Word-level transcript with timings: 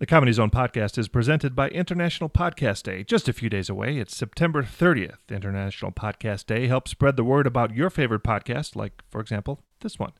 The 0.00 0.06
Comedy 0.06 0.32
Zone 0.32 0.48
podcast 0.48 0.96
is 0.96 1.08
presented 1.08 1.54
by 1.54 1.68
International 1.68 2.30
Podcast 2.30 2.84
Day, 2.84 3.04
just 3.04 3.28
a 3.28 3.34
few 3.34 3.50
days 3.50 3.68
away. 3.68 3.98
It's 3.98 4.16
September 4.16 4.62
30th. 4.62 5.18
International 5.28 5.92
Podcast 5.92 6.46
Day 6.46 6.68
helps 6.68 6.92
spread 6.92 7.16
the 7.16 7.22
word 7.22 7.46
about 7.46 7.74
your 7.74 7.90
favorite 7.90 8.22
podcast, 8.22 8.74
like, 8.74 9.02
for 9.10 9.20
example, 9.20 9.60
this 9.80 9.98
one. 9.98 10.12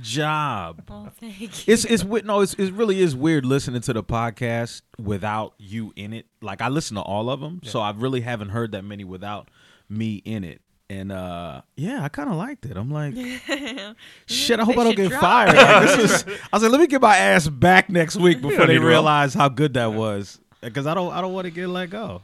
job. 0.00 0.84
Oh, 0.88 1.10
thank 1.20 1.66
you. 1.66 1.74
It's 1.74 1.84
it's 1.84 2.02
weird. 2.02 2.24
No, 2.24 2.40
it's, 2.40 2.54
it 2.54 2.72
really 2.72 3.02
is 3.02 3.14
weird 3.14 3.44
listening 3.44 3.82
to 3.82 3.92
the 3.92 4.02
podcast 4.02 4.80
without 4.98 5.52
you 5.58 5.92
in 5.96 6.14
it. 6.14 6.24
Like 6.40 6.62
I 6.62 6.70
listen 6.70 6.94
to 6.94 7.02
all 7.02 7.28
of 7.28 7.40
them, 7.40 7.60
so 7.62 7.80
I 7.80 7.90
really 7.90 8.22
haven't 8.22 8.48
heard 8.48 8.72
that 8.72 8.84
many 8.84 9.04
without 9.04 9.50
me 9.86 10.22
in 10.24 10.44
it. 10.44 10.62
And 10.94 11.10
uh 11.10 11.62
yeah, 11.76 12.04
I 12.04 12.08
kind 12.08 12.28
of 12.28 12.36
liked 12.36 12.66
it. 12.66 12.76
I'm 12.76 12.90
like, 12.90 13.14
shit. 14.26 14.60
I 14.60 14.64
hope 14.64 14.78
I 14.78 14.84
don't 14.84 14.96
get 14.96 15.08
drop 15.08 15.20
fired. 15.20 15.56
Like, 15.56 15.86
this 15.86 15.96
was, 15.96 16.38
I 16.52 16.56
was 16.56 16.62
like, 16.62 16.72
let 16.72 16.80
me 16.80 16.86
get 16.86 17.00
my 17.00 17.16
ass 17.16 17.48
back 17.48 17.90
next 17.90 18.16
week 18.16 18.40
before 18.42 18.66
they 18.66 18.74
need 18.74 18.80
to. 18.80 18.86
realize 18.86 19.34
how 19.34 19.48
good 19.48 19.74
that 19.74 19.92
was. 19.92 20.38
Because 20.60 20.86
I 20.86 20.94
don't 20.94 21.12
I 21.12 21.20
don't 21.20 21.32
want 21.32 21.46
to 21.46 21.50
get 21.50 21.68
let 21.68 21.90
go. 21.90 22.22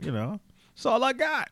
You 0.00 0.12
know, 0.12 0.40
that's 0.74 0.86
all 0.86 1.02
I 1.04 1.12
got. 1.12 1.50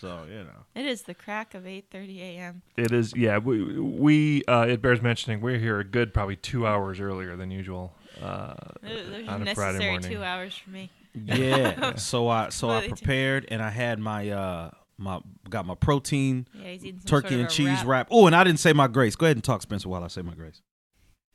So 0.00 0.24
you 0.28 0.44
know. 0.44 0.64
It 0.74 0.86
is 0.86 1.02
the 1.02 1.14
crack 1.14 1.54
of 1.54 1.64
8:30 1.64 2.20
a.m. 2.20 2.62
It 2.76 2.92
is, 2.92 3.12
yeah. 3.16 3.38
We, 3.38 3.78
we 3.78 4.44
uh, 4.44 4.66
it 4.68 4.80
bears 4.80 5.02
mentioning, 5.02 5.40
we're 5.40 5.58
here 5.58 5.80
a 5.80 5.84
good 5.84 6.14
probably 6.14 6.36
two 6.36 6.66
hours 6.66 7.00
earlier 7.00 7.36
than 7.36 7.50
usual. 7.50 7.92
Uh, 8.22 8.54
There's 8.82 9.28
on 9.28 9.46
a 9.46 9.54
Friday 9.54 9.90
morning. 9.90 10.10
two 10.10 10.22
hours 10.22 10.54
for 10.54 10.70
me. 10.70 10.90
Yeah. 11.12 11.94
so 11.96 12.28
I 12.28 12.50
so 12.50 12.70
I 12.70 12.88
prepared 12.88 13.46
and 13.50 13.62
I 13.62 13.70
had 13.70 13.98
my 13.98 14.30
uh 14.30 14.70
my 15.00 15.20
got 15.48 15.66
my 15.66 15.74
protein 15.74 16.46
Yeah, 16.54 16.76
turkey 16.76 16.94
sort 17.06 17.24
of 17.24 17.32
and 17.32 17.50
cheese 17.50 17.78
wrap. 17.80 17.86
wrap. 17.86 18.08
Oh, 18.10 18.26
and 18.26 18.36
I 18.36 18.44
didn't 18.44 18.60
say 18.60 18.72
my 18.72 18.86
grace. 18.86 19.16
Go 19.16 19.26
ahead 19.26 19.36
and 19.36 19.42
talk, 19.44 19.62
Spencer, 19.62 19.88
while 19.88 20.04
I 20.04 20.08
say 20.08 20.22
my 20.22 20.34
grace. 20.34 20.60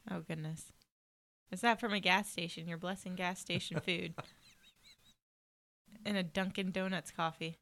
Oh 0.09 0.19
goodness, 0.21 0.65
is 1.51 1.61
that 1.61 1.79
from 1.79 1.93
a 1.93 1.99
gas 1.99 2.29
station? 2.29 2.67
You're 2.67 2.77
blessing 2.77 3.15
gas 3.15 3.39
station 3.39 3.79
food. 3.79 4.13
And 6.07 6.17
a 6.17 6.21
Dunkin' 6.23 6.69
Donuts 6.69 7.09
coffee. 7.09 7.57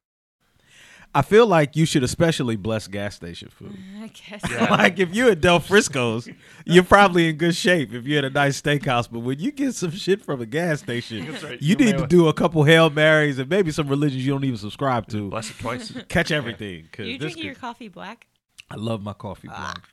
I 1.15 1.21
feel 1.21 1.45
like 1.45 1.75
you 1.75 1.85
should 1.85 2.03
especially 2.03 2.55
bless 2.55 2.87
gas 2.87 3.15
station 3.15 3.49
food. 3.49 3.77
I 4.01 4.07
guess. 4.07 4.41
Yeah. 4.49 4.65
like 4.71 4.97
if 4.99 5.13
you're 5.13 5.31
at 5.31 5.41
Del 5.41 5.59
Frisco's, 5.59 6.27
you're 6.65 6.83
probably 6.83 7.29
in 7.29 7.35
good 7.37 7.55
shape 7.55 7.93
if 7.93 8.05
you're 8.05 8.19
at 8.19 8.25
a 8.25 8.29
nice 8.31 8.59
steakhouse. 8.61 9.07
But 9.11 9.19
when 9.19 9.39
you 9.39 9.51
get 9.51 9.75
some 9.75 9.91
shit 9.91 10.23
from 10.23 10.41
a 10.41 10.45
gas 10.45 10.79
station, 10.79 11.31
right. 11.31 11.61
you 11.61 11.69
You 11.69 11.75
need 11.75 11.97
to 11.99 12.07
do 12.07 12.27
a 12.27 12.33
couple 12.33 12.63
hail 12.63 12.89
marys 12.89 13.37
and 13.37 13.49
maybe 13.49 13.71
some 13.71 13.87
religions 13.87 14.25
you 14.25 14.31
don't 14.33 14.43
even 14.43 14.57
subscribe 14.57 15.07
to. 15.09 15.29
bless 15.29 15.49
it 15.51 15.59
twice. 15.59 15.93
Catch 16.07 16.31
everything. 16.31 16.87
'cause 16.91 17.05
you 17.05 17.13
this 17.17 17.33
drinking 17.33 17.45
your 17.45 17.55
coffee 17.55 17.89
black? 17.89 18.25
I 18.71 18.75
love 18.75 19.03
my 19.03 19.13
coffee 19.13 19.47
black. 19.49 19.83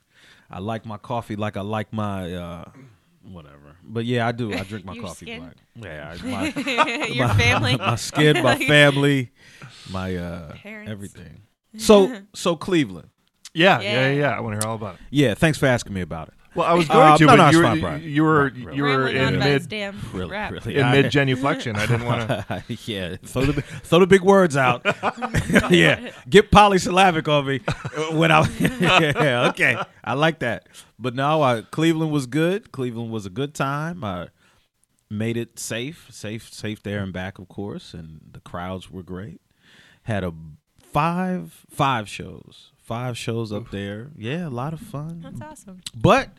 I 0.49 0.59
like 0.59 0.85
my 0.85 0.97
coffee 0.97 1.35
like 1.35 1.55
I 1.55 1.61
like 1.61 1.93
my 1.93 2.33
uh 2.33 2.65
whatever. 3.23 3.75
But 3.83 4.05
yeah, 4.05 4.27
I 4.27 4.31
do. 4.31 4.53
I 4.53 4.63
drink 4.63 4.85
my 4.85 4.93
Your 4.95 5.03
coffee 5.03 5.25
skin? 5.25 5.39
black. 5.41 5.55
Yeah, 5.75 6.15
I, 6.23 6.25
my, 6.25 7.05
Your 7.07 7.27
my- 7.29 7.33
family? 7.37 7.77
my 7.77 7.95
skin, 7.95 8.43
my 8.43 8.57
family, 8.57 9.31
my 9.91 10.15
uh 10.15 10.53
Parents. 10.55 10.91
everything. 10.91 11.41
So 11.77 12.21
so 12.33 12.55
Cleveland. 12.55 13.09
Yeah, 13.53 13.79
yeah, 13.81 13.91
yeah. 13.91 14.07
Yeah. 14.11 14.19
yeah. 14.19 14.29
I 14.37 14.39
want 14.39 14.59
to 14.59 14.65
hear 14.65 14.69
all 14.69 14.75
about 14.77 14.95
it. 14.95 15.01
Yeah, 15.09 15.33
thanks 15.33 15.57
for 15.57 15.65
asking 15.65 15.93
me 15.93 16.01
about 16.01 16.29
it. 16.29 16.33
Well, 16.53 16.65
I 16.67 16.73
was 16.73 16.87
going 16.87 16.99
Uh, 17.13 17.17
to, 17.17 17.23
no, 17.25 17.31
but 17.31 17.35
no, 17.37 17.47
it's 17.47 17.55
you, 17.57 17.63
fine, 17.63 17.75
were, 17.75 17.81
Brian. 17.81 18.03
you 18.03 18.23
were 18.23 18.43
Right, 18.43 18.65
right. 18.65 18.75
you 18.75 18.83
were 18.83 18.89
Rambling 19.05 19.17
on 19.21 19.27
in 19.29 19.35
about 19.35 19.47
his 19.47 19.61
mid 19.63 19.69
damn 19.69 19.99
Really, 20.13 20.31
rap. 20.31 20.51
really. 20.51 20.75
in 20.75 20.83
I- 20.83 20.91
mid 20.91 21.05
genuflection. 21.11 21.75
I 21.77 21.85
didn't 21.85 22.05
want 22.05 22.27
to. 22.27 22.63
yeah, 22.85 23.15
throw 23.23 23.45
the 23.45 23.61
throw 23.61 23.99
the 23.99 24.07
big 24.07 24.21
words 24.21 24.57
out. 24.57 24.81
yeah, 25.71 26.11
get 26.29 26.51
polysyllabic 26.51 27.27
on 27.29 27.45
me 27.45 27.59
when 28.11 28.31
I. 28.31 28.45
yeah, 28.59 29.47
okay, 29.49 29.81
I 30.03 30.13
like 30.13 30.39
that. 30.39 30.67
But 30.99 31.15
no, 31.15 31.41
I, 31.41 31.61
Cleveland 31.61 32.11
was 32.11 32.25
good. 32.25 32.71
Cleveland 32.73 33.11
was 33.11 33.25
a 33.25 33.29
good 33.29 33.53
time. 33.55 34.03
I 34.03 34.27
made 35.09 35.37
it 35.37 35.57
safe, 35.57 36.07
safe, 36.11 36.53
safe 36.53 36.83
there 36.83 37.01
and 37.01 37.11
back, 37.13 37.39
of 37.39 37.47
course, 37.47 37.93
and 37.93 38.19
the 38.31 38.39
crowds 38.41 38.91
were 38.91 39.03
great. 39.03 39.39
Had 40.03 40.23
a 40.25 40.33
five 40.81 41.65
five 41.69 42.09
shows, 42.09 42.70
five 42.81 43.17
shows 43.17 43.51
up 43.51 43.71
there. 43.71 44.09
Yeah, 44.17 44.47
a 44.47 44.49
lot 44.49 44.73
of 44.73 44.79
fun 44.79 45.21
That's 45.21 45.41
awesome. 45.41 45.81
but 45.95 46.29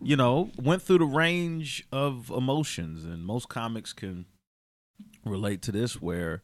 you 0.00 0.16
know 0.16 0.50
went 0.60 0.82
through 0.82 0.98
the 0.98 1.04
range 1.04 1.86
of 1.92 2.30
emotions 2.30 3.04
and 3.04 3.24
most 3.24 3.48
comics 3.48 3.92
can 3.92 4.26
relate 5.24 5.62
to 5.62 5.72
this 5.72 6.02
where 6.02 6.42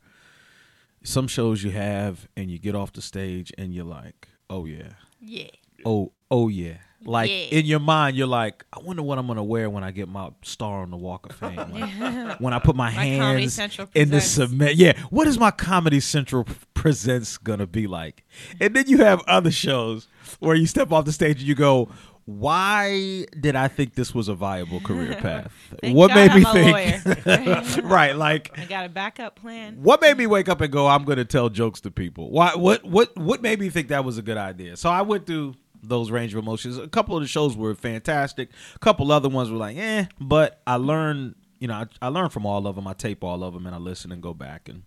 some 1.03 1.27
shows 1.27 1.63
you 1.65 1.71
have 1.73 2.29
and 2.37 2.51
you 2.51 2.59
get 2.59 2.75
off 2.77 2.93
the 2.93 3.03
stage 3.03 3.53
and 3.59 3.75
you're 3.75 3.85
like 3.85 4.29
oh 4.49 4.65
yeah 4.65 4.91
Yeah. 5.21 5.49
oh 5.85 6.13
oh 6.31 6.47
yeah 6.49 6.77
like 7.05 7.31
Yeah. 7.31 7.59
in 7.61 7.67
your 7.67 7.79
mind 7.79 8.17
you're 8.17 8.27
like 8.27 8.65
i 8.73 8.79
wonder 8.81 9.03
what 9.03 9.19
i'm 9.19 9.27
gonna 9.29 9.45
wear 9.45 9.71
when 9.71 9.85
i 9.85 9.91
get 9.93 10.09
my 10.09 10.31
star 10.43 10.83
on 10.83 10.91
the 10.91 10.97
walk 10.97 11.31
of 11.31 11.37
fame. 11.37 11.57
Like, 11.57 12.39
when 12.41 12.53
i 12.53 12.59
put 12.59 12.75
my, 12.75 12.87
My 12.93 13.05
hands 13.05 13.59
in 13.95 14.11
the 14.11 14.21
cement. 14.21 14.75
Yeah 14.77 14.99
what 15.11 15.27
is 15.29 15.39
my 15.39 15.51
comedy 15.53 16.01
central 16.01 16.45
presents 16.75 17.39
gonna 17.39 17.67
be 17.67 17.87
like? 17.87 18.25
And 18.61 18.75
then 18.75 18.89
you 18.89 18.99
have 18.99 19.23
other 19.27 19.51
shows 19.51 20.09
where 20.41 20.55
you 20.57 20.67
step 20.67 20.91
off 20.93 21.05
the 21.05 21.13
stage 21.13 21.39
and 21.39 21.49
you 21.49 21.55
go 21.55 21.89
why 22.25 23.25
did 23.41 23.57
i 23.57 23.69
think 23.69 23.95
this 23.95 24.15
was 24.15 24.29
a 24.29 24.35
viable 24.35 24.81
career 24.81 25.15
path? 25.21 25.51
What 25.83 26.09
God 26.09 26.15
made 26.15 26.35
me 26.35 26.45
I'm 26.47 26.57
a 26.57 26.99
think 26.99 27.25
lawyer. 27.27 27.83
right 27.89 28.15
like 28.17 28.57
I 28.59 28.65
got 28.67 28.85
a 28.85 28.89
backup 28.89 29.37
plan. 29.37 29.83
what 29.83 30.01
made 30.03 30.17
me 30.19 30.27
wake 30.27 30.49
up 30.49 30.61
and 30.61 30.71
go 30.73 30.87
i'm 30.89 31.05
gonna 31.05 31.25
tell 31.25 31.49
jokes 31.49 31.81
to 31.83 31.91
people. 31.91 32.31
Why 32.31 32.55
what 32.55 32.85
what 32.85 33.17
what 33.17 33.41
made 33.41 33.61
me 33.61 33.71
think 33.71 33.89
that 33.89 34.05
was 34.05 34.19
a 34.19 34.23
good 34.23 34.37
idea? 34.37 34.77
So 34.77 34.91
i 34.91 35.01
went 35.03 35.27
through 35.27 35.55
those 35.83 36.11
range 36.11 36.35
of 36.35 36.39
emotions 36.43 36.77
a 36.79 36.89
couple 36.89 37.17
of 37.17 37.23
the 37.23 37.29
shows 37.29 37.57
were 37.57 37.75
fantastic 37.75 38.51
a 38.75 38.79
couple 38.79 39.11
other 39.13 39.29
ones 39.29 39.51
were 39.51 39.57
like 39.57 39.77
eh 39.77 40.05
but 40.21 40.61
i 40.67 40.75
learned 40.77 41.35
you 41.61 41.69
know 41.69 41.75
i, 41.75 41.87
I 42.03 42.09
learned 42.09 42.33
from 42.33 42.47
all 42.47 42.67
of 42.67 42.75
them 42.77 42.87
i 42.89 42.93
tape 42.95 43.23
all 43.23 43.43
of 43.45 43.55
them 43.55 43.67
and 43.67 43.75
i 43.75 43.79
listen 43.79 44.11
and 44.13 44.23
go 44.23 44.35
back 44.35 44.69
and 44.69 44.83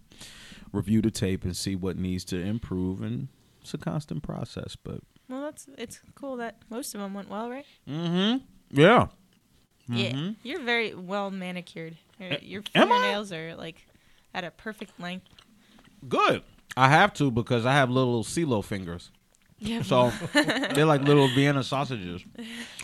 review 0.74 1.02
the 1.02 1.12
tape 1.12 1.44
and 1.44 1.56
see 1.56 1.76
what 1.76 1.98
needs 1.98 2.24
to 2.26 2.40
improve 2.40 3.02
and 3.02 3.28
it's 3.62 3.74
a 3.74 3.78
constant 3.78 4.24
process 4.24 4.76
but 4.76 5.00
Well, 5.30 5.42
that's 5.42 5.68
it's 5.78 6.00
cool 6.16 6.38
that 6.38 6.58
most 6.70 6.94
of 6.96 7.02
them 7.02 7.14
went 7.14 7.30
well, 7.30 7.50
right? 7.50 7.66
mm-hmm 7.88 8.38
yeah 8.72 9.08
Yeah. 9.90 10.32
You're 10.44 10.62
very 10.64 10.94
well 10.96 11.30
manicured. 11.32 11.98
Your, 12.20 12.32
your 12.42 12.64
am 12.76 12.92
I? 12.92 12.96
fingernails 12.96 13.32
are 13.34 13.56
like 13.56 13.86
at 14.34 14.44
a 14.46 14.52
perfect 14.52 15.00
length. 15.00 15.28
good 16.08 16.42
i 16.78 16.88
have 16.88 17.14
to 17.16 17.30
because 17.32 17.66
i 17.66 17.74
have 17.74 17.90
little 17.90 18.24
CeeLo 18.24 18.64
fingers 18.64 19.12
Yeah. 19.64 19.84
so 19.84 20.12
they're 20.34 20.86
like 20.86 21.02
little 21.04 21.28
vienna 21.30 21.64
sausages 21.64 22.24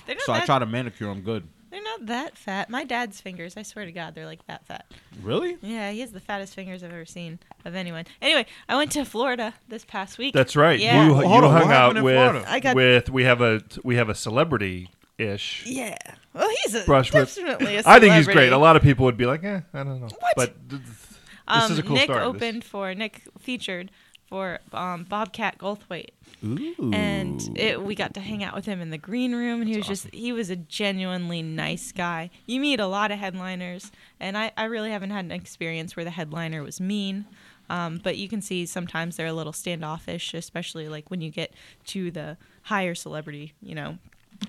they're 0.06 0.16
not 0.16 0.22
so 0.22 0.32
i 0.34 0.40
that, 0.40 0.46
try 0.46 0.60
to 0.60 0.66
manicure 0.66 1.08
them 1.08 1.22
good 1.22 1.48
They're 1.72 1.84
not 1.84 2.06
that 2.06 2.38
fat. 2.38 2.70
My 2.70 2.86
dad's 2.86 3.20
fingers, 3.20 3.58
I 3.58 3.64
swear 3.64 3.86
to 3.86 3.92
God, 3.92 4.16
they're 4.16 4.26
like 4.26 4.46
that 4.48 4.66
fat. 4.66 4.86
really 5.22 5.58
Yeah, 5.62 5.92
he 5.92 6.00
has 6.00 6.12
the 6.12 6.20
fattest 6.22 6.56
fingers 6.56 6.82
I've 6.84 6.94
ever 6.94 7.06
seen 7.06 7.40
of 7.66 7.76
anyone. 7.76 8.06
Anyway, 8.22 8.46
I 8.70 8.76
went 8.78 8.92
to 8.94 9.04
Florida 9.04 9.54
this 9.68 9.84
past 9.84 10.18
week. 10.18 10.34
That's 10.34 10.56
right. 10.56 10.80
Yeah. 10.80 11.06
You, 11.08 11.14
Well, 11.14 11.24
you 11.24 11.28
hold 11.28 11.44
on, 11.44 11.52
hung 11.52 11.68
what 11.68 11.76
out 11.76 11.98
in 11.98 12.04
with 12.04 12.16
Florida? 12.16 12.46
I 12.48 12.60
got- 12.62 12.76
with 12.76 13.10
we 13.10 13.24
have 13.26 13.42
a 13.42 13.62
we 13.84 13.96
have 13.98 14.08
a 14.10 14.16
celebrity 14.16 14.90
ish. 15.18 15.64
Yeah. 15.66 15.98
Well, 16.34 16.50
he's 16.64 16.76
a, 16.76 16.86
Brush 16.86 17.12
with- 17.14 17.36
definitely 17.36 17.76
a 17.78 17.84
I 17.86 18.00
think 18.00 18.14
he's 18.14 18.26
great. 18.26 18.34
celebrity. 18.36 18.54
A 18.54 18.58
lot 18.60 18.76
of 18.78 18.82
people 18.82 19.04
would 19.06 19.18
be 19.18 19.26
like, 19.26 19.44
eh, 19.44 19.62
I 19.74 19.78
don't 19.84 20.00
know. 20.00 20.08
What? 20.20 20.34
But 20.38 20.70
th- 20.70 20.82
th- 20.82 20.94
this 20.94 21.18
um, 21.48 21.72
is 21.72 21.80
a 21.80 21.84
cool 21.84 21.96
Nick 21.96 22.04
story. 22.06 22.20
This- 22.20 22.28
opened 22.28 22.64
for 22.64 22.94
Nick 22.96 23.24
featured 23.40 23.92
for 24.28 24.60
um, 24.74 25.04
Bobcat 25.04 25.58
Goldthwait, 25.58 26.10
Ooh. 26.44 26.92
and 26.94 27.42
it, 27.58 27.82
we 27.82 27.96
got 27.96 28.14
to 28.16 28.20
hang 28.20 28.44
out 28.44 28.54
with 28.54 28.66
him 28.66 28.82
in 28.82 28.90
the 28.90 28.98
green 28.98 29.34
room, 29.34 29.62
and 29.62 29.70
he 29.70 29.78
was 29.78 29.88
just 29.88 30.14
he 30.14 30.32
was 30.32 30.50
a 30.50 30.56
genuinely 30.56 31.42
nice 31.42 31.92
guy. 31.92 32.30
You 32.46 32.60
meet 32.60 32.80
a 32.80 32.88
lot 32.88 33.12
of 33.12 33.20
headliners, 33.20 33.92
and 34.20 34.38
I, 34.38 34.52
I 34.58 34.66
really 34.66 34.92
haven't 34.92 35.12
had 35.12 35.26
an 35.26 35.32
experience 35.32 35.96
where 35.96 36.04
the 36.04 36.12
headliner 36.12 36.64
was 36.64 36.80
mean. 36.82 37.26
Um, 37.70 38.00
but 38.02 38.18
you 38.18 38.30
can 38.30 38.42
see 38.42 38.66
sometimes 38.66 39.18
they're 39.18 39.28
a 39.28 39.34
little 39.34 39.52
standoffish, 39.52 40.34
especially 40.34 40.88
like 40.88 41.12
when 41.12 41.20
you 41.20 41.30
get 41.30 41.54
to 41.88 42.12
the 42.12 42.38
higher 42.64 42.96
celebrity, 42.96 43.54
you 43.62 43.76
know, 43.76 43.98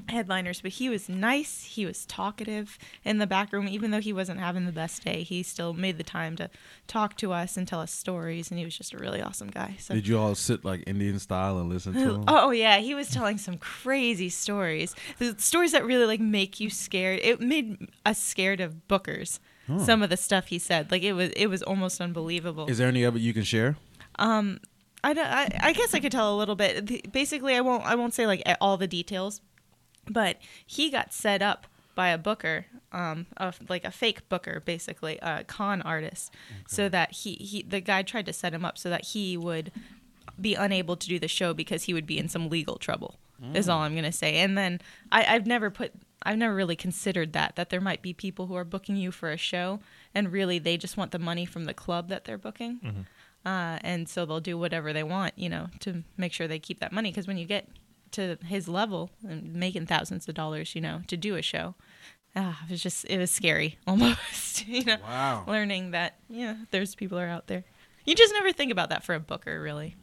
headliners. 0.08 0.61
But 0.61 0.73
he 0.73 0.88
was 0.88 1.08
nice. 1.08 1.64
He 1.64 1.85
was 1.87 2.06
talkative 2.06 2.79
in 3.05 3.19
the 3.19 3.26
back 3.26 3.52
room, 3.52 3.69
even 3.69 3.90
though 3.90 4.00
he 4.00 4.12
wasn't 4.12 4.40
having 4.40 4.67
the 4.67 4.73
best 4.73 5.05
day. 5.05 5.23
He 5.23 5.43
still 5.43 5.73
made 5.73 5.99
the 5.99 6.02
time 6.05 6.37
to 6.37 6.50
talk 6.87 7.17
to 7.19 7.32
us 7.32 7.56
and 7.56 7.67
tell 7.67 7.81
us 7.81 7.93
stories, 7.93 8.50
and 8.50 8.58
he 8.58 8.64
was 8.64 8.76
just 8.76 8.93
a 8.93 8.99
really 8.99 9.20
awesome 9.23 9.49
guy. 9.49 9.76
So. 9.79 9.94
Did 9.94 10.06
you 10.08 10.19
all 10.19 10.35
sit 10.35 10.64
like 10.64 10.85
Indian 10.87 11.19
style 11.19 11.58
and 11.58 11.69
listen 11.69 11.93
to 11.94 12.14
him? 12.14 12.25
Oh 12.29 12.50
yeah, 12.50 12.79
he 12.79 12.94
was 12.94 13.08
telling 13.11 13.38
some 13.38 13.58
crazy 13.58 14.29
stories. 14.29 14.94
The 15.19 15.35
stories 15.38 15.73
that 15.73 15.85
really 15.85 16.06
like 16.06 16.20
make 16.20 16.61
you 16.61 16.70
scared. 16.70 17.20
It 17.23 17.40
made 17.40 17.88
us 18.06 18.19
scared 18.19 18.61
of 18.61 18.88
bookers. 18.88 19.38
Some 19.85 20.02
of 20.02 20.08
the 20.08 20.17
stuff 20.17 20.46
he 20.46 20.58
said, 20.58 20.90
like 20.90 21.02
it 21.02 21.12
was, 21.12 21.29
it 21.37 21.49
was 21.49 21.62
almost 21.62 22.00
unbelievable. 22.00 22.69
Is 22.70 22.79
there 22.79 22.88
any 22.88 23.02
of 23.02 23.17
it 23.17 23.19
you 23.20 23.35
can 23.35 23.43
share? 23.43 23.76
Um, 24.19 24.61
I, 25.05 25.12
don't- 25.12 25.26
I, 25.26 25.49
I 25.61 25.73
guess 25.75 25.93
I 25.93 26.00
could 26.00 26.11
tell 26.11 26.35
a 26.35 26.38
little 26.38 26.56
bit. 26.56 27.12
Basically, 27.12 27.55
I 27.55 27.61
won't 27.61 27.85
I 27.85 27.94
won't 27.94 28.14
say 28.14 28.26
like 28.26 28.43
all 28.62 28.79
the 28.79 28.87
details, 28.87 29.43
but 30.10 30.37
he 30.66 30.90
got 30.90 31.12
set 31.12 31.43
up 31.43 31.66
by 31.94 32.08
a 32.10 32.19
booker, 32.19 32.66
um, 32.93 33.26
of 33.37 33.58
like 33.69 33.84
a 33.84 33.90
fake 33.90 34.28
booker, 34.28 34.62
basically 34.64 35.19
a 35.20 35.43
con 35.44 35.82
artist, 35.82 36.32
so 36.66 36.88
that 36.88 37.12
he, 37.12 37.34
he 37.34 37.62
the 37.62 37.81
guy 37.81 38.02
tried 38.02 38.26
to 38.26 38.32
set 38.32 38.55
him 38.55 38.64
up 38.64 38.78
so 38.78 38.88
that 38.88 39.06
he 39.06 39.37
would 39.37 39.72
be 40.40 40.55
unable 40.55 40.96
to 40.96 41.08
do 41.08 41.19
the 41.19 41.26
show 41.26 41.52
because 41.52 41.84
he 41.84 41.94
would 41.94 42.06
be 42.06 42.19
in 42.19 42.28
some 42.28 42.49
legal 42.49 42.76
trouble. 42.76 43.16
Is 43.55 43.69
all 43.69 43.81
I'm 43.82 43.94
gonna 43.94 44.10
say. 44.10 44.37
And 44.38 44.58
then 44.58 44.81
I, 45.12 45.25
I've 45.34 45.46
never 45.46 45.70
put 45.70 45.93
I've 46.25 46.38
never 46.38 46.54
really 46.54 46.75
considered 46.75 47.32
that 47.34 47.54
that 47.54 47.70
there 47.70 47.81
might 47.81 48.02
be 48.02 48.12
people 48.12 48.46
who 48.49 48.54
are 48.56 48.64
booking 48.64 48.96
you 48.96 49.12
for 49.12 49.31
a 49.31 49.37
show 49.37 49.78
and 50.12 50.32
really 50.32 50.58
they 50.58 50.76
just 50.76 50.96
want 50.96 51.12
the 51.12 51.20
money 51.20 51.44
from 51.46 51.64
the 51.64 51.75
club 51.75 52.08
that 52.08 52.25
they're 52.25 52.37
booking 52.38 53.06
uh, 53.46 53.78
and 53.82 54.08
so 54.08 54.26
they'll 54.26 54.40
do 54.40 54.58
whatever 54.58 54.93
they 54.93 55.04
want, 55.04 55.34
you 55.37 55.49
know, 55.49 55.69
to 55.81 56.02
make 56.16 56.32
sure 56.32 56.49
they 56.49 56.58
keep 56.58 56.81
that 56.81 56.90
money. 56.93 57.11
Because 57.11 57.28
when 57.28 57.38
you 57.38 57.44
get 57.46 57.69
to 58.12 58.38
his 58.46 58.69
level 58.69 59.10
and 59.26 59.55
making 59.55 59.87
thousands 59.87 60.28
of 60.28 60.34
dollars, 60.34 60.75
you 60.75 60.81
know, 60.81 61.02
to 61.08 61.16
do 61.16 61.37
a 61.37 61.43
show, 61.43 61.75
ah, 62.37 62.60
it 62.66 62.70
was 62.72 62.82
just 62.82 63.05
it 63.06 63.19
was 63.19 63.31
scary 63.31 63.78
almost, 63.87 64.66
you 64.69 64.84
know, 64.84 64.96
Wow. 65.02 65.44
learning 65.46 65.90
that 65.93 66.16
yeah, 66.28 66.56
there's 66.70 66.94
people 66.94 67.19
are 67.19 67.28
out 67.28 67.46
there. 67.46 67.64
You 68.05 68.14
just 68.14 68.32
never 68.32 68.52
think 68.52 68.72
about 68.72 68.88
that 68.90 69.05
for 69.05 69.14
a 69.14 69.20
booker, 69.20 69.60
really. 69.60 69.96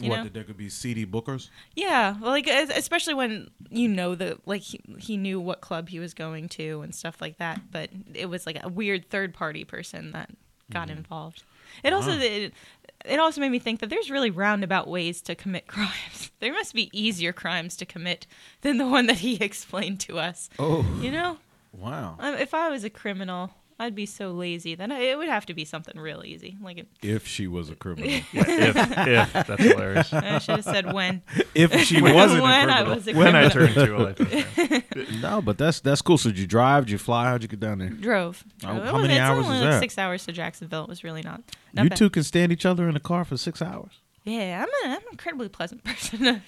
You 0.00 0.08
what 0.08 0.16
know? 0.16 0.24
that 0.24 0.32
there 0.32 0.42
could 0.44 0.56
be 0.56 0.70
seedy 0.70 1.04
bookers? 1.04 1.50
Yeah, 1.76 2.16
well, 2.18 2.30
like 2.30 2.46
especially 2.46 3.12
when 3.12 3.50
you 3.68 3.88
know 3.88 4.14
the 4.14 4.38
like 4.46 4.62
he, 4.62 4.80
he 4.98 5.16
knew 5.18 5.38
what 5.38 5.60
club 5.60 5.90
he 5.90 5.98
was 5.98 6.14
going 6.14 6.48
to 6.50 6.80
and 6.80 6.94
stuff 6.94 7.20
like 7.20 7.36
that, 7.38 7.60
but 7.70 7.90
it 8.14 8.26
was 8.30 8.46
like 8.46 8.58
a 8.64 8.68
weird 8.70 9.10
third 9.10 9.34
party 9.34 9.64
person 9.64 10.12
that 10.12 10.30
got 10.72 10.88
involved. 10.88 11.44
It 11.84 11.92
also 11.92 12.12
it, 12.12 12.54
it 13.04 13.18
also 13.18 13.40
made 13.40 13.50
me 13.50 13.58
think 13.58 13.80
that 13.80 13.90
there's 13.90 14.10
really 14.10 14.30
roundabout 14.30 14.88
ways 14.88 15.20
to 15.22 15.34
commit 15.34 15.66
crimes. 15.68 16.30
There 16.40 16.52
must 16.52 16.74
be 16.74 16.90
easier 16.92 17.32
crimes 17.32 17.76
to 17.78 17.86
commit 17.86 18.26
than 18.62 18.78
the 18.78 18.86
one 18.86 19.06
that 19.06 19.18
he 19.18 19.34
explained 19.40 20.00
to 20.00 20.18
us. 20.18 20.48
Oh, 20.58 20.84
You 21.00 21.10
know, 21.10 21.38
wow. 21.72 22.16
Um, 22.18 22.34
if 22.34 22.54
I 22.54 22.68
was 22.70 22.84
a 22.84 22.90
criminal, 22.90 23.54
I'd 23.78 23.94
be 23.94 24.06
so 24.06 24.30
lazy. 24.32 24.74
Then 24.74 24.92
I, 24.92 24.98
it 25.00 25.18
would 25.18 25.28
have 25.28 25.46
to 25.46 25.54
be 25.54 25.64
something 25.64 25.98
real 25.98 26.22
easy. 26.24 26.56
Like 26.62 26.78
it, 26.78 26.88
If 27.02 27.26
she 27.26 27.46
was 27.48 27.68
a 27.70 27.74
criminal. 27.74 28.08
if, 28.32 28.34
if 28.34 29.32
that's 29.32 29.62
hilarious. 29.62 30.12
I 30.12 30.38
should 30.38 30.56
have 30.56 30.64
said 30.64 30.92
when. 30.92 31.22
if 31.54 31.72
she 31.84 32.00
wasn't 32.00 32.42
when 32.42 32.68
a 32.68 32.72
I 32.72 32.76
criminal. 32.82 32.94
was 32.96 33.08
a 33.08 33.12
When 33.14 33.34
I 33.36 33.48
turned 33.48 33.74
to 33.74 33.96
a 33.96 33.98
life. 33.98 35.20
no, 35.22 35.42
but 35.42 35.58
that's 35.58 35.80
that's 35.80 36.02
cool. 36.02 36.18
So 36.18 36.30
did 36.30 36.38
you 36.38 36.46
drive? 36.46 36.86
Did 36.86 36.92
you 36.92 36.98
fly? 36.98 37.24
How'd 37.26 37.42
you 37.42 37.48
get 37.48 37.60
down 37.60 37.78
there? 37.78 37.90
drove. 37.90 38.44
Oh, 38.64 38.68
how 38.80 38.92
was- 38.94 39.02
many 39.02 39.14
it's 39.14 39.20
hours 39.20 39.44
only 39.46 39.56
is 39.58 39.62
like 39.62 39.70
that? 39.72 39.80
Six 39.80 39.98
hours 39.98 40.24
to 40.26 40.32
Jacksonville. 40.32 40.84
It 40.84 40.88
was 40.88 41.02
really 41.04 41.22
not. 41.22 41.42
not 41.72 41.84
you 41.84 41.88
bad. 41.90 41.98
two 41.98 42.10
can 42.10 42.22
stand 42.22 42.52
each 42.52 42.64
other 42.66 42.86
in 42.88 42.94
the 42.94 43.00
car 43.00 43.24
for 43.24 43.36
six 43.36 43.60
hours. 43.60 43.92
Yeah, 44.24 44.64
I'm, 44.64 44.68
a, 44.90 44.94
I'm 44.94 45.00
an 45.00 45.06
incredibly 45.10 45.48
pleasant 45.48 45.82
person 45.84 46.20
to, 46.20 46.42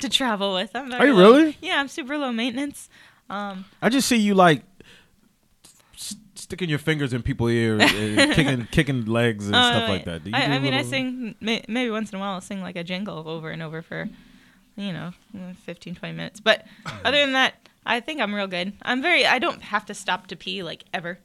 to 0.00 0.08
travel 0.08 0.54
with. 0.54 0.70
I'm 0.74 0.90
Are 0.94 1.06
you 1.06 1.12
very 1.12 1.12
low- 1.12 1.36
really? 1.38 1.58
Yeah, 1.60 1.78
I'm 1.80 1.88
super 1.88 2.16
low 2.16 2.32
maintenance. 2.32 2.88
Um, 3.30 3.66
I 3.82 3.90
just 3.90 4.08
see 4.08 4.16
you 4.16 4.34
like 4.34 4.60
s- 4.60 4.64
sticking 6.48 6.70
your 6.70 6.78
fingers 6.78 7.12
in 7.12 7.22
people's 7.22 7.50
ears 7.50 7.82
and 7.82 8.32
kicking 8.34 8.66
kicking 8.70 9.04
legs 9.04 9.46
and 9.46 9.54
uh, 9.54 9.70
stuff 9.70 9.88
like 9.90 10.06
that. 10.06 10.24
Do 10.24 10.30
you 10.30 10.36
I, 10.36 10.46
do 10.46 10.52
I 10.54 10.58
mean, 10.58 10.72
I 10.72 10.82
sing 10.82 11.34
may, 11.40 11.62
maybe 11.68 11.90
once 11.90 12.10
in 12.10 12.16
a 12.16 12.20
while. 12.20 12.32
I'll 12.32 12.40
sing 12.40 12.62
like 12.62 12.74
a 12.74 12.82
jingle 12.82 13.28
over 13.28 13.50
and 13.50 13.62
over 13.62 13.82
for, 13.82 14.08
you 14.74 14.92
know, 14.92 15.12
15, 15.66 15.96
20 15.96 16.14
minutes. 16.14 16.40
But 16.40 16.66
other 17.04 17.18
than 17.18 17.32
that, 17.32 17.68
I 17.84 18.00
think 18.00 18.22
I'm 18.22 18.34
real 18.34 18.46
good. 18.46 18.72
I'm 18.80 19.02
very. 19.02 19.26
I 19.26 19.38
don't 19.38 19.60
have 19.60 19.84
to 19.86 19.94
stop 19.94 20.26
to 20.28 20.36
pee 20.36 20.62
like 20.62 20.84
ever. 20.94 21.18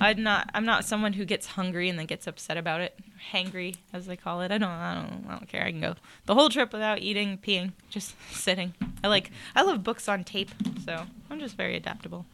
I'm 0.00 0.22
not. 0.22 0.48
I'm 0.54 0.64
not 0.64 0.86
someone 0.86 1.12
who 1.12 1.26
gets 1.26 1.46
hungry 1.46 1.90
and 1.90 1.98
then 1.98 2.06
gets 2.06 2.26
upset 2.26 2.56
about 2.56 2.80
it. 2.80 2.98
Hangry, 3.34 3.76
as 3.92 4.06
they 4.06 4.16
call 4.16 4.40
it. 4.40 4.50
I 4.50 4.56
don't. 4.56 4.70
I 4.70 4.94
don't. 4.94 5.26
I 5.28 5.32
don't 5.32 5.46
care. 5.46 5.62
I 5.62 5.72
can 5.72 5.82
go 5.82 5.94
the 6.24 6.34
whole 6.34 6.48
trip 6.48 6.72
without 6.72 7.00
eating, 7.00 7.36
peeing, 7.36 7.72
just 7.90 8.14
sitting. 8.32 8.72
I 9.04 9.08
like. 9.08 9.30
I 9.54 9.60
love 9.60 9.84
books 9.84 10.08
on 10.08 10.24
tape, 10.24 10.50
so 10.86 11.04
I'm 11.28 11.38
just 11.38 11.54
very 11.54 11.76
adaptable. 11.76 12.24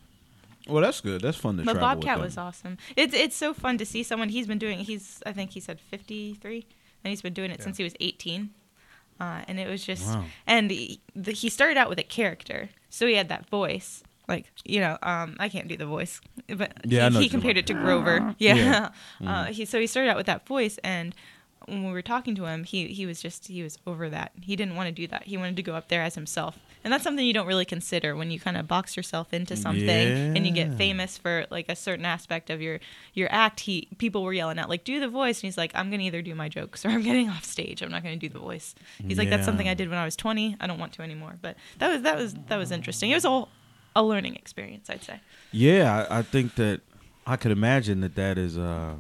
Well, 0.67 0.83
that's 0.83 1.01
good. 1.01 1.21
That's 1.23 1.37
fun 1.37 1.57
to 1.59 1.65
But 1.65 1.73
travel 1.75 1.97
Bobcat 1.97 2.19
with 2.19 2.27
was 2.27 2.39
awesome. 2.39 2.79
It's 2.97 3.15
it's 3.15 3.37
so 3.37 3.55
fun 3.55 3.79
to 3.79 3.87
see 3.87 4.03
someone. 4.03 4.29
He's 4.31 4.47
been 4.47 4.59
doing. 4.59 4.79
He's 4.81 5.23
I 5.25 5.33
think 5.33 5.53
he 5.53 5.61
said 5.61 5.81
53, 5.81 6.67
and 7.05 7.11
he's 7.11 7.23
been 7.23 7.33
doing 7.35 7.51
it 7.51 7.63
since 7.63 7.77
he 7.77 7.85
was 7.85 7.95
18. 8.01 8.51
Uh, 9.19 9.43
and 9.49 9.59
it 9.59 9.69
was 9.69 9.83
just 9.85 10.07
Wow. 10.15 10.25
and 10.47 10.71
he, 10.71 11.01
the, 11.15 11.33
he 11.33 11.49
started 11.49 11.79
out 11.79 11.89
with 11.89 11.99
a 11.99 12.03
character, 12.03 12.69
so 12.91 13.07
he 13.07 13.15
had 13.15 13.29
that 13.31 13.49
voice. 13.49 14.03
Like 14.29 14.47
you 14.65 14.81
know, 14.81 14.99
um, 15.03 15.37
I 15.39 15.49
can't 15.49 15.69
do 15.69 15.77
the 15.77 15.87
voice, 15.87 16.21
but 16.49 16.73
Yeah, 16.85 17.09
he, 17.11 17.23
he 17.23 17.29
compared 17.29 17.57
it 17.57 17.67
to 17.69 17.75
Grover. 17.75 18.35
Yeah, 18.39 18.55
Yeah. 18.57 18.89
Uh, 19.27 19.45
he 19.47 19.65
so 19.65 19.81
he 19.81 19.87
started 19.87 20.11
out 20.11 20.17
with 20.17 20.27
that 20.27 20.47
voice, 20.47 20.79
and 20.85 21.15
when 21.67 21.85
we 21.85 21.93
were 21.93 22.03
talking 22.03 22.35
to 22.37 22.47
him, 22.47 22.65
he 22.65 22.89
he 22.89 23.07
was 23.07 23.21
just 23.21 23.49
he 23.49 23.63
was 23.63 23.79
over 23.87 24.09
that. 24.09 24.33
He 24.41 24.57
didn't 24.57 24.77
want 24.77 24.87
to 24.89 24.93
do 24.93 25.07
that. 25.09 25.25
He 25.25 25.37
wanted 25.37 25.57
to 25.57 25.63
go 25.63 25.75
up 25.75 25.89
there 25.89 26.03
as 26.03 26.15
himself, 26.15 26.59
and 26.85 26.93
that's 26.93 27.03
something 27.05 27.25
you 27.25 27.33
don't 27.33 27.47
really 27.47 27.65
consider 27.65 28.15
when 28.15 28.31
you 28.31 28.39
kind 28.39 28.57
of 28.57 28.69
box 28.69 28.97
yourself 28.97 29.33
into 29.35 29.57
something 29.57 29.89
and 30.37 30.47
you 30.47 30.53
get 30.53 30.75
famous 30.75 31.19
for 31.19 31.47
like 31.51 31.69
a 31.69 31.77
certain 31.77 32.05
aspect 32.05 32.51
of 32.51 32.61
your 32.63 32.79
your 33.15 33.29
act. 33.33 33.61
He 33.61 33.89
people 33.99 34.23
were 34.23 34.33
yelling 34.33 34.59
out 34.59 34.69
like 34.69 34.85
do 34.85 35.01
the 35.01 35.09
voice, 35.09 35.39
and 35.39 35.43
he's 35.49 35.59
like 35.59 35.73
I'm 35.75 35.91
gonna 35.91 36.05
either 36.05 36.23
do 36.23 36.35
my 36.35 36.49
jokes 36.49 36.85
or 36.85 36.91
I'm 36.91 37.03
getting 37.03 37.29
off 37.29 37.45
stage. 37.45 37.83
I'm 37.83 37.91
not 37.91 38.03
gonna 38.03 38.17
do 38.17 38.29
the 38.29 38.39
voice. 38.39 38.75
He's 39.05 39.19
like 39.19 39.31
that's 39.31 39.45
something 39.45 39.69
I 39.69 39.75
did 39.75 39.89
when 39.89 39.99
I 39.99 40.05
was 40.05 40.17
20. 40.17 40.57
I 40.61 40.67
don't 40.67 40.79
want 40.79 40.93
to 40.95 41.03
anymore. 41.03 41.37
But 41.43 41.57
that 41.79 41.89
was 41.89 42.03
that 42.03 42.17
was 42.17 42.35
that 42.49 42.57
was 42.57 42.71
interesting. 42.71 43.11
It 43.11 43.15
was 43.15 43.25
all 43.25 43.49
a 43.95 44.03
learning 44.03 44.37
experience, 44.37 44.89
I'd 44.91 45.03
say. 45.03 45.21
Yeah, 45.53 46.07
I, 46.11 46.19
I 46.19 46.23
think 46.23 46.55
that 46.57 46.83
I 47.27 47.37
could 47.37 47.51
imagine 47.51 48.01
that 48.03 48.15
that 48.15 48.39
is 48.39 48.57
uh 48.57 48.95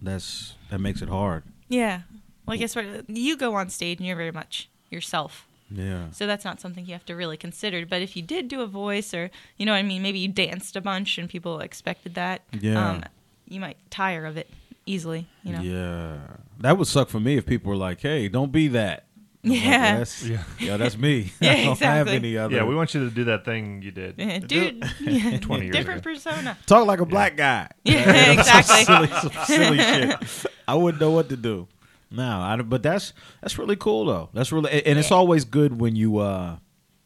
that's 0.00 0.54
that 0.70 0.78
makes 0.78 1.02
it 1.02 1.08
hard. 1.08 1.42
Yeah, 1.70 2.02
like 2.46 2.60
as 2.60 2.74
far 2.74 2.84
you 3.08 3.36
go 3.38 3.54
on 3.54 3.70
stage 3.70 3.98
and 3.98 4.06
you're 4.06 4.16
very 4.16 4.32
much 4.32 4.68
yourself. 4.90 5.46
Yeah. 5.70 6.10
So 6.10 6.26
that's 6.26 6.44
not 6.44 6.60
something 6.60 6.84
you 6.84 6.92
have 6.94 7.04
to 7.06 7.14
really 7.14 7.36
consider. 7.36 7.86
But 7.86 8.02
if 8.02 8.16
you 8.16 8.22
did 8.22 8.48
do 8.48 8.60
a 8.60 8.66
voice, 8.66 9.14
or 9.14 9.30
you 9.56 9.64
know, 9.64 9.72
what 9.72 9.78
I 9.78 9.82
mean, 9.84 10.02
maybe 10.02 10.18
you 10.18 10.28
danced 10.28 10.74
a 10.76 10.80
bunch 10.80 11.16
and 11.16 11.28
people 11.28 11.60
expected 11.60 12.14
that. 12.16 12.42
Yeah. 12.60 12.90
Um, 12.90 13.04
you 13.48 13.60
might 13.60 13.76
tire 13.90 14.26
of 14.26 14.36
it 14.36 14.50
easily. 14.84 15.28
You 15.44 15.52
know. 15.54 15.60
Yeah. 15.62 16.18
That 16.58 16.76
would 16.76 16.88
suck 16.88 17.08
for 17.08 17.20
me 17.20 17.36
if 17.36 17.46
people 17.46 17.70
were 17.70 17.76
like, 17.76 18.00
"Hey, 18.00 18.28
don't 18.28 18.50
be 18.50 18.66
that." 18.68 19.06
I'm 19.44 19.50
like, 19.50 19.62
Yeah. 19.62 19.96
that's, 19.98 20.22
Yeah. 20.26 20.42
yeah. 20.58 20.76
that's 20.76 20.98
me. 20.98 21.32
Yeah, 21.40 21.52
I 21.52 21.64
don't 21.66 21.78
have 21.80 22.08
any 22.08 22.36
other. 22.36 22.56
Yeah, 22.56 22.64
we 22.64 22.74
want 22.74 22.92
you 22.92 23.08
to 23.08 23.10
do 23.14 23.24
that 23.24 23.44
thing 23.46 23.80
you 23.80 23.90
did. 23.90 24.16
Yeah, 24.18 24.38
Dude, 24.40 24.84
yeah, 25.00 25.38
20 25.38 25.64
years 25.66 25.76
different 25.76 26.00
ago. 26.00 26.12
persona. 26.12 26.58
talk 26.66 26.86
like 26.86 27.00
a 27.00 27.06
black 27.06 27.36
guy. 27.36 27.68
Yeah, 27.84 28.32
exactly. 28.32 28.84
silly, 28.84 29.08
some 29.08 29.44
silly 29.46 29.78
shit. 29.78 30.46
I 30.70 30.74
wouldn't 30.74 31.00
know 31.00 31.10
what 31.10 31.28
to 31.30 31.36
do. 31.36 31.68
No, 32.10 32.28
I, 32.40 32.56
but 32.62 32.82
that's 32.82 33.12
that's 33.40 33.56
really 33.58 33.76
cool 33.76 34.04
though. 34.06 34.28
That's 34.32 34.50
really, 34.52 34.84
and 34.84 34.98
it's 34.98 35.12
always 35.12 35.44
good 35.44 35.80
when 35.80 35.94
you 35.96 36.18
uh 36.18 36.56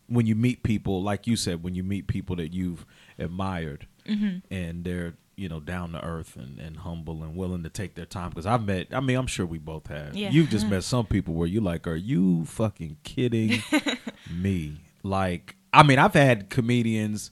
when 0.07 0.27
you 0.27 0.35
meet 0.35 0.63
people, 0.63 1.03
like 1.03 1.27
you 1.27 1.37
said, 1.37 1.63
when 1.63 1.75
you 1.75 1.83
meet 1.83 2.07
people 2.07 2.37
that 2.37 2.53
you've 2.53 2.85
admired, 3.19 3.87
Mm-hmm. 4.07 4.53
and 4.55 4.85
they're 4.85 5.15
you 5.37 5.49
know 5.49 5.61
down 5.61 5.93
to 5.93 6.05
earth 6.05 6.37
and, 6.37 6.59
and 6.61 6.77
humble 6.77 7.23
and 7.23 7.35
willing 7.37 7.63
to 7.63 7.71
take 7.71 7.95
their 7.95 8.05
time. 8.07 8.29
Because 8.31 8.45
I've 8.47 8.65
met, 8.67 8.89
I 8.93 9.01
mean, 9.01 9.17
I'm 9.17 9.27
sure 9.27 9.47
we 9.47 9.59
both 9.59 9.87
have. 9.89 10.15
Yeah. 10.15 10.29
You've 10.31 10.51
just 10.51 10.69
met 10.69 10.85
some 10.85 11.07
people 11.07 11.33
where 11.35 11.49
you 11.49 11.61
like, 11.63 11.87
are 11.87 11.97
you 11.97 12.45
fucking 12.45 12.99
kidding 13.03 13.63
me? 14.31 14.77
Like, 15.03 15.57
I 15.73 15.83
mean, 15.83 15.99
I've 15.99 16.13
had 16.15 16.51
comedians 16.51 17.31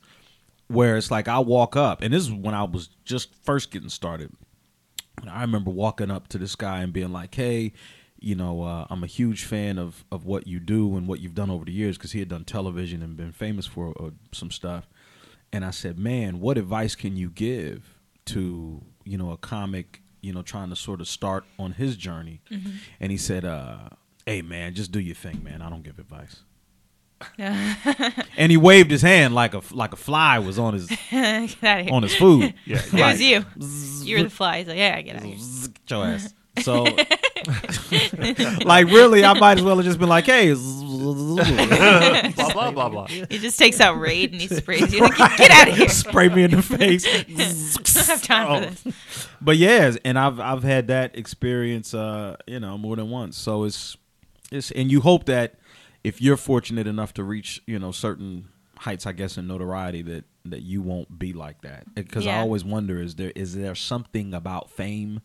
where 0.68 0.96
it's 0.96 1.10
like 1.10 1.28
I 1.28 1.38
walk 1.40 1.76
up, 1.76 2.00
and 2.02 2.12
this 2.12 2.22
is 2.24 2.32
when 2.32 2.54
I 2.54 2.62
was 2.64 2.88
just 3.04 3.34
first 3.44 3.70
getting 3.70 3.88
started. 3.90 4.32
And 5.20 5.30
I 5.30 5.40
remember 5.42 5.70
walking 5.70 6.10
up 6.10 6.28
to 6.28 6.38
this 6.38 6.56
guy 6.56 6.80
and 6.82 6.92
being 6.92 7.12
like, 7.12 7.34
"Hey, 7.34 7.72
you 8.18 8.34
know, 8.34 8.62
uh, 8.62 8.86
I'm 8.90 9.02
a 9.04 9.06
huge 9.08 9.44
fan 9.44 9.78
of 9.78 10.04
of 10.10 10.24
what 10.24 10.46
you 10.46 10.58
do 10.60 10.96
and 10.96 11.06
what 11.06 11.20
you've 11.20 11.34
done 11.34 11.50
over 11.50 11.64
the 11.64 11.72
years 11.72 11.96
because 11.96 12.12
he 12.12 12.18
had 12.18 12.28
done 12.28 12.44
television 12.44 13.02
and 13.02 13.16
been 13.16 13.32
famous 13.32 13.66
for 13.66 13.94
uh, 14.00 14.10
some 14.32 14.50
stuff." 14.50 14.88
And 15.52 15.64
I 15.64 15.70
said, 15.70 15.98
"Man, 15.98 16.40
what 16.40 16.58
advice 16.58 16.94
can 16.94 17.16
you 17.16 17.30
give 17.30 17.98
to 18.26 18.82
you 19.04 19.18
know 19.18 19.30
a 19.32 19.36
comic, 19.36 20.00
you 20.20 20.32
know, 20.32 20.42
trying 20.42 20.70
to 20.70 20.76
sort 20.76 21.00
of 21.00 21.08
start 21.08 21.44
on 21.58 21.72
his 21.72 21.96
journey?" 21.96 22.40
And 23.00 23.12
he 23.12 23.18
said, 23.18 23.44
uh, 23.44 23.88
Hey 24.24 24.40
man, 24.40 24.74
just 24.74 24.92
do 24.92 25.00
your 25.00 25.16
thing, 25.16 25.42
man. 25.42 25.60
I 25.62 25.68
don't 25.68 25.82
give 25.82 25.98
advice. 25.98 26.42
Yeah. 27.38 28.10
And 28.36 28.50
he 28.50 28.56
waved 28.56 28.90
his 28.90 29.02
hand 29.02 29.34
like 29.34 29.54
a 29.54 29.62
like 29.72 29.92
a 29.92 29.96
fly 29.96 30.38
was 30.38 30.58
on 30.58 30.74
his 30.74 30.86
get 31.10 31.56
out 31.62 31.80
of 31.80 31.86
here. 31.86 31.94
on 31.94 32.02
his 32.02 32.14
food. 32.14 32.54
Yeah, 32.66 32.78
it 32.78 32.92
Like, 32.92 33.12
was 33.12 33.22
you. 33.22 33.44
You 34.06 34.16
were 34.18 34.24
the 34.24 34.30
fly. 34.30 34.58
He's 34.58 34.68
like, 34.68 34.78
yeah, 34.78 34.94
I 34.96 35.02
get 35.02 35.16
out 35.16 35.22
of 35.22 35.28
here. 35.28 35.38
zzz, 35.38 35.70
your 35.88 36.04
ass. 36.06 36.34
So, 36.60 36.82
like, 38.66 38.86
really, 38.88 39.24
I 39.24 39.38
might 39.38 39.56
as 39.58 39.64
well 39.64 39.76
have 39.76 39.84
just 39.86 39.98
been 39.98 40.08
like, 40.10 40.26
"Hey, 40.26 40.52
blah 40.52 42.52
blah 42.52 42.70
blah 42.70 42.88
blah. 42.90 43.06
He 43.06 43.38
just 43.38 43.58
takes 43.58 43.80
out 43.80 43.98
Raid 43.98 44.32
and 44.32 44.40
he 44.40 44.48
sprays 44.48 44.92
you. 44.92 45.00
Like, 45.00 45.16
get, 45.16 45.38
get 45.38 45.50
out 45.50 45.68
of 45.68 45.76
here. 45.76 45.88
spray 45.88 46.28
me 46.28 46.44
in 46.44 46.50
the 46.52 46.62
face." 46.62 47.06
I 47.06 47.22
don't 47.22 48.06
have 48.06 48.22
time 48.22 48.46
Oh. 48.50 48.68
for 48.68 48.90
this. 48.90 49.28
But 49.40 49.56
yeah, 49.56 49.92
and 50.04 50.18
I've 50.18 50.38
I've 50.40 50.62
had 50.62 50.88
that 50.88 51.16
experience, 51.16 51.94
uh, 51.94 52.36
you 52.46 52.60
know, 52.60 52.76
more 52.78 52.96
than 52.96 53.08
once. 53.10 53.36
So 53.38 53.64
it's 53.64 53.96
it's 54.50 54.70
and 54.72 54.90
you 54.90 55.00
hope 55.00 55.24
that 55.26 55.54
if 56.04 56.20
you're 56.20 56.36
fortunate 56.36 56.86
enough 56.86 57.14
to 57.14 57.24
reach, 57.24 57.62
you 57.66 57.78
know, 57.78 57.92
certain 57.92 58.48
heights, 58.78 59.06
I 59.06 59.12
guess, 59.12 59.36
in 59.36 59.46
notoriety, 59.46 60.02
that 60.02 60.24
that 60.44 60.62
you 60.62 60.82
won't 60.82 61.18
be 61.18 61.32
like 61.32 61.62
that. 61.62 61.84
Uh, 61.88 62.02
because 62.02 62.26
I 62.26 62.38
always 62.38 62.64
wonder: 62.64 63.00
is 63.00 63.16
there 63.16 63.32
is 63.34 63.54
there 63.54 63.74
something 63.74 64.34
about 64.34 64.70
fame 64.70 65.20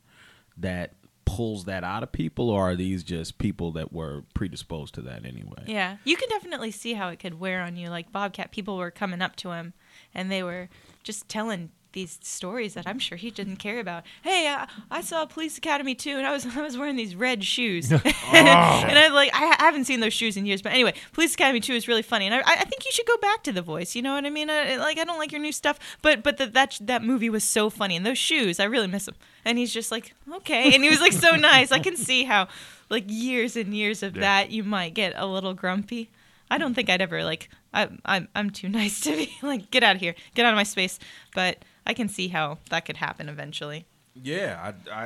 that 0.58 0.94
pulls 1.26 1.66
that 1.66 1.84
out 1.84 2.04
of 2.04 2.12
people, 2.12 2.50
or 2.50 2.72
are 2.72 2.76
these 2.76 3.04
just 3.04 3.38
people 3.38 3.72
that 3.74 3.92
were 3.92 4.24
predisposed 4.34 4.94
to 4.96 5.02
that 5.02 5.26
anyway? 5.26 5.64
Yeah, 5.66 5.98
you 6.04 6.16
can 6.16 6.30
definitely 6.30 6.72
see 6.72 6.94
how 6.94 7.10
it 7.10 7.20
could 7.20 7.40
wear 7.40 7.62
on 7.62 7.76
you. 7.76 7.90
Like 7.90 8.12
Bobcat, 8.12 8.52
people 8.52 8.78
were 8.78 8.92
coming 8.92 9.22
up 9.22 9.36
to 9.38 9.52
him, 9.52 9.74
and 10.14 10.32
they 10.32 10.44
were 10.44 10.70
just 11.04 11.28
telling 11.28 11.72
these 11.94 12.20
stories 12.22 12.74
that 12.76 12.86
I'm 12.86 13.00
sure 13.00 13.18
he 13.18 13.32
didn't 13.32 13.58
care 13.58 13.80
about. 13.80 14.04
Hey, 14.22 14.48
uh, 14.48 14.66
I 14.92 15.02
saw 15.02 15.26
Police 15.26 15.58
Academy 15.58 15.96
too, 15.96 16.18
and 16.18 16.28
I 16.28 16.32
was 16.32 16.46
I 16.58 16.62
was 16.62 16.78
wearing 16.78 16.96
these 16.96 17.16
red 17.16 17.44
shoes, 17.44 17.92
and 17.92 18.04
I'm 18.06 19.14
like, 19.14 19.32
I, 19.34 19.56
I 19.60 19.64
haven't 19.64 19.86
seen 19.86 20.00
those 20.00 20.14
shoes 20.14 20.38
in 20.38 20.46
years. 20.46 20.62
But 20.62 20.74
anyway, 20.74 20.94
Police 21.14 21.34
Academy 21.34 21.60
two 21.60 21.74
is 21.74 21.88
really 21.88 22.02
funny, 22.02 22.26
and 22.26 22.36
I, 22.36 22.40
I 22.46 22.64
think 22.66 22.86
you 22.86 22.92
should 22.92 23.08
go 23.08 23.18
back 23.18 23.44
to 23.44 23.52
The 23.52 23.62
Voice. 23.62 23.96
You 23.96 24.02
know 24.02 24.14
what 24.14 24.26
I 24.26 24.30
mean? 24.30 24.50
I, 24.50 24.76
like 24.78 24.98
I 24.98 25.04
don't 25.04 25.18
like 25.18 25.32
your 25.32 25.42
new 25.42 25.52
stuff, 25.52 25.80
but 26.02 26.24
but 26.24 26.38
the, 26.38 26.48
that 26.48 26.78
that 26.82 27.04
movie 27.04 27.30
was 27.30 27.44
so 27.44 27.70
funny, 27.70 27.96
and 27.96 28.06
those 28.06 28.18
shoes, 28.18 28.60
I 28.60 28.66
really 28.66 28.88
miss 28.88 29.06
them. 29.06 29.16
And 29.46 29.58
he's 29.58 29.74
just 29.74 29.92
like, 29.92 30.14
okay, 30.32 30.74
and 30.74 30.84
he 30.84 30.90
was 30.90 31.00
like 31.00 31.14
so 31.14 31.36
nice. 31.36 31.72
I 31.72 31.80
can 31.80 31.96
see 31.96 32.26
how 32.26 32.48
like 32.90 33.06
years 33.08 33.56
and 33.56 33.74
years 33.74 34.04
of 34.04 34.16
Yeah. 34.16 34.22
that 34.22 34.52
you 34.52 34.64
might 34.64 34.94
get 34.94 35.14
a 35.16 35.26
little 35.26 35.54
grumpy. 35.54 36.10
I 36.50 36.58
don't 36.58 36.74
think 36.74 36.90
I'd 36.90 37.02
ever 37.02 37.24
like 37.26 37.50
I 37.74 37.90
I'm 38.06 38.28
I'm 38.36 38.50
too 38.50 38.70
nice 38.70 39.02
to 39.02 39.12
be 39.16 39.32
like 39.42 39.70
get 39.72 39.84
out 39.84 39.96
of 39.96 40.02
here. 40.02 40.16
Get 40.36 40.46
out 40.46 40.54
of 40.54 40.58
my 40.58 40.64
space. 40.64 40.98
But 41.36 41.64
I 41.88 41.94
can 41.96 42.08
see 42.10 42.28
how 42.28 42.60
that 42.70 42.86
could 42.86 42.98
happen 42.98 43.30
eventually. 43.30 43.86
Yeah, 44.22 44.74
I, 44.92 45.06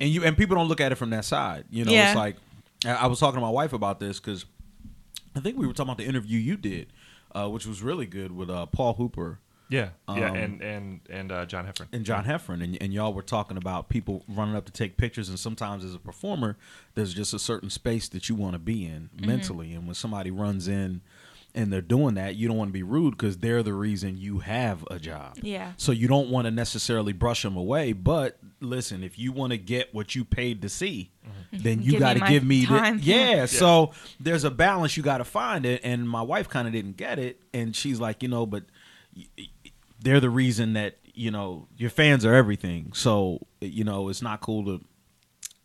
and 0.00 0.08
you 0.10 0.24
and 0.24 0.36
people 0.36 0.56
don't 0.56 0.68
look 0.68 0.80
at 0.80 0.92
it 0.92 0.94
from 0.94 1.10
that 1.10 1.24
side. 1.26 1.64
You 1.70 1.84
know, 1.84 1.92
Yeah. 1.92 2.08
it's 2.12 2.16
like 2.16 2.36
I 2.86 2.92
I 2.92 3.06
was 3.08 3.18
talking 3.20 3.36
to 3.36 3.40
my 3.40 3.50
wife 3.50 3.72
about 3.74 3.98
this 4.00 4.20
because 4.20 4.44
I 5.36 5.40
think 5.40 5.58
we 5.58 5.66
were 5.66 5.72
talking 5.72 5.88
about 5.90 5.98
the 5.98 6.06
interview 6.06 6.38
you 6.38 6.56
did, 6.56 6.86
uh, 7.34 7.48
which 7.48 7.66
was 7.66 7.82
really 7.82 8.06
good 8.06 8.30
with 8.32 8.50
uh, 8.50 8.66
Paul 8.66 8.94
Hooper 8.94 9.38
Yeah, 9.70 9.88
yeah, 10.08 10.28
Um, 10.30 10.36
and 10.36 10.62
and 10.62 11.00
and 11.08 11.32
uh, 11.32 11.46
John 11.46 11.66
Heffron 11.66 11.86
and 11.92 12.04
John 12.04 12.24
Heffron, 12.26 12.62
and, 12.62 12.76
and 12.82 12.92
y'all 12.92 13.14
were 13.14 13.22
talking 13.22 13.56
about 13.56 13.88
people 13.88 14.22
running 14.28 14.54
up 14.54 14.66
to 14.66 14.72
take 14.72 14.98
pictures, 14.98 15.28
and 15.30 15.38
sometimes 15.38 15.82
as 15.84 15.94
a 15.94 15.98
performer, 15.98 16.58
there's 16.94 17.14
just 17.14 17.32
a 17.32 17.38
certain 17.38 17.70
space 17.70 18.06
that 18.10 18.28
you 18.28 18.34
want 18.34 18.52
to 18.52 18.58
be 18.58 18.84
in 18.84 19.08
mentally, 19.18 19.72
and 19.72 19.86
when 19.86 19.94
somebody 19.94 20.30
runs 20.30 20.68
in. 20.68 21.00
And 21.54 21.70
they're 21.70 21.82
doing 21.82 22.14
that. 22.14 22.34
You 22.34 22.48
don't 22.48 22.56
want 22.56 22.68
to 22.68 22.72
be 22.72 22.82
rude 22.82 23.10
because 23.10 23.36
they're 23.36 23.62
the 23.62 23.74
reason 23.74 24.16
you 24.16 24.38
have 24.38 24.86
a 24.90 24.98
job. 24.98 25.38
Yeah. 25.42 25.72
So 25.76 25.92
you 25.92 26.08
don't 26.08 26.30
want 26.30 26.46
to 26.46 26.50
necessarily 26.50 27.12
brush 27.12 27.42
them 27.42 27.56
away. 27.56 27.92
But 27.92 28.38
listen, 28.60 29.04
if 29.04 29.18
you 29.18 29.32
want 29.32 29.50
to 29.50 29.58
get 29.58 29.92
what 29.92 30.14
you 30.14 30.24
paid 30.24 30.62
to 30.62 30.70
see, 30.70 31.10
then 31.52 31.82
you 31.82 31.98
got 31.98 32.14
to 32.14 32.20
give 32.20 32.42
me 32.42 32.62
the 32.62 32.66
time. 32.68 33.00
yeah. 33.02 33.44
So 33.44 33.92
there's 34.18 34.44
a 34.44 34.50
balance 34.50 34.96
you 34.96 35.02
got 35.02 35.18
to 35.18 35.24
find 35.24 35.66
it. 35.66 35.82
And 35.84 36.08
my 36.08 36.22
wife 36.22 36.48
kind 36.48 36.66
of 36.66 36.72
didn't 36.72 36.96
get 36.96 37.18
it, 37.18 37.40
and 37.52 37.76
she's 37.76 38.00
like, 38.00 38.22
you 38.22 38.28
know, 38.28 38.46
but 38.46 38.64
they're 40.00 40.20
the 40.20 40.30
reason 40.30 40.72
that 40.72 40.96
you 41.14 41.30
know 41.30 41.68
your 41.76 41.90
fans 41.90 42.24
are 42.24 42.34
everything. 42.34 42.92
So 42.94 43.46
you 43.60 43.84
know 43.84 44.08
it's 44.08 44.22
not 44.22 44.40
cool 44.40 44.64
to 44.64 44.84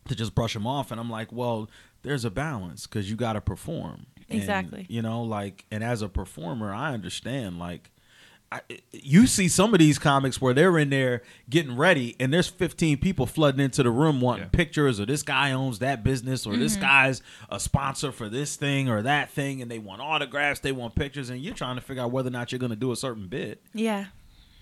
to 0.08 0.14
just 0.14 0.34
brush 0.34 0.54
them 0.54 0.66
off. 0.66 0.90
And 0.90 1.00
I'm 1.00 1.10
like, 1.10 1.32
well, 1.32 1.70
there's 2.02 2.24
a 2.24 2.30
balance 2.30 2.86
because 2.86 3.10
you 3.10 3.16
got 3.16 3.34
to 3.34 3.40
perform. 3.40 4.06
And, 4.30 4.38
Exactly. 4.38 4.86
you 4.88 5.00
know, 5.02 5.22
like, 5.22 5.64
and 5.70 5.82
as 5.82 6.02
a 6.02 6.08
performer, 6.08 6.72
I 6.72 6.92
understand. 6.92 7.58
Like, 7.58 7.90
I, 8.50 8.60
you 8.92 9.26
see 9.26 9.46
some 9.48 9.74
of 9.74 9.78
these 9.78 9.98
comics 9.98 10.40
where 10.40 10.54
they're 10.54 10.78
in 10.78 10.88
there 10.90 11.22
getting 11.50 11.76
ready, 11.76 12.16
and 12.18 12.32
there's 12.32 12.46
15 12.48 12.96
people 12.98 13.26
flooding 13.26 13.60
into 13.60 13.82
the 13.82 13.90
room 13.90 14.20
wanting 14.22 14.44
Yeah. 14.44 14.48
pictures, 14.50 14.98
or 15.00 15.06
this 15.06 15.22
guy 15.22 15.52
owns 15.52 15.78
that 15.80 16.02
business, 16.02 16.46
or 16.46 16.52
Mm-hmm. 16.52 16.60
this 16.62 16.76
guy's 16.76 17.20
a 17.50 17.60
sponsor 17.60 18.10
for 18.12 18.28
this 18.30 18.56
thing 18.56 18.88
or 18.88 19.02
that 19.02 19.30
thing, 19.30 19.60
and 19.62 19.70
they 19.70 19.78
want 19.78 20.00
autographs, 20.00 20.60
they 20.60 20.72
want 20.72 20.94
pictures, 20.94 21.28
and 21.30 21.40
you're 21.42 21.54
trying 21.54 21.76
to 21.76 21.82
figure 21.82 22.02
out 22.02 22.10
whether 22.10 22.28
or 22.28 22.32
not 22.32 22.50
you're 22.52 22.58
going 22.58 22.70
to 22.70 22.76
do 22.76 22.90
a 22.92 22.96
certain 22.96 23.28
bit. 23.28 23.60
Yeah. 23.74 24.06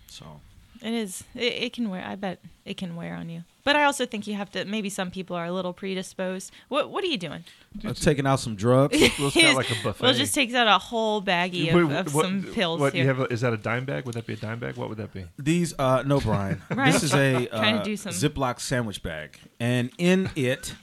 So, 0.08 0.40
It 0.82 0.94
is. 0.94 1.24
It, 1.34 1.52
it 1.52 1.72
can 1.72 1.90
wear. 1.90 2.04
I 2.04 2.14
bet 2.16 2.40
it 2.64 2.76
can 2.76 2.96
wear 2.96 3.14
on 3.14 3.28
you. 3.28 3.44
But 3.64 3.74
I 3.74 3.82
also 3.84 4.06
think 4.06 4.26
you 4.28 4.34
have 4.34 4.50
to. 4.52 4.64
Maybe 4.64 4.88
some 4.88 5.10
people 5.10 5.34
are 5.34 5.46
a 5.46 5.52
little 5.52 5.72
predisposed. 5.72 6.52
What 6.68 6.90
What 6.90 7.02
are 7.02 7.08
you 7.08 7.18
doing? 7.18 7.44
I'm 7.84 7.94
taking 7.94 8.26
out 8.26 8.38
some 8.40 8.54
drugs. 8.54 8.96
Looks 9.18 9.34
kinda 9.34 9.54
like 9.54 9.70
a 9.70 9.74
buffet. 9.82 10.02
Well, 10.02 10.14
just 10.14 10.34
takes 10.34 10.54
out 10.54 10.68
a 10.68 10.78
whole 10.78 11.20
baggie 11.20 11.72
Wait, 11.74 11.82
of, 11.82 11.90
of 11.90 12.14
what- 12.14 12.24
some 12.24 12.42
pills 12.44 12.80
What 12.80 12.92
here. 12.94 13.02
you 13.02 13.08
have? 13.08 13.20
A, 13.20 13.24
is 13.24 13.40
that 13.40 13.52
a 13.52 13.56
dime 13.56 13.84
bag? 13.84 14.04
Would 14.06 14.14
that 14.14 14.26
be 14.26 14.34
a 14.34 14.36
dime 14.36 14.58
bag? 14.60 14.76
What 14.76 14.88
would 14.88 14.98
that 14.98 15.12
be? 15.12 15.24
These, 15.38 15.74
uh, 15.78 16.02
no, 16.06 16.20
Brian. 16.20 16.62
Right. 16.70 16.92
This 16.92 17.02
is 17.02 17.12
a 17.14 17.46
Trying 17.46 17.74
to 17.76 17.80
uh, 17.80 17.84
do 17.84 17.96
some- 17.96 18.12
Ziploc 18.12 18.60
sandwich 18.60 19.02
bag, 19.02 19.38
and 19.58 19.90
in 19.98 20.30
it 20.36 20.74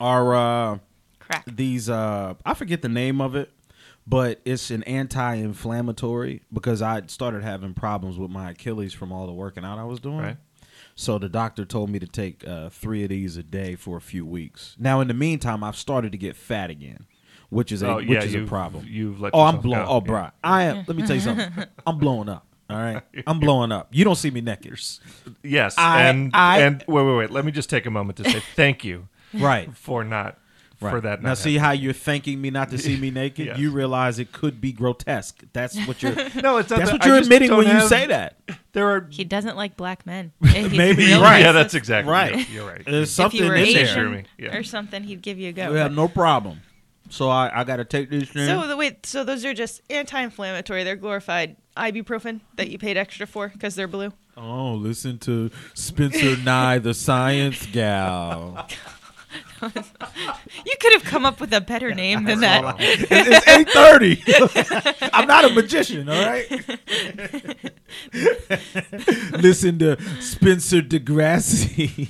are 0.00 0.34
uh, 0.34 0.78
Crack. 1.20 1.44
these. 1.46 1.88
Uh, 1.88 2.34
I 2.44 2.54
forget 2.54 2.82
the 2.82 2.88
name 2.88 3.20
of 3.20 3.36
it, 3.36 3.50
but 4.06 4.40
it's 4.44 4.70
an 4.70 4.82
anti-inflammatory 4.84 6.42
because 6.52 6.82
I 6.82 7.02
started 7.06 7.42
having 7.42 7.74
problems 7.74 8.18
with 8.18 8.30
my 8.30 8.50
Achilles 8.50 8.92
from 8.94 9.12
all 9.12 9.26
the 9.26 9.32
working 9.32 9.64
out 9.64 9.78
I 9.78 9.84
was 9.84 10.00
doing. 10.00 10.18
Right. 10.18 10.36
So 10.94 11.18
the 11.18 11.28
doctor 11.28 11.64
told 11.64 11.88
me 11.90 11.98
to 11.98 12.06
take 12.06 12.46
uh, 12.46 12.68
three 12.68 13.02
of 13.02 13.08
these 13.10 13.36
a 13.36 13.42
day 13.42 13.76
for 13.76 13.96
a 13.96 14.00
few 14.00 14.26
weeks. 14.26 14.76
Now, 14.78 15.00
in 15.00 15.08
the 15.08 15.14
meantime, 15.14 15.64
I've 15.64 15.76
started 15.76 16.12
to 16.12 16.18
get 16.18 16.36
fat 16.36 16.68
again, 16.70 17.06
which 17.48 17.72
is 17.72 17.82
a 17.82 17.88
oh 17.88 17.96
which 17.96 18.08
yeah, 18.08 18.22
is 18.22 18.34
a 18.34 18.40
you've, 18.40 18.48
problem. 18.48 18.84
You've 18.88 19.20
let. 19.20 19.30
Oh, 19.34 19.40
I'm 19.40 19.56
yourself 19.56 19.62
blowing. 19.62 19.84
go. 19.86 19.90
Oh, 19.90 19.96
Yeah. 20.00 20.06
bro, 20.06 20.30
I 20.44 20.62
am. 20.64 20.84
Let 20.86 20.96
me 20.96 21.06
tell 21.06 21.16
you 21.16 21.22
something. 21.22 21.50
I'm 21.86 21.98
blowing 21.98 22.28
up. 22.28 22.46
All 22.68 22.76
right, 22.76 23.02
I'm 23.26 23.40
blowing 23.40 23.72
up. 23.72 23.88
You 23.92 24.04
don't 24.04 24.16
see 24.16 24.30
me 24.30 24.40
naked, 24.42 24.78
Yes, 25.42 25.76
I- 25.78 26.02
and 26.04 26.30
I- 26.34 26.60
and 26.60 26.84
wait, 26.86 27.02
wait, 27.04 27.16
wait. 27.16 27.30
Let 27.30 27.44
me 27.46 27.52
just 27.52 27.70
take 27.70 27.86
a 27.86 27.90
moment 27.90 28.18
to 28.18 28.30
say 28.30 28.40
thank 28.54 28.84
you 28.84 29.08
right? 29.34 29.74
for 29.76 30.04
not 30.04 30.38
Right. 30.82 30.90
for 30.90 31.00
that. 31.02 31.22
now, 31.22 31.30
not 31.30 31.38
see 31.38 31.56
how 31.58 31.72
you're 31.72 31.92
thanking 31.92 32.40
me 32.40 32.50
not 32.50 32.70
to 32.70 32.78
see 32.78 32.96
me 32.96 33.10
naked. 33.22 33.46
Yes. 33.46 33.58
You 33.58 33.70
realize 33.70 34.18
it 34.18 34.32
could 34.32 34.60
be 34.60 34.72
grotesque. 34.72 35.42
That's 35.52 35.76
what 35.86 36.02
you're. 36.02 36.14
no, 36.42 36.58
it's 36.58 36.70
not. 36.70 36.78
that's 36.78 36.90
that. 36.90 36.92
what 36.92 37.04
you're 37.06 37.18
just 37.18 37.26
admitting 37.26 37.48
don't 37.48 37.58
when 37.64 37.76
you 37.76 37.86
say 37.88 38.06
that. 38.06 38.36
There 38.72 38.88
are. 38.88 39.06
He 39.10 39.24
doesn't 39.24 39.56
like 39.56 39.76
black 39.76 40.06
men. 40.06 40.32
He's 40.42 40.70
Maybe 40.70 40.98
really 40.98 41.10
you're 41.10 41.20
right. 41.20 41.40
Yeah, 41.40 41.52
that's 41.52 41.74
exactly 41.74 42.10
Right. 42.12 42.48
You're, 42.50 42.62
you're 42.64 42.68
right. 42.68 42.84
There's 42.84 43.08
If 43.08 43.14
something 43.14 43.40
you 43.40 43.46
were 43.48 43.54
in 43.56 43.64
Asian 43.66 44.26
there. 44.38 44.58
or 44.58 44.62
something, 44.62 45.02
he'd 45.04 45.22
give 45.22 45.38
you 45.38 45.50
a 45.50 45.52
go. 45.52 45.72
Yeah, 45.74 45.88
But- 45.88 45.94
no 45.94 46.08
problem. 46.08 46.60
So 47.10 47.28
I, 47.28 47.60
I 47.60 47.64
got 47.64 47.76
to 47.76 47.84
take 47.84 48.08
this. 48.08 48.30
Thing. 48.30 48.46
So 48.46 48.66
the 48.66 48.76
wait, 48.76 49.04
so 49.04 49.22
those 49.22 49.44
are 49.44 49.52
just 49.52 49.82
anti-inflammatory. 49.90 50.82
They're 50.82 50.96
glorified 50.96 51.56
ibuprofen 51.76 52.40
that 52.56 52.70
you 52.70 52.78
paid 52.78 52.96
extra 52.96 53.26
for 53.26 53.48
because 53.48 53.74
they're 53.74 53.86
blue. 53.88 54.12
oh, 54.36 54.72
listen 54.74 55.18
to 55.18 55.50
Spencer 55.74 56.38
Nye, 56.38 56.78
the 56.78 56.94
science 56.94 57.66
gal. 57.66 58.66
You 60.66 60.72
could 60.80 60.92
have 60.94 61.04
come 61.04 61.24
up 61.24 61.40
with 61.40 61.52
a 61.54 61.60
better 61.60 61.94
name 61.94 62.24
than 62.24 62.40
that. 62.40 62.80
It's- 62.80 63.48
eight 63.48 63.70
thirty. 63.70 64.22
I'm 65.12 65.26
not 65.28 65.44
a 65.44 65.50
magician, 65.54 66.08
all 66.08 66.20
right. 66.22 66.46
Listen 69.42 69.78
to 69.78 69.96
Spencer 70.20 70.80
Degrassi. 70.82 72.08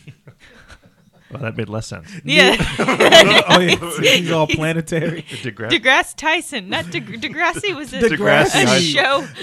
Well, 1.33 1.43
that 1.43 1.57
made 1.57 1.69
less 1.69 1.87
sense. 1.87 2.09
Yeah, 2.25 2.57
oh 2.79 3.59
yeah, 3.61 4.11
he's 4.17 4.31
all 4.31 4.47
planetary. 4.47 5.23
Degrassi. 5.23 5.81
DeGrasse 5.81 6.15
Tyson, 6.17 6.69
not 6.69 6.91
De- 6.91 7.01
Degrassi 7.01 7.75
was 7.75 7.93
a, 7.93 8.01
Degrassi 8.01 8.63
a 8.63 8.67
High 8.67 8.81
show. 8.81 9.27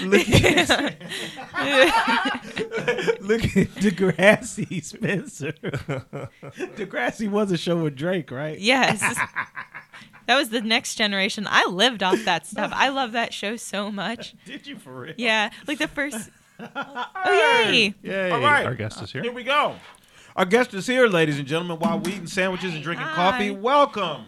Look 3.20 3.44
at 3.44 3.68
Degrassi, 3.80 4.84
Spencer. 4.84 5.52
Degrassi 6.76 7.28
was 7.30 7.50
a 7.50 7.56
show 7.58 7.82
with 7.82 7.96
Drake, 7.96 8.30
right? 8.30 8.58
yes, 8.58 9.00
that 10.26 10.36
was 10.36 10.50
the 10.50 10.60
next 10.60 10.94
generation. 10.94 11.46
I 11.50 11.66
lived 11.66 12.02
off 12.02 12.24
that 12.24 12.46
stuff. 12.46 12.70
I 12.74 12.88
love 12.90 13.12
that 13.12 13.34
show 13.34 13.56
so 13.56 13.90
much. 13.90 14.34
Did 14.44 14.66
you 14.66 14.76
for 14.76 15.00
real? 15.00 15.14
Yeah, 15.16 15.50
like 15.66 15.78
the 15.78 15.88
first. 15.88 16.30
Oh 16.60 17.64
yay! 17.66 17.94
Yay! 18.02 18.30
All 18.30 18.40
right. 18.40 18.66
Our 18.66 18.74
guest 18.74 19.02
is 19.02 19.10
here. 19.10 19.22
Here 19.22 19.32
we 19.32 19.44
go. 19.44 19.76
Our 20.36 20.44
guest 20.44 20.72
is 20.74 20.86
here, 20.86 21.06
ladies 21.06 21.38
and 21.38 21.46
gentlemen. 21.46 21.78
While 21.78 21.98
we 21.98 22.12
eating 22.12 22.26
sandwiches 22.26 22.74
and 22.74 22.82
drinking 22.82 23.06
Hi. 23.06 23.14
coffee, 23.32 23.50
welcome. 23.50 24.26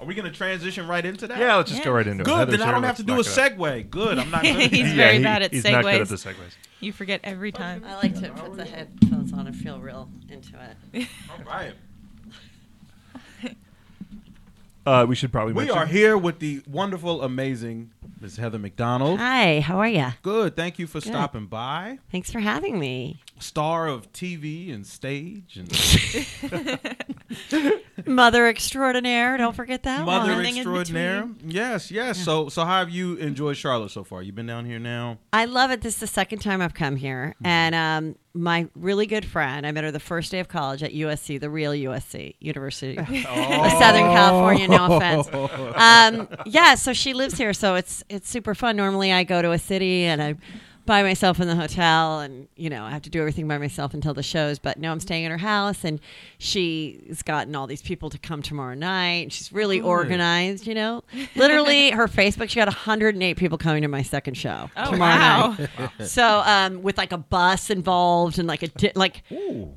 Are 0.00 0.06
we 0.06 0.14
going 0.14 0.30
to 0.30 0.36
transition 0.36 0.86
right 0.88 1.04
into 1.04 1.26
that? 1.28 1.38
Yeah, 1.38 1.56
let's 1.56 1.70
just 1.70 1.82
go 1.84 1.92
right 1.92 2.06
into 2.06 2.22
it. 2.22 2.26
Good. 2.26 2.36
Heather's 2.36 2.58
Then 2.58 2.68
I 2.68 2.72
don't 2.72 2.82
have 2.82 2.96
to 2.96 3.02
do 3.02 3.12
a 3.14 3.16
knock 3.16 3.26
it 3.26 3.30
segue. 3.58 3.90
Good. 3.90 4.18
I'm 4.18 4.30
not 4.30 4.42
good. 4.42 4.70
He's 4.72 4.88
Yeah, 4.90 4.94
very 4.96 5.18
he- 5.18 5.22
bad 5.22 5.42
at 5.42 5.52
He's 5.52 5.64
not 5.64 5.82
good 5.84 5.94
at 6.00 6.06
segues. 6.08 6.08
the 6.24 6.30
segues. 6.30 6.56
You 6.80 6.92
forget 6.92 7.20
every 7.24 7.52
time. 7.52 7.84
I 7.86 7.94
like 7.96 8.14
to 8.20 8.30
put 8.30 8.56
the 8.56 8.64
headphones 8.64 9.32
on 9.32 9.46
and 9.46 9.56
feel 9.56 9.78
real 9.80 10.10
into 10.28 10.52
it. 10.92 11.08
All 11.30 11.44
right. 11.46 11.74
Uh, 14.86 15.06
we 15.08 15.14
should 15.14 15.32
probably 15.32 15.54
We 15.54 15.60
mention. 15.64 15.78
are 15.78 15.86
here 15.86 16.18
with 16.18 16.40
the 16.40 16.62
wonderful, 16.68 17.22
amazing 17.22 17.90
Ms. 18.24 18.38
Heather 18.38 18.58
McDonald. 18.58 19.18
Hi, 19.18 19.60
how 19.60 19.78
are 19.80 19.86
you? 19.86 20.06
Good. 20.22 20.56
Thank 20.56 20.78
you 20.78 20.86
for 20.86 20.98
stopping 20.98 21.44
by. 21.44 21.98
Thanks 22.10 22.32
for 22.32 22.40
having 22.40 22.78
me. 22.78 23.20
Star 23.38 23.86
of 23.86 24.10
TV 24.14 24.72
and 24.72 24.86
stage 24.86 25.58
and 25.58 25.70
Mother 28.06 28.48
extraordinaire, 28.48 29.36
don't 29.36 29.54
forget 29.54 29.84
that 29.84 30.04
mother 30.04 30.34
one. 30.34 30.44
Extraordinaire. 30.46 31.28
Yes, 31.46 31.90
yes. 31.90 32.18
So, 32.18 32.48
so 32.48 32.64
how 32.64 32.80
have 32.80 32.90
you 32.90 33.14
enjoyed 33.16 33.56
Charlotte 33.56 33.90
so 33.90 34.02
far? 34.04 34.22
You've 34.22 34.34
been 34.34 34.46
down 34.46 34.64
here 34.64 34.78
now. 34.78 35.18
I 35.32 35.44
love 35.44 35.70
it. 35.70 35.80
This 35.80 35.94
is 35.94 36.00
the 36.00 36.06
second 36.06 36.40
time 36.40 36.60
I've 36.60 36.74
come 36.74 36.96
here. 36.96 37.36
And 37.44 37.74
um, 37.74 38.16
my 38.34 38.68
really 38.74 39.06
good 39.06 39.24
friend, 39.24 39.64
I 39.64 39.70
met 39.70 39.84
her 39.84 39.92
the 39.92 40.00
first 40.00 40.32
day 40.32 40.40
of 40.40 40.48
college 40.48 40.82
at 40.82 40.92
USC, 40.92 41.40
the 41.40 41.48
real 41.50 41.70
USC, 41.72 42.34
University 42.40 42.98
of 42.98 43.06
Southern 43.06 44.10
California, 44.10 44.68
no 44.68 44.96
offense. 44.96 45.28
Um, 45.74 46.28
yeah, 46.46 46.74
so 46.74 46.92
she 46.92 47.14
lives 47.14 47.36
here, 47.36 47.52
so 47.52 47.74
it's 47.74 48.04
it's 48.08 48.28
super 48.28 48.54
fun. 48.54 48.76
Normally 48.76 49.12
I 49.12 49.24
go 49.24 49.42
to 49.42 49.52
a 49.52 49.58
city 49.58 50.04
and 50.04 50.22
I 50.22 50.34
by 50.86 51.02
myself 51.02 51.40
in 51.40 51.48
the 51.48 51.56
hotel 51.56 52.20
and 52.20 52.46
you 52.56 52.68
know 52.68 52.84
i 52.84 52.90
have 52.90 53.00
to 53.02 53.08
do 53.10 53.18
everything 53.20 53.48
by 53.48 53.56
myself 53.58 53.94
until 53.94 54.12
the 54.12 54.22
shows 54.22 54.58
but 54.58 54.78
no 54.78 54.92
i'm 54.92 55.00
staying 55.00 55.24
in 55.24 55.30
her 55.30 55.38
house 55.38 55.82
and 55.84 55.98
she's 56.38 57.22
gotten 57.22 57.54
all 57.56 57.66
these 57.66 57.82
people 57.82 58.10
to 58.10 58.18
come 58.18 58.42
tomorrow 58.42 58.74
night. 58.74 59.32
She's 59.32 59.52
really 59.52 59.80
organized 59.80 60.66
you 60.66 60.74
know. 60.74 61.02
Literally 61.36 61.90
her 61.92 62.06
facebook 62.06 62.48
she 62.50 62.56
got 62.56 62.68
108 62.68 63.36
people 63.36 63.56
coming 63.58 63.82
to 63.82 63.88
my 63.88 64.02
second 64.02 64.34
show 64.34 64.70
Oh, 64.76 64.90
tomorrow 64.90 65.16
wow. 65.18 65.56
night. 65.58 66.06
So 66.08 66.42
um 66.44 66.82
with 66.82 66.98
like 66.98 67.12
a 67.12 67.18
bus 67.18 67.70
involved 67.70 68.38
and 68.38 68.46
like 68.46 68.62
a 68.62 68.68
di- 68.68 68.92
like 68.94 69.22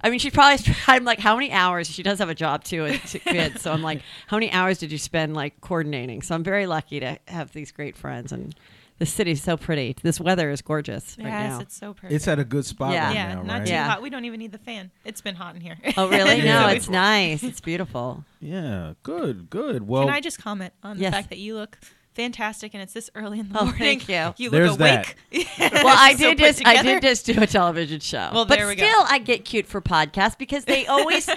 i 0.02 0.10
mean 0.10 0.20
she 0.20 0.30
probably 0.30 0.64
i'm 0.88 1.04
like 1.06 1.20
how 1.20 1.36
many 1.36 1.52
hours? 1.52 1.90
She 1.90 2.04
does 2.04 2.20
have 2.20 2.30
a 2.30 2.36
job 2.36 2.64
too 2.64 2.86
and 2.86 3.00
two 3.08 3.20
kids. 3.20 3.62
So 3.62 3.72
i'm 3.72 3.82
like 3.82 4.02
how 4.28 4.38
many 4.38 4.52
hours 4.52 4.78
did 4.78 4.92
you 4.92 4.98
spend 4.98 5.34
like 5.36 5.60
coordinating? 5.62 6.22
So 6.22 6.36
i'm 6.36 6.44
very 6.44 6.68
lucky 6.68 7.00
to 7.00 7.18
have 7.28 7.54
these 7.54 7.72
great 7.72 7.96
friends 7.96 8.32
and 8.32 8.54
the 9.00 9.06
city's 9.06 9.44
so 9.44 9.58
pretty 9.58 9.96
this 10.04 10.20
weather 10.20 10.50
is 10.50 10.62
gorgeous 10.62 11.18
right 11.20 11.28
Yes, 11.28 11.50
now 11.52 11.60
it's 11.60 11.78
so 11.78 11.94
perfect. 11.94 12.14
It's 12.14 12.28
at 12.28 12.40
a 12.40 12.44
good 12.44 12.66
spot 12.66 12.94
Yeah. 12.94 13.08
right 13.08 13.16
yeah, 13.16 13.36
now, 13.36 13.42
not 13.44 13.54
right? 13.60 13.68
too 13.68 13.74
Yeah. 13.74 13.88
hot. 13.88 14.02
We 14.02 14.10
don't 14.10 14.26
even 14.26 14.40
need 14.40 14.52
the 14.52 14.58
fan. 14.58 14.92
It's 15.06 15.22
been 15.22 15.36
hot 15.36 15.56
in 15.56 15.62
here. 15.62 15.78
Oh, 15.98 16.08
really? 16.10 16.38
Yeah. 16.44 16.62
No, 16.62 16.68
it's 16.70 16.90
nice. 16.90 17.44
It's 17.44 17.62
beautiful. 17.62 18.24
Yeah, 18.40 18.94
good, 19.04 19.50
good. 19.50 19.88
Well, 19.88 20.06
Can 20.06 20.14
I 20.14 20.22
just 20.22 20.40
comment 20.40 20.74
on 20.84 20.98
Yes. 21.00 21.12
the 21.12 21.16
fact 21.18 21.30
that 21.30 21.40
you 21.40 21.56
look 21.56 21.78
fantastic 22.18 22.74
and 22.74 22.84
it's 22.84 22.92
this 22.94 23.10
early 23.16 23.40
in 23.40 23.48
the 23.50 23.58
Oh, 23.60 23.64
morning? 23.66 23.80
thank 23.80 24.10
you. 24.10 24.34
You 24.44 24.50
There's 24.50 24.72
look 24.72 24.80
awake. 24.82 25.16
Well, 25.60 25.88
I 25.98 26.16
So 26.16 26.30
did 26.34 26.38
put 26.40 26.46
just 26.46 26.66
I 26.68 26.82
did 26.84 27.02
just 27.02 27.26
do 27.26 27.42
a 27.42 27.48
television 27.48 28.00
show. 28.02 28.30
Well, 28.34 28.46
but 28.46 28.58
there 28.58 28.68
we 28.68 28.76
go. 28.76 28.86
still, 28.86 29.06
I 29.08 29.20
get 29.20 29.46
cute 29.46 29.66
for 29.68 29.80
podcasts 29.82 30.38
because 30.38 30.66
they 30.66 30.86
always, 30.96 31.30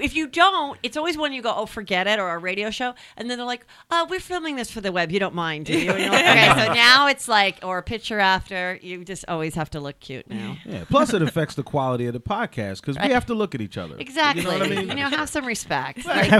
if 0.00 0.14
you 0.14 0.26
don't, 0.28 0.78
it's 0.82 0.96
always 0.96 1.16
when 1.18 1.32
you 1.32 1.42
go, 1.42 1.52
oh, 1.54 1.66
forget 1.66 2.06
it, 2.06 2.18
or 2.20 2.30
a 2.30 2.38
radio 2.38 2.70
show, 2.70 2.94
and 3.16 3.28
then 3.28 3.38
they're 3.38 3.46
like, 3.46 3.66
oh, 3.90 4.06
we're 4.08 4.20
filming 4.20 4.56
this 4.56 4.70
for 4.70 4.80
the 4.80 4.92
web. 4.92 5.10
You 5.10 5.18
don't 5.18 5.34
mind, 5.34 5.66
do 5.66 5.72
you? 5.78 5.90
And 5.90 6.00
you're 6.00 6.10
like, 6.12 6.24
okay, 6.24 6.66
so 6.66 6.72
now 6.74 7.08
it's 7.08 7.26
like, 7.28 7.58
or 7.62 7.78
a 7.78 7.82
picture 7.82 8.18
after. 8.20 8.78
You 8.82 9.04
just 9.04 9.24
always 9.28 9.54
have 9.54 9.70
to 9.70 9.80
look 9.80 9.98
cute 10.00 10.28
now. 10.28 10.56
yeah. 10.64 10.84
Plus, 10.88 11.12
it 11.14 11.22
affects 11.22 11.54
the 11.54 11.62
quality 11.62 12.06
of 12.06 12.12
the 12.12 12.20
podcast 12.20 12.80
because 12.82 12.96
we 13.02 13.10
have 13.12 13.26
to 13.26 13.34
look 13.34 13.54
at 13.54 13.60
each 13.60 13.78
other. 13.78 13.96
Exactly. 13.98 14.42
You 14.44 14.48
know 14.50 14.58
what 14.58 14.66
I 14.66 14.74
mean? 14.76 14.88
You 14.88 14.94
know, 14.94 15.08
have 15.10 15.28
some 15.30 15.46
respect. 15.46 16.04
Like, 16.04 16.30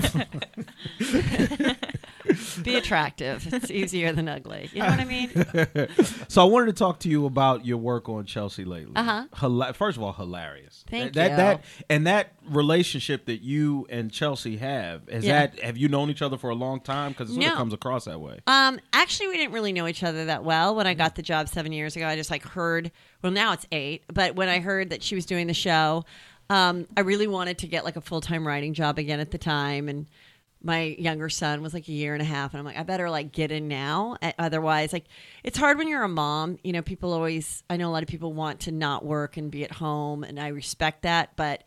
be 2.62 2.76
attractive. 2.76 3.46
It's 3.52 3.70
easier 3.70 4.12
than 4.12 4.28
ugly. 4.28 4.70
You 4.72 4.80
know 4.82 4.88
what 4.90 5.00
I 5.00 5.04
mean? 5.04 5.30
So 6.28 6.42
I 6.42 6.44
wanted 6.44 6.66
to 6.66 6.72
talk 6.72 7.00
to 7.00 7.08
you 7.08 7.26
about 7.26 7.64
your 7.64 7.78
work 7.78 8.08
on 8.08 8.24
Chelsea 8.26 8.64
lately. 8.64 8.92
Uh-huh. 8.96 9.24
Hila- 9.34 9.74
First 9.74 9.96
of 9.96 10.02
all, 10.02 10.12
hilarious. 10.12 10.84
Thank 10.88 11.14
that, 11.14 11.30
you. 11.30 11.36
That 11.36 11.64
and 11.88 12.06
that 12.06 12.32
relationship 12.48 13.26
that 13.26 13.40
you 13.42 13.86
and 13.90 14.10
Chelsea 14.12 14.56
have 14.58 15.08
is 15.08 15.24
Yeah. 15.24 15.46
that 15.46 15.60
have 15.60 15.76
you 15.76 15.88
known 15.88 16.10
each 16.10 16.22
other 16.22 16.36
for 16.36 16.50
a 16.50 16.54
long 16.54 16.80
time? 16.80 17.12
Because 17.12 17.30
it 17.30 17.34
sort 17.34 17.46
No. 17.46 17.52
of 17.52 17.56
comes 17.58 17.72
across 17.72 18.04
that 18.04 18.20
way. 18.20 18.40
Um, 18.46 18.78
actually, 18.92 19.28
we 19.28 19.36
didn't 19.38 19.52
really 19.52 19.72
know 19.72 19.86
each 19.88 20.02
other 20.02 20.26
that 20.26 20.44
well 20.44 20.74
when 20.74 20.86
I 20.86 20.94
got 20.94 21.14
the 21.14 21.22
job 21.22 21.48
seven 21.48 21.72
years 21.72 21.96
ago. 21.96 22.06
I 22.06 22.14
just 22.16 22.30
like 22.30 22.44
heard. 22.44 22.90
Well, 23.22 23.32
now 23.32 23.52
it's 23.52 23.66
eight, 23.72 24.04
but 24.12 24.34
when 24.36 24.48
I 24.48 24.60
heard 24.60 24.90
that 24.90 25.02
she 25.02 25.14
was 25.14 25.24
doing 25.26 25.46
the 25.46 25.54
show, 25.54 26.04
um, 26.50 26.86
I 26.96 27.00
really 27.00 27.26
wanted 27.26 27.58
to 27.58 27.66
get 27.66 27.84
like 27.84 27.96
a 27.96 28.00
full 28.00 28.20
time 28.20 28.46
writing 28.46 28.74
job 28.74 28.98
again 28.98 29.20
at 29.20 29.30
the 29.30 29.38
time, 29.38 29.88
and 29.88 30.06
my 30.62 30.96
younger 30.98 31.28
son 31.28 31.62
was 31.62 31.72
like 31.72 31.88
a 31.88 31.92
year 31.92 32.14
and 32.14 32.22
a 32.22 32.24
half, 32.24 32.52
and 32.52 32.58
I'm 32.58 32.64
like, 32.64 32.76
I 32.78 32.82
better 32.82 33.10
like 33.10 33.32
get 33.32 33.52
in 33.52 33.68
now. 33.68 34.16
Uh, 34.20 34.32
Otherwise, 34.38 34.92
like 34.92 35.06
it's 35.44 35.58
hard 35.58 35.78
when 35.78 35.88
you're 35.88 36.02
a 36.02 36.08
mom. 36.08 36.58
You 36.64 36.72
know, 36.72 36.82
people 36.82 37.12
always. 37.12 37.62
I 37.70 37.76
know 37.76 37.88
a 37.88 37.92
lot 37.92 38.02
of 38.02 38.08
people 38.08 38.32
want 38.32 38.60
to 38.60 38.72
not 38.72 39.04
work 39.04 39.36
and 39.36 39.50
be 39.50 39.64
at 39.64 39.72
home, 39.72 40.24
and 40.24 40.38
I 40.38 40.48
respect 40.48 41.02
that, 41.02 41.36
but 41.36 41.64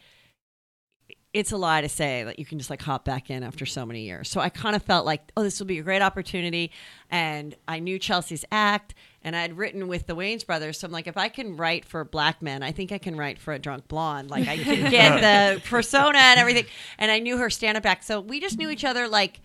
it's 1.34 1.52
a 1.52 1.58
lie 1.58 1.82
to 1.82 1.90
say 1.90 2.24
that 2.24 2.40
you 2.40 2.46
can 2.46 2.58
just 2.58 2.70
like 2.70 2.82
hop 2.82 3.06
back 3.06 3.30
in 3.30 3.44
after 3.44 3.66
so 3.66 3.86
many 3.86 4.02
years. 4.02 4.30
So 4.30 4.42
I 4.42 4.50
kind 4.50 4.76
of 4.76 4.84
felt 4.84 5.06
like, 5.06 5.32
oh, 5.38 5.44
this 5.44 5.60
will 5.60 5.68
be 5.68 5.80
a 5.80 5.84
great 5.84 6.02
opportunity. 6.02 6.72
And 7.10 7.56
I 7.68 7.80
knew 7.80 7.98
Chelsea's 8.00 8.44
act 8.52 8.94
and 9.24 9.36
I 9.36 9.42
had 9.42 9.58
written 9.58 9.88
with 9.88 10.08
the 10.08 10.16
Wayans 10.16 10.46
brothers. 10.46 10.80
So 10.80 10.86
I'm 10.86 10.92
like, 10.92 11.08
if 11.08 11.18
I 11.18 11.30
can 11.30 11.56
write 11.56 11.86
for 11.86 12.04
black 12.04 12.42
men, 12.42 12.64
I 12.64 12.72
think 12.72 12.92
I 12.92 12.98
can 12.98 13.16
write 13.16 13.40
for 13.40 13.54
a 13.54 13.60
drunk 13.60 13.88
blonde. 13.88 14.30
Like 14.30 14.48
I 14.48 14.58
can 14.58 14.90
get 14.90 15.22
the 15.56 15.62
persona 15.70 16.18
and 16.18 16.40
everything. 16.40 16.66
And 16.98 17.12
I 17.12 17.20
knew 17.20 17.38
her 17.38 17.50
stand 17.50 17.78
up 17.78 17.86
act. 17.86 18.04
So 18.04 18.20
we 18.20 18.40
just 18.40 18.58
knew 18.58 18.70
each 18.70 18.84
other 18.84 19.08
like 19.08 19.42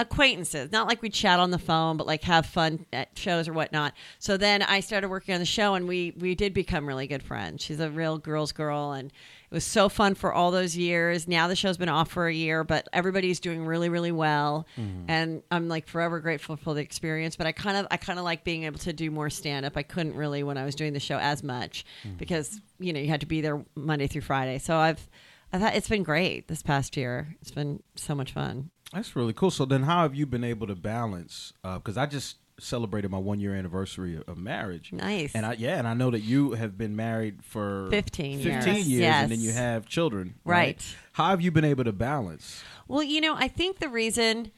acquaintances, 0.00 0.70
not 0.70 0.86
like 0.86 1.02
we'd 1.02 1.12
chat 1.12 1.40
on 1.40 1.50
the 1.50 1.58
phone, 1.58 1.96
but 1.96 2.06
like 2.06 2.22
have 2.22 2.46
fun 2.46 2.86
at 2.92 3.16
shows 3.18 3.48
or 3.48 3.52
whatnot. 3.52 3.94
So 4.18 4.36
then 4.36 4.62
I 4.62 4.80
started 4.80 5.08
working 5.08 5.34
on 5.34 5.40
the 5.40 5.46
show, 5.46 5.74
and 5.74 5.88
we 5.88 6.14
we 6.18 6.34
did 6.34 6.54
become 6.54 6.86
really 6.86 7.06
good 7.06 7.22
friends. 7.22 7.64
She's 7.64 7.80
a 7.80 7.90
real 7.90 8.18
girl's 8.18 8.52
girl, 8.52 8.92
and 8.92 9.08
it 9.10 9.54
was 9.54 9.64
so 9.64 9.88
fun 9.88 10.14
for 10.14 10.32
all 10.32 10.50
those 10.50 10.76
years. 10.76 11.26
Now 11.26 11.48
the 11.48 11.56
show's 11.56 11.76
been 11.76 11.88
off 11.88 12.10
for 12.10 12.28
a 12.28 12.32
year, 12.32 12.62
but 12.62 12.88
everybody's 12.92 13.40
doing 13.40 13.64
really 13.64 13.88
really 13.88 14.12
well, 14.12 14.66
mm. 14.76 15.04
and 15.08 15.42
I'm 15.50 15.68
like 15.68 15.88
forever 15.88 16.20
grateful 16.20 16.56
for 16.56 16.74
the 16.74 16.80
experience. 16.80 17.34
But 17.34 17.46
I 17.46 17.52
kind 17.52 17.76
of 17.76 17.86
I 17.90 17.96
kind 17.96 18.18
of 18.18 18.24
like 18.24 18.44
being 18.44 18.64
able 18.64 18.78
to 18.80 18.92
do 18.92 19.10
more 19.10 19.30
stand 19.30 19.66
up. 19.66 19.76
I 19.76 19.82
couldn't 19.82 20.14
really 20.14 20.42
when 20.42 20.56
I 20.56 20.64
was 20.64 20.74
doing 20.74 20.92
the 20.92 21.00
show 21.00 21.18
as 21.18 21.42
much 21.42 21.84
mm. 22.06 22.16
because 22.18 22.60
you 22.78 22.92
know 22.92 23.00
you 23.00 23.08
had 23.08 23.20
to 23.20 23.26
be 23.26 23.40
there 23.40 23.64
Monday 23.74 24.06
through 24.06 24.22
Friday. 24.22 24.58
So 24.58 24.76
I've 24.76 25.08
I 25.52 25.58
thought 25.58 25.74
it's 25.74 25.88
been 25.88 26.02
great 26.02 26.48
this 26.48 26.62
past 26.62 26.96
year. 26.96 27.34
It's 27.40 27.50
been 27.50 27.82
so 27.96 28.14
much 28.14 28.32
fun. 28.32 28.70
That's 28.92 29.14
really 29.14 29.32
cool. 29.32 29.50
So 29.50 29.64
then, 29.64 29.82
how 29.82 30.02
have 30.02 30.14
you 30.14 30.26
been 30.26 30.44
able 30.44 30.66
to 30.66 30.74
balance? 30.74 31.52
Uh, 31.62 31.78
because 31.78 31.96
I 31.96 32.06
just 32.06 32.36
celebrated 32.60 33.10
my 33.10 33.18
one 33.18 33.38
year 33.38 33.54
anniversary 33.54 34.16
of- 34.16 34.28
of 34.28 34.38
marriage. 34.38 34.92
Nice. 34.92 35.34
And 35.34 35.46
I 35.46 35.52
yeah, 35.52 35.78
and 35.78 35.86
I 35.86 35.94
know 35.94 36.10
that 36.10 36.20
you 36.20 36.52
have 36.52 36.76
been 36.76 36.96
married 36.96 37.44
for 37.44 37.88
15 37.90 38.42
15 38.42 38.74
years. 38.74 38.88
years, 38.88 39.14
and 39.14 39.30
then 39.30 39.40
you 39.40 39.52
have 39.52 39.86
children. 39.86 40.34
Right. 40.44 40.84
How 41.12 41.28
have 41.30 41.40
you 41.40 41.50
been 41.50 41.64
able 41.64 41.84
to 41.84 41.92
balance? 41.92 42.62
Well, 42.88 43.02
you 43.02 43.20
know, 43.20 43.34
I 43.36 43.48
think 43.48 43.78
the 43.78 43.88
reason 43.88 44.50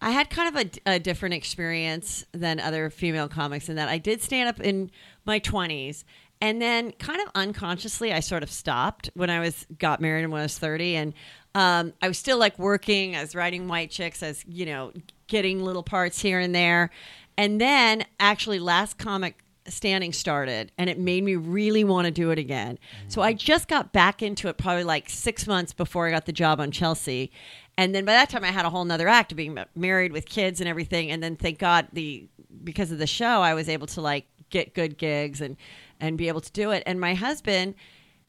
I 0.00 0.10
had 0.10 0.30
kind 0.30 0.56
of 0.56 0.66
a, 0.86 0.94
a 0.94 0.98
different 0.98 1.34
experience 1.34 2.24
than 2.32 2.60
other 2.60 2.88
female 2.90 3.28
comics 3.28 3.68
in 3.68 3.76
that 3.76 3.88
I 3.88 3.98
did 3.98 4.22
stand 4.22 4.48
up 4.48 4.60
in 4.60 4.90
my 5.24 5.40
20s. 5.40 6.04
And 6.40 6.62
then, 6.62 6.92
kind 6.92 7.20
of 7.20 7.32
unconsciously, 7.34 8.12
I 8.12 8.20
sort 8.20 8.44
of 8.44 8.50
stopped 8.50 9.10
when 9.14 9.28
I 9.28 9.40
was 9.40 9.66
got 9.76 10.00
married 10.00 10.22
and 10.22 10.32
when 10.32 10.40
I 10.40 10.44
was 10.44 10.56
30. 10.56 10.94
And 10.94 11.12
um, 11.54 11.92
I 12.02 12.08
was 12.08 12.18
still 12.18 12.38
like 12.38 12.58
working, 12.58 13.16
I 13.16 13.20
was 13.20 13.34
writing 13.34 13.68
White 13.68 13.90
Chicks, 13.90 14.22
I 14.22 14.28
was, 14.28 14.44
you 14.46 14.66
know, 14.66 14.92
getting 15.26 15.62
little 15.62 15.82
parts 15.82 16.20
here 16.20 16.38
and 16.38 16.54
there. 16.54 16.90
And 17.36 17.60
then, 17.60 18.04
actually, 18.18 18.58
Last 18.58 18.98
Comic 18.98 19.44
standing 19.70 20.12
started 20.12 20.72
and 20.78 20.88
it 20.88 20.98
made 20.98 21.22
me 21.22 21.36
really 21.36 21.84
want 21.84 22.06
to 22.06 22.10
do 22.10 22.30
it 22.30 22.38
again. 22.38 22.78
So 23.08 23.22
I 23.22 23.32
just 23.32 23.68
got 23.68 23.92
back 23.92 24.22
into 24.22 24.48
it 24.48 24.56
probably 24.56 24.84
like 24.84 25.08
six 25.08 25.46
months 25.46 25.72
before 25.72 26.06
I 26.08 26.10
got 26.10 26.26
the 26.26 26.32
job 26.32 26.60
on 26.60 26.70
Chelsea. 26.70 27.30
And 27.76 27.94
then 27.94 28.04
by 28.04 28.12
that 28.12 28.30
time 28.30 28.44
I 28.44 28.48
had 28.48 28.64
a 28.64 28.70
whole 28.70 28.84
nother 28.84 29.08
act 29.08 29.32
of 29.32 29.36
being 29.36 29.58
married 29.74 30.12
with 30.12 30.26
kids 30.26 30.60
and 30.60 30.68
everything. 30.68 31.10
And 31.10 31.22
then 31.22 31.36
thank 31.36 31.58
God 31.58 31.88
the 31.92 32.28
because 32.64 32.90
of 32.90 32.98
the 32.98 33.06
show 33.06 33.42
I 33.42 33.54
was 33.54 33.68
able 33.68 33.86
to 33.88 34.00
like 34.00 34.26
get 34.50 34.74
good 34.74 34.98
gigs 34.98 35.40
and 35.40 35.56
and 36.00 36.16
be 36.16 36.28
able 36.28 36.40
to 36.40 36.52
do 36.52 36.70
it. 36.70 36.82
And 36.86 37.00
my 37.00 37.14
husband, 37.14 37.74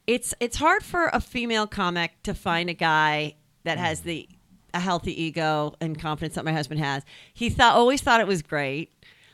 it's 0.09 0.33
it's 0.39 0.57
hard 0.57 0.81
for 0.81 1.11
a 1.13 1.21
female 1.21 1.67
comic 1.67 2.23
to 2.23 2.33
find 2.33 2.67
a 2.67 2.73
guy 2.73 3.35
that 3.63 3.77
has 3.77 4.01
mm. 4.01 4.05
the 4.05 4.29
a 4.73 4.79
healthy 4.79 5.23
ego 5.23 5.75
and 5.79 5.99
confidence 5.99 6.33
that 6.33 6.43
my 6.43 6.51
husband 6.51 6.79
has. 6.79 7.03
He 7.31 7.51
thought 7.51 7.75
always 7.75 8.01
thought 8.01 8.19
it 8.19 8.25
was 8.25 8.41
great. 8.41 8.91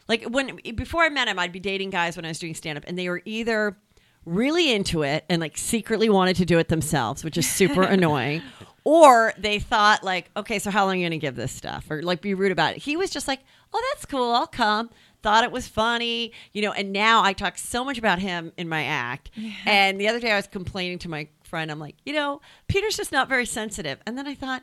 Like 0.09 0.25
when 0.25 0.59
before 0.75 1.03
I 1.03 1.09
met 1.09 1.29
him, 1.29 1.39
I'd 1.39 1.53
be 1.53 1.61
dating 1.61 1.91
guys 1.91 2.17
when 2.17 2.25
I 2.25 2.27
was 2.27 2.39
doing 2.39 2.53
stand 2.55 2.77
up, 2.77 2.83
and 2.87 2.99
they 2.99 3.07
were 3.07 3.21
either 3.23 3.77
really 4.25 4.73
into 4.73 5.03
it 5.03 5.23
and 5.29 5.39
like 5.39 5.57
secretly 5.57 6.09
wanted 6.09 6.35
to 6.37 6.45
do 6.45 6.59
it 6.59 6.67
themselves, 6.67 7.23
which 7.23 7.37
is 7.37 7.49
super 7.49 7.83
annoying, 7.97 8.41
or 8.83 9.33
they 9.37 9.59
thought 9.59 10.03
like, 10.03 10.29
okay, 10.35 10.59
so 10.59 10.71
how 10.71 10.83
long 10.83 10.95
are 10.95 10.97
you 10.97 11.05
gonna 11.05 11.19
give 11.19 11.37
this 11.37 11.53
stuff, 11.53 11.89
or 11.89 12.03
like 12.03 12.19
be 12.19 12.33
rude 12.33 12.51
about 12.51 12.73
it. 12.73 12.79
He 12.79 12.97
was 12.97 13.11
just 13.11 13.29
like, 13.29 13.39
oh, 13.73 13.81
that's 13.93 14.05
cool, 14.05 14.33
I'll 14.33 14.45
come. 14.45 14.89
Thought 15.25 15.43
it 15.43 15.51
was 15.51 15.67
funny, 15.67 16.33
you 16.53 16.61
know. 16.61 16.71
And 16.71 16.93
now 16.93 17.23
I 17.23 17.33
talk 17.33 17.57
so 17.57 17.83
much 17.83 17.97
about 17.97 18.19
him 18.19 18.51
in 18.57 18.69
my 18.69 18.83
act. 18.83 19.31
And 19.65 19.99
the 19.99 20.07
other 20.07 20.19
day 20.19 20.31
I 20.31 20.35
was 20.35 20.45
complaining 20.45 20.99
to 20.99 21.09
my 21.09 21.27
friend, 21.43 21.71
I'm 21.71 21.79
like, 21.79 21.95
you 22.05 22.13
know, 22.13 22.41
Peter's 22.67 22.95
just 22.95 23.11
not 23.11 23.27
very 23.27 23.47
sensitive. 23.47 23.97
And 24.05 24.19
then 24.19 24.27
I 24.27 24.35
thought 24.35 24.61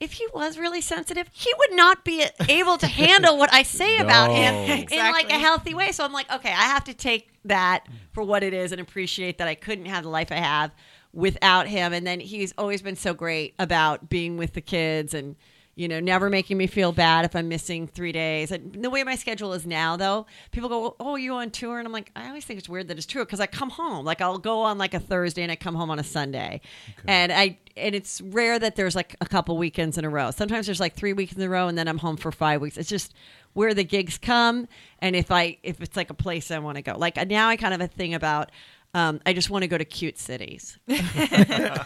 if 0.00 0.12
he 0.12 0.26
was 0.34 0.58
really 0.58 0.82
sensitive, 0.82 1.28
he 1.32 1.50
would 1.58 1.72
not 1.72 2.04
be 2.04 2.26
able 2.50 2.76
to 2.76 2.86
handle 2.86 3.38
what 3.38 3.50
I 3.54 3.62
say 3.62 3.96
about 3.96 4.30
him 4.30 4.54
No. 4.68 4.74
in 4.96 5.12
like 5.12 5.30
a 5.30 5.38
healthy 5.38 5.72
way. 5.72 5.92
So 5.92 6.04
I'm 6.04 6.12
like, 6.12 6.30
okay, 6.30 6.50
I 6.50 6.64
have 6.64 6.84
to 6.84 6.94
take 6.94 7.30
that 7.46 7.86
for 8.12 8.22
what 8.22 8.42
it 8.42 8.52
is 8.52 8.70
and 8.70 8.82
appreciate 8.82 9.38
that 9.38 9.48
I 9.48 9.54
couldn't 9.54 9.86
have 9.86 10.02
the 10.02 10.10
life 10.10 10.30
I 10.30 10.36
have 10.36 10.72
without 11.14 11.68
him. 11.68 11.94
And 11.94 12.06
then 12.06 12.20
he's 12.20 12.52
always 12.58 12.82
been 12.82 12.96
so 12.96 13.14
great 13.14 13.54
about 13.58 14.10
being 14.10 14.36
with 14.36 14.52
the 14.52 14.60
kids 14.60 15.14
and 15.14 15.36
You 15.74 15.88
know, 15.88 16.00
never 16.00 16.28
making 16.28 16.58
me 16.58 16.66
feel 16.66 16.92
bad 16.92 17.24
if 17.24 17.34
I'm 17.34 17.48
missing 17.48 17.86
three 17.86 18.12
days. 18.12 18.52
And 18.52 18.84
the 18.84 18.90
way 18.90 19.04
my 19.04 19.16
schedule 19.16 19.54
is 19.54 19.64
now, 19.64 19.96
though, 19.96 20.26
people 20.50 20.68
go, 20.68 20.96
"Oh, 21.00 21.16
you 21.16 21.32
on 21.32 21.50
tour?" 21.50 21.78
And 21.78 21.86
I'm 21.86 21.92
like, 21.92 22.10
I 22.14 22.28
always 22.28 22.44
think 22.44 22.58
it's 22.58 22.68
weird 22.68 22.88
that 22.88 22.98
it's 22.98 23.06
true 23.06 23.24
because 23.24 23.40
I 23.40 23.46
come 23.46 23.70
home. 23.70 24.04
Like 24.04 24.20
I'll 24.20 24.36
go 24.36 24.60
on 24.60 24.76
like 24.76 24.92
a 24.92 25.00
Thursday 25.00 25.42
and 25.42 25.50
I 25.50 25.56
come 25.56 25.74
home 25.74 25.90
on 25.90 25.98
a 25.98 26.04
Sunday, 26.04 26.60
and 27.08 27.32
I 27.32 27.58
and 27.76 27.94
it's 27.94 28.20
rare 28.20 28.58
that 28.58 28.76
there's 28.76 28.94
like 28.94 29.16
a 29.22 29.26
couple 29.26 29.56
weekends 29.56 29.96
in 29.96 30.04
a 30.04 30.10
row. 30.10 30.30
Sometimes 30.30 30.66
there's 30.66 30.80
like 30.80 30.94
three 30.94 31.14
weeks 31.14 31.32
in 31.32 31.40
a 31.40 31.48
row, 31.48 31.68
and 31.68 31.78
then 31.78 31.88
I'm 31.88 31.98
home 31.98 32.18
for 32.18 32.30
five 32.30 32.60
weeks. 32.60 32.76
It's 32.76 32.90
just 32.90 33.14
where 33.54 33.72
the 33.72 33.84
gigs 33.84 34.18
come, 34.18 34.68
and 34.98 35.16
if 35.16 35.30
I 35.30 35.56
if 35.62 35.80
it's 35.80 35.96
like 35.96 36.10
a 36.10 36.14
place 36.14 36.50
I 36.50 36.58
want 36.58 36.76
to 36.76 36.82
go. 36.82 36.98
Like 36.98 37.16
now, 37.28 37.48
I 37.48 37.56
kind 37.56 37.72
of 37.72 37.80
have 37.80 37.90
a 37.90 37.92
thing 37.94 38.12
about. 38.12 38.50
Um, 38.94 39.20
I 39.24 39.32
just 39.32 39.48
want 39.48 39.62
to 39.62 39.68
go 39.68 39.78
to 39.78 39.86
cute 39.86 40.18
cities. 40.18 40.78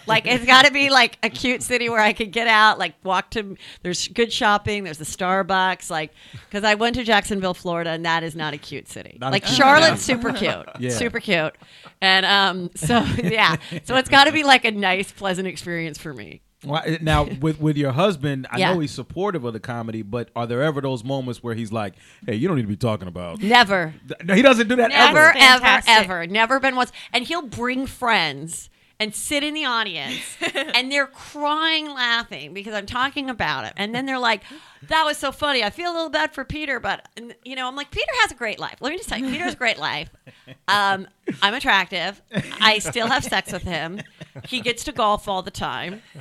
like 0.07 0.27
it's 0.27 0.45
got 0.45 0.65
to 0.67 0.73
be 0.73 0.91
like 0.91 1.19
a 1.23 1.31
cute 1.31 1.63
city 1.63 1.89
where 1.89 2.01
I 2.01 2.13
could 2.13 2.33
get 2.33 2.49
out, 2.49 2.79
like 2.81 2.95
walk 3.05 3.31
to. 3.31 3.57
There's 3.83 4.09
good 4.09 4.33
shopping. 4.33 4.83
There's 4.83 4.99
the 4.99 5.05
Starbucks. 5.05 5.89
Like 5.89 6.13
because 6.51 6.65
I 6.65 6.75
went 6.75 6.97
to 6.97 7.05
Jacksonville, 7.05 7.55
Florida, 7.55 7.91
and 7.91 8.05
that 8.05 8.25
is 8.25 8.35
not 8.35 8.55
a 8.55 8.59
cute 8.59 8.89
city. 8.89 9.19
Not 9.21 9.31
like 9.31 9.45
cute- 9.45 9.57
Charlotte's 9.57 10.03
super 10.03 10.33
cute, 10.33 10.67
Yeah. 10.81 10.91
super 10.91 11.21
cute, 11.21 11.55
and 12.01 12.27
um, 12.27 12.71
so 12.75 12.99
yeah, 13.23 13.57
so 13.85 13.95
it's 13.97 14.09
got 14.09 14.25
to 14.25 14.33
be 14.33 14.43
like 14.43 14.65
a 14.65 14.73
nice, 14.73 15.13
pleasant 15.13 15.47
experience 15.47 15.99
for 15.99 16.13
me. 16.13 16.41
Well, 16.67 16.83
Now, 17.01 17.25
with 17.41 17.61
with 17.61 17.77
your 17.77 17.93
husband, 17.93 18.47
I 18.51 18.59
Yeah. 18.59 18.73
know 18.75 18.81
he's 18.81 18.91
supportive 18.91 19.45
of 19.45 19.53
the 19.53 19.61
comedy, 19.61 20.03
but 20.03 20.31
are 20.37 20.47
there 20.47 20.63
ever 20.63 20.81
those 20.81 21.05
moments 21.05 21.43
where 21.43 21.55
he's 21.55 21.73
like, 21.73 21.95
"Hey, 22.27 22.35
you 22.35 22.49
don't 22.49 22.57
need 22.57 22.63
to 22.63 22.69
be 22.69 22.77
talking 22.77 23.09
about"? 23.09 23.41
Never. 23.43 23.95
No, 24.25 24.35
he 24.35 24.43
doesn't 24.43 24.69
do 24.69 24.77
that 24.77 24.91
Never, 24.91 25.19
ever. 25.19 25.39
Ever, 25.39 25.83
ever. 25.89 26.27
Never 26.27 26.61
been 26.61 26.77
once. 26.77 26.93
And 27.13 27.25
he'll 27.27 27.43
bring 27.47 27.87
friends 27.87 28.69
and 28.99 29.15
sit 29.15 29.45
in 29.45 29.55
the 29.55 29.65
audience 29.65 30.37
and 30.75 30.91
they're 30.91 31.07
crying 31.07 31.87
laughing 31.87 32.55
because 32.55 32.75
I'm 32.75 32.87
talking 32.87 33.29
about 33.29 33.65
it. 33.67 33.75
And 33.77 33.95
then 33.95 34.07
they're 34.07 34.19
like, 34.19 34.43
that 34.89 35.05
was 35.05 35.19
so 35.19 35.33
funny. 35.33 35.63
I 35.63 35.71
feel 35.71 35.91
a 35.91 35.95
little 35.95 36.11
bad 36.11 36.33
for 36.33 36.45
Peter, 36.45 36.81
but, 36.81 37.07
you 37.45 37.57
know, 37.57 37.69
I'm 37.69 37.77
like, 37.77 37.91
Peter 37.91 38.11
has 38.23 38.33
a 38.33 38.35
great 38.35 38.59
life. 38.59 38.77
Let 38.81 38.91
me 38.91 38.97
just 38.97 39.09
tell 39.09 39.19
you, 39.19 39.29
Peter 39.29 39.45
has 39.45 39.55
a 39.55 39.59
great 39.59 39.79
life. 39.79 40.11
Um, 40.69 41.07
I'm 41.43 41.55
attractive. 41.55 42.21
I 42.61 42.79
still 42.79 43.07
have 43.09 43.25
sex 43.25 43.53
with 43.53 43.63
him. 43.63 44.01
He 44.47 44.61
gets 44.61 44.85
to 44.85 44.93
golf 44.93 45.29
all 45.29 45.43
the 45.43 45.51
time. 45.51 46.03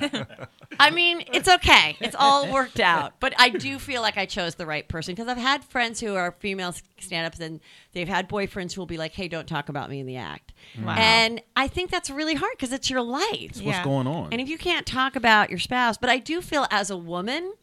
I 0.78 0.90
mean, 0.90 1.22
it's 1.32 1.48
okay. 1.48 1.96
It's 2.00 2.16
all 2.18 2.50
worked 2.52 2.80
out. 2.80 3.14
But 3.20 3.34
I 3.38 3.48
do 3.50 3.78
feel 3.78 4.02
like 4.02 4.16
I 4.16 4.26
chose 4.26 4.54
the 4.56 4.66
right 4.66 4.86
person 4.88 5.14
because 5.14 5.28
I've 5.28 5.36
had 5.36 5.64
friends 5.64 6.00
who 6.00 6.14
are 6.14 6.32
female 6.38 6.74
stand 6.98 7.26
ups 7.26 7.40
and 7.40 7.60
they've 7.92 8.08
had 8.08 8.28
boyfriends 8.28 8.72
who 8.74 8.80
will 8.80 8.86
be 8.86 8.98
like, 8.98 9.12
hey, 9.12 9.28
don't 9.28 9.46
talk 9.48 9.68
about 9.68 9.90
me 9.90 10.00
in 10.00 10.06
the 10.06 10.16
act. 10.16 10.52
Wow. 10.82 10.94
And 10.98 11.40
I 11.56 11.68
think 11.68 11.90
that's 11.90 12.10
really 12.10 12.34
hard 12.34 12.52
because 12.56 12.72
it's 12.72 12.90
your 12.90 13.02
life. 13.02 13.30
What's 13.54 13.60
Yeah. 13.62 13.84
going 13.84 14.06
on? 14.06 14.32
And 14.32 14.40
if 14.40 14.48
you 14.48 14.58
can't 14.58 14.86
talk 14.86 15.16
about 15.16 15.50
your 15.50 15.58
spouse, 15.58 15.96
but 15.96 16.10
I 16.10 16.18
do 16.18 16.40
feel 16.40 16.66
as 16.70 16.90
a 16.90 16.96
woman, 16.96 17.54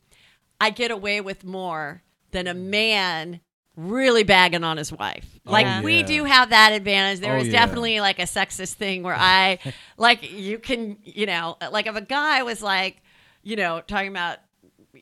I 0.60 0.70
get 0.70 0.92
away 0.92 1.22
with 1.22 1.44
more 1.44 2.04
than 2.32 2.48
a 2.48 2.54
man 2.54 3.42
really 3.76 4.24
bagging 4.24 4.64
on 4.64 4.78
his 4.78 4.92
wife. 4.92 5.28
Like 5.46 5.66
Yeah. 5.66 5.82
we 5.82 5.98
yeah. 6.00 6.06
do 6.06 6.24
have 6.26 6.50
that 6.52 6.74
advantage. 6.74 7.20
There 7.22 7.36
Oh, 7.36 7.40
is 7.40 7.48
yeah. 7.48 7.54
definitely 7.66 8.00
like 8.00 8.20
a 8.20 8.24
sexist 8.24 8.74
thing 8.74 9.02
where 9.04 9.16
I 9.18 9.58
like 9.98 10.32
you 10.32 10.60
can, 10.60 10.98
you 11.04 11.26
know, 11.26 11.58
like 11.72 11.88
if 11.88 11.96
a 11.96 12.02
guy 12.02 12.44
was 12.44 12.62
like, 12.62 13.02
you 13.42 13.56
know, 13.56 13.82
talking 13.82 14.10
about 14.10 14.38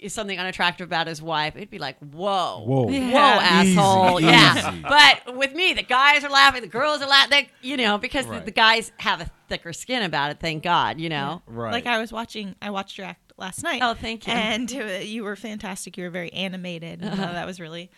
something 0.07 0.39
unattractive 0.39 0.87
about 0.87 1.05
his 1.05 1.21
wife, 1.21 1.55
it'd 1.55 1.69
be 1.69 1.77
like, 1.77 1.97
whoa, 1.99 2.63
Whoa. 2.65 2.85
whoa, 2.87 3.17
asshole, 3.19 4.19
Easy, 4.21 4.27
yeah. 4.31 4.69
easy. 4.71 4.81
But 4.81 5.35
with 5.37 5.53
me, 5.53 5.73
the 5.73 5.83
guys 5.83 6.23
are 6.23 6.29
laughing, 6.29 6.61
the 6.61 6.67
girls 6.67 7.01
are 7.01 7.07
laughing, 7.07 7.29
they, 7.29 7.49
you 7.67 7.75
know, 7.77 7.97
because 7.97 8.25
the, 8.25 8.31
Right. 8.31 8.45
the 8.45 8.51
guys 8.51 8.91
have 8.97 9.19
a 9.21 9.29
thicker 9.49 9.73
skin 9.73 10.01
about 10.01 10.31
it. 10.31 10.39
Thank 10.39 10.63
God, 10.63 10.99
you 10.99 11.09
know. 11.09 11.41
right. 11.45 11.71
Like 11.73 11.85
I 11.85 11.99
was 11.99 12.11
watching, 12.11 12.55
I 12.61 12.69
watched 12.71 12.97
your 12.97 13.05
act 13.07 13.33
last 13.37 13.63
night. 13.63 13.81
Oh, 13.83 13.93
thank 13.93 14.25
you. 14.27 14.33
And 14.33 14.73
uh, 14.73 14.85
you 15.03 15.23
were 15.23 15.35
fantastic. 15.35 15.97
You 15.97 16.05
were 16.05 16.09
very 16.09 16.31
animated. 16.33 17.01
and, 17.03 17.11
uh, 17.21 17.33
that 17.33 17.45
was 17.45 17.59
really 17.59 17.91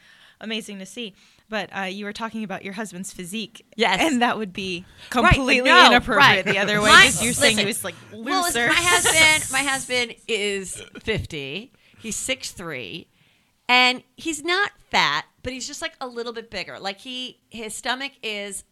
amazing 0.43 0.79
to 0.79 0.85
see. 0.85 1.15
But 1.49 1.69
uh, 1.75 1.81
you 1.83 2.05
were 2.05 2.13
talking 2.13 2.43
about 2.43 2.63
your 2.63 2.73
husband's 2.73 3.11
physique. 3.13 3.65
Yes. 3.75 3.99
And 4.01 4.21
that 4.21 4.37
would 4.37 4.53
be 4.53 4.85
Right, 5.13 5.33
completely 5.33 5.69
no, 5.69 5.87
inappropriate 5.87 6.17
right. 6.17 6.45
the 6.45 6.57
other 6.57 6.81
way. 6.81 6.87
My- 6.89 7.11
you're 7.21 7.33
saying 7.33 7.57
he 7.57 7.65
was 7.65 7.83
like 7.83 7.95
looser. 8.11 8.23
Well, 8.29 8.41
listen, 8.43 8.67
my 8.67 8.73
husband, 8.75 9.45
my 9.51 9.59
husband 9.69 10.15
is 10.27 10.81
fifty. 11.01 11.71
He's 11.99 12.15
six 12.15 12.51
three, 12.51 13.07
and 13.69 14.03
he's 14.17 14.43
not 14.43 14.71
fat, 14.89 15.25
but 15.43 15.53
he's 15.53 15.67
just 15.67 15.81
like 15.81 15.93
a 16.01 16.07
little 16.07 16.33
bit 16.33 16.49
bigger. 16.49 16.79
Like 16.79 16.99
he, 16.99 17.39
his 17.49 17.73
stomach 17.75 18.11
is 18.23 18.63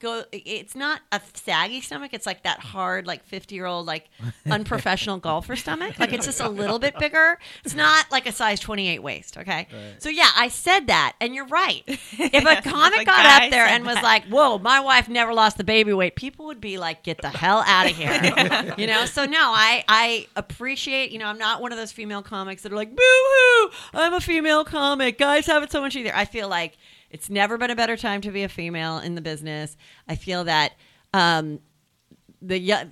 go. 0.00 0.24
It's 0.32 0.74
not 0.74 1.00
a 1.12 1.20
saggy 1.34 1.80
stomach. 1.80 2.12
It's 2.12 2.26
like 2.26 2.42
that 2.42 2.58
hard, 2.58 3.06
like 3.06 3.24
fifty 3.24 3.54
year 3.54 3.66
old, 3.66 3.86
like 3.86 4.08
unprofessional 4.50 5.18
golfer 5.20 5.56
stomach. 5.56 5.98
Like 5.98 6.12
it's 6.12 6.26
just 6.26 6.40
a 6.40 6.48
little 6.60 6.78
bit 6.78 6.98
bigger. 6.98 7.38
It's 7.64 7.74
not 7.74 8.10
like 8.10 8.26
a 8.26 8.32
size 8.32 8.58
twenty 8.60 8.88
eight 8.88 9.02
waist. 9.02 9.36
Okay, 9.38 9.68
so 9.98 10.08
yeah, 10.08 10.30
I 10.36 10.48
said 10.48 10.86
that, 10.88 11.14
and 11.20 11.34
you're 11.34 11.46
right. 11.46 11.82
If 12.32 12.44
a 12.44 12.68
comic 12.68 13.06
got 13.06 13.42
up 13.44 13.50
there 13.50 13.66
and 13.66 13.84
was 13.84 13.96
that. 13.96 14.02
like, 14.04 14.24
"Whoa, 14.26 14.58
my 14.58 14.80
wife 14.80 15.08
never 15.08 15.32
lost 15.34 15.56
the 15.56 15.64
baby 15.64 15.92
weight," 15.92 16.16
people 16.16 16.46
would 16.46 16.60
be 16.60 16.78
like, 16.78 17.02
"Get 17.02 17.20
the 17.20 17.28
hell 17.28 17.62
out 17.66 17.90
of 17.90 17.96
here," 17.96 18.74
you 18.78 18.86
know. 18.86 19.04
So 19.06 19.26
no, 19.26 19.38
I 19.38 19.84
I 19.88 20.26
appreciate. 20.36 21.10
You 21.10 21.18
know, 21.18 21.26
I'm 21.26 21.38
not 21.38 21.60
one 21.60 21.72
of 21.72 21.78
those 21.78 21.92
female 21.92 22.22
comics 22.22 22.62
that 22.62 22.72
are 22.72 22.76
like, 22.76 22.94
"Boo 22.94 23.02
hoo, 23.02 23.70
I'm 23.94 24.14
a 24.14 24.20
female 24.20 24.64
comic. 24.64 25.18
Guys 25.18 25.46
have 25.46 25.62
it 25.62 25.72
so 25.72 25.80
much 25.80 25.96
easier." 25.96 26.12
I 26.14 26.24
feel 26.24 26.48
like 26.48 26.76
it's 27.10 27.28
never 27.28 27.58
been 27.58 27.70
a 27.70 27.76
better 27.76 27.96
time 27.96 28.20
to 28.22 28.30
be 28.30 28.42
a 28.42 28.48
female 28.48 28.98
in 28.98 29.14
the 29.14 29.20
business. 29.20 29.76
I 30.08 30.16
feel 30.16 30.44
that 30.44 30.72
um, 31.12 31.60
the 32.40 32.88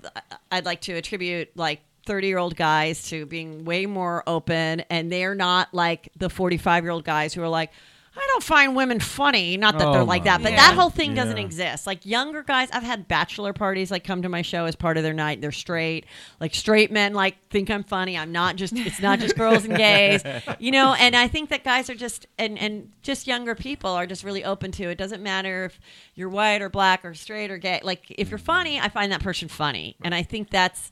I'd 0.50 0.64
like 0.64 0.80
to 0.82 0.94
attribute 0.94 1.56
like 1.56 1.80
30 2.06 2.26
year 2.26 2.38
old 2.38 2.56
guys 2.56 3.08
to 3.10 3.26
being 3.26 3.64
way 3.64 3.86
more 3.86 4.22
open 4.26 4.80
and 4.90 5.12
they're 5.12 5.34
not 5.34 5.72
like 5.74 6.10
the 6.16 6.30
45 6.30 6.84
year 6.84 6.90
old 6.90 7.04
guys 7.04 7.34
who 7.34 7.42
are 7.42 7.48
like 7.48 7.70
I 8.18 8.26
don't 8.28 8.42
find 8.42 8.74
women 8.76 9.00
funny. 9.00 9.56
Not 9.56 9.78
that 9.78 9.88
Oh 9.88 9.92
they're 9.92 10.04
like 10.04 10.24
that, 10.24 10.42
but 10.42 10.50
God. 10.50 10.58
that 10.58 10.74
whole 10.74 10.90
thing 10.90 11.14
doesn't 11.14 11.38
exist. 11.38 11.86
Like 11.86 12.04
younger 12.04 12.42
guys, 12.42 12.68
I've 12.72 12.82
had 12.82 13.08
bachelor 13.08 13.52
parties 13.52 13.90
like 13.90 14.04
come 14.04 14.22
to 14.22 14.28
my 14.28 14.42
show 14.42 14.64
as 14.64 14.74
part 14.76 14.96
of 14.96 15.02
their 15.02 15.14
night. 15.14 15.40
They're 15.40 15.52
straight. 15.52 16.06
Like 16.40 16.54
straight 16.54 16.90
men 16.90 17.14
like 17.14 17.36
think 17.50 17.70
I'm 17.70 17.84
funny. 17.84 18.16
I'm 18.18 18.32
not 18.32 18.56
just 18.56 18.76
it's 18.76 19.00
not 19.00 19.18
just 19.20 19.36
girls 19.36 19.64
and 19.64 19.76
gays. 19.76 20.22
You 20.58 20.72
know, 20.72 20.94
and 20.94 21.14
I 21.14 21.28
think 21.28 21.50
that 21.50 21.62
guys 21.62 21.88
are 21.88 21.94
just 21.94 22.26
and 22.38 22.58
and 22.58 22.90
just 23.02 23.26
younger 23.26 23.54
people 23.54 23.90
are 23.90 24.06
just 24.06 24.24
really 24.24 24.44
open 24.44 24.72
to 24.72 24.84
it. 24.84 24.98
Doesn't 24.98 25.22
matter 25.22 25.66
if 25.66 25.78
you're 26.14 26.28
white 26.28 26.62
or 26.62 26.68
black 26.68 27.04
or 27.04 27.14
straight 27.14 27.50
or 27.50 27.58
gay. 27.58 27.80
Like 27.82 28.04
if 28.10 28.30
you're 28.30 28.38
funny, 28.38 28.80
I 28.80 28.88
find 28.88 29.12
that 29.12 29.22
person 29.22 29.48
funny. 29.48 29.96
And 30.02 30.14
I 30.14 30.22
think 30.22 30.50
that's 30.50 30.90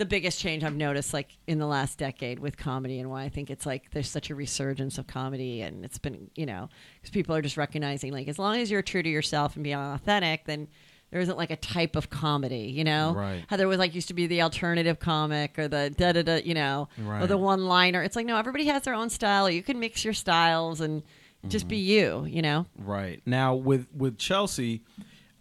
the 0.00 0.06
biggest 0.06 0.40
change 0.40 0.64
I've 0.64 0.74
noticed 0.74 1.12
like 1.12 1.36
in 1.46 1.58
the 1.58 1.66
last 1.66 1.98
decade 1.98 2.38
with 2.38 2.56
comedy 2.56 3.00
and 3.00 3.10
why 3.10 3.24
I 3.24 3.28
think 3.28 3.50
it's 3.50 3.66
like 3.66 3.90
there's 3.90 4.08
such 4.08 4.30
a 4.30 4.34
resurgence 4.34 4.96
of 4.96 5.06
comedy 5.06 5.60
and 5.60 5.84
it's 5.84 5.98
been, 5.98 6.30
you 6.34 6.46
know, 6.46 6.70
because 6.94 7.10
people 7.10 7.36
are 7.36 7.42
just 7.42 7.58
recognizing 7.58 8.10
like 8.10 8.26
as 8.26 8.38
long 8.38 8.56
as 8.56 8.70
you're 8.70 8.80
true 8.80 9.02
to 9.02 9.08
yourself 9.08 9.56
and 9.56 9.62
being 9.62 9.76
authentic, 9.76 10.46
then 10.46 10.68
there 11.10 11.20
isn't 11.20 11.36
like 11.36 11.50
a 11.50 11.56
type 11.56 11.96
of 11.96 12.08
comedy, 12.08 12.72
you 12.74 12.82
know? 12.82 13.12
Right. 13.12 13.44
How 13.48 13.58
there 13.58 13.68
was 13.68 13.78
like 13.78 13.94
used 13.94 14.08
to 14.08 14.14
be 14.14 14.26
the 14.26 14.40
alternative 14.40 14.98
comic 15.00 15.58
or 15.58 15.68
the 15.68 15.92
da 15.94 16.12
da 16.12 16.22
da, 16.22 16.36
you 16.36 16.54
know, 16.54 16.88
or 17.06 17.26
the 17.26 17.36
one 17.36 17.66
liner. 17.66 18.02
It's 18.02 18.16
like, 18.16 18.24
no, 18.24 18.38
everybody 18.38 18.64
has 18.66 18.84
their 18.84 18.94
own 18.94 19.10
style. 19.10 19.50
You 19.50 19.62
can 19.62 19.78
mix 19.78 20.02
your 20.02 20.14
styles 20.14 20.80
and 20.80 21.02
just 21.48 21.68
be 21.68 21.76
mm-hmm. 21.76 22.26
you, 22.26 22.36
you 22.36 22.40
know? 22.40 22.64
Right 22.78 23.20
now, 23.26 23.54
with 23.54 23.86
with 23.94 24.16
Chelsea, 24.16 24.82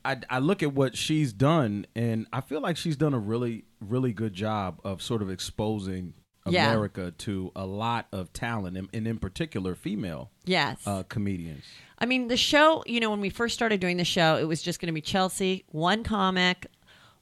I, 0.06 0.18
I 0.30 0.40
look 0.40 0.64
at 0.64 0.74
what 0.74 0.96
she's 0.98 1.34
done, 1.34 1.86
and 1.96 2.26
I 2.32 2.42
feel 2.42 2.62
like 2.62 2.78
she's 2.78 2.96
done 2.98 3.14
a 3.14 3.20
really 3.20 3.66
really 3.82 4.12
good 4.14 4.34
job 4.34 4.80
of 4.84 5.02
sort 5.02 5.22
of 5.22 5.30
exposing 5.30 6.14
Yeah. 6.48 6.68
America 6.72 7.12
to 7.20 7.52
a 7.56 7.66
lot 7.66 8.08
of 8.12 8.34
talent, 8.34 8.78
and, 8.78 8.90
and 8.94 9.08
in 9.08 9.20
particular, 9.20 9.76
female 9.76 10.32
Yes. 10.46 10.86
uh, 10.88 11.04
comedians. 11.04 11.64
I 12.00 12.06
mean, 12.06 12.28
the 12.30 12.38
show, 12.38 12.84
you 12.88 13.00
know, 13.00 13.10
when 13.10 13.20
we 13.22 13.30
first 13.30 13.54
started 13.56 13.80
doing 13.82 13.98
the 13.98 14.06
show, 14.06 14.38
it 14.38 14.46
was 14.46 14.62
just 14.62 14.80
going 14.80 14.88
to 14.88 14.94
be 14.94 15.02
Chelsea, 15.02 15.64
one 15.70 16.04
comic, 16.04 16.66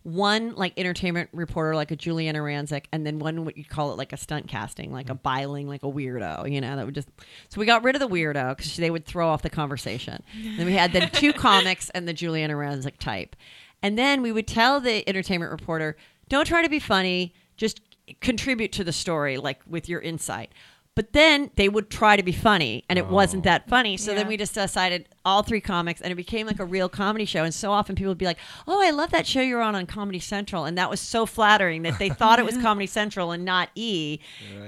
one 0.07 0.55
like 0.55 0.71
entertainment 0.77 1.29
reporter, 1.33 1.75
like 1.75 1.91
a 1.91 1.97
Giuliana 1.97 2.35
Rancic, 2.35 2.85
and 2.93 3.05
then 3.05 3.19
one 3.19 3.43
what 3.43 3.57
you 3.57 3.65
call 3.65 3.91
it 3.91 3.97
like 3.97 4.13
a 4.13 4.17
stunt 4.17 4.47
casting, 4.47 4.93
like 4.93 5.09
a 5.09 5.13
mm-hmm. 5.13 5.21
biling, 5.21 5.67
like 5.67 5.83
a 5.83 5.87
weirdo, 5.87 6.49
you 6.49 6.61
know, 6.61 6.77
that 6.77 6.85
would 6.85 6.95
just. 6.95 7.09
So 7.49 7.59
we 7.59 7.65
got 7.65 7.83
rid 7.83 7.93
of 7.93 7.99
the 7.99 8.07
weirdo 8.07 8.55
because 8.55 8.77
they 8.77 8.89
would 8.89 9.05
throw 9.05 9.27
off 9.27 9.41
the 9.41 9.49
conversation. 9.49 10.23
then 10.55 10.65
we 10.65 10.71
had 10.71 10.93
the 10.93 11.01
two 11.13 11.33
comics 11.33 11.89
and 11.89 12.07
the 12.07 12.13
Giuliana 12.13 12.53
Rancic 12.53 12.97
type, 12.99 13.35
and 13.83 13.99
then 13.99 14.21
we 14.21 14.31
would 14.31 14.47
tell 14.47 14.79
the 14.79 15.07
entertainment 15.09 15.51
reporter, 15.51 15.97
"Don't 16.29 16.45
try 16.45 16.61
to 16.61 16.69
be 16.69 16.79
funny, 16.79 17.33
just 17.57 17.81
contribute 18.21 18.71
to 18.71 18.85
the 18.85 18.93
story, 18.93 19.35
like 19.35 19.59
with 19.67 19.89
your 19.89 19.99
insight." 19.99 20.53
But 20.97 21.13
then 21.13 21.51
they 21.57 21.69
would 21.69 21.91
try 21.91 22.15
to 22.17 22.23
be 22.23 22.31
funny, 22.31 22.83
and 22.89 22.97
it 22.97 23.05
wasn't 23.05 23.43
that 23.43 23.69
funny. 23.69 23.97
So 23.97 24.15
then 24.15 24.27
we 24.27 24.35
just 24.35 24.55
decided 24.55 25.07
all 25.23 25.43
three 25.43 25.61
comics, 25.61 26.01
and 26.01 26.11
it 26.11 26.15
became 26.15 26.47
like 26.47 26.59
a 26.59 26.65
real 26.65 26.89
comedy 26.89 27.25
show. 27.25 27.43
And 27.43 27.53
so 27.53 27.71
often 27.71 27.95
people 27.95 28.09
would 28.09 28.17
be 28.17 28.25
like, 28.25 28.39
"Oh, 28.67 28.81
I 28.83 28.89
love 28.89 29.11
that 29.11 29.27
show 29.27 29.41
you're 29.41 29.61
on 29.61 29.75
on 29.75 29.85
Comedy 29.85 30.17
Central," 30.17 30.65
and 30.65 30.75
that 30.79 30.89
was 30.89 30.99
so 30.99 31.27
flattering 31.27 31.83
that 31.83 31.99
they 31.99 32.09
thought 32.09 32.39
it 32.39 32.45
was 32.45 32.57
Comedy 32.63 32.87
Central 32.87 33.29
and 33.31 33.45
not 33.45 33.69
E. 33.75 34.17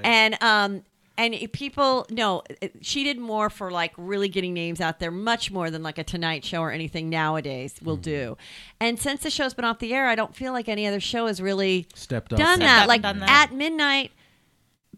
And 0.03 0.37
um, 0.43 0.83
and 1.17 1.33
people 1.51 2.05
no, 2.11 2.43
she 2.81 3.03
did 3.03 3.17
more 3.17 3.49
for 3.49 3.71
like 3.71 3.93
really 3.97 4.29
getting 4.29 4.53
names 4.53 4.79
out 4.79 4.99
there, 4.99 5.09
much 5.09 5.49
more 5.49 5.71
than 5.71 5.81
like 5.81 5.97
a 5.97 6.03
Tonight 6.03 6.45
Show 6.45 6.61
or 6.61 6.71
anything 6.71 7.09
nowadays 7.09 7.73
will 7.81 7.97
do. 7.97 8.37
And 8.79 8.99
since 8.99 9.23
the 9.23 9.31
show's 9.31 9.55
been 9.55 9.65
off 9.65 9.79
the 9.79 9.95
air, 9.95 10.07
I 10.07 10.13
don't 10.13 10.35
feel 10.35 10.53
like 10.53 10.69
any 10.69 10.85
other 10.85 10.99
show 10.99 11.25
has 11.25 11.41
really 11.41 11.87
Stepped 11.95 12.31
up. 12.33 12.37
done 12.37 12.57
Stepped 12.57 12.59
that. 12.61 12.81
up 12.83 12.87
Like 12.87 13.01
done 13.01 13.19
that. 13.19 13.49
at 13.49 13.53
midnight 13.55 14.11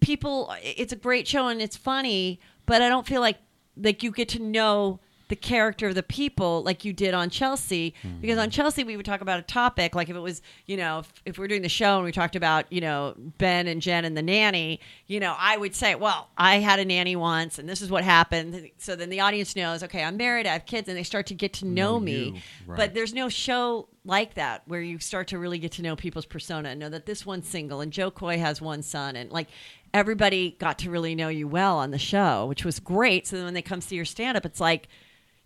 people 0.02 0.54
it's 0.62 0.92
a 0.92 0.98
great 0.98 1.28
show 1.28 1.48
and 1.48 1.62
it's 1.62 1.78
funny 1.78 2.40
but 2.66 2.82
i 2.82 2.90
don't 2.90 3.08
feel 3.08 3.22
like 3.22 3.38
like 3.78 4.04
you 4.04 4.12
get 4.12 4.28
to 4.30 4.42
know 4.42 5.00
the 5.30 5.36
character 5.38 5.88
of 5.88 5.96
the 5.96 6.04
people 6.04 6.62
like 6.64 6.84
you 6.84 6.92
did 6.92 7.14
on 7.14 7.30
chelsea. 7.30 7.94
Hmm. 8.02 8.20
Because 8.20 8.38
on 8.38 8.50
chelsea 8.50 8.84
we 8.84 8.98
would 8.98 9.06
talk 9.06 9.22
about 9.22 9.40
a 9.40 9.44
topic 9.44 9.96
like 9.96 10.10
if 10.10 10.16
it 10.18 10.20
was 10.20 10.42
you 10.66 10.76
know 10.76 11.00
if, 11.00 11.14
if 11.26 11.38
we're 11.38 11.48
doing 11.48 11.62
the 11.62 11.70
show 11.70 11.96
and 11.96 12.04
we 12.04 12.12
talked 12.12 12.36
about 12.36 12.66
you 12.70 12.82
know 12.82 13.14
ben 13.38 13.66
and 13.68 13.82
jen 13.82 14.04
and 14.04 14.18
the 14.18 14.22
nanny 14.22 14.82
you 15.08 15.22
know 15.22 15.34
i 15.40 15.56
would 15.56 15.74
say 15.74 15.96
well 15.96 16.28
i 16.38 16.56
had 16.58 16.80
a 16.80 16.84
nanny 16.86 17.16
once 17.16 17.60
and 17.60 17.70
this 17.70 17.82
is 17.82 17.90
what 17.90 18.04
happened. 18.04 18.72
So 18.78 18.98
then 18.98 19.10
the 19.10 19.22
audience 19.22 19.56
knows 19.56 19.84
okay 19.84 20.04
i'm 20.04 20.18
married 20.18 20.46
i 20.48 20.52
have 20.52 20.66
kids 20.66 20.90
and 20.90 20.98
they 20.98 21.04
start 21.04 21.28
to 21.28 21.34
get 21.34 21.54
to 21.54 21.66
know, 21.66 21.94
Know 21.94 22.00
me. 22.02 22.44
right. 22.68 22.76
but 22.76 22.94
there's 22.94 23.14
no 23.14 23.30
show 23.30 23.88
like 24.04 24.34
that 24.34 24.64
where 24.68 24.82
you 24.82 25.00
start 25.00 25.28
to 25.30 25.38
really 25.40 25.60
get 25.60 25.72
to 25.74 25.82
know 25.82 25.96
people's 25.96 26.26
persona 26.26 26.70
and 26.70 26.80
know 26.80 26.90
that 26.90 27.06
this 27.06 27.24
one's 27.26 27.48
single 27.48 27.80
and 27.80 27.94
Jo 27.94 28.12
Koy 28.12 28.38
has 28.40 28.60
one 28.60 28.82
son 28.82 29.16
and 29.16 29.32
like 29.32 29.48
everybody 29.93 30.56
got 30.60 30.80
to 30.80 30.89
really 30.89 31.15
know 31.15 31.27
you 31.27 31.47
well 31.47 31.77
on 31.77 31.91
the 31.91 31.97
show, 31.97 32.45
which 32.47 32.63
was 32.65 32.80
great. 32.80 33.27
So 33.27 33.36
then 33.36 33.45
when 33.45 33.54
they 33.54 33.62
come 33.62 33.82
see 33.82 33.95
your 33.95 34.06
stand 34.06 34.38
up, 34.38 34.45
it's 34.45 34.60
like 34.60 34.88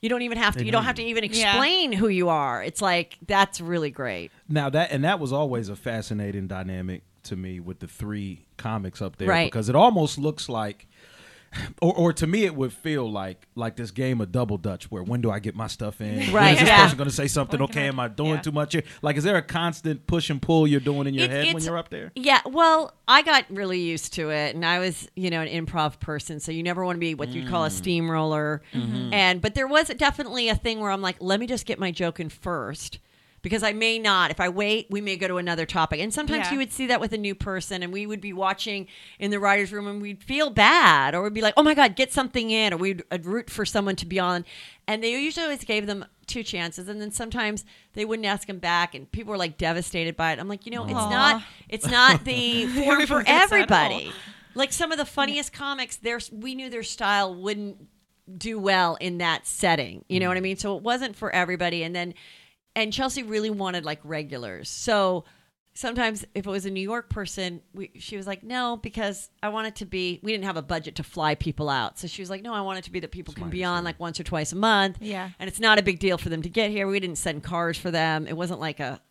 you 0.02 0.10
don't 0.10 0.22
even 0.22 0.38
have 0.38 0.54
to 0.54 0.60
They 0.60 0.66
you 0.66 0.72
don't 0.72 0.84
have 0.84 0.96
to 0.96 1.02
you. 1.02 1.10
even 1.10 1.24
Yeah. 1.26 1.52
explain 1.52 1.92
who 1.92 2.08
you 2.10 2.30
are. 2.30 2.64
It's 2.64 2.82
like 2.82 3.18
that's 3.26 3.60
really 3.60 3.90
great. 3.92 4.32
Now 4.48 4.70
that 4.70 4.92
and 4.92 5.04
that 5.04 5.20
was 5.20 5.34
always 5.34 5.70
a 5.70 5.76
fascinating 5.76 6.48
dynamic 6.48 7.04
to 7.24 7.36
me 7.36 7.60
with 7.60 7.80
the 7.80 7.88
three 7.88 8.46
comics 8.58 9.02
up 9.02 9.16
there 9.18 9.28
Right. 9.28 9.48
because 9.52 9.68
it 9.68 9.76
almost 9.76 10.18
looks 10.20 10.48
like 10.48 10.88
or, 11.82 11.94
or 11.94 12.14
to 12.14 12.28
me 12.28 12.44
it 12.46 12.56
would 12.56 12.74
feel 12.74 13.10
like 13.12 13.48
like 13.56 13.76
this 13.76 13.92
game 13.92 14.22
of 14.22 14.32
double 14.32 14.58
dutch 14.58 14.90
where 14.92 15.04
when 15.04 15.22
do 15.22 15.32
I 15.32 15.40
get 15.40 15.56
my 15.56 15.68
stuff 15.68 16.02
in? 16.02 16.32
Right, 16.34 16.54
is 16.54 16.60
this 16.60 16.68
yeah. 16.68 16.84
person 16.84 16.98
going 16.98 17.10
to 17.10 17.16
say 17.16 17.28
something? 17.28 17.60
When 17.60 17.70
Okay, 17.70 17.84
I- 17.84 17.88
am 17.88 18.00
I 18.00 18.08
doing 18.08 18.36
yeah. 18.36 18.42
too 18.42 18.52
much 18.52 18.74
here? 18.74 18.84
Like, 19.02 19.16
is 19.18 19.24
there 19.24 19.38
a 19.38 19.42
constant 19.42 20.06
push 20.08 20.30
and 20.30 20.42
pull 20.42 20.68
you're 20.68 20.80
doing 20.80 21.08
in 21.08 21.14
your 21.14 21.26
It- 21.26 21.32
head 21.32 21.54
when 21.54 21.64
you're 21.64 21.78
up 21.78 21.90
there? 21.90 22.12
Yeah, 22.16 22.42
well, 22.46 22.94
I 23.08 23.22
got 23.22 23.46
really 23.50 23.80
used 23.80 24.14
to 24.14 24.30
it, 24.32 24.56
and 24.56 24.66
I 24.66 24.80
was, 24.80 25.08
you 25.16 25.30
know, 25.30 25.42
an 25.42 25.48
improv 25.66 26.00
person, 26.00 26.40
so 26.40 26.52
you 26.52 26.64
never 26.64 26.84
want 26.84 26.96
to 26.98 27.00
be 27.00 27.14
what 27.16 27.30
you'd 27.30 27.48
call 27.48 27.64
Mm. 27.64 27.68
a 27.68 27.70
steamroller. 27.70 28.62
Mm-hmm. 28.74 29.14
And 29.14 29.42
but 29.42 29.56
there 29.56 29.68
was 29.68 29.88
definitely 29.90 30.50
a 30.50 30.56
thing 30.56 30.80
where 30.80 30.92
I'm 30.92 31.02
like, 31.02 31.18
let 31.20 31.40
me 31.40 31.48
just 31.48 31.66
get 31.66 31.80
my 31.80 31.92
joke 31.92 32.20
in 32.20 32.30
first. 32.30 33.00
Because 33.46 33.62
I 33.62 33.74
may 33.74 34.00
not. 34.00 34.32
If 34.32 34.40
I 34.40 34.50
wait, 34.50 34.88
we 34.90 35.02
may 35.02 35.18
go 35.18 35.28
to 35.28 35.38
another 35.38 35.68
topic. 35.68 36.00
And 36.00 36.12
sometimes 36.12 36.48
Yeah. 36.48 36.54
you 36.54 36.58
would 36.58 36.74
see 36.74 36.88
that 36.88 37.00
with 37.00 37.14
a 37.14 37.18
new 37.18 37.36
person, 37.36 37.84
and 37.84 37.94
we 37.94 38.08
would 38.08 38.20
be 38.20 38.34
watching 38.34 38.88
in 39.20 39.30
the 39.30 39.40
writer's 39.40 39.72
room 39.72 39.86
and 39.86 40.02
we'd 40.02 40.24
feel 40.24 40.50
bad, 40.50 41.14
or 41.14 41.22
we'd 41.22 41.36
be 41.36 41.42
like, 41.42 41.54
oh 41.56 41.62
my 41.62 41.76
God, 41.76 41.96
get 41.96 42.12
something 42.12 42.50
in, 42.50 42.74
or 42.74 42.78
we'd 42.78 43.04
uh, 43.12 43.20
root 43.22 43.52
for 43.52 43.64
someone 43.64 43.96
to 43.98 44.06
be 44.08 44.18
on. 44.18 44.46
And 44.88 45.04
they 45.04 45.12
usually 45.12 45.44
always 45.44 45.64
gave 45.64 45.86
them 45.86 46.06
two 46.26 46.42
chances. 46.42 46.88
And 46.90 47.00
then 47.00 47.12
sometimes 47.12 47.66
they 47.94 48.04
wouldn't 48.04 48.26
ask 48.26 48.48
them 48.48 48.58
back, 48.58 48.96
and 48.96 49.12
people 49.12 49.30
were 49.30 49.38
like 49.38 49.60
devastated 49.60 50.18
by 50.18 50.32
it. 50.32 50.40
I'm 50.40 50.48
like, 50.48 50.66
you 50.66 50.72
know, 50.72 50.86
it's 50.86 50.94
not, 50.94 51.44
it's 51.70 51.86
not 51.88 52.26
the 52.26 52.66
form 52.84 53.06
for 53.06 53.24
everybody. 53.28 54.12
Like 54.56 54.74
some 54.74 54.92
of 54.92 54.98
the 54.98 55.06
funniest 55.06 55.54
comics, 55.54 55.98
their 55.98 56.20
we 56.32 56.56
knew 56.56 56.72
their 56.72 56.82
style 56.82 57.36
wouldn't 57.36 57.78
do 58.40 58.58
well 58.58 58.96
in 59.00 59.20
that 59.20 59.46
setting. 59.46 60.04
You 60.10 60.20
know 60.20 60.30
what 60.30 60.38
I 60.38 60.40
mean? 60.42 60.58
So 60.58 60.76
it 60.78 60.82
wasn't 60.82 61.16
for 61.16 61.30
everybody. 61.30 61.84
And 61.84 61.96
then, 61.96 62.16
and 62.76 62.92
Chelsea 62.92 63.24
really 63.24 63.50
wanted 63.50 63.86
like 63.86 64.00
regulars. 64.04 64.70
So 64.70 65.26
sometimes 65.74 66.26
if 66.34 66.48
it 66.48 66.50
was 66.50 66.66
a 66.66 66.72
New 66.72 66.82
York 66.82 67.10
person, 67.10 67.62
we, 67.74 67.92
she 68.00 68.16
was 68.18 68.26
like, 68.26 68.44
no, 68.44 68.78
because 68.78 69.30
I 69.44 69.50
want 69.50 69.68
it 69.68 69.76
to 69.78 69.86
be, 69.86 70.20
we 70.24 70.32
didn't 70.32 70.46
have 70.46 70.58
a 70.58 70.62
budget 70.62 70.96
to 70.96 71.04
fly 71.04 71.36
people 71.36 71.70
out. 71.70 72.00
So 72.00 72.08
she 72.08 72.22
was 72.22 72.30
like, 72.30 72.42
no, 72.42 72.54
I 72.54 72.62
want 72.62 72.80
it 72.80 72.86
to 72.86 72.92
be 72.92 73.02
that 73.02 73.12
people 73.12 73.34
can 73.34 73.50
be 73.50 73.64
on 73.64 73.84
like 73.84 74.00
once 74.00 74.20
or 74.20 74.24
twice 74.24 74.54
a 74.54 74.56
month. 74.56 74.98
Yeah. 75.02 75.30
And 75.38 75.48
it's 75.48 75.60
not 75.60 75.78
a 75.78 75.84
big 75.84 76.00
deal 76.00 76.18
for 76.18 76.30
them 76.30 76.42
to 76.44 76.50
get 76.50 76.72
here. 76.72 76.88
We 76.88 77.00
didn't 77.00 77.18
send 77.18 77.44
cars 77.44 77.78
for 77.78 77.92
them. 77.92 78.26
It 78.28 78.38
wasn't 78.38 78.60
like 78.62 78.80
a, 78.80 79.02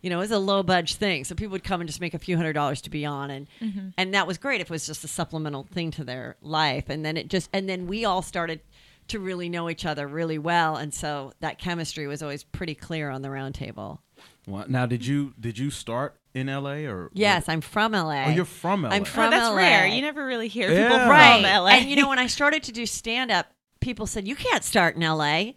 you 0.00 0.10
know, 0.10 0.16
it 0.16 0.20
was 0.20 0.30
a 0.32 0.38
low 0.38 0.64
budge 0.64 0.96
thing. 0.96 1.24
So 1.24 1.34
people 1.36 1.52
would 1.52 1.64
come 1.64 1.80
and 1.80 1.88
just 1.88 2.00
make 2.00 2.14
a 2.14 2.18
few 2.18 2.36
hundred 2.36 2.54
dollars 2.54 2.80
to 2.82 2.90
be 2.90 3.06
on, 3.06 3.30
and 3.30 3.46
mm-hmm. 3.60 3.88
and 3.96 4.14
that 4.14 4.26
was 4.26 4.36
great 4.36 4.60
if 4.60 4.66
it 4.66 4.70
was 4.70 4.84
just 4.84 5.04
a 5.04 5.08
supplemental 5.08 5.68
thing 5.70 5.92
to 5.92 6.02
their 6.02 6.36
life. 6.42 6.88
And 6.88 7.04
then 7.04 7.16
it 7.16 7.28
just, 7.28 7.48
and 7.52 7.68
then 7.68 7.86
we 7.86 8.04
all 8.04 8.20
started 8.20 8.62
to 9.08 9.18
really 9.18 9.48
know 9.48 9.68
each 9.68 9.84
other 9.84 10.06
really 10.06 10.38
well, 10.38 10.76
and 10.76 10.92
so 10.94 11.32
that 11.40 11.58
chemistry 11.58 12.06
was 12.06 12.22
always 12.22 12.44
pretty 12.44 12.74
clear 12.74 13.10
on 13.10 13.22
the 13.22 13.30
round 13.30 13.54
table. 13.54 14.00
Well, 14.46 14.64
now, 14.68 14.86
did 14.86 15.06
you 15.06 15.34
did 15.38 15.58
you 15.58 15.70
start 15.70 16.16
in 16.34 16.48
L.A. 16.48 16.86
or 16.86 17.10
Yes, 17.12 17.48
I'm 17.48 17.60
from 17.60 17.92
LA. 17.92 18.24
Oh, 18.26 18.30
you're 18.30 18.44
from 18.44 18.82
LA. 18.82 18.88
I'm 18.90 19.02
Oh, 19.02 19.04
from 19.04 19.30
that's 19.30 19.50
LA. 19.50 19.56
rare. 19.56 19.86
You 19.86 20.00
never 20.00 20.24
really 20.24 20.48
hear 20.48 20.70
Yeah. 20.72 20.84
people 20.88 20.98
from. 21.06 21.42
LA. 21.42 21.68
And 21.78 21.90
you 21.90 21.96
know, 21.96 22.08
when 22.08 22.18
I 22.18 22.26
started 22.26 22.62
to 22.64 22.72
do 22.72 22.86
stand 22.86 23.30
up, 23.30 23.46
people 23.80 24.06
said, 24.06 24.26
You 24.26 24.34
can't 24.34 24.64
start 24.64 24.96
in 24.96 25.02
LA. 25.02 25.52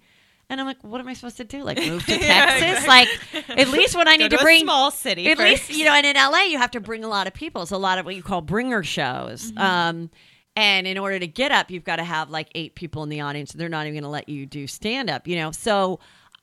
And 0.47 0.61
I'm 0.61 0.67
like, 0.67 0.83
what 0.83 1.01
am 1.01 1.07
I 1.07 1.13
supposed 1.13 1.37
to 1.37 1.43
do? 1.43 1.63
Like 1.63 1.77
move 1.79 2.05
to 2.05 2.11
Yeah, 2.19 2.45
Texas? 2.59 2.87
Like 2.87 3.07
at 3.49 3.69
least 3.69 3.95
when 3.95 4.07
I 4.07 4.15
need 4.15 4.25
Go 4.29 4.29
to 4.29 4.37
to 4.37 4.41
a 4.41 4.45
bring 4.45 4.61
small 4.63 4.91
city 4.91 5.27
At 5.31 5.39
least 5.39 5.71
you 5.71 5.85
know, 5.85 5.93
and 5.93 6.05
in 6.05 6.15
LA 6.15 6.43
you 6.43 6.59
have 6.59 6.69
to 6.71 6.79
bring 6.79 7.03
a 7.03 7.07
lot 7.07 7.25
of 7.25 7.33
people. 7.33 7.63
It's 7.63 7.71
a 7.71 7.77
lot 7.77 7.97
of 7.97 8.05
what 8.05 8.15
you 8.15 8.21
call 8.21 8.41
bringer 8.41 8.83
shows. 8.83 9.51
Mm-hmm. 9.51 9.57
Um, 9.57 10.09
and 10.55 10.87
in 10.87 10.97
order 10.97 11.19
to 11.19 11.27
get 11.27 11.51
up, 11.51 11.69
you've 11.69 11.83
got 11.83 11.97
to 11.97 12.03
have 12.03 12.29
like 12.29 12.49
eight 12.55 12.75
people 12.75 13.03
in 13.03 13.09
the 13.09 13.21
audience. 13.21 13.51
They're 13.51 13.69
not 13.69 13.85
even 13.85 13.93
going 13.93 14.03
to 14.03 14.09
let 14.09 14.29
you 14.29 14.45
do 14.45 14.67
stand 14.67 15.09
up. 15.09 15.27
You 15.27 15.35
know, 15.35 15.51
so 15.51 15.99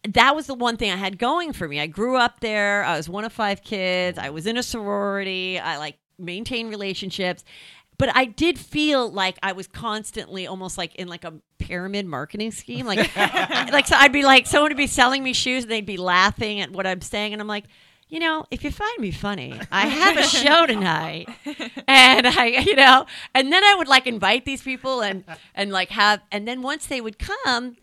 that 0.09 0.35
was 0.35 0.46
the 0.46 0.55
one 0.55 0.77
thing 0.77 0.90
I 0.90 0.96
had 0.96 1.18
going 1.18 1.53
for 1.53 1.66
me. 1.66 1.81
I 1.81 1.87
grew 1.87 2.16
up 2.16 2.40
there. 2.40 2.85
I 2.85 2.96
was 2.96 3.09
one 3.09 3.25
of 3.25 3.33
five 3.33 3.62
kids. 3.62 4.18
I 4.18 4.31
was 4.31 4.46
in 4.46 4.57
a 4.57 4.62
sorority. 4.62 5.59
I 5.59 5.79
like 5.79 5.96
maintained 6.18 6.70
relationships. 6.70 7.44
But 7.98 8.14
I 8.16 8.25
did 8.25 8.59
feel 8.59 9.11
like 9.11 9.38
I 9.42 9.53
was 9.53 9.66
constantly 9.66 10.46
almost 10.46 10.77
like 10.77 10.94
in 10.96 11.09
like 11.09 11.25
a 11.25 11.35
pyramid 11.59 12.05
marketing 12.05 12.51
scheme. 12.51 12.85
Like 12.85 13.14
like 13.16 13.87
so 13.87 13.96
I'd 13.96 14.12
be 14.12 14.25
like 14.25 14.46
someone 14.46 14.70
would 14.70 14.77
be 14.77 14.87
selling 14.87 15.22
me 15.22 15.33
shoes 15.33 15.64
and 15.64 15.70
they'd 15.70 15.87
be 15.87 15.96
laughing 15.96 16.61
at 16.61 16.70
what 16.70 16.87
I'm 16.87 17.01
saying 17.01 17.33
and 17.33 17.40
I'm 17.40 17.48
like, 17.48 17.64
you 18.12 18.20
know, 18.20 18.44
if 18.51 18.62
you 18.62 18.70
find 18.70 18.98
me 18.98 19.11
funny, 19.11 19.59
I 19.72 19.87
have 19.87 20.18
a 20.18 20.22
show 20.25 20.66
tonight. 20.66 21.31
And 21.88 22.27
I, 22.27 22.44
you 22.66 22.77
know, 22.77 23.07
and 23.35 23.51
then 23.51 23.64
I 23.64 23.75
would 23.75 23.88
like 23.88 24.07
invite 24.07 24.44
these 24.44 24.61
people 24.61 25.01
and 25.01 25.25
and 25.55 25.72
like 25.72 25.88
have 25.88 26.20
and 26.31 26.46
then 26.46 26.61
once 26.61 26.85
they 26.85 27.01
would 27.01 27.18
come, 27.18 27.79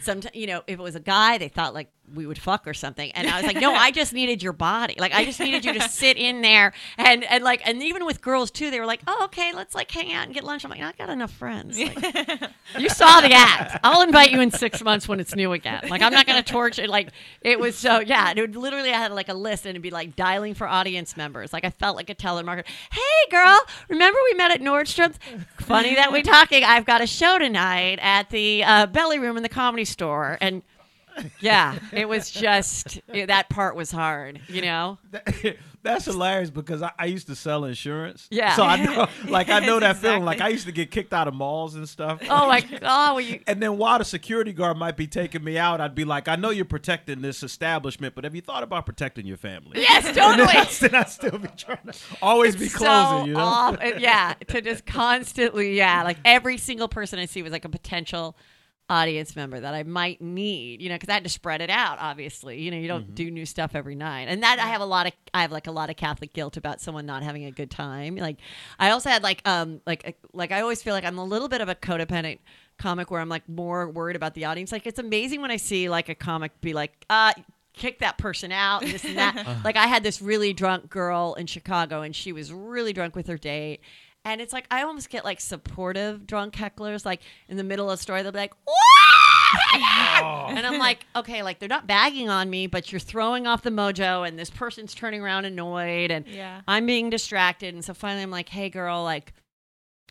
sometimes 0.00 0.36
you 0.36 0.46
know 0.46 0.62
if 0.68 0.78
it 0.78 0.82
was 0.82 0.94
a 0.94 1.00
guy 1.00 1.36
they 1.36 1.48
thought 1.48 1.74
like 1.74 1.90
we 2.14 2.26
would 2.26 2.38
fuck 2.38 2.66
or 2.66 2.74
something. 2.74 3.10
And 3.12 3.28
i 3.28 3.36
was 3.36 3.46
like 3.46 3.60
no 3.60 3.72
i 3.74 3.90
just 3.90 4.12
needed 4.12 4.42
your 4.42 4.52
body. 4.52 4.94
Like 4.98 5.12
i 5.14 5.24
just 5.24 5.40
needed 5.40 5.64
you 5.64 5.72
to 5.74 5.88
sit 5.88 6.16
in 6.16 6.42
there. 6.42 6.72
And 6.98 7.24
and 7.24 7.42
like 7.44 7.66
and 7.66 7.82
even 7.82 8.04
with 8.04 8.20
girls 8.20 8.50
too 8.50 8.70
they 8.70 8.80
were 8.80 8.86
like 8.86 9.00
oh 9.06 9.24
okay 9.24 9.52
let's 9.54 9.74
like 9.74 9.90
hang 9.90 10.12
out 10.12 10.26
and 10.26 10.34
get 10.34 10.44
lunch. 10.44 10.64
I'm 10.64 10.70
like 10.70 10.80
i 10.80 10.92
got 10.92 11.10
enough 11.10 11.32
friends. 11.32 11.78
Like, 11.78 12.50
you 12.78 12.88
saw 12.88 13.20
the 13.20 13.32
act 13.32 13.78
i'll 13.84 14.02
invite 14.02 14.30
you 14.30 14.40
in 14.40 14.50
six 14.50 14.82
months 14.82 15.08
when 15.08 15.20
it's 15.20 15.34
new 15.34 15.52
again. 15.52 15.82
Like 15.88 16.02
i'm 16.02 16.12
not 16.12 16.26
gonna 16.26 16.42
torture 16.42 16.86
like 16.86 17.10
it 17.40 17.58
was 17.58 17.76
so 17.76 18.00
yeah 18.00 18.32
it 18.34 18.40
would 18.40 18.56
literally 18.56 18.90
i 18.90 18.98
had 18.98 19.12
like 19.12 19.28
a 19.28 19.34
list 19.34 19.66
and 19.66 19.70
it'd 19.70 19.82
be 19.82 19.90
like 19.90 20.16
dialing 20.16 20.54
for 20.54 20.66
audience 20.66 21.16
members. 21.16 21.52
Like 21.52 21.64
i 21.64 21.70
felt 21.70 21.96
like 21.96 22.10
a 22.10 22.14
telemarketer 22.14 22.66
hey 22.90 23.30
girl 23.30 23.60
remember 23.88 24.18
we 24.30 24.36
met 24.36 24.50
at 24.50 24.60
nordstrom's? 24.60 25.18
Funny 25.58 25.94
that 25.94 26.12
we're 26.12 26.22
talking. 26.22 26.64
I've 26.64 26.84
got 26.84 27.00
a 27.00 27.06
show 27.06 27.38
tonight 27.38 27.98
at 28.00 28.30
the 28.30 28.64
uh, 28.64 28.86
belly 28.86 29.18
room 29.18 29.36
in 29.36 29.42
the 29.42 29.48
comedy 29.48 29.84
store. 29.84 30.38
And 30.40 30.62
yeah 31.40 31.78
it 31.92 32.08
was 32.08 32.30
just 32.30 33.00
it- 33.12 33.26
that 33.28 33.48
part 33.48 33.76
was 33.76 33.90
hard 33.90 34.40
you 34.48 34.62
know 34.62 34.98
That's 35.84 36.04
hilarious 36.04 36.48
because 36.48 36.80
I, 36.80 36.92
I 36.96 37.06
used 37.06 37.26
to 37.26 37.34
sell 37.34 37.64
insurance. 37.64 38.28
Yeah. 38.30 38.54
So 38.54 38.62
I 38.62 38.76
know, 38.76 39.08
like, 39.28 39.48
I 39.50 39.58
know 39.58 39.80
that 39.80 39.96
Yes, 39.96 40.00
feeling. 40.00 40.24
Like. 40.24 40.40
I 40.40 40.46
used 40.48 40.66
to 40.66 40.72
get 40.72 40.92
kicked 40.92 41.12
out 41.12 41.26
of 41.26 41.34
malls 41.34 41.74
and 41.74 41.88
stuff. 41.88 42.20
oh 42.30 42.46
my 42.46 42.60
god 42.80 43.16
you 43.16 43.40
And 43.48 43.60
then 43.60 43.78
while 43.78 43.98
the 43.98 44.04
security 44.04 44.52
guard 44.52 44.76
might 44.76 44.96
be 44.96 45.08
taking 45.08 45.42
me 45.42 45.58
out, 45.58 45.80
I'd 45.80 45.96
be 45.96 46.04
like, 46.04 46.28
I 46.28 46.36
know 46.36 46.50
you're 46.50 46.64
protecting 46.64 47.20
this 47.20 47.42
establishment, 47.42 48.14
but 48.14 48.22
have 48.22 48.32
you 48.36 48.40
thought 48.42 48.62
about 48.62 48.86
protecting 48.86 49.26
your 49.26 49.36
family? 49.38 49.80
yes 49.80 50.04
totally 50.04 50.46
then, 50.46 50.94
I, 50.94 51.00
I'd 51.00 51.08
still 51.08 51.38
be 51.38 51.48
trying 51.56 51.78
to 51.90 51.98
always 52.22 52.54
be 52.54 52.68
so 52.68 52.78
closing, 52.78 53.26
you 53.30 53.34
know? 53.34 53.40
off- 53.40 53.78
yeah, 53.98 54.34
to 54.46 54.60
just 54.60 54.86
constantly, 54.86 55.76
yeah, 55.76 56.04
like 56.04 56.18
every 56.24 56.58
single 56.58 56.86
person 56.86 57.18
I 57.18 57.26
see 57.26 57.42
was 57.42 57.50
like 57.50 57.64
a 57.64 57.68
potential 57.68 58.36
audience 58.92 59.34
member 59.34 59.58
that 59.58 59.74
I 59.74 59.84
might 59.84 60.20
need, 60.20 60.82
you 60.82 60.90
know, 60.90 60.96
because 60.96 61.08
I 61.08 61.14
had 61.14 61.24
to 61.24 61.30
spread 61.30 61.62
it 61.62 61.70
out. 61.70 61.96
Obviously, 61.98 62.60
you 62.60 62.70
know, 62.70 62.76
you 62.76 62.88
don't 62.88 63.14
do 63.14 63.30
new 63.30 63.46
stuff 63.46 63.72
every 63.74 63.94
night, 63.94 64.28
and 64.28 64.42
that 64.42 64.58
I 64.58 64.66
have 64.66 64.82
a 64.82 64.86
lot 64.86 65.06
of, 65.06 65.14
I 65.32 65.40
have 65.42 65.50
like 65.50 65.66
a 65.66 65.70
lot 65.72 65.88
of 65.88 65.96
Catholic 65.96 66.34
guilt 66.34 66.56
about 66.58 66.80
someone 66.80 67.06
not 67.06 67.22
having 67.22 67.46
a 67.46 67.50
good 67.50 67.70
time. 67.70 68.16
Like, 68.16 68.36
I 68.78 68.90
also 68.90 69.08
had 69.08 69.22
like, 69.22 69.40
um, 69.48 69.80
like, 69.86 70.18
like 70.34 70.52
I 70.52 70.60
always 70.60 70.82
feel 70.82 70.92
like 70.92 71.04
I'm 71.04 71.18
a 71.18 71.24
little 71.24 71.48
bit 71.48 71.62
of 71.62 71.68
a 71.70 71.74
codependent 71.74 72.38
comic 72.78 73.10
where 73.10 73.20
I'm 73.20 73.28
like 73.30 73.48
more 73.48 73.88
worried 73.88 74.16
about 74.16 74.34
the 74.34 74.44
audience. 74.44 74.72
Like, 74.72 74.86
it's 74.86 74.98
amazing 74.98 75.40
when 75.40 75.50
I 75.50 75.56
see 75.56 75.88
like 75.88 76.08
a 76.08 76.14
comic 76.14 76.60
be 76.60 76.74
like, 76.74 76.92
uh 77.08 77.32
kick 77.74 78.00
that 78.00 78.18
person 78.18 78.52
out 78.52 78.82
this 78.82 79.02
and 79.04 79.16
that. 79.16 79.46
like 79.64 79.76
I 79.76 79.86
had 79.86 80.02
this 80.02 80.20
really 80.20 80.52
drunk 80.52 80.90
girl 80.90 81.34
in 81.34 81.46
Chicago 81.46 82.02
and 82.02 82.14
she 82.14 82.32
was 82.32 82.52
really 82.52 82.92
drunk 82.92 83.16
with 83.16 83.26
her 83.28 83.38
date. 83.38 83.80
And 84.24 84.40
it's 84.40 84.52
like 84.52 84.66
I 84.70 84.82
almost 84.82 85.10
get 85.10 85.24
like 85.24 85.40
supportive 85.40 86.26
drunk 86.26 86.54
hecklers 86.54 87.04
like 87.04 87.20
in 87.48 87.56
the 87.56 87.64
middle 87.64 87.90
of 87.90 87.98
a 87.98 88.02
story 88.02 88.22
they'll 88.22 88.32
be 88.32 88.38
like 88.38 88.54
"What?" 88.64 89.74
and 90.56 90.66
I'm 90.66 90.78
like 90.78 91.04
okay 91.16 91.42
like 91.42 91.58
they're 91.58 91.68
not 91.68 91.86
bagging 91.86 92.28
on 92.28 92.48
me 92.48 92.66
but 92.66 92.92
you're 92.92 93.00
throwing 93.00 93.46
off 93.46 93.62
the 93.62 93.70
mojo 93.70 94.26
and 94.26 94.38
this 94.38 94.48
person's 94.50 94.94
turning 94.94 95.20
around 95.22 95.44
annoyed 95.44 96.10
and 96.10 96.26
Yeah. 96.26 96.60
I'm 96.68 96.86
being 96.86 97.10
distracted 97.10 97.74
and 97.74 97.84
so 97.84 97.94
finally 97.94 98.22
I'm 98.22 98.30
like 98.30 98.48
hey 98.48 98.70
girl 98.70 99.02
like 99.02 99.32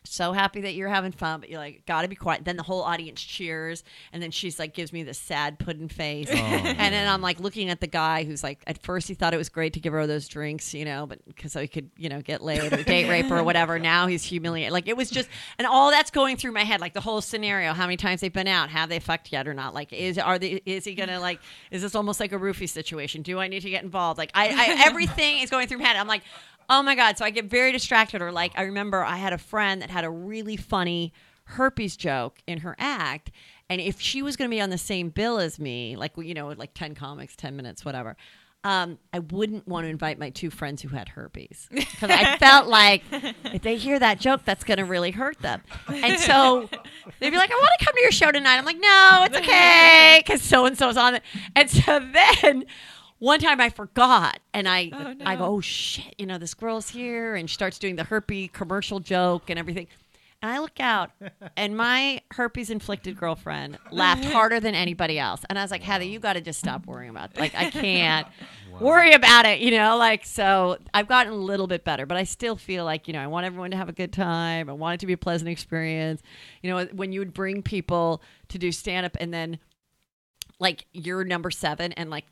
so 0.03 0.33
happy 0.33 0.61
that 0.61 0.73
you're 0.73 0.89
having 0.89 1.11
fun, 1.11 1.39
but 1.39 1.49
you're 1.49 1.59
like, 1.59 1.85
gotta 1.85 2.07
be 2.07 2.15
quiet. 2.15 2.43
Then 2.43 2.57
the 2.57 2.63
whole 2.63 2.81
audience 2.81 3.21
cheers, 3.21 3.83
and 4.11 4.21
then 4.21 4.31
she's 4.31 4.57
like, 4.57 4.73
gives 4.73 4.91
me 4.91 5.03
this 5.03 5.19
sad 5.19 5.59
pudding 5.59 5.89
face, 5.89 6.27
oh, 6.31 6.35
and 6.35 6.93
then 6.93 7.07
I'm 7.07 7.21
like 7.21 7.39
looking 7.39 7.69
at 7.69 7.79
the 7.81 7.87
guy 7.87 8.23
who's 8.23 8.43
like, 8.43 8.63
at 8.65 8.81
first 8.81 9.07
he 9.07 9.13
thought 9.13 9.33
it 9.33 9.37
was 9.37 9.49
great 9.49 9.73
to 9.73 9.79
give 9.79 9.93
her 9.93 10.07
those 10.07 10.27
drinks, 10.27 10.73
you 10.73 10.85
know, 10.85 11.05
but 11.05 11.23
because 11.27 11.51
so 11.51 11.61
he 11.61 11.67
could, 11.67 11.91
you 11.97 12.07
know, 12.07 12.21
get 12.21 12.41
laid 12.41 12.71
or 12.71 12.81
date 12.83 13.09
rape 13.09 13.29
or 13.29 13.43
whatever. 13.43 13.77
Now 13.77 14.07
he's 14.07 14.23
humiliated. 14.23 14.71
Like 14.71 14.87
it 14.87 14.95
was 14.95 15.09
just, 15.09 15.29
and 15.57 15.67
all 15.67 15.91
that's 15.91 16.11
going 16.11 16.37
through 16.37 16.53
my 16.53 16.63
head, 16.63 16.79
like 16.79 16.93
the 16.93 17.01
whole 17.01 17.19
scenario. 17.19 17.73
How 17.73 17.85
many 17.85 17.97
times 17.97 18.21
they've 18.21 18.31
been 18.31 18.47
out? 18.47 18.69
Have 18.69 18.89
they 18.89 18.99
fucked 18.99 19.31
yet 19.31 19.47
or 19.47 19.53
not? 19.53 19.73
Like, 19.73 19.91
is 19.91 20.17
are 20.17 20.39
they? 20.39 20.61
Is 20.65 20.85
he 20.85 20.95
gonna 20.95 21.19
like? 21.19 21.41
Is 21.71 21.81
this 21.81 21.93
almost 21.93 22.19
like 22.19 22.31
a 22.31 22.37
roofie 22.39 22.69
situation? 22.69 23.21
Do 23.21 23.39
I 23.39 23.47
need 23.47 23.61
to 23.61 23.69
get 23.69 23.83
involved? 23.83 24.17
Like, 24.17 24.31
I, 24.33 24.47
I 24.47 24.85
everything 24.85 25.39
is 25.39 25.49
going 25.49 25.67
through 25.67 25.79
my 25.79 25.85
head. 25.85 25.97
I'm 25.97 26.07
like. 26.07 26.23
Oh 26.69 26.81
my 26.81 26.95
god! 26.95 27.17
So 27.17 27.25
I 27.25 27.29
get 27.29 27.45
very 27.45 27.71
distracted, 27.71 28.21
or 28.21 28.31
like 28.31 28.53
I 28.55 28.63
remember 28.63 29.03
I 29.03 29.17
had 29.17 29.33
a 29.33 29.37
friend 29.37 29.81
that 29.81 29.89
had 29.89 30.03
a 30.03 30.09
really 30.09 30.57
funny 30.57 31.13
herpes 31.45 31.97
joke 31.97 32.39
in 32.47 32.59
her 32.59 32.75
act, 32.79 33.31
and 33.69 33.81
if 33.81 33.99
she 33.99 34.21
was 34.21 34.35
going 34.35 34.49
to 34.49 34.55
be 34.55 34.61
on 34.61 34.69
the 34.69 34.77
same 34.77 35.09
bill 35.09 35.39
as 35.39 35.59
me, 35.59 35.95
like 35.95 36.13
you 36.17 36.33
know, 36.33 36.49
like 36.49 36.73
ten 36.73 36.95
comics, 36.95 37.35
ten 37.35 37.55
minutes, 37.55 37.83
whatever, 37.83 38.15
um, 38.63 38.99
I 39.11 39.19
wouldn't 39.19 39.67
want 39.67 39.85
to 39.85 39.89
invite 39.89 40.19
my 40.19 40.29
two 40.29 40.51
friends 40.51 40.81
who 40.83 40.89
had 40.89 41.09
herpes 41.09 41.67
because 41.71 42.11
I 42.11 42.37
felt 42.37 42.67
like 42.67 43.03
if 43.11 43.63
they 43.63 43.75
hear 43.75 43.97
that 43.97 44.19
joke, 44.19 44.41
that's 44.45 44.63
going 44.63 44.77
to 44.77 44.85
really 44.85 45.11
hurt 45.11 45.39
them. 45.39 45.61
And 45.87 46.19
so 46.19 46.69
they'd 47.19 47.31
be 47.31 47.37
like, 47.37 47.51
"I 47.51 47.55
want 47.55 47.71
to 47.79 47.85
come 47.85 47.95
to 47.95 48.01
your 48.01 48.11
show 48.11 48.31
tonight." 48.31 48.57
I'm 48.57 48.65
like, 48.65 48.79
"No, 48.79 49.25
it's 49.25 49.37
okay," 49.37 50.21
because 50.23 50.41
so 50.43 50.65
and 50.65 50.77
so's 50.77 50.95
on 50.97 51.15
it. 51.15 51.23
And 51.55 51.69
so 51.69 51.99
then 51.99 52.65
one 53.21 53.39
time 53.39 53.61
I 53.61 53.69
forgot, 53.69 54.39
and 54.51 54.67
I 54.67 54.89
Oh, 54.91 55.13
I 55.23 55.35
go, 55.35 55.45
"Oh 55.45 55.61
shit!" 55.61 56.15
You 56.17 56.25
know, 56.25 56.39
this 56.39 56.55
girl's 56.55 56.89
here, 56.89 57.35
and 57.35 57.47
she 57.47 57.53
starts 57.53 57.77
doing 57.77 57.95
the 57.95 58.03
herpes 58.03 58.49
commercial 58.51 58.99
joke 58.99 59.49
and 59.51 59.59
everything. 59.59 59.87
And 60.41 60.51
I 60.51 60.57
look 60.57 60.79
out, 60.79 61.11
and 61.55 61.77
my 61.77 62.21
herpes 62.31 62.71
inflicted 62.71 63.15
girlfriend 63.15 63.77
laughed 63.91 64.25
harder 64.33 64.59
than 64.59 64.73
anybody 64.73 65.19
else. 65.19 65.41
And 65.47 65.59
I 65.59 65.61
was 65.61 65.69
like, 65.69 65.83
Heather, 65.83 66.03
you 66.03 66.17
got 66.17 66.33
to 66.33 66.41
just 66.41 66.57
stop 66.59 66.87
worrying 66.87 67.11
about 67.11 67.33
it. 67.35 67.39
Like, 67.39 67.53
I 67.53 67.69
can't 67.69 68.27
worry 68.79 69.13
about 69.13 69.45
it, 69.45 69.59
you 69.59 69.69
know? 69.69 69.97
Like, 69.97 70.25
so 70.25 70.79
I've 70.95 71.07
gotten 71.07 71.31
a 71.31 71.35
little 71.35 71.67
bit 71.67 71.83
better, 71.83 72.07
but 72.07 72.17
I 72.17 72.23
still 72.23 72.55
feel 72.55 72.85
like, 72.85 73.07
you 73.07 73.13
know, 73.13 73.19
I 73.21 73.27
want 73.27 73.45
everyone 73.45 73.69
to 73.69 73.77
have 73.77 73.87
a 73.87 73.93
good 73.93 74.11
time. 74.11 74.67
I 74.67 74.73
want 74.73 74.95
it 74.95 74.99
to 75.01 75.05
be 75.05 75.13
a 75.13 75.17
pleasant 75.17 75.47
experience. 75.47 76.23
You 76.63 76.71
know, 76.71 76.85
when 76.85 77.11
you 77.11 77.19
would 77.19 77.35
bring 77.35 77.61
people 77.61 78.23
to 78.47 78.57
do 78.57 78.71
stand 78.71 79.05
up 79.05 79.15
and 79.19 79.31
then 79.31 79.59
like 80.59 80.87
you're 80.91 81.23
number 81.23 81.51
seven 81.51 81.91
and 81.93 82.09
like 82.09 82.25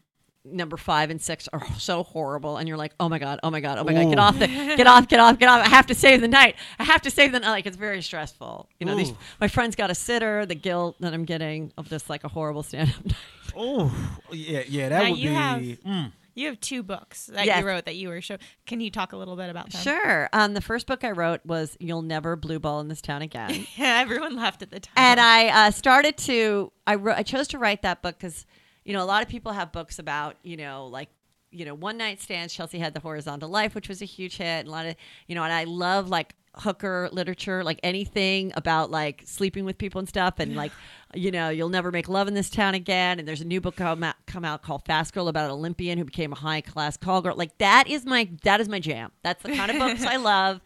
number 0.45 0.77
five 0.77 1.09
and 1.09 1.21
six 1.21 1.47
are 1.51 1.65
so 1.77 2.01
horrible 2.03 2.57
and 2.57 2.67
you're 2.67 2.77
like 2.77 2.93
oh 2.99 3.09
my 3.09 3.19
god 3.19 3.39
oh 3.43 3.51
my 3.51 3.59
god 3.59 3.77
oh 3.77 3.83
my 3.83 3.93
god 3.93 4.09
get 4.09 4.17
off 4.19 4.39
the 4.39 4.47
get 4.47 4.87
off 4.87 5.07
get 5.07 5.19
off 5.19 5.37
get 5.37 5.49
off 5.49 5.65
i 5.65 5.69
have 5.69 5.85
to 5.85 5.93
save 5.93 6.21
the 6.21 6.27
night 6.29 6.55
i 6.79 6.83
have 6.85 7.01
to 7.01 7.11
save 7.11 7.31
the 7.33 7.39
night 7.39 7.49
like 7.51 7.65
it's 7.65 7.75
very 7.77 8.01
stressful 8.01 8.69
you 8.79 8.85
know 8.85 8.95
these 8.95 9.11
Ooh. 9.11 9.17
my 9.41 9.49
friends 9.49 9.75
got 9.75 9.91
a 9.91 9.95
sitter 9.95 10.45
the 10.45 10.55
guilt 10.55 10.95
that 11.01 11.13
i'm 11.13 11.25
getting 11.25 11.73
of 11.77 11.89
just 11.89 12.09
like 12.09 12.23
a 12.23 12.29
horrible 12.29 12.63
stand-up 12.63 13.05
night 13.05 13.15
Oh, 13.55 13.91
yeah, 14.31 14.61
yeah. 14.69 14.89
That 14.89 15.03
Now 15.03 15.09
would 15.09 15.19
you 15.19 15.29
be. 15.29 15.35
have- 15.35 15.61
mm. 15.61 16.11
You 16.35 16.47
have 16.47 16.59
two 16.61 16.83
books 16.83 17.25
that 17.33 17.45
Yes. 17.47 17.59
you 17.59 17.67
wrote 17.67 17.85
that 17.85 17.95
you 17.95 18.07
were 18.07 18.21
show. 18.21 18.37
Can 18.67 18.79
you 18.79 18.91
talk 18.91 19.11
a 19.11 19.17
little 19.17 19.35
bit 19.35 19.49
about 19.49 19.71
them? 19.71 19.81
sure 19.81 20.29
um 20.31 20.53
the 20.53 20.61
first 20.61 20.85
book 20.87 21.03
i 21.03 21.09
wrote 21.11 21.41
was 21.45 21.75
you'll 21.81 22.03
never 22.03 22.35
blue 22.37 22.59
ball 22.59 22.79
in 22.79 22.87
this 22.87 23.01
town 23.01 23.21
again 23.23 23.65
Yeah, 23.75 23.99
everyone 23.99 24.35
laughed 24.37 24.61
at 24.61 24.69
the 24.69 24.79
time. 24.79 24.93
and 24.95 25.19
I 25.19 25.47
uh, 25.67 25.71
started 25.71 26.15
to 26.19 26.71
I 26.87 26.95
wrote, 26.95 27.17
I 27.17 27.23
chose 27.23 27.47
to 27.49 27.57
write 27.57 27.81
that 27.81 28.01
book 28.01 28.15
because 28.17 28.45
you 28.89 28.95
know 28.95 29.03
a 29.03 29.05
lot 29.05 29.21
of 29.21 29.29
people 29.29 29.51
have 29.51 29.71
books 29.71 29.99
about 29.99 30.35
you 30.41 30.57
know 30.57 30.87
like 30.87 31.09
you 31.51 31.63
know 31.63 31.75
one 31.75 31.95
night 31.95 32.19
stands. 32.19 32.51
Chelsea 32.51 32.79
had 32.79 32.95
the 32.95 32.99
Horizontal 32.99 33.47
Life, 33.47 33.75
which 33.75 33.87
was 33.87 34.01
a 34.01 34.05
huge 34.05 34.37
hit. 34.37 34.61
And 34.61 34.67
a 34.67 34.71
lot 34.71 34.87
of 34.87 34.95
you 35.27 35.35
know, 35.35 35.43
and 35.43 35.53
I 35.53 35.65
love 35.65 36.09
like 36.09 36.33
hooker 36.55 37.07
literature, 37.11 37.63
like 37.63 37.79
anything 37.83 38.51
about 38.55 38.89
like 38.89 39.21
sleeping 39.25 39.63
with 39.63 39.77
people 39.77 39.99
and 39.99 40.09
stuff, 40.09 40.39
and 40.39 40.55
like 40.55 40.71
you 41.13 41.29
know 41.29 41.49
you'll 41.49 41.69
never 41.69 41.91
make 41.91 42.09
love 42.09 42.27
in 42.27 42.33
this 42.33 42.49
town 42.49 42.73
again. 42.73 43.19
And 43.19 43.27
there's 43.27 43.41
a 43.41 43.45
new 43.45 43.61
book 43.61 43.75
come 43.75 44.03
out, 44.03 44.15
come 44.25 44.43
out 44.43 44.63
called 44.63 44.85
Fast 44.85 45.13
Girl 45.13 45.27
about 45.27 45.45
an 45.45 45.51
Olympian 45.51 45.99
who 45.99 46.05
became 46.05 46.33
a 46.33 46.37
high 46.37 46.61
class 46.61 46.97
call 46.97 47.21
girl. 47.21 47.35
Like 47.35 47.59
that 47.59 47.87
is 47.87 48.07
my 48.07 48.27
that 48.41 48.59
is 48.59 48.67
my 48.67 48.79
jam. 48.79 49.11
That's 49.21 49.43
the 49.43 49.55
kind 49.55 49.69
of 49.69 49.77
books 49.77 50.03
I 50.03 50.15
love. 50.31 50.61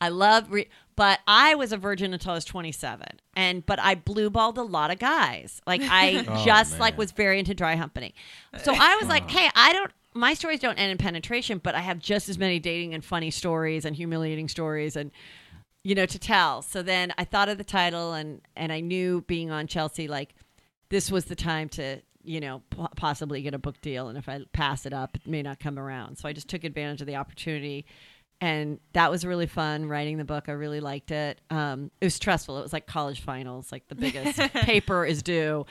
I 0.00 0.08
love, 0.08 0.50
re- 0.50 0.68
but 0.96 1.20
I 1.26 1.54
was 1.54 1.72
a 1.72 1.76
virgin 1.76 2.12
until 2.12 2.32
I 2.32 2.34
was 2.34 2.44
27, 2.44 3.06
and 3.36 3.64
but 3.66 3.80
I 3.80 3.94
blue 3.94 4.30
balled 4.30 4.58
a 4.58 4.62
lot 4.62 4.90
of 4.90 4.98
guys. 4.98 5.60
Like 5.66 5.82
I 5.88 6.24
Oh, 6.28 6.44
just 6.44 6.78
like 6.78 6.96
was 6.98 7.12
very 7.12 7.38
into 7.38 7.54
dry 7.54 7.76
humping. 7.76 8.12
So 8.62 8.72
I 8.74 8.96
was 8.96 9.08
like, 9.08 9.30
hey, 9.30 9.50
I 9.54 9.72
don't. 9.72 9.90
My 10.16 10.34
stories 10.34 10.60
don't 10.60 10.76
end 10.78 10.92
in 10.92 10.98
penetration, 10.98 11.58
but 11.58 11.74
I 11.74 11.80
have 11.80 11.98
just 11.98 12.28
as 12.28 12.38
many 12.38 12.60
dating 12.60 12.94
and 12.94 13.04
funny 13.04 13.32
stories 13.32 13.84
and 13.84 13.96
humiliating 13.96 14.48
stories 14.48 14.94
and 14.94 15.10
you 15.82 15.94
know 15.94 16.06
to 16.06 16.18
tell. 16.18 16.62
So 16.62 16.82
then 16.82 17.12
I 17.18 17.24
thought 17.24 17.48
of 17.48 17.58
the 17.58 17.64
title 17.64 18.12
and 18.12 18.40
and 18.56 18.72
I 18.72 18.80
knew 18.80 19.22
being 19.26 19.50
on 19.50 19.66
Chelsea 19.66 20.06
like 20.08 20.34
this 20.90 21.10
was 21.10 21.24
the 21.24 21.34
time 21.34 21.68
to 21.70 22.00
you 22.22 22.40
know 22.40 22.62
po- 22.70 22.88
possibly 22.96 23.42
get 23.42 23.54
a 23.54 23.58
book 23.58 23.80
deal 23.80 24.08
and 24.08 24.16
if 24.16 24.28
I 24.28 24.40
pass 24.52 24.86
it 24.86 24.92
up 24.92 25.16
it 25.16 25.26
may 25.26 25.42
not 25.42 25.58
come 25.58 25.78
around. 25.78 26.16
So 26.16 26.28
I 26.28 26.32
just 26.32 26.48
took 26.48 26.62
advantage 26.64 27.00
of 27.00 27.06
the 27.08 27.16
opportunity 27.16 27.84
and 28.40 28.78
that 28.92 29.10
was 29.10 29.24
really 29.24 29.46
fun 29.46 29.86
writing 29.88 30.18
the 30.18 30.24
book. 30.24 30.48
I 30.48 30.52
really 30.52 30.80
liked 30.80 31.10
it. 31.10 31.40
Um, 31.50 31.90
it 32.00 32.06
was 32.06 32.14
stressful. 32.14 32.58
It 32.58 32.62
was 32.62 32.72
like 32.72 32.86
college 32.86 33.20
finals, 33.20 33.72
like 33.72 33.88
the 33.88 33.94
biggest 33.94 34.38
paper 34.52 35.04
is 35.04 35.22
due 35.22 35.66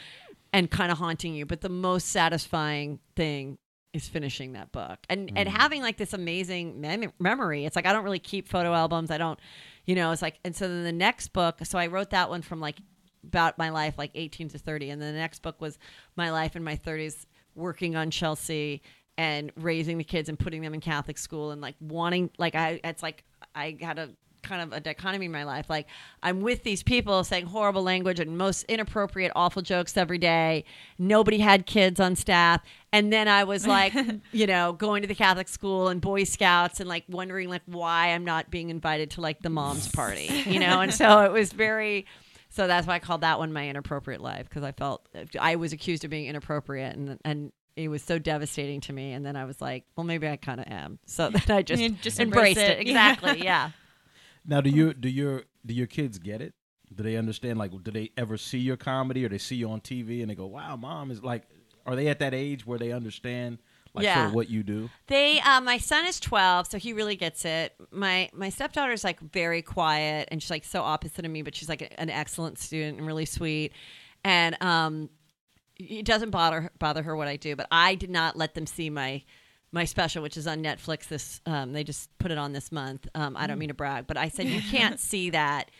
and 0.51 0.69
kind 0.69 0.91
of 0.91 0.97
haunting 0.97 1.33
you. 1.35 1.45
But 1.45 1.61
the 1.61 1.69
most 1.69 2.09
satisfying 2.09 2.99
thing 3.15 3.57
is 3.93 4.07
finishing 4.07 4.53
that 4.53 4.71
book 4.71 4.97
and 5.07 5.31
and 5.35 5.47
having 5.47 5.83
like 5.83 5.97
this 5.97 6.13
amazing 6.13 6.81
mem- 6.81 7.13
memory. 7.19 7.65
It's 7.65 7.75
like 7.75 7.85
I 7.85 7.93
don't 7.93 8.03
really 8.03 8.19
keep 8.19 8.47
photo 8.47 8.73
albums. 8.73 9.11
I 9.11 9.17
don't, 9.19 9.39
you 9.85 9.93
know. 9.93 10.11
It's 10.11 10.21
like 10.21 10.39
and 10.43 10.55
so 10.55 10.67
then 10.67 10.83
the 10.83 10.91
next 10.91 11.27
book. 11.29 11.59
So 11.63 11.77
I 11.77 11.87
wrote 11.87 12.09
that 12.09 12.29
one 12.29 12.41
from 12.41 12.59
like 12.59 12.77
about 13.23 13.57
my 13.57 13.69
life, 13.69 13.95
like 13.97 14.11
18 14.15 14.49
to 14.49 14.57
30, 14.57 14.89
and 14.89 15.01
then 15.01 15.13
the 15.13 15.19
next 15.19 15.41
book 15.41 15.61
was 15.61 15.77
my 16.15 16.31
life 16.31 16.55
in 16.55 16.63
my 16.63 16.75
30s, 16.75 17.25
working 17.55 17.95
on 17.95 18.09
Chelsea 18.11 18.81
and 19.17 19.51
raising 19.55 19.97
the 19.97 20.03
kids 20.03 20.29
and 20.29 20.37
putting 20.37 20.61
them 20.61 20.73
in 20.73 20.81
Catholic 20.81 21.17
school 21.17 21.51
and 21.51 21.61
like 21.61 21.75
wanting 21.79 22.29
like 22.37 22.55
I 22.55 22.79
it's 22.83 23.03
like 23.03 23.23
I 23.55 23.77
had 23.81 23.99
a 23.99 24.09
kind 24.43 24.61
of 24.61 24.73
a 24.73 24.79
dichotomy 24.79 25.25
in 25.25 25.31
my 25.31 25.43
life. 25.43 25.69
Like 25.69 25.87
I'm 26.21 26.41
with 26.41 26.63
these 26.63 26.83
people 26.83 27.23
saying 27.23 27.47
horrible 27.47 27.81
language 27.81 28.19
and 28.19 28.37
most 28.37 28.63
inappropriate, 28.63 29.31
awful 29.35 29.61
jokes 29.61 29.97
every 29.97 30.17
day. 30.17 30.65
Nobody 30.99 31.39
had 31.39 31.65
kids 31.65 31.99
on 31.99 32.15
staff. 32.15 32.61
And 32.91 33.11
then 33.11 33.27
I 33.27 33.45
was 33.45 33.65
like, 33.65 33.93
you 34.31 34.45
know, 34.45 34.73
going 34.73 35.01
to 35.01 35.07
the 35.07 35.15
Catholic 35.15 35.47
school 35.47 35.87
and 35.87 35.99
Boy 35.99 36.25
Scouts 36.25 36.79
and 36.79 36.87
like 36.87 37.05
wondering 37.09 37.49
like 37.49 37.63
why 37.65 38.09
I'm 38.09 38.25
not 38.25 38.51
being 38.51 38.69
invited 38.69 39.11
to 39.11 39.21
like 39.21 39.41
the 39.41 39.49
mom's 39.49 39.87
party, 39.87 40.43
you 40.45 40.59
know? 40.59 40.81
And 40.81 40.93
so 40.93 41.21
it 41.21 41.31
was 41.31 41.51
very 41.51 42.05
so 42.49 42.67
that's 42.67 42.85
why 42.85 42.95
I 42.95 42.99
called 42.99 43.21
that 43.21 43.39
one 43.39 43.51
my 43.51 43.67
inappropriate 43.67 44.21
life 44.21 44.47
because 44.47 44.63
I 44.63 44.73
felt 44.73 45.07
I 45.39 45.55
was 45.55 45.73
accused 45.73 46.03
of 46.03 46.11
being 46.11 46.27
inappropriate 46.27 46.95
and 46.95 47.19
and 47.25 47.51
it 47.75 47.87
was 47.87 48.03
so 48.03 48.19
devastating 48.19 48.81
to 48.81 48.93
me. 48.93 49.13
And 49.13 49.25
then 49.25 49.35
I 49.35 49.45
was 49.45 49.61
like, 49.61 49.85
well, 49.95 50.03
maybe 50.03 50.27
I 50.27 50.35
kind 50.35 50.59
of 50.59 50.67
am. 50.67 50.99
So 51.05 51.29
then 51.47 51.57
I 51.57 51.61
just, 51.61 51.81
You 51.81 51.89
just 51.89 52.19
embrace 52.19 52.57
embraced 52.57 52.71
it. 52.71 52.79
it. 52.79 52.81
Exactly. 52.87 53.43
Yeah. 53.43 53.71
Now, 54.45 54.59
do 54.59 54.69
you 54.69 54.93
do 54.93 55.07
your 55.07 55.43
do 55.65 55.73
your 55.73 55.87
kids 55.87 56.19
get 56.19 56.41
it? 56.41 56.53
Do 56.93 57.01
they 57.01 57.15
understand? 57.15 57.57
Like, 57.57 57.71
do 57.81 57.91
they 57.91 58.11
ever 58.17 58.35
see 58.35 58.57
your 58.57 58.75
comedy, 58.75 59.23
or 59.25 59.29
they 59.29 59.37
see 59.37 59.55
you 59.55 59.69
on 59.69 59.79
TV 59.79 60.19
and 60.21 60.29
they 60.29 60.35
go, 60.35 60.47
"Wow, 60.47 60.75
mom 60.75 61.11
is 61.11 61.23
like"? 61.23 61.43
Are 61.85 61.95
they 61.95 62.09
at 62.09 62.19
that 62.19 62.33
age 62.33 62.65
where 62.65 62.77
they 62.77 62.91
understand 62.91 63.59
like 63.93 64.05
sort 64.05 64.27
of 64.27 64.33
what 64.33 64.49
you 64.49 64.63
do? 64.63 64.89
They, 65.07 65.39
uh, 65.39 65.61
my 65.61 65.77
son 65.77 66.05
is 66.05 66.19
12, 66.19 66.67
so 66.67 66.77
he 66.77 66.91
really 66.91 67.15
gets 67.15 67.45
it. 67.45 67.73
My 67.91 68.29
my 68.33 68.49
stepdaughter's 68.49 69.05
like 69.05 69.21
very 69.21 69.61
quiet, 69.61 70.27
and 70.29 70.41
she's 70.43 70.49
like 70.51 70.65
so 70.65 70.81
opposite 70.81 71.23
of 71.23 71.31
me, 71.31 71.41
but 71.41 71.55
she's 71.55 71.69
like 71.69 71.93
an 71.97 72.09
excellent 72.09 72.59
student 72.59 72.97
and 72.97 73.07
really 73.07 73.25
sweet. 73.25 73.71
And 74.25 74.61
um, 74.61 75.09
it 75.77 76.05
doesn't 76.05 76.29
bother 76.29 76.71
bother 76.79 77.03
her 77.03 77.15
what 77.15 77.27
I 77.27 77.35
do, 77.35 77.55
but 77.55 77.67
I 77.71 77.95
did 77.95 78.09
not 78.09 78.35
let 78.35 78.53
them 78.53 78.65
see 78.65 78.89
my 78.89 79.23
my 79.71 79.85
special, 79.85 80.21
which 80.21 80.37
is 80.37 80.47
on 80.47 80.63
Netflix. 80.63 81.07
This 81.07 81.41
um, 81.45 81.73
they 81.73 81.83
just 81.83 82.15
put 82.17 82.31
it 82.31 82.37
on 82.37 82.53
this 82.53 82.71
month. 82.71 83.07
Um, 83.15 83.35
I 83.37 83.47
don't 83.47 83.59
mean 83.59 83.69
to 83.69 83.73
brag, 83.73 84.07
but 84.07 84.17
I 84.17 84.29
said 84.29 84.47
you 84.47 84.61
can't 84.61 84.99
see 84.99 85.31
that 85.31 85.71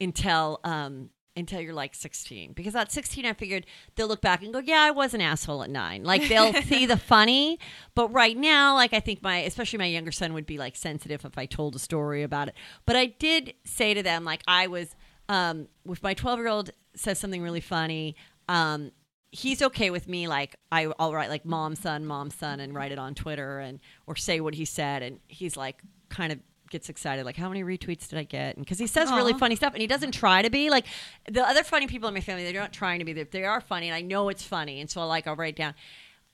until 0.00 0.60
um, 0.64 1.10
until 1.36 1.60
you're 1.60 1.72
like 1.72 1.94
16 1.94 2.52
because 2.52 2.74
at 2.74 2.92
16 2.92 3.24
i 3.24 3.32
figured 3.32 3.64
they'll 3.94 4.06
look 4.06 4.20
back 4.20 4.42
and 4.42 4.52
go 4.52 4.58
yeah 4.58 4.82
i 4.82 4.90
was 4.90 5.14
an 5.14 5.20
asshole 5.20 5.62
at 5.62 5.70
nine 5.70 6.04
like 6.04 6.28
they'll 6.28 6.52
see 6.64 6.84
the 6.84 6.96
funny 6.96 7.58
but 7.94 8.12
right 8.12 8.36
now 8.36 8.74
like 8.74 8.92
i 8.92 9.00
think 9.00 9.22
my 9.22 9.38
especially 9.38 9.78
my 9.78 9.86
younger 9.86 10.12
son 10.12 10.34
would 10.34 10.44
be 10.44 10.58
like 10.58 10.76
sensitive 10.76 11.24
if 11.24 11.38
i 11.38 11.46
told 11.46 11.74
a 11.74 11.78
story 11.78 12.22
about 12.22 12.48
it 12.48 12.54
but 12.84 12.96
i 12.96 13.06
did 13.06 13.54
say 13.64 13.94
to 13.94 14.02
them 14.02 14.24
like 14.24 14.42
i 14.46 14.66
was 14.66 14.94
um, 15.28 15.68
if 15.88 16.02
my 16.02 16.12
12 16.12 16.38
year 16.38 16.48
old 16.48 16.70
says 16.94 17.18
something 17.18 17.40
really 17.40 17.60
funny 17.60 18.14
um, 18.48 18.90
he's 19.32 19.62
okay 19.62 19.90
with 19.90 20.06
me 20.08 20.28
like 20.28 20.54
I, 20.70 20.92
i'll 20.98 21.12
write 21.12 21.30
like 21.30 21.44
mom 21.44 21.74
son 21.74 22.04
mom 22.04 22.30
son 22.30 22.60
and 22.60 22.74
write 22.74 22.92
it 22.92 22.98
on 22.98 23.14
twitter 23.14 23.58
and 23.60 23.80
or 24.06 24.14
say 24.14 24.40
what 24.40 24.54
he 24.54 24.64
said 24.66 25.02
and 25.02 25.18
he's 25.26 25.56
like 25.56 25.82
kind 26.10 26.32
of 26.32 26.38
gets 26.68 26.88
excited 26.88 27.24
like 27.24 27.36
how 27.36 27.48
many 27.48 27.64
retweets 27.64 28.08
did 28.08 28.18
i 28.18 28.24
get 28.24 28.58
because 28.58 28.78
he 28.78 28.86
says 28.86 29.10
really 29.10 29.32
funny 29.34 29.56
stuff 29.56 29.72
and 29.72 29.80
he 29.80 29.86
doesn't 29.86 30.12
try 30.12 30.42
to 30.42 30.50
be 30.50 30.70
like 30.70 30.86
the 31.30 31.42
other 31.42 31.62
funny 31.62 31.86
people 31.86 32.08
in 32.08 32.14
my 32.14 32.20
family 32.20 32.44
they're 32.44 32.60
not 32.60 32.72
trying 32.72 32.98
to 32.98 33.04
be 33.04 33.12
they 33.12 33.24
they 33.24 33.44
are 33.44 33.60
funny 33.60 33.88
and 33.88 33.94
i 33.94 34.00
know 34.02 34.28
it's 34.28 34.42
funny 34.42 34.80
and 34.80 34.90
so 34.90 35.00
I 35.00 35.04
like 35.04 35.26
i'll 35.26 35.36
write 35.36 35.56
down 35.56 35.74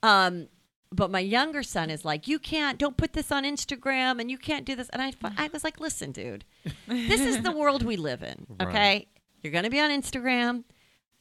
um 0.03 0.47
but 0.91 1.11
my 1.11 1.19
younger 1.19 1.61
son 1.61 1.91
is 1.91 2.03
like, 2.03 2.27
you 2.27 2.39
can't, 2.39 2.79
don't 2.79 2.97
put 2.97 3.13
this 3.13 3.31
on 3.31 3.43
Instagram, 3.43 4.19
and 4.19 4.31
you 4.31 4.39
can't 4.39 4.65
do 4.65 4.75
this. 4.75 4.89
And 4.89 5.01
I, 5.01 5.13
I 5.37 5.47
was 5.53 5.63
like, 5.63 5.79
listen, 5.79 6.11
dude, 6.11 6.45
this 6.87 7.21
is 7.21 7.43
the 7.43 7.51
world 7.51 7.83
we 7.83 7.95
live 7.95 8.23
in. 8.23 8.47
Okay, 8.61 9.07
you're 9.43 9.53
gonna 9.53 9.69
be 9.69 9.79
on 9.79 9.89
Instagram. 9.91 10.63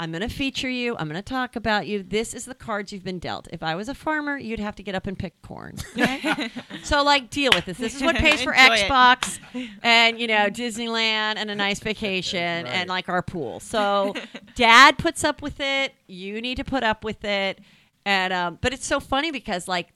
I'm 0.01 0.13
going 0.13 0.23
to 0.23 0.29
feature 0.29 0.69
you. 0.69 0.97
I'm 0.97 1.09
going 1.09 1.21
to 1.21 1.29
talk 1.29 1.57
about 1.57 1.89
you. 1.89 2.05
This 2.05 2.33
is 2.33 2.45
the 2.45 2.55
cards 2.55 2.93
you've 2.93 3.03
been 3.03 3.19
dealt. 3.19 3.49
If 3.53 3.65
I 3.65 3.75
was 3.75 3.89
a 3.89 3.95
farmer, 3.95 4.39
you'd 4.39 4.61
have 4.61 4.77
to 4.77 4.83
get 4.85 4.95
up 4.95 5.09
and 5.09 5.19
pick 5.19 5.43
corn. 5.43 5.75
Okay? 5.99 6.51
so, 6.85 7.03
like, 7.03 7.31
deal 7.31 7.51
with 7.53 7.65
this. 7.65 7.79
This 7.79 7.97
is 7.97 8.03
what 8.03 8.15
pays 8.17 8.41
for 8.41 8.53
Enjoy 8.53 8.75
it. 8.75 8.89
Xbox 8.89 9.41
and, 9.83 10.21
you 10.21 10.29
know, 10.29 10.47
Disneyland 10.51 11.35
and 11.37 11.51
a 11.51 11.55
nice 11.57 11.81
vacation 11.81 12.67
and, 12.67 12.89
like, 12.89 13.09
our 13.09 13.23
pool. 13.23 13.59
So, 13.59 14.15
dad 14.55 14.99
puts 14.99 15.25
up 15.25 15.43
with 15.43 15.59
it. 15.59 15.95
You 16.07 16.41
need 16.41 16.59
to 16.59 16.65
put 16.65 16.85
up 16.85 17.03
with 17.03 17.25
it. 17.25 17.59
And, 18.07 18.33
um, 18.33 18.59
but 18.61 18.73
it's 18.73 18.87
so 18.87 19.01
funny 19.01 19.33
because, 19.33 19.67
like, 19.67 19.89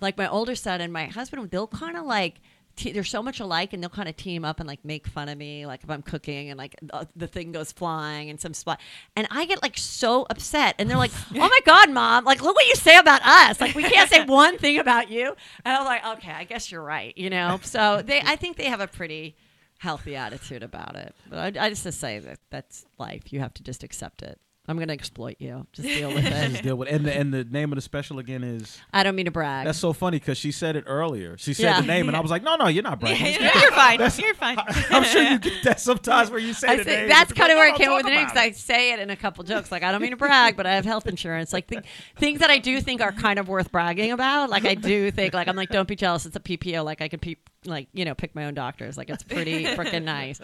like 0.00 0.18
my 0.18 0.28
older 0.28 0.56
son 0.56 0.80
and 0.80 0.92
my 0.92 1.06
husband, 1.06 1.48
they'll 1.52 1.68
kind 1.68 1.96
of 1.96 2.04
like, 2.04 2.40
te- 2.76 2.92
they're 2.92 3.04
so 3.04 3.22
much 3.22 3.40
alike 3.40 3.72
and 3.72 3.82
they'll 3.82 3.90
kind 3.90 4.08
of 4.08 4.16
team 4.16 4.44
up 4.44 4.60
and 4.60 4.68
like 4.68 4.84
make 4.84 5.06
fun 5.06 5.28
of 5.28 5.38
me 5.38 5.66
like 5.66 5.82
if 5.82 5.90
i'm 5.90 6.02
cooking 6.02 6.50
and 6.50 6.58
like 6.58 6.76
the, 6.82 7.08
the 7.16 7.26
thing 7.26 7.52
goes 7.52 7.72
flying 7.72 8.30
and 8.30 8.40
some 8.40 8.54
spot. 8.54 8.80
And 9.16 9.26
i 9.30 9.44
get 9.46 9.62
like 9.62 9.76
so 9.76 10.26
upset 10.30 10.74
and 10.78 10.88
they're 10.88 10.96
like 10.96 11.12
oh 11.34 11.38
my 11.38 11.58
god 11.64 11.90
mom 11.90 12.24
like 12.24 12.42
look 12.42 12.54
what 12.54 12.66
you 12.66 12.74
say 12.74 12.96
about 12.96 13.22
us. 13.24 13.60
Like 13.60 13.74
we 13.74 13.82
can't 13.82 14.10
say 14.10 14.24
one 14.24 14.58
thing 14.58 14.78
about 14.78 15.10
you. 15.10 15.34
And 15.64 15.76
i'm 15.76 15.84
like 15.84 16.04
okay 16.18 16.32
i 16.32 16.44
guess 16.44 16.70
you're 16.70 16.82
right 16.82 17.16
you 17.16 17.30
know? 17.30 17.60
So 17.62 18.02
they 18.02 18.20
i 18.20 18.36
think 18.36 18.56
they 18.56 18.66
have 18.66 18.80
a 18.80 18.88
pretty 18.88 19.36
healthy 19.78 20.16
attitude 20.16 20.62
about 20.62 20.96
it. 20.96 21.14
But 21.28 21.58
i, 21.58 21.66
I 21.66 21.68
just 21.70 21.82
to 21.84 21.92
say 21.92 22.18
that 22.18 22.38
that's 22.50 22.84
life. 22.98 23.32
You 23.32 23.40
have 23.40 23.54
to 23.54 23.62
just 23.62 23.82
accept 23.82 24.22
it 24.22 24.40
i'm 24.68 24.78
gonna 24.78 24.92
exploit 24.92 25.36
you 25.38 25.66
just 25.72 25.86
deal 25.88 26.08
with 26.14 26.24
it. 26.24 26.50
Just 26.50 26.62
deal 26.62 26.76
with 26.76 26.88
it. 26.88 26.94
and 26.94 27.04
the, 27.06 27.12
and 27.16 27.34
the 27.34 27.44
name 27.44 27.72
of 27.72 27.76
the 27.76 27.82
special 27.82 28.18
again 28.18 28.42
is 28.44 28.78
i 28.92 29.02
don't 29.02 29.14
mean 29.14 29.26
to 29.26 29.30
brag 29.30 29.66
that's 29.66 29.78
so 29.78 29.92
funny 29.92 30.18
because 30.18 30.38
she 30.38 30.52
said 30.52 30.76
it 30.76 30.84
earlier. 30.86 31.36
She 31.38 31.54
said 31.54 31.62
Yeah. 31.64 31.80
the 31.80 31.86
name 31.86 32.08
and 32.08 32.16
I 32.16 32.20
was 32.20 32.30
like, 32.30 32.42
no, 32.42 32.56
no, 32.56 32.66
you're 32.68 32.82
not 32.82 33.00
bragging. 33.00 33.34
You're 33.40 33.72
fine. 33.72 33.98
You're 33.98 34.34
fine. 34.34 34.58
I'm 34.90 35.04
sure 35.04 35.22
you 35.22 35.38
get 35.38 35.64
that 35.64 35.80
sometimes 35.80 36.30
where 36.30 36.38
you 36.38 36.52
say 36.52 36.68
I 36.68 36.76
the 36.76 36.84
say, 36.84 36.96
name. 36.96 37.08
that's 37.08 37.32
kind 37.32 37.50
of 37.50 37.56
where 37.56 37.70
are 37.70 37.74
I 37.74 37.76
came 37.76 37.90
up 37.90 37.96
with 37.96 38.06
the 38.06 38.10
name 38.10 38.24
because 38.24 38.36
I 38.38 38.50
say 38.52 38.92
it 38.92 38.98
in 39.00 39.10
a 39.10 39.16
couple 39.16 39.44
jokes. 39.44 39.70
Like 39.72 39.82
I 39.82 39.92
don't 39.92 40.00
mean 40.02 40.10
to 40.12 40.16
brag, 40.16 40.56
but 40.56 40.66
I 40.66 40.74
have 40.74 40.84
health 40.84 41.06
insurance. 41.06 41.52
Like 41.52 41.66
th- 41.68 41.82
things 42.16 42.40
that 42.40 42.50
I 42.50 42.58
do 42.58 42.80
think 42.80 43.00
are 43.00 43.12
kind 43.12 43.38
of 43.38 43.48
worth 43.48 43.70
bragging 43.72 44.12
about. 44.12 44.50
Like 44.50 44.64
I 44.64 44.74
do 44.74 45.10
think, 45.10 45.34
like 45.34 45.48
I'm 45.48 45.56
like, 45.56 45.70
don't 45.70 45.88
be 45.88 45.96
jealous. 45.96 46.26
It's 46.26 46.36
a 46.36 46.40
PPO. 46.40 46.84
Like 46.84 47.00
I 47.00 47.08
can 47.08 47.20
pe- 47.20 47.36
like 47.66 47.88
you 47.92 48.04
know 48.04 48.14
pick 48.14 48.34
my 48.34 48.44
own 48.46 48.54
doctors. 48.54 48.96
Like 48.96 49.10
it's 49.10 49.22
pretty 49.22 49.64
freaking 49.76 50.04
nice. 50.04 50.40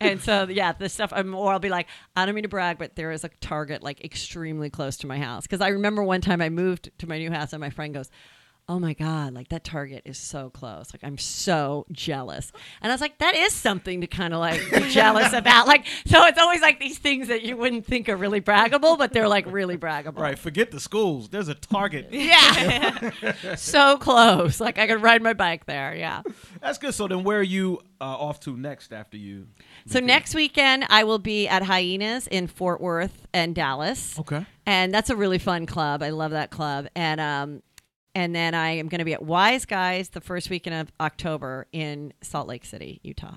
And 0.00 0.20
so 0.20 0.46
yeah, 0.48 0.72
this 0.72 0.92
stuff. 0.92 1.12
I'm, 1.14 1.34
or 1.34 1.52
I'll 1.52 1.58
be 1.58 1.68
like, 1.68 1.88
I 2.16 2.26
don't 2.26 2.34
mean 2.34 2.42
to 2.42 2.48
brag, 2.48 2.78
but 2.78 2.96
there 2.96 3.12
is 3.12 3.24
a 3.24 3.30
Target 3.40 3.82
like 3.82 4.04
extremely 4.04 4.70
close 4.70 4.96
to 4.98 5.06
my 5.06 5.18
house 5.18 5.42
because 5.42 5.60
I 5.60 5.68
remember 5.68 6.02
one 6.02 6.20
time 6.20 6.40
I 6.40 6.48
moved 6.48 6.90
to 6.98 7.08
my 7.08 7.18
new 7.18 7.30
house 7.30 7.52
and 7.52 7.60
my 7.60 7.70
friend 7.70 7.94
goes. 7.94 8.10
Oh 8.68 8.78
my 8.78 8.94
God, 8.94 9.34
like 9.34 9.48
that 9.48 9.64
Target 9.64 10.02
is 10.04 10.16
so 10.16 10.48
close. 10.48 10.94
Like, 10.94 11.02
I'm 11.02 11.18
so 11.18 11.84
jealous. 11.90 12.52
And 12.80 12.90
I 12.90 12.94
was 12.94 13.00
like, 13.00 13.18
that 13.18 13.34
is 13.34 13.52
something 13.52 14.00
to 14.02 14.06
kind 14.06 14.32
of 14.32 14.38
like 14.40 14.60
be 14.70 14.88
jealous 14.88 15.32
about. 15.32 15.66
Like, 15.66 15.84
so 16.06 16.24
it's 16.26 16.38
always 16.38 16.62
like 16.62 16.78
these 16.78 16.96
things 16.98 17.26
that 17.28 17.42
you 17.42 17.56
wouldn't 17.56 17.84
think 17.84 18.08
are 18.08 18.16
really 18.16 18.40
braggable, 18.40 18.96
but 18.96 19.12
they're 19.12 19.28
like 19.28 19.46
really 19.52 19.76
braggable. 19.76 20.20
Right, 20.20 20.38
forget 20.38 20.70
the 20.70 20.78
schools. 20.80 21.28
There's 21.28 21.48
a 21.48 21.54
target. 21.54 22.08
Yeah. 22.12 23.10
so 23.56 23.96
close. 23.98 24.60
Like, 24.60 24.78
I 24.78 24.86
could 24.86 25.02
ride 25.02 25.22
my 25.22 25.32
bike 25.32 25.66
there. 25.66 25.94
Yeah. 25.94 26.22
That's 26.62 26.78
good. 26.78 26.94
So 26.94 27.08
then, 27.08 27.24
where 27.24 27.40
are 27.40 27.42
you 27.42 27.80
uh, 28.00 28.04
off 28.04 28.38
to 28.40 28.56
next 28.56 28.92
after 28.92 29.16
you? 29.16 29.48
So 29.86 29.98
next 29.98 30.34
weekend, 30.34 30.86
I 30.88 31.02
will 31.04 31.18
be 31.18 31.48
at 31.48 31.64
Hyenas 31.64 32.28
in 32.28 32.46
Fort 32.46 32.80
Worth 32.80 33.26
and 33.34 33.54
Dallas. 33.54 34.18
Okay. 34.20 34.46
and 34.66 34.94
that's 34.94 35.10
a 35.10 35.16
really 35.16 35.38
fun 35.38 35.66
club. 35.66 36.02
I 36.02 36.10
love 36.10 36.30
that 36.30 36.50
club. 36.50 36.86
And 36.94 37.20
um, 37.20 37.62
and 38.14 38.34
then 38.34 38.54
I 38.54 38.70
am 38.72 38.88
going 38.88 38.98
to 39.00 39.04
be 39.04 39.14
at 39.14 39.22
Wise 39.22 39.64
Guys 39.64 40.10
the 40.10 40.20
first 40.20 40.50
weekend 40.50 40.76
of 40.76 40.92
October 41.00 41.66
in 41.72 42.12
Salt 42.22 42.48
Lake 42.48 42.64
City, 42.64 43.00
Utah. 43.02 43.36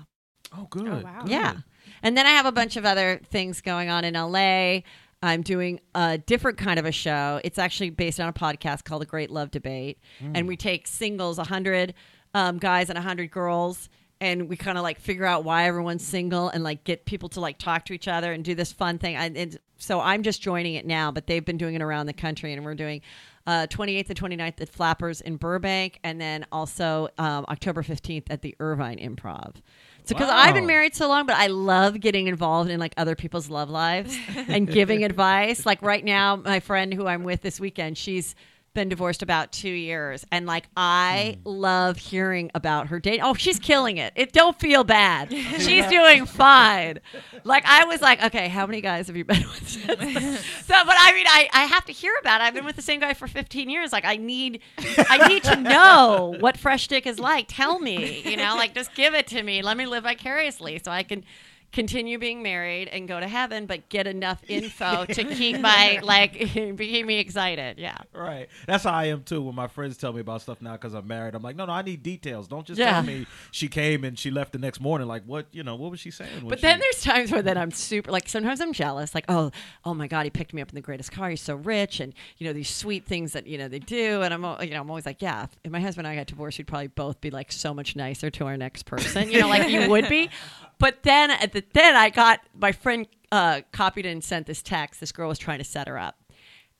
Oh, 0.56 0.66
good. 0.70 0.88
Oh, 0.88 1.00
wow. 1.02 1.20
good. 1.22 1.30
Yeah, 1.30 1.54
and 2.02 2.16
then 2.16 2.26
I 2.26 2.30
have 2.30 2.46
a 2.46 2.52
bunch 2.52 2.76
of 2.76 2.84
other 2.84 3.20
things 3.24 3.60
going 3.60 3.88
on 3.88 4.04
in 4.04 4.14
LA. 4.14 4.80
I'm 5.22 5.42
doing 5.42 5.80
a 5.94 6.18
different 6.18 6.58
kind 6.58 6.78
of 6.78 6.84
a 6.84 6.92
show. 6.92 7.40
It's 7.42 7.58
actually 7.58 7.90
based 7.90 8.20
on 8.20 8.28
a 8.28 8.32
podcast 8.32 8.84
called 8.84 9.02
The 9.02 9.06
Great 9.06 9.30
Love 9.30 9.50
Debate, 9.50 9.98
and 10.34 10.46
we 10.46 10.56
take 10.56 10.86
singles, 10.86 11.38
100 11.38 11.94
um, 12.34 12.58
guys 12.58 12.90
and 12.90 12.96
100 12.96 13.30
girls, 13.30 13.88
and 14.20 14.48
we 14.48 14.56
kind 14.56 14.76
of 14.78 14.84
like 14.84 15.00
figure 15.00 15.24
out 15.24 15.42
why 15.44 15.66
everyone's 15.66 16.04
single 16.04 16.48
and 16.48 16.62
like 16.62 16.84
get 16.84 17.06
people 17.06 17.28
to 17.30 17.40
like 17.40 17.58
talk 17.58 17.86
to 17.86 17.92
each 17.92 18.08
other 18.08 18.32
and 18.32 18.44
do 18.44 18.54
this 18.54 18.72
fun 18.72 18.98
thing. 18.98 19.16
And, 19.16 19.36
and 19.36 19.58
so 19.78 20.00
I'm 20.00 20.22
just 20.22 20.40
joining 20.42 20.74
it 20.74 20.86
now, 20.86 21.10
but 21.10 21.26
they've 21.26 21.44
been 21.44 21.58
doing 21.58 21.74
it 21.74 21.82
around 21.82 22.06
the 22.06 22.12
country, 22.12 22.52
and 22.52 22.64
we're 22.64 22.74
doing 22.74 23.00
uh, 23.46 23.66
28th 23.68 24.10
and 24.10 24.20
29th 24.20 24.60
at 24.60 24.68
Flappers 24.68 25.20
in 25.20 25.36
Burbank, 25.36 26.00
and 26.02 26.20
then 26.20 26.46
also 26.50 27.08
um, 27.18 27.44
October 27.48 27.82
15th 27.82 28.24
at 28.30 28.42
the 28.42 28.54
Irvine 28.58 28.98
Improv. 28.98 29.56
So, 30.04 30.14
because 30.14 30.30
I've 30.30 30.54
been 30.54 30.66
married 30.66 30.94
so 30.94 31.08
long, 31.08 31.26
but 31.26 31.36
I 31.36 31.48
love 31.48 31.98
getting 31.98 32.28
involved 32.28 32.70
in 32.70 32.78
like 32.78 32.94
other 32.96 33.16
people's 33.16 33.50
love 33.50 33.68
lives 33.68 34.16
and 34.36 34.68
giving 34.68 35.02
advice. 35.04 35.66
Like 35.66 35.82
right 35.82 36.04
now, 36.04 36.36
my 36.36 36.60
friend 36.60 36.94
who 36.94 37.08
I'm 37.08 37.24
with 37.24 37.42
this 37.42 37.58
weekend, 37.58 37.98
she's 37.98 38.36
been 38.76 38.88
divorced 38.88 39.22
about 39.22 39.50
two 39.50 39.70
years, 39.70 40.24
and 40.30 40.46
like 40.46 40.68
I 40.76 41.38
hmm. 41.42 41.48
love 41.48 41.96
hearing 41.96 42.52
about 42.54 42.88
her 42.88 43.00
date. 43.00 43.20
Oh, 43.20 43.34
she's 43.34 43.58
killing 43.58 43.96
it. 43.96 44.12
It 44.14 44.32
don't 44.32 44.56
feel 44.60 44.84
bad. 44.84 45.32
She's 45.32 45.84
doing 45.90 46.26
fine. 46.26 47.00
Like 47.42 47.64
I 47.66 47.86
was 47.86 48.00
like, 48.00 48.22
okay, 48.22 48.46
how 48.48 48.66
many 48.66 48.80
guys 48.80 49.08
have 49.08 49.16
you 49.16 49.24
been 49.24 49.42
with? 49.42 49.68
so, 49.68 49.88
but 49.88 50.94
I 50.96 51.12
mean, 51.12 51.26
I 51.26 51.48
I 51.52 51.64
have 51.64 51.84
to 51.86 51.92
hear 51.92 52.14
about 52.20 52.40
it. 52.40 52.44
I've 52.44 52.54
been 52.54 52.64
with 52.64 52.76
the 52.76 52.82
same 52.82 53.00
guy 53.00 53.14
for 53.14 53.26
15 53.26 53.68
years. 53.68 53.92
Like 53.92 54.04
I 54.04 54.16
need 54.16 54.60
I 54.78 55.26
need 55.26 55.42
to 55.44 55.56
know 55.60 56.36
what 56.38 56.56
fresh 56.56 56.86
dick 56.86 57.06
is 57.06 57.18
like. 57.18 57.46
Tell 57.48 57.80
me, 57.80 58.22
you 58.22 58.36
know, 58.36 58.54
like 58.56 58.74
just 58.74 58.94
give 58.94 59.14
it 59.14 59.26
to 59.28 59.42
me. 59.42 59.62
Let 59.62 59.76
me 59.76 59.86
live 59.86 60.04
vicariously 60.04 60.80
so 60.84 60.92
I 60.92 61.02
can 61.02 61.24
continue 61.72 62.18
being 62.18 62.42
married 62.42 62.88
and 62.88 63.06
go 63.06 63.20
to 63.20 63.28
heaven, 63.28 63.66
but 63.66 63.88
get 63.88 64.06
enough 64.06 64.42
info 64.48 65.04
to 65.06 65.24
keep 65.24 65.60
my 65.60 66.00
like 66.02 66.32
keep 66.78 67.06
me 67.06 67.18
excited. 67.18 67.78
Yeah. 67.78 67.96
Right. 68.14 68.48
That's 68.66 68.84
how 68.84 68.92
I 68.92 69.06
am 69.06 69.22
too. 69.22 69.42
When 69.42 69.54
my 69.54 69.66
friends 69.66 69.96
tell 69.96 70.12
me 70.12 70.20
about 70.20 70.42
stuff 70.42 70.62
now 70.62 70.72
because 70.72 70.94
I'm 70.94 71.06
married, 71.06 71.34
I'm 71.34 71.42
like, 71.42 71.56
no, 71.56 71.66
no, 71.66 71.72
I 71.72 71.82
need 71.82 72.02
details. 72.02 72.48
Don't 72.48 72.66
just 72.66 72.78
Yeah. 72.78 72.92
tell 72.92 73.02
me 73.02 73.26
she 73.50 73.68
came 73.68 74.04
and 74.04 74.18
she 74.18 74.30
left 74.30 74.52
the 74.52 74.58
next 74.58 74.80
morning. 74.80 75.06
Like, 75.08 75.24
what? 75.24 75.46
You 75.52 75.62
know, 75.62 75.76
what 75.76 75.90
was 75.90 76.00
she 76.00 76.10
saying? 76.10 76.48
But 76.48 76.58
she- 76.58 76.62
then 76.62 76.78
there's 76.80 77.02
times 77.02 77.30
where 77.32 77.42
then 77.42 77.58
I'm 77.58 77.70
super 77.70 78.10
like 78.10 78.28
sometimes 78.28 78.60
I'm 78.60 78.72
jealous, 78.72 79.14
like 79.14 79.24
oh 79.28 79.50
oh 79.84 79.94
my 79.94 80.06
god 80.06 80.24
he 80.24 80.30
picked 80.30 80.54
me 80.54 80.62
up 80.62 80.68
in 80.70 80.74
the 80.74 80.80
greatest 80.80 81.12
car, 81.12 81.30
he's 81.30 81.40
so 81.42 81.56
rich, 81.56 82.00
and 82.00 82.14
you 82.38 82.46
know 82.46 82.52
these 82.52 82.70
sweet 82.70 83.04
things 83.06 83.32
that 83.32 83.46
you 83.46 83.58
know 83.58 83.68
they 83.68 83.78
do, 83.78 84.22
and 84.22 84.32
I'm 84.32 84.42
you 84.62 84.70
know 84.70 84.80
I'm 84.80 84.90
always 84.90 85.06
like 85.06 85.20
yeah, 85.22 85.44
if- 85.44 85.56
if 85.64 85.70
my 85.72 85.80
husband 85.80 86.06
and 86.06 86.12
I 86.12 86.16
got 86.16 86.26
divorced, 86.26 86.58
we'd 86.58 86.66
probably 86.66 86.86
both 86.88 87.20
be 87.20 87.30
like 87.30 87.50
so 87.52 87.74
much 87.74 87.96
nicer 87.96 88.30
to 88.30 88.46
our 88.46 88.56
next 88.56 88.84
person, 88.86 89.30
you 89.30 89.40
know, 89.40 89.48
like 89.48 89.68
you 89.68 89.90
would 89.90 90.08
be. 90.08 90.30
But 90.78 91.02
then 91.02 91.30
at 91.30 91.52
the 91.52 91.64
then 91.72 91.96
I 91.96 92.10
got 92.10 92.40
my 92.54 92.72
friend 92.72 93.06
uh, 93.32 93.62
copied 93.72 94.06
and 94.06 94.22
sent 94.22 94.46
this 94.46 94.62
text. 94.62 95.00
This 95.00 95.12
girl 95.12 95.28
was 95.28 95.38
trying 95.38 95.58
to 95.58 95.64
set 95.64 95.88
her 95.88 95.98
up, 95.98 96.18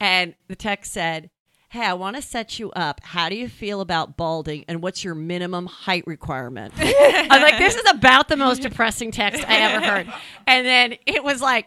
and 0.01 0.35
the 0.49 0.57
text 0.57 0.93
said. 0.93 1.31
Hey, 1.69 1.85
I 1.85 1.95
want 1.95 2.15
to 2.15 2.23
set 2.23 2.61
you 2.61 2.71
up. 2.71 3.01
How 3.03 3.29
do 3.29 3.35
you 3.35 3.49
feel 3.49 3.81
about 3.81 4.17
balding 4.17 4.65
and 4.69 4.81
what's 4.81 5.03
your 5.03 5.17
minimum 5.17 5.67
height 5.67 6.05
requirement? 6.07 6.73
I'm 6.79 7.43
like, 7.43 7.59
this 7.59 7.75
is 7.75 7.91
about 7.91 8.29
the 8.29 8.37
most 8.37 8.63
depressing 8.63 9.11
text 9.11 9.45
I 9.47 9.57
ever 9.57 9.85
heard. 9.85 10.13
And 10.47 10.65
then 10.65 10.95
it 11.07 11.25
was 11.25 11.43
like, 11.43 11.67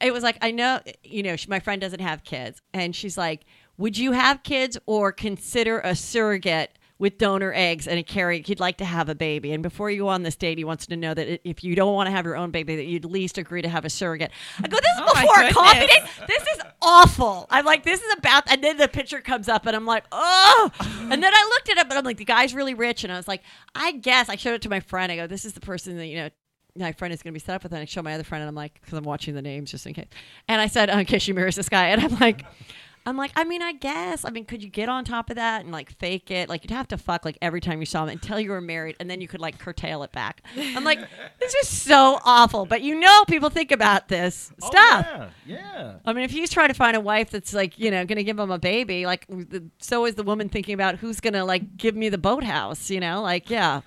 it 0.00 0.12
was 0.12 0.22
like, 0.22 0.38
I 0.40 0.52
know, 0.52 0.80
you 1.02 1.24
know, 1.24 1.34
she, 1.34 1.48
my 1.48 1.58
friend 1.58 1.80
doesn't 1.80 2.00
have 2.00 2.22
kids. 2.22 2.62
And 2.72 2.94
she's 2.94 3.18
like, 3.18 3.44
would 3.76 3.98
you 3.98 4.12
have 4.12 4.42
kids 4.44 4.78
or 4.86 5.10
consider 5.12 5.80
a 5.80 5.96
surrogate 5.96 6.73
with 6.98 7.18
donor 7.18 7.52
eggs 7.54 7.86
and 7.86 7.98
a 7.98 8.02
carry? 8.02 8.42
He'd 8.42 8.60
like 8.60 8.78
to 8.78 8.84
have 8.84 9.08
a 9.08 9.14
baby. 9.14 9.52
And 9.52 9.62
before 9.62 9.90
you 9.90 10.02
go 10.02 10.08
on 10.08 10.22
this 10.22 10.36
date, 10.36 10.58
he 10.58 10.64
wants 10.64 10.86
to 10.86 10.96
know 10.96 11.14
that 11.14 11.40
if 11.48 11.64
you 11.64 11.74
don't 11.74 11.94
want 11.94 12.06
to 12.06 12.10
have 12.10 12.24
your 12.24 12.36
own 12.36 12.50
baby, 12.50 12.76
that 12.76 12.84
you'd 12.84 13.04
at 13.04 13.10
least 13.10 13.38
agree 13.38 13.62
to 13.62 13.68
have 13.68 13.84
a 13.84 13.90
surrogate. 13.90 14.30
I 14.58 14.68
go, 14.68 14.76
this 14.76 14.84
is 14.84 15.00
Oh 15.00 15.20
before 15.20 15.42
a 15.42 15.52
coffee 15.52 15.86
date? 15.86 16.02
This 16.28 16.42
is 16.42 16.60
awful. 16.80 17.46
I'm 17.50 17.64
like, 17.64 17.82
this 17.82 18.00
is 18.00 18.14
about, 18.18 18.50
and 18.50 18.62
then 18.62 18.76
the 18.76 18.88
picture 18.88 19.20
comes 19.20 19.48
up 19.48 19.66
and 19.66 19.74
I'm 19.74 19.86
like, 19.86 20.04
oh. 20.12 20.70
And 20.80 21.22
then 21.22 21.32
I 21.34 21.50
looked 21.50 21.68
at 21.70 21.76
it 21.76 21.78
up 21.78 21.88
and 21.88 21.98
I'm 21.98 22.04
like, 22.04 22.16
the 22.16 22.24
guy's 22.24 22.54
really 22.54 22.74
rich. 22.74 23.04
And 23.04 23.12
I 23.12 23.16
was 23.16 23.28
like, 23.28 23.42
I 23.74 23.92
guess 23.92 24.28
I 24.28 24.36
showed 24.36 24.54
it 24.54 24.62
to 24.62 24.68
my 24.68 24.80
friend. 24.80 25.10
I 25.10 25.16
go, 25.16 25.26
this 25.26 25.44
is 25.44 25.52
the 25.52 25.60
person 25.60 25.96
that, 25.96 26.06
you 26.06 26.16
know, 26.16 26.30
my 26.76 26.92
friend 26.92 27.14
is 27.14 27.22
going 27.22 27.32
to 27.32 27.38
be 27.38 27.44
set 27.44 27.54
up 27.54 27.62
with. 27.62 27.72
And 27.72 27.80
I 27.80 27.84
show 27.84 28.02
my 28.02 28.14
other 28.14 28.24
friend 28.24 28.42
and 28.42 28.48
I'm 28.48 28.54
like, 28.54 28.74
because 28.80 28.96
I'm 28.98 29.04
watching 29.04 29.34
the 29.34 29.42
names 29.42 29.70
just 29.70 29.86
in 29.86 29.94
case. 29.94 30.06
And 30.48 30.60
I 30.60 30.66
said, 30.66 30.90
"Oh, 30.90 30.98
in 30.98 31.04
case 31.04 31.22
she 31.22 31.32
marries 31.32 31.56
this 31.56 31.68
guy. 31.68 31.88
And 31.88 32.02
I'm 32.02 32.18
like, 32.18 32.44
I'm 33.06 33.16
like, 33.18 33.32
I 33.36 33.44
mean, 33.44 33.60
I 33.60 33.72
guess. 33.72 34.24
I 34.24 34.30
mean, 34.30 34.46
could 34.46 34.62
you 34.62 34.70
get 34.70 34.88
on 34.88 35.04
top 35.04 35.28
of 35.28 35.36
that 35.36 35.60
and 35.62 35.70
like 35.70 35.90
fake 35.98 36.30
it? 36.30 36.48
Like, 36.48 36.64
you'd 36.64 36.70
have 36.70 36.88
to 36.88 36.96
fuck 36.96 37.24
like 37.24 37.36
every 37.42 37.60
time 37.60 37.80
you 37.80 37.86
saw 37.86 38.04
him 38.04 38.08
until 38.08 38.40
you 38.40 38.50
were 38.50 38.60
married, 38.62 38.96
and 38.98 39.10
then 39.10 39.20
you 39.20 39.28
could 39.28 39.40
like 39.40 39.58
curtail 39.58 40.02
it 40.04 40.12
back. 40.12 40.42
I'm 40.56 40.84
like, 40.84 40.98
this 41.40 41.54
is 41.54 41.68
so 41.68 42.18
awful. 42.24 42.64
But 42.64 42.80
you 42.82 42.98
know, 42.98 43.24
people 43.28 43.50
think 43.50 43.72
about 43.72 44.08
this 44.08 44.50
Oh, 44.62 44.66
stuff. 44.68 45.06
Yeah. 45.46 45.58
yeah. 45.58 45.94
I 46.06 46.12
mean, 46.14 46.24
if 46.24 46.30
he's 46.30 46.50
trying 46.50 46.68
to 46.68 46.74
find 46.74 46.96
a 46.96 47.00
wife 47.00 47.30
that's 47.30 47.52
like, 47.52 47.78
you 47.78 47.90
know, 47.90 48.04
going 48.06 48.16
to 48.16 48.24
give 48.24 48.38
him 48.38 48.50
a 48.50 48.58
baby, 48.58 49.04
like, 49.04 49.26
so 49.80 50.06
is 50.06 50.14
the 50.14 50.22
woman 50.22 50.48
thinking 50.48 50.72
about 50.74 50.96
who's 50.96 51.20
going 51.20 51.34
to 51.34 51.44
like 51.44 51.76
give 51.76 51.94
me 51.94 52.08
the 52.08 52.18
boathouse, 52.18 52.88
you 52.90 53.00
know? 53.00 53.20
Like, 53.20 53.50
yeah. 53.50 53.82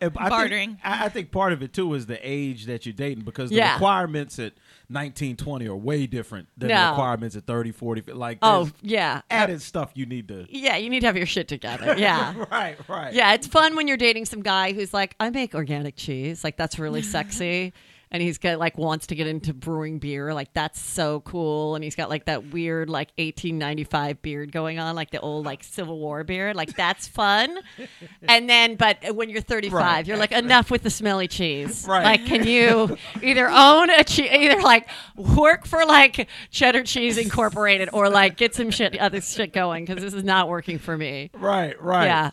And 0.00 0.12
I 0.16 0.28
Bartering. 0.28 0.70
Think, 0.70 0.80
I, 0.84 1.04
I 1.04 1.08
think 1.08 1.30
part 1.30 1.52
of 1.52 1.62
it 1.62 1.72
too 1.72 1.94
is 1.94 2.06
the 2.06 2.18
age 2.22 2.66
that 2.66 2.86
you're 2.86 2.92
dating 2.92 3.24
because 3.24 3.50
the 3.50 3.56
Yeah. 3.56 3.74
requirements 3.74 4.38
at 4.40 4.52
19, 4.88 5.36
20 5.36 5.66
are 5.68 5.74
way 5.76 6.06
different 6.06 6.48
than 6.56 6.68
the 6.68 6.90
requirements 6.90 7.36
at 7.36 7.44
30, 7.46 7.72
40. 7.72 8.12
Like, 8.12 8.38
Oh 8.42 8.70
yeah, 8.82 9.22
added 9.30 9.60
stuff 9.62 9.90
you 9.94 10.06
need 10.06 10.28
to. 10.28 10.46
yeah. 10.48 10.76
You 10.76 10.90
need 10.90 11.00
to 11.00 11.06
have 11.06 11.16
your 11.16 11.26
shit 11.26 11.48
together. 11.48 11.94
Yeah. 11.98 12.34
Right, 12.50 12.76
right. 12.88 13.12
Yeah, 13.14 13.32
it's 13.34 13.46
fun 13.46 13.74
when 13.74 13.88
you're 13.88 13.96
dating 13.96 14.26
some 14.26 14.42
guy 14.42 14.72
who's 14.72 14.92
like, 14.94 15.14
I 15.18 15.30
make 15.30 15.54
organic 15.54 15.96
cheese. 15.96 16.44
Like 16.44 16.56
that's 16.56 16.78
really 16.78 17.02
sexy. 17.02 17.72
And 18.12 18.22
he's 18.22 18.38
got 18.38 18.58
like 18.60 18.78
wants 18.78 19.08
to 19.08 19.16
get 19.16 19.26
into 19.26 19.52
brewing 19.52 19.98
beer. 19.98 20.32
Like 20.32 20.52
that's 20.54 20.80
so 20.80 21.20
cool. 21.20 21.74
And 21.74 21.82
he's 21.82 21.96
got 21.96 22.08
like 22.08 22.26
that 22.26 22.46
weird 22.52 22.88
like 22.88 23.08
1895 23.18 24.22
beard 24.22 24.52
going 24.52 24.78
on, 24.78 24.94
like 24.94 25.10
the 25.10 25.18
old 25.20 25.44
like 25.44 25.64
Civil 25.64 25.98
War 25.98 26.22
beard. 26.22 26.54
Like 26.56 26.76
that's 26.76 27.08
fun. 27.08 27.58
And 28.28 28.48
then, 28.50 28.74
but 28.76 29.14
when 29.14 29.28
you're 29.30 29.40
35, 29.40 29.72
Right. 29.72 30.06
you're 30.06 30.16
like 30.16 30.32
enough 30.32 30.70
with 30.70 30.82
the 30.82 30.90
smelly 30.90 31.28
cheese. 31.28 31.86
Right. 31.88 32.02
Like, 32.02 32.26
can 32.26 32.44
you 32.46 32.96
either 33.22 33.48
own 33.48 33.88
a 33.90 34.02
cheese, 34.04 34.30
either 34.32 34.60
like 34.62 34.88
work 35.16 35.64
for 35.66 35.84
like 35.84 36.28
Cheddar 36.50 36.82
Cheese 36.84 37.18
Incorporated, 37.18 37.88
or 37.92 38.08
like 38.08 38.36
get 38.36 38.54
some 38.54 38.70
shit 38.70 38.98
other 38.98 39.20
shit 39.20 39.52
going 39.52 39.84
because 39.84 40.02
this 40.02 40.12
is 40.14 40.24
not 40.24 40.48
working 40.48 40.78
for 40.78 40.96
me. 40.96 41.30
Right, 41.34 41.80
right. 41.80 42.04
Yeah. 42.06 42.30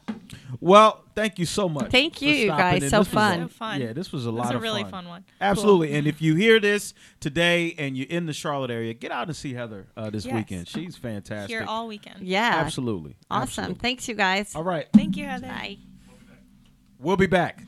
Well, 0.59 1.03
thank 1.15 1.39
you 1.39 1.45
so 1.45 1.67
much. 1.69 1.89
Thank 1.91 2.21
you, 2.21 2.33
you 2.33 2.47
guys. 2.47 2.81
So 2.81 2.85
This 2.85 2.91
was 2.99 3.07
a- 3.07 3.11
fun. 3.11 3.41
So 3.41 3.47
fun. 3.49 3.81
Yeah, 3.81 3.93
this 3.93 4.11
was 4.11 4.25
a 4.25 4.29
It 4.29 4.33
lot 4.33 4.45
was 4.45 4.51
a 4.51 4.55
of 4.57 4.61
really 4.61 4.81
fun. 4.83 4.91
fun 4.91 5.07
one. 5.07 5.25
Absolutely. 5.41 5.93
And 5.93 6.07
if 6.07 6.21
you 6.21 6.35
hear 6.35 6.59
this 6.59 6.93
today 7.19 7.73
and 7.77 7.97
you're 7.97 8.07
in 8.09 8.25
the 8.25 8.33
Charlotte 8.33 8.71
area, 8.71 8.93
get 8.93 9.11
out 9.11 9.27
and 9.27 9.35
see 9.35 9.53
Heather 9.53 9.87
uh, 9.97 10.09
this 10.09 10.25
Yes. 10.25 10.35
weekend. 10.35 10.67
She's 10.67 10.95
fantastic. 10.97 11.49
Here 11.49 11.65
all 11.67 11.87
weekend. 11.87 12.27
Yeah. 12.27 12.53
Absolutely. 12.55 13.15
Awesome. 13.29 13.43
Absolutely. 13.43 13.75
Thanks, 13.75 14.07
you 14.07 14.15
guys. 14.15 14.55
All 14.55 14.63
right. 14.63 14.87
Thank 14.93 15.17
you, 15.17 15.25
Heather. 15.25 15.47
Bye. 15.47 15.77
We'll 16.99 17.17
be 17.17 17.27
back. 17.27 17.61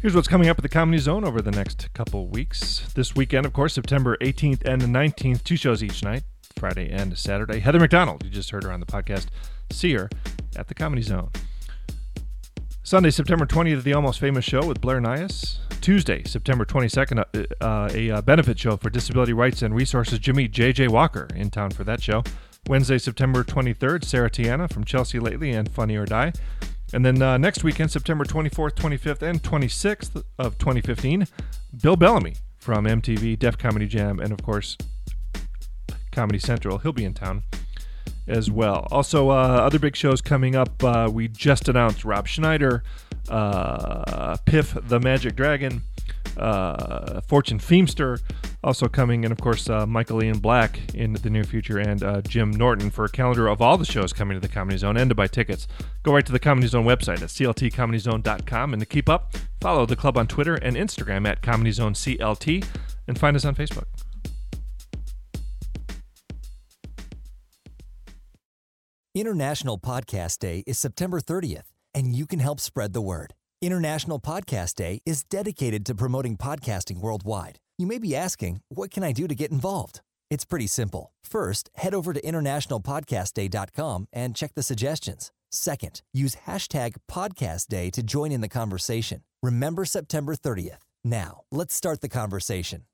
Here's 0.00 0.14
what's 0.14 0.28
coming 0.28 0.48
up 0.48 0.58
at 0.58 0.62
the 0.62 0.70
Comedy 0.70 0.96
Zone 0.96 1.26
over 1.26 1.42
the 1.42 1.50
next 1.50 1.92
couple 1.92 2.26
weeks. 2.28 2.90
This 2.94 3.14
weekend, 3.14 3.44
of 3.44 3.52
course, 3.52 3.74
September 3.74 4.16
18th 4.22 4.62
and 4.64 4.80
19th, 4.80 5.44
two 5.44 5.56
shows 5.56 5.82
each 5.82 6.02
night, 6.02 6.22
Friday 6.56 6.90
and 6.90 7.18
Saturday. 7.18 7.58
Heather 7.58 7.78
McDonald, 7.78 8.24
you 8.24 8.30
just 8.30 8.50
heard 8.50 8.64
her 8.64 8.72
on 8.72 8.80
the 8.80 8.86
podcast, 8.86 9.26
see 9.70 9.92
her 9.92 10.08
at 10.56 10.68
the 10.68 10.74
Comedy 10.74 11.02
Zone. 11.02 11.28
Sunday, 12.82 13.10
September 13.10 13.44
20th, 13.44 13.82
the 13.82 13.92
Almost 13.92 14.20
Famous 14.20 14.42
Show 14.42 14.64
with 14.64 14.80
Blair 14.80 15.02
Nias. 15.02 15.58
Tuesday, 15.82 16.22
September 16.24 16.64
22nd, 16.64 17.18
uh, 17.60 17.62
uh, 17.62 17.90
a 17.92 18.10
uh, 18.10 18.22
benefit 18.22 18.58
show 18.58 18.78
for 18.78 18.88
disability 18.88 19.34
rights 19.34 19.60
and 19.60 19.74
resources. 19.74 20.18
Jimmy 20.18 20.48
J.J. 20.48 20.88
Walker 20.88 21.28
in 21.34 21.50
town 21.50 21.72
for 21.72 21.84
that 21.84 22.02
show. 22.02 22.24
Wednesday, 22.68 22.96
September 22.96 23.44
23rd, 23.44 24.02
Sarah 24.06 24.30
Tiana 24.30 24.72
from 24.72 24.84
Chelsea 24.84 25.18
Lately 25.18 25.50
and 25.50 25.70
Funny 25.70 25.96
or 25.96 26.06
Die. 26.06 26.32
And 26.92 27.04
then 27.04 27.22
uh, 27.22 27.38
next 27.38 27.62
weekend, 27.62 27.90
September 27.90 28.24
24th, 28.24 28.74
25th, 28.74 29.22
and 29.22 29.42
26th 29.42 30.22
of 30.38 30.58
2015, 30.58 31.26
Bill 31.82 31.96
Bellamy 31.96 32.34
from 32.58 32.84
MTV, 32.84 33.38
Def 33.38 33.56
Comedy 33.56 33.86
Jam, 33.86 34.18
and 34.18 34.32
of 34.32 34.42
course, 34.42 34.76
Comedy 36.10 36.38
Central. 36.38 36.78
He'll 36.78 36.92
be 36.92 37.04
in 37.04 37.14
town 37.14 37.44
as 38.26 38.50
well. 38.50 38.88
Also, 38.90 39.30
uh, 39.30 39.34
other 39.34 39.78
big 39.78 39.96
shows 39.96 40.20
coming 40.20 40.56
up. 40.56 40.82
Uh, 40.82 41.08
we 41.12 41.28
just 41.28 41.68
announced 41.68 42.04
Rob 42.04 42.26
Schneider, 42.26 42.82
uh, 43.28 44.36
Piff 44.44 44.76
the 44.88 44.98
Magic 45.00 45.36
Dragon, 45.36 45.82
uh, 46.36 47.20
Fortune 47.22 47.58
Feemster, 47.58 48.20
also 48.62 48.88
coming, 48.88 49.24
and 49.24 49.32
of 49.32 49.40
course, 49.40 49.68
uh, 49.68 49.86
Michael 49.86 50.22
Ian 50.22 50.38
Black 50.38 50.94
in 50.94 51.14
the 51.14 51.30
near 51.30 51.44
future, 51.44 51.78
and 51.78 52.02
uh, 52.02 52.20
Jim 52.22 52.50
Norton 52.50 52.90
for 52.90 53.04
a 53.04 53.08
calendar 53.08 53.48
of 53.48 53.60
all 53.60 53.78
the 53.78 53.84
shows 53.84 54.12
coming 54.12 54.36
to 54.36 54.40
the 54.40 54.52
Comedy 54.52 54.76
Zone. 54.76 54.96
And 54.96 55.08
to 55.10 55.14
buy 55.14 55.26
tickets, 55.26 55.66
go 56.02 56.12
right 56.12 56.24
to 56.26 56.32
the 56.32 56.38
Comedy 56.38 56.66
Zone 56.66 56.84
website 56.84 57.22
at 57.22 57.28
cltcomedyzone.com. 57.28 58.72
And 58.72 58.80
to 58.80 58.86
keep 58.86 59.08
up, 59.08 59.34
follow 59.60 59.86
the 59.86 59.96
club 59.96 60.16
on 60.16 60.26
Twitter 60.26 60.54
and 60.54 60.76
Instagram 60.76 61.26
at 61.28 61.42
Comedy 61.42 61.72
Zone 61.72 61.94
CLT, 61.94 62.64
and 63.08 63.18
find 63.18 63.36
us 63.36 63.44
on 63.44 63.54
Facebook. 63.54 63.84
International 69.12 69.76
Podcast 69.76 70.38
Day 70.38 70.62
is 70.68 70.78
September 70.78 71.20
30th, 71.20 71.72
and 71.92 72.14
you 72.14 72.26
can 72.26 72.38
help 72.38 72.60
spread 72.60 72.92
the 72.92 73.00
word. 73.00 73.34
International 73.62 74.18
Podcast 74.18 74.76
Day 74.76 75.02
is 75.04 75.22
dedicated 75.22 75.84
to 75.84 75.94
promoting 75.94 76.38
podcasting 76.38 77.00
worldwide. 77.00 77.58
You 77.76 77.86
may 77.86 77.98
be 77.98 78.16
asking, 78.16 78.62
what 78.70 78.90
can 78.90 79.04
I 79.04 79.12
do 79.12 79.28
to 79.28 79.34
get 79.34 79.50
involved? 79.50 80.00
It's 80.30 80.46
pretty 80.46 80.66
simple. 80.66 81.12
First, 81.22 81.68
head 81.74 81.92
over 81.92 82.14
to 82.14 82.22
internationalpodcastday.com 82.22 84.06
and 84.14 84.34
check 84.34 84.54
the 84.54 84.62
suggestions. 84.62 85.30
Second, 85.52 86.00
use 86.14 86.36
hashtag 86.46 86.94
Podcast 87.10 87.66
Day 87.66 87.90
to 87.90 88.02
join 88.02 88.32
in 88.32 88.40
the 88.40 88.48
conversation. 88.48 89.24
Remember 89.42 89.84
September 89.84 90.34
30th. 90.34 90.86
Now, 91.04 91.42
let's 91.52 91.74
start 91.74 92.00
the 92.00 92.08
conversation. 92.08 92.84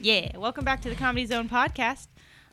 Yeah, 0.00 0.36
welcome 0.36 0.64
back 0.64 0.82
to 0.82 0.90
the 0.90 0.94
Comedy 0.94 1.24
Zone 1.26 1.48
podcast. 1.48 2.08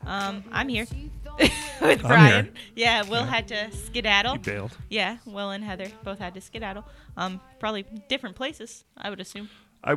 Um, 0.06 0.44
I'm 0.50 0.68
here 0.68 0.86
with 1.82 2.00
Brian. 2.02 2.46
here. 2.46 2.54
Yeah, 2.74 3.02
Will 3.02 3.24
had 3.24 3.48
to 3.48 3.70
skedaddle. 3.72 4.32
He 4.34 4.38
bailed. 4.38 4.76
Yeah, 4.88 5.18
Will 5.26 5.50
and 5.50 5.62
Heather 5.62 5.88
both 6.04 6.18
had 6.20 6.32
to 6.34 6.40
skedaddle. 6.40 6.84
Um, 7.16 7.40
probably 7.58 7.84
different 8.08 8.34
places, 8.36 8.84
I 8.96 9.10
would 9.10 9.20
assume. 9.20 9.50
I, 9.84 9.96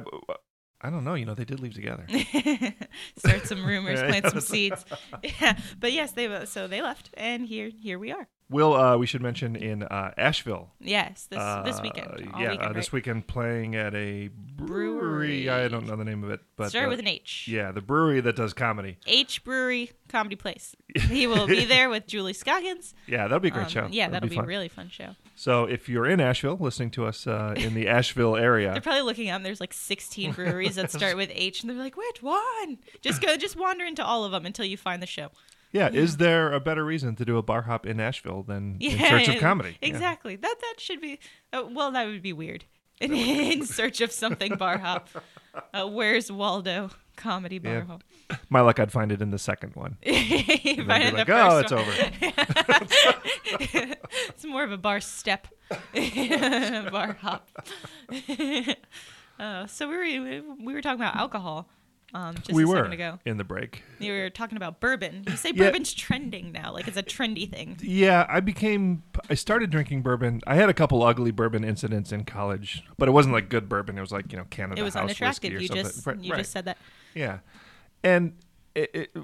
I 0.81 0.89
don't 0.89 1.05
know. 1.05 1.13
You 1.13 1.25
know, 1.25 1.35
they 1.35 1.45
did 1.45 1.61
leave 1.61 1.73
together. 1.75 2.05
Start 3.17 3.47
some 3.47 3.65
rumors, 3.65 4.01
Yeah, 4.01 4.07
plant 4.09 4.25
yeah. 4.25 4.29
some 4.31 4.41
seeds. 4.41 4.85
Yeah, 5.39 5.57
but 5.79 5.93
yes, 5.93 6.11
they 6.11 6.45
so 6.45 6.67
they 6.67 6.81
left, 6.81 7.11
and 7.13 7.45
here 7.45 7.69
here 7.81 7.97
we 7.97 8.11
are. 8.11 8.27
Will, 8.53 8.73
uh, 8.73 8.95
we 8.97 9.05
should 9.05 9.21
mention 9.21 9.55
in 9.55 9.83
uh, 9.83 10.11
Asheville. 10.17 10.69
Yes, 10.79 11.27
this 11.29 11.39
this 11.65 11.77
uh, 11.77 11.79
weekend. 11.83 12.29
Yeah, 12.39 12.51
weekend, 12.51 12.61
uh, 12.61 12.73
this 12.73 12.91
weekend 12.91 13.27
playing 13.27 13.75
at 13.75 13.93
a 13.95 14.29
brewery. 14.29 14.99
Brewery. 14.99 15.49
I 15.49 15.67
don't 15.67 15.85
know 15.87 15.95
the 15.95 16.05
name 16.05 16.23
of 16.23 16.29
it, 16.29 16.39
but 16.55 16.69
Start 16.69 16.87
uh, 16.87 16.89
with 16.89 16.99
an 16.99 17.07
H. 17.07 17.47
Yeah, 17.49 17.71
the 17.71 17.81
brewery 17.81 18.21
that 18.21 18.35
does 18.35 18.53
comedy. 18.53 18.97
H 19.07 19.43
Brewery 19.43 19.91
Comedy 20.07 20.35
Place. 20.35 20.75
He 21.09 21.25
will 21.27 21.47
be 21.47 21.65
there 21.65 21.89
with 21.89 22.05
Julie 22.05 22.33
Scoggins. 22.33 22.93
Yeah, 23.07 23.23
that'll 23.23 23.39
be 23.39 23.47
a 23.47 23.51
great 23.51 23.63
Um, 23.63 23.69
show. 23.69 23.87
Yeah, 23.89 24.09
that'll 24.09 24.29
be, 24.29 24.37
a 24.37 24.43
really 24.43 24.67
fun 24.69 24.89
show. 24.89 25.15
So 25.35 25.65
if 25.65 25.89
you're 25.89 26.05
in 26.05 26.21
Asheville, 26.21 26.57
listening 26.59 26.91
to 26.91 27.05
us 27.05 27.25
uh, 27.25 27.55
in 27.57 27.73
the 27.73 27.87
Asheville 27.87 28.35
area, 28.35 28.71
They're 28.71 28.81
probably 28.81 29.01
looking. 29.01 29.29
And 29.29 29.43
there's 29.43 29.59
like 29.59 29.73
16 29.73 30.33
breweries 30.33 30.75
that 30.75 30.91
start 30.91 31.17
with 31.17 31.31
H, 31.33 31.61
and 31.61 31.69
they're 31.69 31.77
like, 31.77 31.97
"Which 31.97 32.21
one?" 32.21 32.77
Just 33.01 33.21
go, 33.21 33.35
just 33.37 33.55
wander 33.55 33.85
into 33.85 34.05
all 34.05 34.23
of 34.23 34.31
them 34.31 34.45
until 34.45 34.65
you 34.65 34.77
find 34.77 35.01
the 35.01 35.07
show. 35.07 35.29
Yeah, 35.73 35.89
is 35.91 36.17
there 36.17 36.53
a 36.53 36.59
better 36.61 36.85
reason 36.85 37.15
to 37.17 37.25
do 37.25 37.37
a 37.37 37.41
bar 37.41 37.63
hop 37.63 37.85
in 37.85 37.99
Asheville 37.99 38.43
than 38.43 38.77
Yeah, 38.79 38.91
in 38.91 39.25
search 39.25 39.35
of 39.35 39.41
comedy? 39.41 39.77
Yeah. 39.81 39.89
Exactly. 39.89 40.35
That 40.37 40.55
that 40.61 40.75
should 40.79 41.01
be. 41.01 41.19
Uh, 41.51 41.63
well, 41.69 41.91
that 41.91 42.05
would 42.07 42.21
be 42.21 42.31
weird. 42.33 42.63
In, 43.01 43.11
in 43.11 43.65
search 43.65 43.99
of 43.99 44.11
something 44.13 44.55
bar 44.55 44.77
hop. 44.77 45.09
Uh, 45.73 45.85
where's 45.89 46.31
Waldo 46.31 46.89
comedy 47.17 47.57
bar 47.59 47.73
Yeah. 47.73 47.85
hop? 47.85 48.03
My 48.49 48.61
luck, 48.61 48.79
I'd 48.79 48.91
find 48.93 49.11
it 49.11 49.21
in 49.21 49.29
the 49.31 49.39
second 49.39 49.75
one. 49.75 49.97
Find 50.05 50.15
it 50.15 50.77
be 50.77 50.83
the 50.83 50.83
like, 50.85 51.29
oh, 51.29 51.61
first 51.61 51.71
it's 51.71 51.71
one. 51.73 51.81
over. 53.81 53.95
it's 54.29 54.45
more 54.45 54.63
of 54.63 54.71
a 54.71 54.77
bar 54.77 55.01
step, 55.01 55.47
bar 56.91 57.17
hop. 57.19 57.49
uh, 59.39 59.65
so 59.67 59.89
we 59.89 60.19
were 60.19 60.41
we 60.63 60.73
were 60.73 60.81
talking 60.81 61.01
about 61.01 61.15
alcohol. 61.15 61.67
Um, 62.15 62.35
just 62.35 62.51
we 62.53 62.63
a 62.63 62.67
were 62.67 62.75
second 62.77 62.93
ago. 62.93 63.19
in 63.25 63.37
the 63.37 63.43
break. 63.43 63.81
You 63.99 64.13
were 64.13 64.29
talking 64.29 64.55
about 64.55 64.79
bourbon. 64.79 65.23
You 65.27 65.35
say 65.35 65.49
Yeah. 65.49 65.63
bourbon's 65.65 65.93
trending 65.93 66.51
now, 66.51 66.71
like 66.71 66.87
it's 66.87 66.95
a 66.97 67.01
trendy 67.03 67.49
thing. 67.49 67.77
Yeah, 67.81 68.25
I 68.29 68.39
became. 68.39 69.01
I 69.29 69.33
started 69.33 69.69
drinking 69.71 70.03
bourbon. 70.03 70.41
I 70.45 70.55
had 70.55 70.69
a 70.69 70.73
couple 70.75 71.01
ugly 71.01 71.31
bourbon 71.31 71.63
incidents 71.63 72.11
in 72.11 72.25
college, 72.25 72.83
but 72.99 73.07
it 73.07 73.11
wasn't 73.11 73.33
like 73.33 73.49
good 73.49 73.67
bourbon. 73.67 73.97
It 73.97 74.01
was 74.01 74.11
like 74.11 74.31
you 74.31 74.37
know 74.37 74.45
Canada 74.51 74.79
It 74.81 74.83
was 74.83 74.93
House 74.93 75.03
unattractive. 75.05 75.53
You 75.53 75.67
something. 75.67 75.83
just 75.85 76.05
Right, 76.05 76.19
you 76.19 76.35
just 76.35 76.51
said 76.51 76.65
that. 76.65 76.77
Yeah, 77.15 77.39
and 78.03 78.33
it, 78.75 78.91
it, 78.93 79.17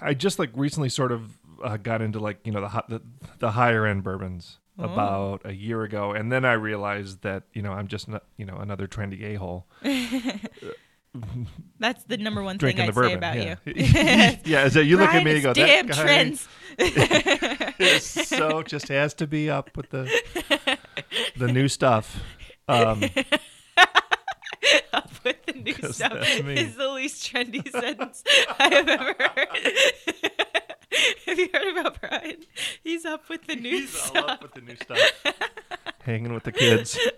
I 0.00 0.14
just 0.14 0.38
like 0.38 0.50
recently 0.54 0.88
sort 0.88 1.10
of 1.10 1.36
uh, 1.64 1.76
got 1.76 2.02
into 2.02 2.20
like 2.20 2.38
you 2.44 2.52
know 2.52 2.60
the, 2.60 2.84
the 2.88 3.02
the 3.40 3.50
higher 3.50 3.84
end 3.86 4.04
bourbons 4.04 4.58
Oh. 4.78 4.84
about 4.84 5.40
a 5.46 5.54
year 5.54 5.84
ago, 5.84 6.12
and 6.12 6.30
then 6.30 6.44
I 6.44 6.52
realized 6.52 7.22
that 7.22 7.44
you 7.54 7.62
know 7.62 7.72
I'm 7.72 7.88
just 7.88 8.08
not, 8.08 8.24
you 8.36 8.44
know 8.44 8.56
another 8.58 8.86
trendy 8.86 9.22
a 9.24 9.34
hole 9.36 9.66
That's 11.78 12.04
the 12.04 12.16
number 12.16 12.42
one 12.42 12.58
thing 12.58 12.80
I'd 12.80 12.88
the 12.88 12.92
bourbon. 12.92 13.10
say 13.10 13.14
about 13.14 13.36
yeah. 13.36 13.56
you. 13.64 14.38
yeah, 14.44 14.68
so 14.68 14.80
you 14.80 14.96
look 14.96 15.10
at 15.10 15.24
me 15.24 15.34
and 15.34 15.42
go, 15.42 15.52
damn 15.52 15.86
that 15.86 15.96
guy 15.96 16.02
trends. 16.02 16.48
so 18.28 18.62
just 18.62 18.88
has 18.88 19.14
to 19.14 19.26
be 19.26 19.50
up 19.50 19.76
with 19.76 19.90
the 19.90 20.78
the 21.36 21.48
new 21.48 21.68
stuff. 21.68 22.22
Um, 22.68 23.04
up 24.92 25.10
with 25.24 25.46
the 25.46 25.52
new 25.52 25.92
stuff 25.92 26.26
is 26.26 26.76
the 26.76 26.88
least 26.88 27.32
trendy 27.32 27.70
sentence 27.70 28.24
I 28.58 28.74
have 28.74 28.88
ever 28.88 29.14
heard. 29.18 30.65
have 31.26 31.38
you 31.38 31.48
heard 31.52 31.76
about 31.78 32.00
Brian? 32.00 32.44
He's 32.82 33.04
up 33.04 33.28
with 33.28 33.46
the 33.46 33.56
new 33.56 33.70
he's 33.70 33.90
stuff. 33.90 34.16
all 34.24 34.30
up 34.30 34.42
with 34.42 34.54
the 34.54 34.60
new 34.62 34.76
stuff. 34.76 34.98
Hanging 36.04 36.32
with 36.32 36.44
the 36.44 36.52
kids. 36.52 36.98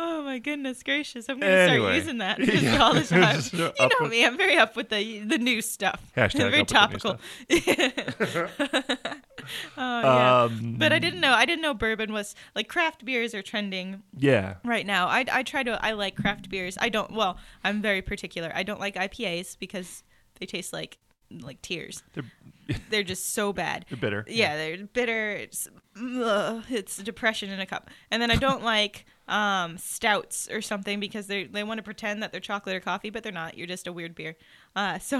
Oh 0.00 0.22
my 0.22 0.38
goodness 0.38 0.82
gracious! 0.84 1.28
I'm 1.28 1.40
gonna 1.40 1.50
Anyway. 1.52 1.78
start 1.78 1.94
using 1.96 2.18
that 2.18 2.38
just 2.38 2.62
Yeah. 2.62 2.78
all 2.82 2.94
the 2.94 3.02
time. 3.02 3.36
Just, 3.36 3.52
you 3.54 3.64
up 3.64 3.76
know 3.78 3.88
with- 4.02 4.10
me; 4.10 4.24
I'm 4.24 4.36
very 4.36 4.56
up 4.56 4.76
with 4.76 4.88
the 4.90 5.20
the 5.20 5.38
new 5.38 5.60
stuff. 5.60 6.00
Hashtag 6.16 6.50
very 6.50 6.60
up 6.60 6.92
with 6.92 7.02
the 7.02 7.18
new 7.48 7.58
topical. 7.58 8.48
oh 9.76 10.00
yeah. 10.00 10.42
Um, 10.44 10.76
but 10.78 10.92
I 10.92 10.98
didn't 10.98 11.20
know. 11.20 11.32
I 11.32 11.44
didn't 11.44 11.62
know 11.62 11.74
bourbon 11.74 12.12
was 12.12 12.34
like 12.54 12.68
craft 12.68 13.04
beers 13.04 13.34
are 13.34 13.42
trending 13.42 14.02
Yeah. 14.16 14.54
right 14.64 14.86
now. 14.86 15.08
I, 15.08 15.24
I 15.32 15.42
try 15.42 15.62
to. 15.62 15.82
I 15.84 15.92
like 15.92 16.16
craft 16.16 16.48
beers. 16.48 16.76
I 16.80 16.88
don't. 16.88 17.12
Well, 17.12 17.38
I'm 17.64 17.82
very 17.82 18.02
particular. 18.02 18.52
I 18.54 18.62
don't 18.62 18.80
like 18.80 18.94
IPAs 18.94 19.58
because 19.58 20.04
they 20.38 20.46
taste 20.46 20.72
like 20.72 20.98
like 21.30 21.60
tears. 21.62 22.02
They're, 22.14 22.24
They're 22.90 23.02
just 23.02 23.32
so 23.32 23.52
bad. 23.54 23.86
they're 23.88 23.96
bitter. 23.98 24.24
Yeah, 24.28 24.56
they're 24.56 24.84
bitter. 24.84 25.30
It's 25.32 25.68
ugh, 25.96 26.62
it's 26.68 26.98
depression 26.98 27.48
in 27.50 27.60
a 27.60 27.66
cup. 27.66 27.88
And 28.10 28.20
then 28.20 28.30
I 28.30 28.36
don't 28.36 28.62
like 28.76 29.06
um, 29.26 29.78
stouts 29.78 30.48
or 30.50 30.60
something 30.60 31.00
because 31.00 31.26
they 31.28 31.44
they 31.44 31.64
want 31.64 31.78
to 31.78 31.82
pretend 31.82 32.22
that 32.22 32.30
they're 32.30 32.42
chocolate 32.42 32.76
or 32.76 32.80
coffee, 32.80 33.08
but 33.08 33.22
they're 33.22 33.32
not. 33.32 33.56
You're 33.56 33.66
just 33.66 33.86
a 33.86 33.92
weird 33.92 34.14
beer. 34.14 34.36
Uh, 34.76 34.98
so 34.98 35.18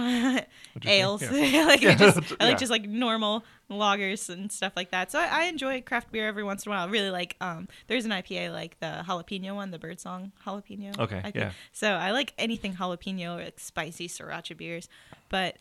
ales, 0.84 1.22
Yeah. 1.22 1.30
I 1.32 1.64
like 1.64 1.80
Yeah, 1.80 1.94
just 1.94 2.18
I 2.18 2.22
yeah. 2.40 2.46
like 2.50 2.58
just 2.58 2.70
like 2.70 2.86
normal 2.86 3.44
lagers 3.70 4.28
and 4.28 4.52
stuff 4.52 4.74
like 4.76 4.90
that. 4.90 5.10
So 5.10 5.18
I, 5.18 5.26
I 5.26 5.42
enjoy 5.44 5.80
craft 5.80 6.12
beer 6.12 6.26
every 6.28 6.44
once 6.44 6.66
in 6.66 6.70
a 6.72 6.74
while. 6.74 6.86
I 6.86 6.90
really 6.90 7.10
like 7.10 7.36
um, 7.40 7.66
there's 7.86 8.04
an 8.04 8.10
IPA 8.10 8.52
like 8.52 8.78
the 8.80 9.02
jalapeno 9.06 9.54
one, 9.54 9.70
the 9.70 9.78
Birdsong 9.78 10.32
jalapeno. 10.46 10.98
Okay, 10.98 11.18
I 11.18 11.22
think. 11.22 11.34
yeah. 11.36 11.52
So 11.72 11.88
I 11.92 12.10
like 12.10 12.34
anything 12.36 12.74
jalapeno 12.74 13.38
or 13.40 13.44
like 13.44 13.58
spicy 13.58 14.06
sriracha 14.06 14.54
beers, 14.54 14.86
but. 15.30 15.56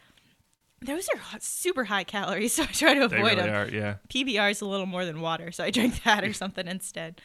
Those 0.81 1.07
are 1.15 1.19
super 1.39 1.85
high 1.85 2.03
calories, 2.03 2.53
so 2.55 2.63
I 2.63 2.67
try 2.67 2.93
to 2.93 3.05
avoid 3.05 3.17
They 3.19 3.23
really 3.23 3.35
them. 3.35 3.49
are. 3.55 3.67
Yeah. 3.69 3.95
PBR 4.09 4.51
is 4.51 4.61
a 4.61 4.65
little 4.65 4.85
more 4.85 5.05
than 5.05 5.21
water, 5.21 5.51
so 5.51 5.63
I 5.63 5.71
drink 5.71 6.03
that 6.05 6.23
or 6.23 6.33
something 6.33 6.67
instead. 6.67 7.19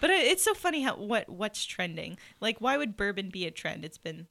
But 0.00 0.10
it's 0.10 0.42
so 0.42 0.52
funny 0.54 0.82
how 0.82 0.96
what 0.96 1.28
what's 1.28 1.64
trending. 1.64 2.18
Like, 2.40 2.60
why 2.60 2.76
would 2.76 2.96
bourbon 2.96 3.30
be 3.30 3.46
a 3.46 3.50
trend? 3.52 3.84
It's 3.84 3.98
been 3.98 4.26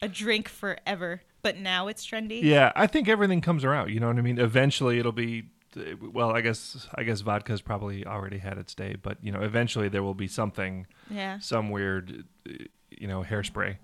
a 0.00 0.08
drink 0.08 0.48
forever, 0.48 1.22
but 1.42 1.56
now 1.58 1.88
it's 1.88 2.06
trendy. 2.06 2.40
Yeah, 2.42 2.70
I 2.76 2.86
think 2.86 3.08
everything 3.08 3.40
comes 3.40 3.64
around. 3.64 3.90
You 3.90 3.98
know 4.00 4.06
what 4.06 4.16
I 4.18 4.22
mean? 4.22 4.38
Eventually, 4.38 4.98
it'll 4.98 5.12
be. 5.12 5.50
Well, 6.00 6.30
I 6.30 6.40
guess 6.40 6.86
I 6.94 7.02
guess 7.02 7.20
vodka's 7.22 7.60
probably 7.60 8.06
already 8.06 8.38
had 8.38 8.56
its 8.58 8.76
day, 8.76 8.94
but 9.02 9.18
you 9.20 9.32
know, 9.32 9.40
eventually 9.40 9.88
there 9.88 10.04
will 10.04 10.14
be 10.14 10.28
something, 10.28 10.86
Yeah. 11.10 11.40
some 11.40 11.70
weird, 11.70 12.24
you 12.90 13.08
know, 13.08 13.24
hairspray. 13.24 13.78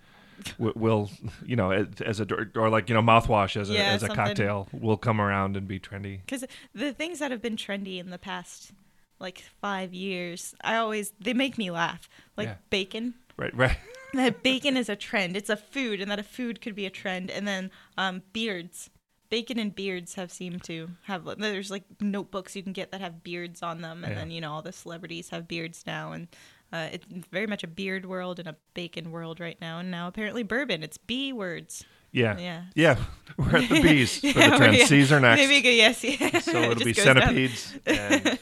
Wi- 0.58 0.72
Will 0.76 1.10
you 1.44 1.56
know 1.56 1.70
as- 1.70 2.00
as 2.04 2.20
a 2.20 2.26
or 2.54 2.68
like 2.70 2.88
you 2.88 2.94
know 2.94 3.02
mouthwash 3.02 3.56
as 3.60 3.70
a 3.70 3.74
Yeah, 3.74 3.92
as 3.92 4.02
a 4.02 4.06
something. 4.06 4.16
cocktail 4.26 4.68
will 4.72 4.96
come 4.96 5.20
around 5.20 5.56
and 5.56 5.66
be 5.68 5.78
trendy. 5.80 6.20
Because 6.20 6.44
the 6.74 6.92
things 6.92 7.18
that 7.18 7.30
have 7.30 7.42
been 7.42 7.56
trendy 7.56 7.98
in 7.98 8.10
the 8.10 8.18
past 8.18 8.72
like 9.18 9.40
five 9.60 9.92
years, 9.92 10.54
I 10.62 10.76
always 10.76 11.12
they 11.20 11.34
make 11.34 11.58
me 11.58 11.70
laugh. 11.70 12.08
Like 12.36 12.48
Yeah. 12.48 12.54
bacon. 12.70 13.14
Right, 13.36 13.54
right. 13.56 13.76
that 14.14 14.42
bacon 14.42 14.76
is 14.76 14.88
a 14.88 14.96
trend. 14.96 15.36
It's 15.36 15.50
a 15.50 15.56
food, 15.56 16.00
and 16.00 16.10
that 16.10 16.18
a 16.18 16.22
food 16.22 16.60
could 16.60 16.74
be 16.74 16.86
a 16.86 16.90
trend. 16.90 17.30
And 17.30 17.46
then 17.48 17.70
um, 17.96 18.22
beards, 18.32 18.90
bacon 19.30 19.58
and 19.58 19.74
beards 19.74 20.14
have 20.16 20.30
seemed 20.32 20.64
to 20.64 20.90
have. 21.04 21.24
There's 21.38 21.70
like 21.70 21.84
notebooks 22.00 22.56
you 22.56 22.62
can 22.62 22.72
get 22.72 22.90
that 22.92 23.00
have 23.00 23.22
beards 23.22 23.62
on 23.62 23.80
them, 23.82 24.04
and 24.04 24.12
Yeah. 24.14 24.18
then 24.20 24.30
you 24.30 24.40
know 24.40 24.52
all 24.52 24.62
the 24.62 24.72
celebrities 24.72 25.30
have 25.30 25.46
beards 25.48 25.84
now, 25.86 26.12
and 26.12 26.28
uh, 26.72 26.88
it's 26.92 27.06
very 27.30 27.46
much 27.46 27.62
a 27.64 27.66
beard 27.66 28.06
world 28.06 28.38
and 28.38 28.48
a 28.48 28.56
bacon 28.74 29.10
world 29.10 29.40
right 29.40 29.60
now. 29.60 29.78
And 29.78 29.90
now 29.90 30.06
apparently 30.08 30.42
bourbon, 30.42 30.82
it's 30.82 30.98
B 30.98 31.32
words. 31.32 31.84
Yeah, 32.12 32.36
Yeah. 32.38 32.62
yeah. 32.74 32.96
We're 33.38 33.58
at 33.58 33.68
the 33.68 33.82
bees 33.82 34.18
for 34.18 34.26
Yeah, 34.38 34.50
the 34.50 34.56
trend. 34.56 34.76
yeah. 34.78 34.84
C's 34.86 35.12
are 35.12 35.20
next. 35.20 35.40
Maybe 35.40 35.60
go 35.60 35.70
yes, 35.70 36.02
yeah. 36.02 36.40
so 36.40 36.50
It 36.58 36.62
it'll 36.62 36.74
just 36.74 36.84
be 36.84 36.92
centipedes. 36.94 37.74
And 37.86 38.38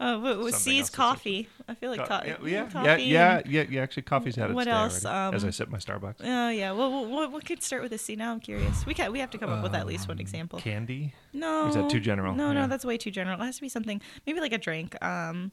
Oh, 0.00 0.20
what, 0.20 0.38
what, 0.38 0.54
C's 0.54 0.82
else 0.82 0.90
coffee. 0.90 1.48
I 1.66 1.74
feel 1.74 1.90
like 1.90 2.06
co- 2.06 2.20
yeah, 2.24 2.36
yeah, 2.40 2.48
yeah, 2.48 2.68
coffee 2.70 3.02
yeah, 3.02 3.38
and- 3.38 3.46
yeah, 3.50 3.64
yeah. 3.68 3.80
Actually, 3.82 4.04
coffee's 4.04 4.36
had 4.36 4.50
its 4.50 4.54
What 4.54 4.68
else? 4.68 5.04
already, 5.04 5.36
as 5.36 5.42
I 5.42 5.48
Um, 5.48 5.52
sip 5.52 5.68
my 5.70 5.78
Starbucks. 5.78 6.20
Oh 6.22 6.50
yeah. 6.50 6.70
Well, 6.70 6.92
what, 6.92 7.08
what, 7.10 7.32
what 7.32 7.44
could 7.44 7.64
start 7.64 7.82
with 7.82 7.92
a 7.92 7.98
C? 7.98 8.14
Now 8.14 8.30
I'm 8.30 8.38
curious. 8.38 8.86
We 8.86 8.94
can 8.94 9.10
we 9.10 9.18
have 9.18 9.30
to 9.30 9.38
come 9.38 9.50
up 9.50 9.60
with 9.60 9.74
at 9.74 9.86
least 9.88 10.06
one 10.06 10.20
example. 10.20 10.60
Candy. 10.60 11.14
No. 11.32 11.64
Or 11.64 11.68
is 11.70 11.74
that 11.74 11.90
too 11.90 11.98
general? 11.98 12.32
No, 12.36 12.48
Yeah. 12.48 12.60
no, 12.60 12.66
that's 12.68 12.84
way 12.84 12.96
too 12.96 13.10
general. 13.10 13.40
It 13.42 13.46
has 13.46 13.56
to 13.56 13.60
be 13.62 13.68
something, 13.68 14.00
maybe 14.24 14.38
like 14.38 14.52
a 14.52 14.58
drink. 14.58 14.94
Um, 15.02 15.50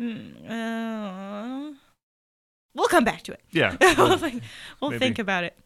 mm, 0.00 0.50
uh, 0.50 1.74
we'll 2.74 2.88
come 2.88 3.04
back 3.04 3.22
to 3.22 3.32
it. 3.32 3.40
Yeah. 3.50 3.76
we'll 3.98 4.18
think, 4.18 4.42
we'll 4.80 4.90
Maybe. 4.90 4.98
think 5.04 5.18
about 5.18 5.44
it. 5.44 5.58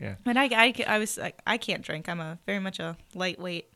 Yeah. 0.00 0.16
And 0.26 0.38
I, 0.38 0.44
I, 0.52 0.74
I 0.86 0.98
was 0.98 1.16
like, 1.16 1.38
I 1.46 1.56
can't 1.58 1.82
drink. 1.82 2.08
I'm 2.08 2.20
a 2.20 2.38
very 2.46 2.58
much 2.58 2.78
a 2.78 2.96
lightweight. 3.14 3.66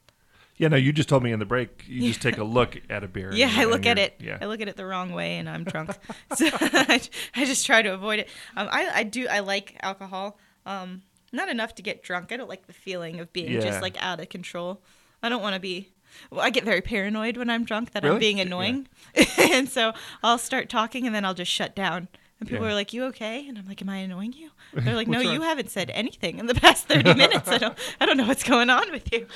Yeah, 0.57 0.69
no, 0.69 0.77
you 0.77 0.93
just 0.93 1.09
told 1.09 1.23
me 1.23 1.33
in 1.33 1.39
the 1.39 1.47
break. 1.47 1.85
You 1.89 2.09
just 2.09 2.21
take 2.21 2.37
a 2.37 2.45
look 2.59 2.77
at 2.91 3.03
a 3.03 3.09
beer. 3.09 3.31
Yeah, 3.33 3.51
I 3.51 3.65
look 3.65 3.87
at 3.87 3.99
it. 3.99 4.17
Yeah. 4.21 4.37
I 4.43 4.45
look 4.45 4.61
at 4.61 4.69
it 4.69 4.77
the 4.77 4.85
wrong 4.85 5.13
way, 5.13 5.39
and 5.39 5.49
I'm 5.49 5.65
drunk. 5.65 5.91
so 6.37 6.49
I, 6.53 7.01
I 7.35 7.45
just 7.47 7.65
try 7.65 7.81
to 7.81 7.95
avoid 7.95 8.19
it. 8.19 8.29
Um, 8.59 8.69
I, 8.71 8.91
I 8.97 9.03
do. 9.05 9.27
I 9.27 9.41
like 9.41 9.77
alcohol. 9.81 10.39
Um, 10.67 11.01
not 11.33 11.49
enough 11.49 11.75
to 11.77 11.83
get 11.83 12.03
drunk. 12.03 12.31
I 12.31 12.37
don't 12.37 12.49
like 12.51 12.67
the 12.67 12.75
feeling 12.75 13.21
of 13.21 13.33
being 13.33 13.53
Yeah. 13.53 13.61
just 13.61 13.81
like 13.81 13.97
out 14.03 14.21
of 14.21 14.29
control. 14.29 14.83
I 15.23 15.31
don't 15.31 15.41
want 15.41 15.55
to 15.55 15.61
be. 15.61 15.89
Well, 16.31 16.41
I 16.41 16.51
get 16.51 16.65
very 16.65 16.81
paranoid 16.81 17.37
when 17.37 17.51
I'm 17.51 17.65
drunk 17.65 17.93
that 17.93 18.03
Really? 18.03 18.15
I'm 18.15 18.21
being 18.21 18.39
Yeah. 18.39 18.45
annoying, 18.45 18.89
and 19.39 19.69
so 19.69 19.93
I'll 20.23 20.39
start 20.39 20.69
talking, 20.69 21.07
and 21.07 21.15
then 21.15 21.25
I'll 21.25 21.35
just 21.35 21.51
shut 21.51 21.75
down. 21.75 22.09
And 22.39 22.49
people 22.49 22.65
Yeah. 22.65 22.71
are 22.73 22.75
like, 22.75 22.93
"You 22.93 23.05
okay?" 23.07 23.47
And 23.49 23.59
I'm 23.59 23.67
like, 23.67 23.83
"Am 23.83 23.89
I 23.89 23.99
annoying 23.99 24.33
you?" 24.33 24.51
They're 24.73 24.95
like, 24.97 25.09
"No, 25.09 25.21
you 25.21 25.43
haven't 25.43 25.71
said 25.71 25.91
anything 25.91 26.39
in 26.39 26.47
the 26.47 26.55
past 26.67 26.89
30 26.89 27.15
minutes. 27.15 27.49
I 27.49 27.59
don't. 27.59 27.77
I 28.01 28.07
don't 28.07 28.17
know 28.17 28.27
what's 28.27 28.45
going 28.45 28.71
on 28.71 28.91
with 28.93 29.13
you." 29.13 29.27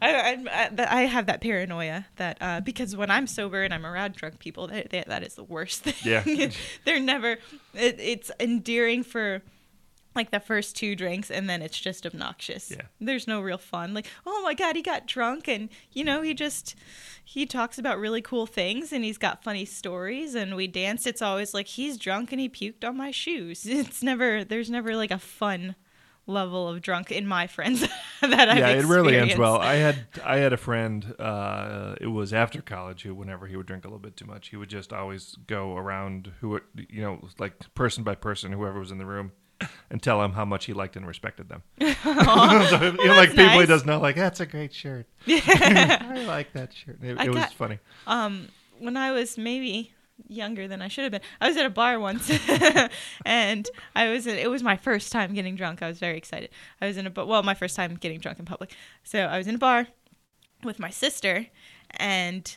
I, 0.00 0.44
I, 0.50 0.68
I, 0.88 1.00
have 1.02 1.26
that 1.26 1.40
paranoia 1.40 2.06
that 2.16 2.36
uh, 2.40 2.60
because 2.60 2.96
when 2.96 3.08
I'm 3.08 3.28
sober 3.28 3.62
and 3.62 3.72
I'm 3.72 3.86
around 3.86 4.14
drunk 4.16 4.40
people, 4.40 4.66
that 4.66 4.90
that, 4.90 5.06
that 5.06 5.22
is 5.22 5.34
the 5.36 5.44
worst 5.44 5.82
thing. 5.84 5.94
Yeah. 6.04 6.50
they're 6.84 6.98
never. 6.98 7.38
It, 7.74 8.00
it's 8.00 8.30
endearing 8.40 9.04
for 9.04 9.42
like 10.14 10.30
the 10.30 10.40
first 10.40 10.76
two 10.76 10.94
drinks, 10.94 11.30
and 11.30 11.48
then 11.48 11.62
it's 11.62 11.78
just 11.78 12.04
obnoxious. 12.06 12.70
Yeah. 12.70 12.82
There's 13.00 13.26
no 13.26 13.40
real 13.40 13.58
fun. 13.58 13.94
Like, 13.94 14.06
oh 14.26 14.42
my 14.42 14.54
god, 14.54 14.76
he 14.76 14.82
got 14.82 15.06
drunk, 15.06 15.48
and 15.48 15.68
you 15.92 16.04
know 16.04 16.22
he 16.22 16.34
just 16.34 16.74
he 17.24 17.46
talks 17.46 17.78
about 17.78 17.98
really 17.98 18.22
cool 18.22 18.46
things, 18.46 18.92
and 18.92 19.04
he's 19.04 19.18
got 19.18 19.42
funny 19.44 19.64
stories, 19.64 20.34
and 20.34 20.56
we 20.56 20.66
danced. 20.66 21.06
It's 21.06 21.22
always 21.22 21.54
like 21.54 21.66
he's 21.66 21.96
drunk 21.96 22.32
and 22.32 22.40
he 22.40 22.48
puked 22.48 22.84
on 22.86 22.96
my 22.96 23.10
shoes. 23.10 23.66
It's 23.82 24.02
never. 24.02 24.44
There's 24.44 24.70
never 24.70 24.94
like 24.96 25.10
a 25.10 25.18
fun 25.18 25.76
level 26.28 26.68
of 26.68 26.80
drunk 26.80 27.10
in 27.10 27.26
my 27.26 27.48
friends 27.48 27.80
that 28.20 28.48
I've 28.48 28.56
yeah, 28.58 28.68
it 28.68 28.84
rarely 28.84 29.16
ends 29.16 29.36
well. 29.36 29.56
I 29.58 29.74
had 29.74 29.96
I 30.24 30.36
had 30.36 30.52
a 30.52 30.56
friend. 30.56 31.14
Uh, 31.18 31.96
it 32.00 32.06
was 32.06 32.32
after 32.32 32.62
college 32.62 33.02
who, 33.02 33.12
whenever 33.14 33.46
he 33.48 33.56
would 33.56 33.66
drink 33.66 33.84
a 33.84 33.88
little 33.88 33.98
bit 33.98 34.16
too 34.16 34.26
much, 34.26 34.48
he 34.48 34.56
would 34.56 34.68
just 34.68 34.92
always 34.92 35.36
go 35.46 35.76
around 35.76 36.32
who 36.40 36.50
would- 36.50 36.62
you 36.88 37.02
know, 37.02 37.28
like 37.38 37.54
person 37.74 38.04
by 38.04 38.14
person, 38.14 38.52
whoever 38.52 38.78
was 38.78 38.92
in 38.92 38.98
the 38.98 39.06
room, 39.06 39.32
and 39.90 40.02
tell 40.02 40.22
him 40.22 40.32
how 40.32 40.44
much 40.44 40.64
he 40.66 40.72
liked 40.72 40.96
and 40.96 41.06
respected 41.06 41.48
them. 41.48 41.62
so, 41.80 41.86
you 42.82 43.06
know, 43.06 43.16
like 43.16 43.30
people 43.30 43.60
he 43.60 43.66
doesn't 43.66 43.86
know, 43.86 44.00
like 44.00 44.16
that's 44.16 44.40
a 44.40 44.46
great 44.46 44.72
shirt. 44.72 45.06
I 45.28 46.24
like 46.26 46.52
that 46.52 46.72
shirt. 46.72 46.98
It, 47.02 47.20
it 47.20 47.28
was 47.28 47.36
got- 47.36 47.52
funny. 47.54 47.78
um 48.06 48.48
when 48.78 48.96
I 48.96 49.12
was 49.12 49.38
maybe 49.38 49.92
younger 50.28 50.68
than 50.68 50.82
I 50.82 50.88
should 50.88 51.04
have 51.04 51.12
been. 51.12 51.20
I 51.40 51.48
was 51.48 51.56
at 51.56 51.66
a 51.66 51.70
bar 51.70 51.98
once 52.00 52.30
and 53.24 53.68
I 53.94 54.08
was 54.08 54.26
in, 54.26 54.36
it 54.38 54.50
was 54.50 54.62
my 54.62 54.76
first 54.76 55.12
time 55.12 55.34
getting 55.34 55.56
drunk. 55.56 55.82
I 55.82 55.88
was 55.88 55.98
very 55.98 56.16
excited. 56.16 56.50
I 56.80 56.86
was 56.86 56.96
in 56.96 57.06
a 57.06 57.24
well, 57.24 57.42
my 57.42 57.54
first 57.54 57.76
time 57.76 57.96
getting 57.96 58.18
drunk 58.20 58.38
in 58.38 58.44
public. 58.44 58.74
So 59.04 59.20
I 59.20 59.38
was 59.38 59.46
in 59.46 59.54
a 59.56 59.58
bar 59.58 59.88
with 60.64 60.78
my 60.78 60.90
sister 60.90 61.46
and 61.90 62.56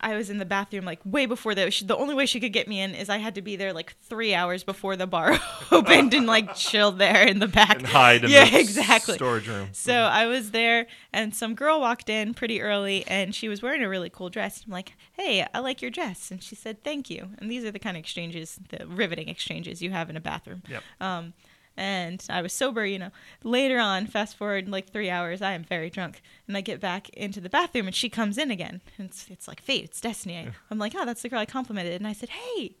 I 0.00 0.14
was 0.14 0.30
in 0.30 0.38
the 0.38 0.44
bathroom 0.44 0.84
like 0.84 1.00
way 1.04 1.26
before 1.26 1.54
the 1.54 1.70
she, 1.70 1.84
the 1.84 1.96
only 1.96 2.14
way 2.14 2.26
she 2.26 2.40
could 2.40 2.52
get 2.52 2.68
me 2.68 2.80
in 2.80 2.94
is 2.94 3.08
I 3.08 3.18
had 3.18 3.34
to 3.36 3.42
be 3.42 3.56
there 3.56 3.72
like 3.72 3.96
3 4.02 4.34
hours 4.34 4.64
before 4.64 4.96
the 4.96 5.06
bar 5.06 5.38
opened 5.72 6.14
and 6.14 6.26
like 6.26 6.54
chilled 6.54 6.98
there 6.98 7.26
in 7.26 7.38
the 7.38 7.48
back. 7.48 7.78
And 7.78 7.86
hide 7.86 8.24
in 8.24 8.30
yeah, 8.30 8.48
the 8.48 8.60
exactly. 8.60 9.14
storage 9.14 9.48
room. 9.48 9.68
So 9.72 9.92
I 9.92 10.26
was 10.26 10.50
there, 10.50 10.86
and 11.12 11.34
some 11.34 11.54
girl 11.54 11.80
walked 11.80 12.08
in 12.08 12.34
pretty 12.34 12.60
early, 12.60 13.04
and 13.06 13.34
she 13.34 13.48
was 13.48 13.62
wearing 13.62 13.82
a 13.82 13.88
really 13.88 14.10
cool 14.10 14.30
dress. 14.30 14.62
I'm 14.66 14.72
like, 14.72 14.94
"Hey, 15.12 15.46
I 15.52 15.58
like 15.60 15.82
your 15.82 15.90
dress," 15.90 16.30
and 16.30 16.42
she 16.42 16.54
said, 16.54 16.82
"Thank 16.84 17.10
you." 17.10 17.30
And 17.38 17.50
these 17.50 17.64
are 17.64 17.70
the 17.70 17.78
kind 17.78 17.96
of 17.96 18.00
exchanges, 18.00 18.58
the 18.68 18.86
riveting 18.86 19.28
exchanges 19.28 19.82
you 19.82 19.90
have 19.90 20.10
in 20.10 20.16
a 20.16 20.20
bathroom. 20.20 20.62
Yep. 20.68 20.82
Um, 21.00 21.32
and 21.76 22.24
I 22.28 22.42
was 22.42 22.52
sober, 22.52 22.84
you 22.86 22.98
know. 22.98 23.10
Later 23.42 23.78
on, 23.78 24.06
fast 24.06 24.36
forward 24.36 24.68
like 24.68 24.90
three 24.90 25.10
hours, 25.10 25.42
I 25.42 25.52
am 25.52 25.64
very 25.64 25.90
drunk, 25.90 26.22
and 26.48 26.56
I 26.56 26.60
get 26.60 26.80
back 26.80 27.08
into 27.10 27.40
the 27.40 27.50
bathroom, 27.50 27.86
and 27.86 27.94
she 27.94 28.08
comes 28.08 28.38
in 28.38 28.50
again. 28.50 28.80
And 28.98 29.08
it's 29.08 29.26
it's 29.30 29.48
like 29.48 29.60
fate, 29.60 29.84
it's 29.84 30.00
destiny. 30.00 30.38
I, 30.38 30.52
I'm 30.70 30.78
like, 30.78 30.94
"Oh, 30.96 31.04
that's 31.04 31.22
the 31.22 31.28
girl 31.28 31.40
I 31.40 31.46
complimented," 31.46 31.94
and 31.94 32.06
I 32.06 32.12
said, 32.12 32.30
"Hey." 32.30 32.76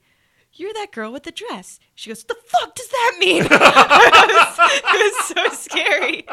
You're 0.58 0.72
that 0.72 0.90
girl 0.90 1.12
with 1.12 1.24
the 1.24 1.32
dress. 1.32 1.78
She 1.94 2.08
goes, 2.08 2.24
The 2.24 2.36
fuck 2.46 2.74
does 2.74 2.88
that 2.88 3.16
mean? 3.18 3.42
it, 3.44 3.50
was, 3.50 4.58
it 4.84 5.14
was 5.14 5.24
so 5.26 5.48
scary. 5.50 6.24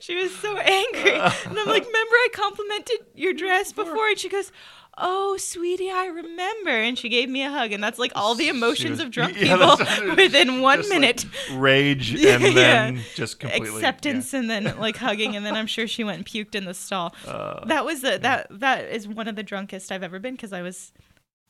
she 0.00 0.16
was 0.16 0.34
so 0.36 0.56
angry. 0.56 1.12
And 1.12 1.58
I'm 1.58 1.66
like, 1.68 1.84
Remember, 1.84 2.14
I 2.14 2.28
complimented 2.32 2.98
your 3.14 3.34
dress 3.34 3.72
before? 3.72 4.08
And 4.08 4.18
she 4.18 4.30
goes, 4.30 4.50
"Oh, 4.98 5.36
sweetie, 5.38 5.90
I 5.90 6.06
remember," 6.06 6.70
and 6.70 6.98
she 6.98 7.08
gave 7.08 7.28
me 7.28 7.42
a 7.42 7.50
hug, 7.50 7.72
and 7.72 7.82
that's 7.82 7.98
like 7.98 8.12
all 8.14 8.34
the 8.34 8.48
emotions 8.48 8.90
was- 8.92 9.00
of 9.00 9.10
drunk 9.10 9.40
yeah, 9.40 9.56
people 9.56 10.14
within 10.16 10.60
one 10.60 10.78
Just, 10.78 10.90
like, 10.90 11.00
minute. 11.00 11.24
rage 11.52 12.10
and 12.24 12.44
then 12.56 12.96
yeah. 12.96 13.02
just 13.14 13.40
completely 13.40 13.68
acceptance 13.76 14.32
yeah. 14.32 14.40
and 14.40 14.50
then 14.50 14.76
like 14.78 14.96
hugging 14.96 15.34
and 15.36 15.44
then 15.46 15.54
I'm 15.54 15.66
sure 15.66 15.86
she 15.86 16.04
went 16.04 16.18
and 16.18 16.26
puked 16.26 16.54
in 16.54 16.64
the 16.64 16.74
stall. 16.74 17.14
Uh, 17.26 17.64
that 17.66 17.84
was 17.84 18.02
the 18.02 18.18
that 18.18 18.46
that 18.50 18.84
is 18.90 19.08
one 19.08 19.26
of 19.28 19.36
the 19.36 19.42
drunkest 19.42 19.90
I've 19.90 20.02
ever 20.02 20.18
been 20.18 20.34
because 20.34 20.52
I 20.52 20.60
was 20.62 20.92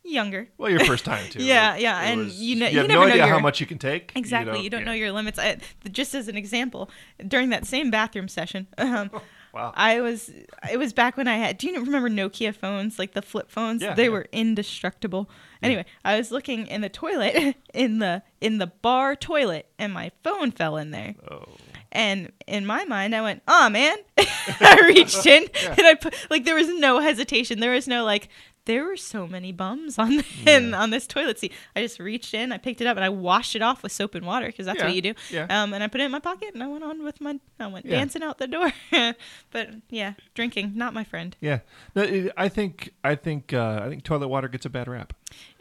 younger. 0.04 0.48
Well, 0.58 0.70
your 0.70 0.80
first 0.84 1.04
time 1.04 1.28
too. 1.30 1.42
Yeah, 1.42 1.74
It- 1.74 1.82
yeah, 1.82 2.00
and 2.02 2.24
was- 2.24 2.40
you 2.40 2.56
know- 2.56 2.66
you 2.66 2.72
you 2.72 2.78
have 2.78 2.88
never 2.88 3.00
no 3.02 3.06
know 3.08 3.12
idea 3.14 3.26
how 3.26 3.38
much 3.40 3.60
you 3.60 3.66
can 3.66 3.78
take. 3.78 4.12
Exactly. 4.14 4.60
You 4.60 4.70
don't, 4.70 4.80
yeah. 4.80 4.86
know 4.86 4.92
your 4.92 5.12
limits. 5.12 5.38
I, 5.38 5.58
just 5.90 6.14
as 6.14 6.28
an 6.28 6.36
example, 6.36 6.90
during 7.26 7.48
that 7.50 7.66
same 7.66 7.90
bathroom 7.90 8.28
session, 8.28 8.66
um, 8.78 9.10
Wow. 9.52 9.72
I 9.76 10.00
was. 10.00 10.30
It 10.70 10.78
was 10.78 10.92
back 10.92 11.16
when 11.16 11.28
I 11.28 11.36
had. 11.36 11.58
Do 11.58 11.66
you 11.68 11.78
remember 11.78 12.08
Nokia 12.08 12.54
phones, 12.54 12.98
like 12.98 13.12
the 13.12 13.20
flip 13.20 13.50
phones? 13.50 13.82
Yeah, 13.82 13.94
they 13.94 14.04
yeah. 14.04 14.10
were 14.10 14.26
indestructible. 14.32 15.28
Anyway, 15.62 15.84
I 16.04 16.16
was 16.16 16.30
looking 16.30 16.66
in 16.66 16.80
the 16.80 16.88
toilet 16.88 17.56
in 17.74 17.98
the 17.98 18.22
in 18.40 18.58
the 18.58 18.68
bar 18.68 19.14
toilet, 19.14 19.66
and 19.78 19.92
my 19.92 20.10
phone 20.24 20.52
fell 20.52 20.76
in 20.76 20.90
there. 20.90 21.14
Oh. 21.30 21.44
And 21.94 22.32
in 22.46 22.64
my 22.64 22.84
mind, 22.86 23.14
I 23.14 23.20
went, 23.20 23.42
"Oh 23.46 23.68
man!" 23.68 23.98
I 24.18 24.80
reached 24.86 25.26
in 25.26 25.42
and 25.66 25.86
I 25.86 25.94
put 25.94 26.14
like 26.30 26.44
there 26.44 26.54
was 26.54 26.68
no 26.68 27.00
hesitation. 27.00 27.60
There 27.60 27.72
was 27.72 27.86
no 27.86 28.04
like. 28.04 28.28
There 28.64 28.84
were 28.84 28.96
so 28.96 29.26
many 29.26 29.50
bums 29.50 29.98
on 29.98 30.16
the, 30.18 30.24
in, 30.46 30.72
on 30.72 30.90
this 30.90 31.08
toilet 31.08 31.38
seat. 31.38 31.52
I 31.74 31.80
just 31.82 31.98
reached 31.98 32.32
in, 32.32 32.52
I 32.52 32.58
picked 32.58 32.80
it 32.80 32.86
up, 32.86 32.96
and 32.96 33.04
I 33.04 33.08
washed 33.08 33.56
it 33.56 33.62
off 33.62 33.82
with 33.82 33.90
soap 33.90 34.14
and 34.14 34.24
water 34.24 34.46
because 34.46 34.66
that's 34.66 34.78
Yeah, 34.78 34.84
what 34.86 34.94
you 34.94 35.02
do. 35.02 35.14
yeah. 35.30 35.46
Um, 35.50 35.74
and 35.74 35.82
I 35.82 35.88
put 35.88 36.00
it 36.00 36.04
in 36.04 36.12
my 36.12 36.20
pocket, 36.20 36.50
and 36.54 36.62
I 36.62 36.68
went 36.68 36.84
on 36.84 37.02
with 37.02 37.20
my. 37.20 37.40
I 37.58 37.66
went 37.66 37.86
Yeah. 37.86 37.96
dancing 37.98 38.22
out 38.22 38.38
the 38.38 38.46
door. 38.46 38.72
but 39.50 39.70
yeah, 39.90 40.14
drinking, 40.34 40.72
not 40.76 40.94
my 40.94 41.02
friend. 41.02 41.36
Yeah. 41.40 41.60
No, 41.96 42.02
it- 42.02 42.32
I 42.36 42.48
think 42.48 42.94
I 43.02 43.14
think 43.16 43.52
uh, 43.52 43.80
I 43.84 43.88
think 43.88 44.04
toilet 44.04 44.28
water 44.28 44.46
gets 44.48 44.64
a 44.64 44.70
bad 44.70 44.86
rap. 44.86 45.12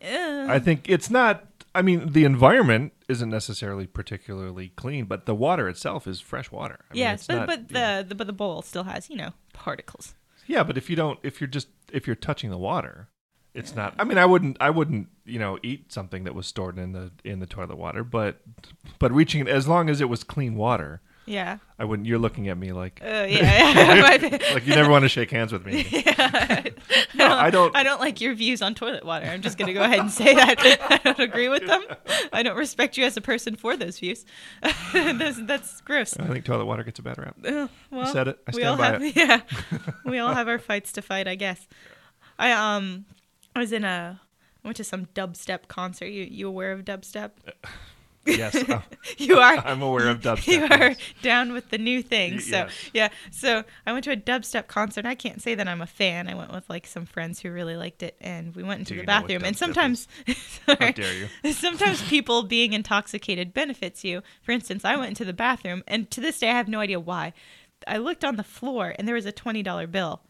Uh, 0.04 0.46
I 0.48 0.60
think 0.60 0.88
it's 0.90 1.10
not. 1.10 1.46
I 1.74 1.82
mean, 1.82 2.12
the 2.12 2.26
environment 2.26 2.92
isn't 3.08 3.30
necessarily 3.30 3.88
particularly 3.88 4.74
clean, 4.76 5.06
but 5.06 5.26
the 5.26 5.34
water 5.34 5.70
itself 5.70 6.06
is 6.06 6.20
fresh 6.20 6.52
water. 6.52 6.80
I 6.92 6.94
mean, 6.94 7.00
yes, 7.00 7.20
it's 7.22 7.28
but 7.28 7.36
not- 7.36 7.48
but 7.48 7.68
the, 7.70 8.06
the 8.10 8.16
but 8.16 8.28
the 8.28 8.34
bowl 8.34 8.62
still 8.62 8.84
has 8.84 9.10
you 9.10 9.16
know 9.16 9.32
particles. 9.54 10.14
Yeah, 10.52 10.64
but 10.64 10.78
if 10.78 10.90
you 10.90 10.98
don't, 10.98 11.18
if 11.24 11.40
you're 11.40 11.48
just 11.48 11.70
if 11.94 12.06
you're 12.06 12.16
touching 12.16 12.50
the 12.50 12.58
water, 12.58 13.08
it's 13.54 13.74
not. 13.74 13.96
I 13.98 14.04
mean, 14.04 14.18
I 14.18 14.26
wouldn't 14.26 14.58
I 14.60 14.70
wouldn't 14.70 15.08
you 15.26 15.40
know 15.40 15.58
eat 15.64 15.94
something 15.94 16.26
that 16.26 16.36
was 16.36 16.46
stored 16.46 16.78
in 16.78 16.92
the 16.92 17.12
in 17.24 17.40
the 17.40 17.46
toilet 17.46 17.78
water, 17.78 18.04
but 18.04 18.42
but 19.00 19.14
reaching 19.14 19.42
it 19.42 19.48
as 19.48 19.70
long 19.70 19.90
as 19.90 20.02
it 20.02 20.10
was 20.10 20.26
clean 20.26 20.56
water, 20.56 21.02
Yeah. 21.26 21.60
I 21.78 21.86
wouldn't. 21.86 22.08
You're 22.08 22.20
looking 22.20 22.50
at 22.50 22.58
me 22.58 22.72
like 22.72 23.00
Uh, 23.02 23.26
yeah. 23.30 23.30
yeah. 23.74 24.40
like 24.54 24.66
you 24.66 24.76
never 24.76 24.90
want 24.90 25.04
to 25.04 25.10
shake 25.10 25.32
hands 25.32 25.52
with 25.52 25.66
me. 25.66 25.84
no, 27.16 27.28
I 27.28 27.50
don't- 27.52 27.76
I 27.76 27.84
don't 27.84 28.00
like 28.02 28.20
your 28.22 28.34
views 28.34 28.62
on 28.62 28.74
toilet 28.76 29.06
water. 29.06 29.26
I'm 29.28 29.42
just 29.42 29.58
gonna 29.58 29.74
go 29.74 29.84
ahead 29.84 30.00
and 30.00 30.12
say 30.12 30.34
that 30.36 30.60
I 30.90 30.98
don't 30.98 31.20
agree 31.20 31.48
with 31.48 31.66
them. 31.68 31.84
I 32.34 32.44
don't 32.44 32.58
respect 32.58 32.98
you 32.98 33.06
as 33.06 33.18
a 33.18 33.22
person 33.22 33.56
for 33.56 33.78
those 33.78 34.00
views. 34.00 34.26
that's, 34.94 35.42
that's 35.46 35.82
gross. 35.82 36.18
I 36.18 36.28
think 36.28 36.44
toilet 36.46 36.66
water 36.66 36.84
gets 36.84 37.00
a 37.00 37.04
bad 37.04 37.18
rap. 37.18 37.36
Uh, 37.46 37.68
well, 37.92 38.08
said 38.08 38.28
it. 38.28 38.40
I 38.48 38.52
we 38.56 38.64
all 38.64 38.78
by 38.78 38.88
have, 38.88 39.04
it. 39.04 39.16
Yeah, 39.16 39.42
we 40.06 40.20
all 40.20 40.34
have 40.34 40.48
our 40.48 40.60
fights 40.60 40.92
to 40.94 41.02
fight, 41.02 41.28
I 41.28 41.36
guess. 41.36 41.68
I 42.40 42.52
um, 42.52 43.06
I 43.56 43.60
was 43.60 43.72
in 43.72 43.84
a, 43.84 44.20
I 44.64 44.68
went 44.68 44.78
to 44.78 44.84
some 44.84 45.06
dubstep 45.08 45.68
concert. 45.68 46.08
You 46.08 46.24
you 46.24 46.48
aware 46.48 46.72
of 46.72 46.84
dubstep? 46.84 47.32
Yes, 48.26 48.56
uh, 48.70 48.82
You 49.18 49.40
are. 49.40 49.58
I'm 49.58 49.82
aware 49.82 50.08
of 50.10 50.22
dubstep. 50.22 50.48
You 50.48 50.64
are 50.70 50.96
down 51.24 51.54
with 51.54 51.70
the 51.72 51.78
new 51.80 52.04
thing. 52.04 52.40
So 52.40 52.52
yes. 52.52 52.90
yeah. 52.94 53.10
So 53.32 53.64
I 53.88 53.94
went 53.94 54.04
to 54.06 54.12
a 54.12 54.16
dubstep 54.18 54.68
concert. 54.68 55.06
I 55.08 55.16
can't 55.16 55.42
say 55.42 55.56
that 55.56 55.68
I'm 55.68 55.82
a 55.82 55.88
fan. 55.88 56.28
I 56.28 56.36
went 56.36 56.52
with 56.54 56.70
like 56.70 56.86
some 56.86 57.06
friends 57.08 57.40
who 57.40 57.52
really 57.52 57.76
liked 57.76 58.04
it, 58.04 58.16
and 58.22 58.56
we 58.56 58.62
went 58.62 58.80
into 58.80 58.94
Do 58.94 58.96
the 58.98 59.02
you 59.02 59.08
know 59.08 59.14
what 59.14 59.22
bathroom. 59.28 59.44
And 59.44 59.58
sometimes, 59.58 60.08
How 60.68 60.76
sorry. 60.76 60.92
dare 60.94 61.14
you? 61.44 61.52
Sometimes 61.54 62.02
people 62.04 62.44
being 62.44 62.74
intoxicated 62.74 63.54
benefits 63.54 64.04
you. 64.04 64.22
For 64.44 64.52
instance, 64.52 64.86
I 64.86 64.96
went 64.98 65.10
into 65.10 65.26
the 65.26 65.34
bathroom, 65.34 65.84
and 65.88 66.10
to 66.12 66.22
this 66.22 66.38
day, 66.40 66.50
I 66.50 66.54
have 66.58 66.68
no 66.68 66.80
idea 66.80 67.00
why. 67.00 67.34
I 67.88 67.98
looked 67.98 68.24
on 68.24 68.36
the 68.36 68.44
floor, 68.44 68.94
and 69.00 69.08
there 69.08 69.16
was 69.16 69.26
a 69.26 69.32
twenty 69.32 69.64
dollar 69.64 69.88
bill, 69.88 70.22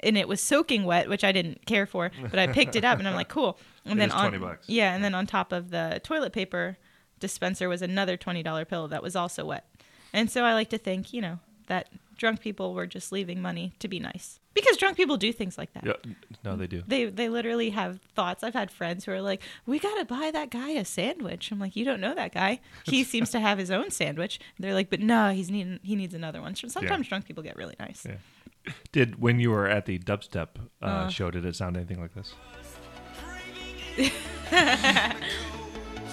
and 0.00 0.18
it 0.18 0.28
was 0.28 0.42
soaking 0.42 0.84
wet, 0.84 1.08
which 1.08 1.24
I 1.24 1.32
didn't 1.32 1.64
care 1.64 1.86
for. 1.86 2.10
But 2.30 2.38
I 2.38 2.48
picked 2.48 2.76
it 2.76 2.84
up, 2.84 2.98
and 2.98 3.08
I'm 3.08 3.14
like, 3.14 3.28
cool. 3.28 3.58
And 3.86 3.94
It 3.94 4.00
then 4.00 4.10
on 4.10 4.28
20 4.32 4.38
bucks. 4.44 4.68
yeah, 4.68 4.94
and 4.94 5.02
then 5.02 5.14
on 5.14 5.26
top 5.26 5.52
of 5.52 5.70
the 5.70 5.98
toilet 6.04 6.34
paper 6.34 6.76
dispenser 7.20 7.68
was 7.68 7.82
another 7.82 8.16
twenty 8.16 8.42
dollar 8.42 8.64
pill 8.64 8.88
that 8.88 9.02
was 9.02 9.16
also 9.16 9.44
wet. 9.44 9.66
And 10.12 10.30
so 10.30 10.44
I 10.44 10.52
like 10.54 10.70
to 10.70 10.78
think, 10.78 11.12
you 11.12 11.20
know, 11.20 11.38
that 11.66 11.88
drunk 12.16 12.40
people 12.40 12.72
were 12.74 12.86
just 12.86 13.12
leaving 13.12 13.42
money 13.42 13.74
to 13.78 13.88
be 13.88 13.98
nice 14.00 14.40
because 14.54 14.78
drunk 14.78 14.96
people 14.96 15.18
do 15.18 15.32
things 15.32 15.58
like 15.58 15.72
that. 15.74 15.84
Yeah, 15.84 16.12
no, 16.44 16.56
they 16.56 16.66
do. 16.66 16.82
They 16.86 17.06
they 17.06 17.28
literally 17.28 17.70
have 17.70 18.00
thoughts. 18.14 18.42
I've 18.42 18.54
had 18.54 18.70
friends 18.70 19.04
who 19.04 19.12
are 19.12 19.20
like, 19.20 19.42
"We 19.66 19.78
gotta 19.78 20.04
buy 20.06 20.30
that 20.32 20.50
guy 20.50 20.70
a 20.70 20.84
sandwich." 20.84 21.50
I'm 21.50 21.58
like, 21.58 21.76
"You 21.76 21.84
don't 21.84 22.00
know 22.00 22.14
that 22.14 22.32
guy. 22.32 22.60
He 22.84 23.04
seems 23.12 23.30
to 23.30 23.40
have 23.40 23.58
his 23.58 23.70
own 23.70 23.90
sandwich." 23.90 24.40
They're 24.58 24.72
like, 24.74 24.88
"But 24.88 25.00
no, 25.00 25.30
he's 25.32 25.50
need 25.50 25.80
he 25.82 25.96
needs 25.96 26.14
another 26.14 26.40
one." 26.40 26.54
So 26.54 26.68
sometimes 26.68 27.08
drunk 27.08 27.26
people 27.26 27.42
get 27.42 27.56
really 27.56 27.76
nice. 27.78 28.06
Yeah. 28.08 28.72
Did 28.92 29.20
when 29.20 29.38
you 29.38 29.50
were 29.50 29.68
at 29.68 29.84
the 29.86 29.98
dubstep 29.98 30.48
uh, 30.82 30.86
Uh. 30.86 31.08
show? 31.08 31.30
Did 31.30 31.44
it 31.44 31.54
sound 31.56 31.76
anything 31.76 32.00
like 32.00 32.14
this? 32.14 32.34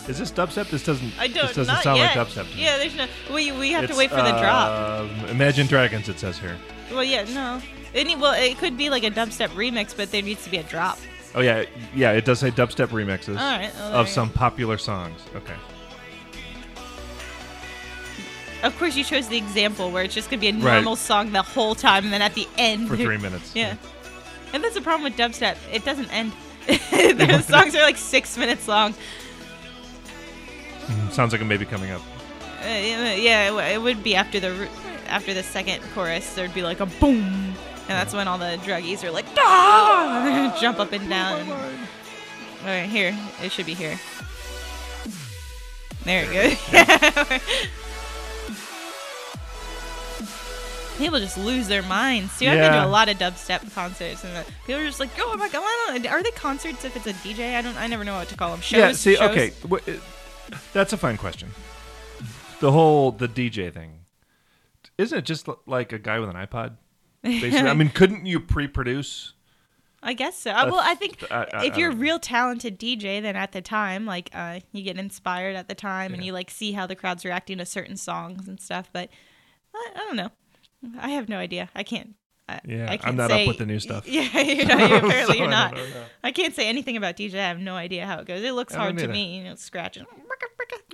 Is 0.07 0.19
this 0.19 0.31
dubstep? 0.31 0.69
This 0.69 0.83
doesn't. 0.83 1.13
I 1.17 1.27
don't. 1.27 1.47
This 1.47 1.55
doesn't 1.55 1.81
sound 1.83 1.97
yet. 1.97 2.15
like 2.15 2.27
dubstep. 2.27 2.47
Yeah, 2.55 2.77
there's 2.77 2.95
no. 2.95 3.07
We 3.33 3.51
we 3.53 3.71
have 3.71 3.89
to 3.89 3.95
wait 3.95 4.09
for 4.09 4.17
the 4.17 4.31
drop. 4.37 4.99
um, 5.01 5.09
Imagine 5.29 5.67
Dragons. 5.67 6.09
It 6.09 6.19
says 6.19 6.37
here. 6.37 6.57
Well, 6.91 7.03
yeah, 7.03 7.23
no. 7.33 7.61
Any 7.95 8.15
well, 8.15 8.33
it 8.33 8.57
could 8.57 8.77
be 8.77 8.89
like 8.89 9.03
a 9.03 9.11
dubstep 9.11 9.49
remix, 9.49 9.95
but 9.95 10.11
there 10.11 10.21
needs 10.21 10.43
to 10.43 10.49
be 10.49 10.57
a 10.57 10.63
drop. 10.63 10.97
Oh 11.35 11.41
yeah, 11.41 11.63
yeah. 11.95 12.11
It 12.11 12.25
does 12.25 12.39
say 12.39 12.51
dubstep 12.51 12.87
remixes 12.89 13.29
All 13.29 13.57
right. 13.57 13.71
well, 13.75 13.93
of 13.93 14.09
some 14.09 14.29
popular 14.29 14.77
songs. 14.77 15.21
Okay. 15.35 15.55
Of 18.63 18.77
course, 18.77 18.95
you 18.95 19.03
chose 19.03 19.27
the 19.27 19.37
example 19.37 19.91
where 19.91 20.03
it's 20.03 20.13
just 20.13 20.29
gonna 20.29 20.39
be 20.39 20.47
a 20.49 20.53
Right. 20.53 20.75
normal 20.75 20.95
song 20.95 21.31
the 21.31 21.41
whole 21.41 21.75
time, 21.75 22.05
and 22.05 22.13
then 22.13 22.21
at 22.21 22.33
the 22.33 22.47
end 22.57 22.87
For 22.87 22.95
three 22.95 23.17
minutes. 23.17 23.51
Yeah. 23.55 23.75
And 24.53 24.63
that's 24.63 24.75
the 24.75 24.81
problem 24.81 25.03
with 25.03 25.17
dubstep. 25.17 25.57
It 25.71 25.83
doesn't 25.83 26.11
end. 26.13 26.31
the 26.67 27.41
songs 27.41 27.75
are 27.75 27.81
like 27.81 27.97
six 27.97 28.37
minutes 28.37 28.67
long. 28.67 28.93
Mm, 30.87 31.11
Sounds 31.11 31.31
like 31.31 31.41
a 31.41 31.45
maybe 31.45 31.65
coming 31.65 31.91
up. 31.91 32.01
Uh, 32.61 32.65
yeah, 32.67 33.45
it, 33.47 33.49
w- 33.49 33.67
it 33.73 33.81
would 33.81 34.03
be 34.03 34.15
after 34.15 34.39
the 34.39 34.55
r- 34.61 34.67
after 35.07 35.33
the 35.33 35.43
second 35.43 35.81
chorus. 35.93 36.33
There'd 36.35 36.53
be 36.53 36.61
like 36.63 36.79
a 36.79 36.85
boom, 36.85 37.23
and 37.23 37.55
that's 37.89 38.13
when 38.13 38.27
all 38.27 38.37
the 38.37 38.57
druggies 38.63 39.03
are 39.03 39.11
like, 39.11 39.25
ah! 39.37 40.55
jump 40.61 40.79
up 40.79 40.91
and 40.93 41.09
down. 41.09 41.49
All 41.51 42.67
right, 42.67 42.87
here 42.89 43.15
it 43.41 43.51
should 43.51 43.65
be 43.65 43.73
here. 43.73 43.99
There 46.05 46.25
it 46.29 46.33
goes. 46.33 46.69
People 50.97 51.19
just 51.19 51.37
lose 51.39 51.67
their 51.67 51.81
minds 51.81 52.37
too. 52.37 52.45
I've 52.47 52.59
been 52.59 52.71
to 52.71 52.77
Yeah. 52.77 52.85
a 52.85 52.87
lot 52.87 53.09
of 53.09 53.17
dubstep 53.17 53.73
concerts, 53.73 54.23
and 54.23 54.37
uh, 54.37 54.43
people 54.67 54.81
are 54.81 54.85
just 54.85 54.99
like, 54.99 55.09
"Oh 55.17 55.35
my 55.37 55.49
god, 55.49 55.63
I 55.63 55.97
don't, 55.97 56.11
are 56.13 56.21
they 56.21 56.29
concerts 56.31 56.85
if 56.85 56.95
it's 56.95 57.07
a 57.07 57.13
DJ? 57.13 57.55
I 57.57 57.63
don't, 57.63 57.75
I 57.77 57.87
never 57.87 58.03
know 58.03 58.13
what 58.15 58.27
to 58.29 58.35
call 58.37 58.51
them. 58.51 58.61
Shows, 58.61 58.79
yeah. 58.79 58.91
See. 58.91 59.15
shows? 59.15 59.31
Okay. 59.31 59.53
wh- 59.69 59.87
it- 59.87 59.99
That's 60.73 60.93
a 60.93 60.97
fine 60.97 61.17
question. 61.17 61.49
The 62.59 62.71
whole 62.71 63.11
the 63.11 63.27
DJ 63.27 63.73
thing. 63.73 63.99
Isn't 64.97 65.17
it 65.19 65.25
just 65.25 65.47
l- 65.47 65.59
like 65.65 65.91
a 65.93 65.99
guy 65.99 66.19
with 66.19 66.29
an 66.29 66.35
iPod? 66.35 66.77
Basically, 67.23 67.59
I 67.69 67.73
mean, 67.73 67.89
couldn't 67.93 68.25
you 68.25 68.39
pre-produce? 68.39 69.33
I 70.05 70.13
guess 70.13 70.37
so. 70.37 70.51
Uh, 70.51 70.65
well, 70.69 70.81
I 70.83 70.95
think 70.95 71.23
I- 71.31 71.47
I- 71.53 71.65
if 71.65 71.73
I 71.73 71.77
you're 71.77 71.89
a 71.89 71.91
don't 71.91 71.99
know. 71.99 72.03
real 72.03 72.19
talented 72.19 72.77
DJ, 72.79 73.21
then 73.21 73.35
at 73.35 73.53
the 73.53 73.61
time, 73.61 74.05
like 74.05 74.29
uh, 74.33 74.59
you 74.73 74.83
get 74.83 74.97
inspired 74.97 75.55
at 75.55 75.67
the 75.69 75.75
time, 75.75 76.13
and 76.13 76.21
Yeah. 76.21 76.27
you 76.27 76.33
like 76.33 76.51
see 76.51 76.73
how 76.73 76.85
the 76.85 76.95
crowd's 76.95 77.23
reacting 77.25 77.57
to 77.59 77.65
certain 77.65 77.95
songs 77.97 78.47
and 78.47 78.59
stuff. 78.59 78.89
But 78.91 79.09
I, 79.73 79.91
I 79.95 79.99
don't 79.99 80.15
know. 80.17 80.29
I 80.99 81.09
have 81.09 81.29
no 81.29 81.37
idea. 81.37 81.69
I 81.73 81.83
can't. 81.83 82.15
I, 82.49 82.59
Yeah, 82.65 82.87
I 82.89 82.93
I'm 82.93 82.97
can't 82.99 83.15
not 83.15 83.31
up 83.31 83.47
with 83.47 83.57
the 83.57 83.65
new 83.65 83.79
stuff. 83.79 84.07
Yeah, 84.07 84.39
you're 84.41 84.65
not, 84.65 84.89
you're, 84.89 84.97
apparently 85.05 85.25
So 85.25 85.33
you're 85.41 85.49
not. 85.49 85.75
don't 85.75 85.89
know. 85.89 86.03
I 86.23 86.31
can't 86.31 86.53
say 86.55 86.67
anything 86.67 86.97
about 86.97 87.15
DJ. 87.17 87.35
I 87.35 87.47
have 87.47 87.59
no 87.59 87.75
idea 87.75 88.05
how 88.05 88.19
it 88.19 88.25
goes. 88.27 88.43
It 88.43 88.53
looks 88.53 88.73
I 88.73 88.79
hard 88.79 88.97
to 88.97 89.07
me. 89.07 89.37
You 89.37 89.43
know, 89.45 89.55
scratching. 89.55 90.05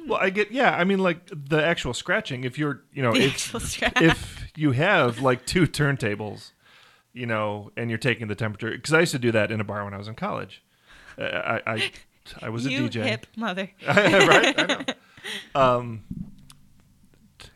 Well, 0.08 0.20
I 0.20 0.30
get. 0.30 0.52
Yeah, 0.52 0.76
I 0.76 0.86
mean, 0.86 1.00
like 1.00 1.20
the 1.30 1.64
actual 1.64 1.94
scratching. 1.94 2.44
If 2.44 2.58
you're, 2.58 2.82
you 2.94 3.04
know, 3.04 3.12
The 3.12 3.26
if 3.26 3.84
if 4.02 4.52
you 4.56 4.72
have 4.72 5.20
like 5.20 5.46
two 5.46 5.64
turntables, 5.68 6.52
you 7.14 7.26
know, 7.26 7.72
and 7.76 7.90
you're 7.92 8.00
taking 8.00 8.28
the 8.28 8.34
temperature. 8.36 8.72
Because 8.72 8.94
I 8.94 9.02
used 9.02 9.12
to 9.12 9.20
do 9.20 9.32
that 9.34 9.52
in 9.52 9.60
a 9.60 9.64
bar 9.64 9.84
when 9.84 9.94
I 9.94 9.98
was 9.98 10.08
in 10.08 10.16
college. 10.16 10.64
Uh, 11.18 11.24
I 11.24 11.74
I, 11.74 11.92
I 12.44 12.50
was 12.50 12.66
a 12.66 12.72
you 12.72 12.84
DJ. 12.90 13.04
hip 13.04 13.28
mother. 13.36 13.70
right? 13.86 14.58
I 14.58 14.66
know. 14.66 14.86
Um, 15.78 16.04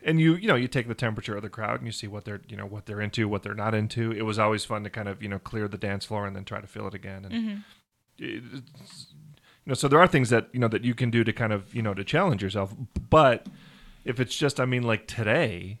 and 0.04 0.20
you 0.20 0.34
you 0.36 0.46
know 0.46 0.54
you 0.54 0.68
take 0.68 0.86
the 0.86 0.94
temperature 0.94 1.34
of 1.36 1.42
the 1.42 1.48
crowd 1.48 1.78
and 1.78 1.86
you 1.86 1.92
see 1.92 2.06
what 2.06 2.24
they're 2.24 2.40
you 2.48 2.56
know 2.56 2.66
what 2.66 2.86
they're 2.86 3.00
into, 3.00 3.26
what 3.28 3.42
they're 3.42 3.54
not 3.54 3.74
into. 3.74 4.12
It 4.12 4.22
was 4.22 4.38
always 4.38 4.64
fun 4.64 4.84
to 4.84 4.90
kind 4.90 5.08
of 5.08 5.22
you 5.22 5.28
know 5.28 5.38
clear 5.38 5.66
the 5.68 5.78
dance 5.78 6.04
floor 6.04 6.26
and 6.26 6.36
then 6.36 6.44
try 6.44 6.60
to 6.60 6.66
fill 6.66 6.86
it 6.86 6.94
again. 6.94 7.24
And 7.24 7.34
Mm-hmm. 7.34 7.56
you 8.18 8.62
know, 9.66 9.74
so 9.74 9.88
there 9.88 9.98
are 9.98 10.06
things 10.06 10.30
that 10.30 10.48
you 10.52 10.60
know 10.60 10.68
that 10.68 10.84
you 10.84 10.94
can 10.94 11.10
do 11.10 11.24
to 11.24 11.32
kind 11.32 11.52
of 11.52 11.74
you 11.74 11.82
know 11.82 11.94
to 11.94 12.04
challenge 12.04 12.42
yourself. 12.42 12.74
But 13.10 13.46
if 14.04 14.20
it's 14.20 14.36
just, 14.36 14.60
I 14.60 14.66
mean, 14.66 14.82
like 14.82 15.06
today, 15.06 15.78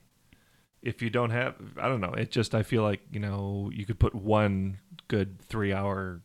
if 0.82 1.02
you 1.02 1.10
don't 1.10 1.30
have, 1.30 1.54
I 1.76 1.88
don't 1.88 2.00
know, 2.00 2.12
it 2.14 2.30
just 2.30 2.54
I 2.54 2.62
feel 2.62 2.82
like 2.82 3.00
you 3.12 3.20
know 3.20 3.70
you 3.72 3.84
could 3.84 3.98
put 3.98 4.14
one 4.14 4.78
good 5.08 5.40
three 5.42 5.72
hour 5.72 6.22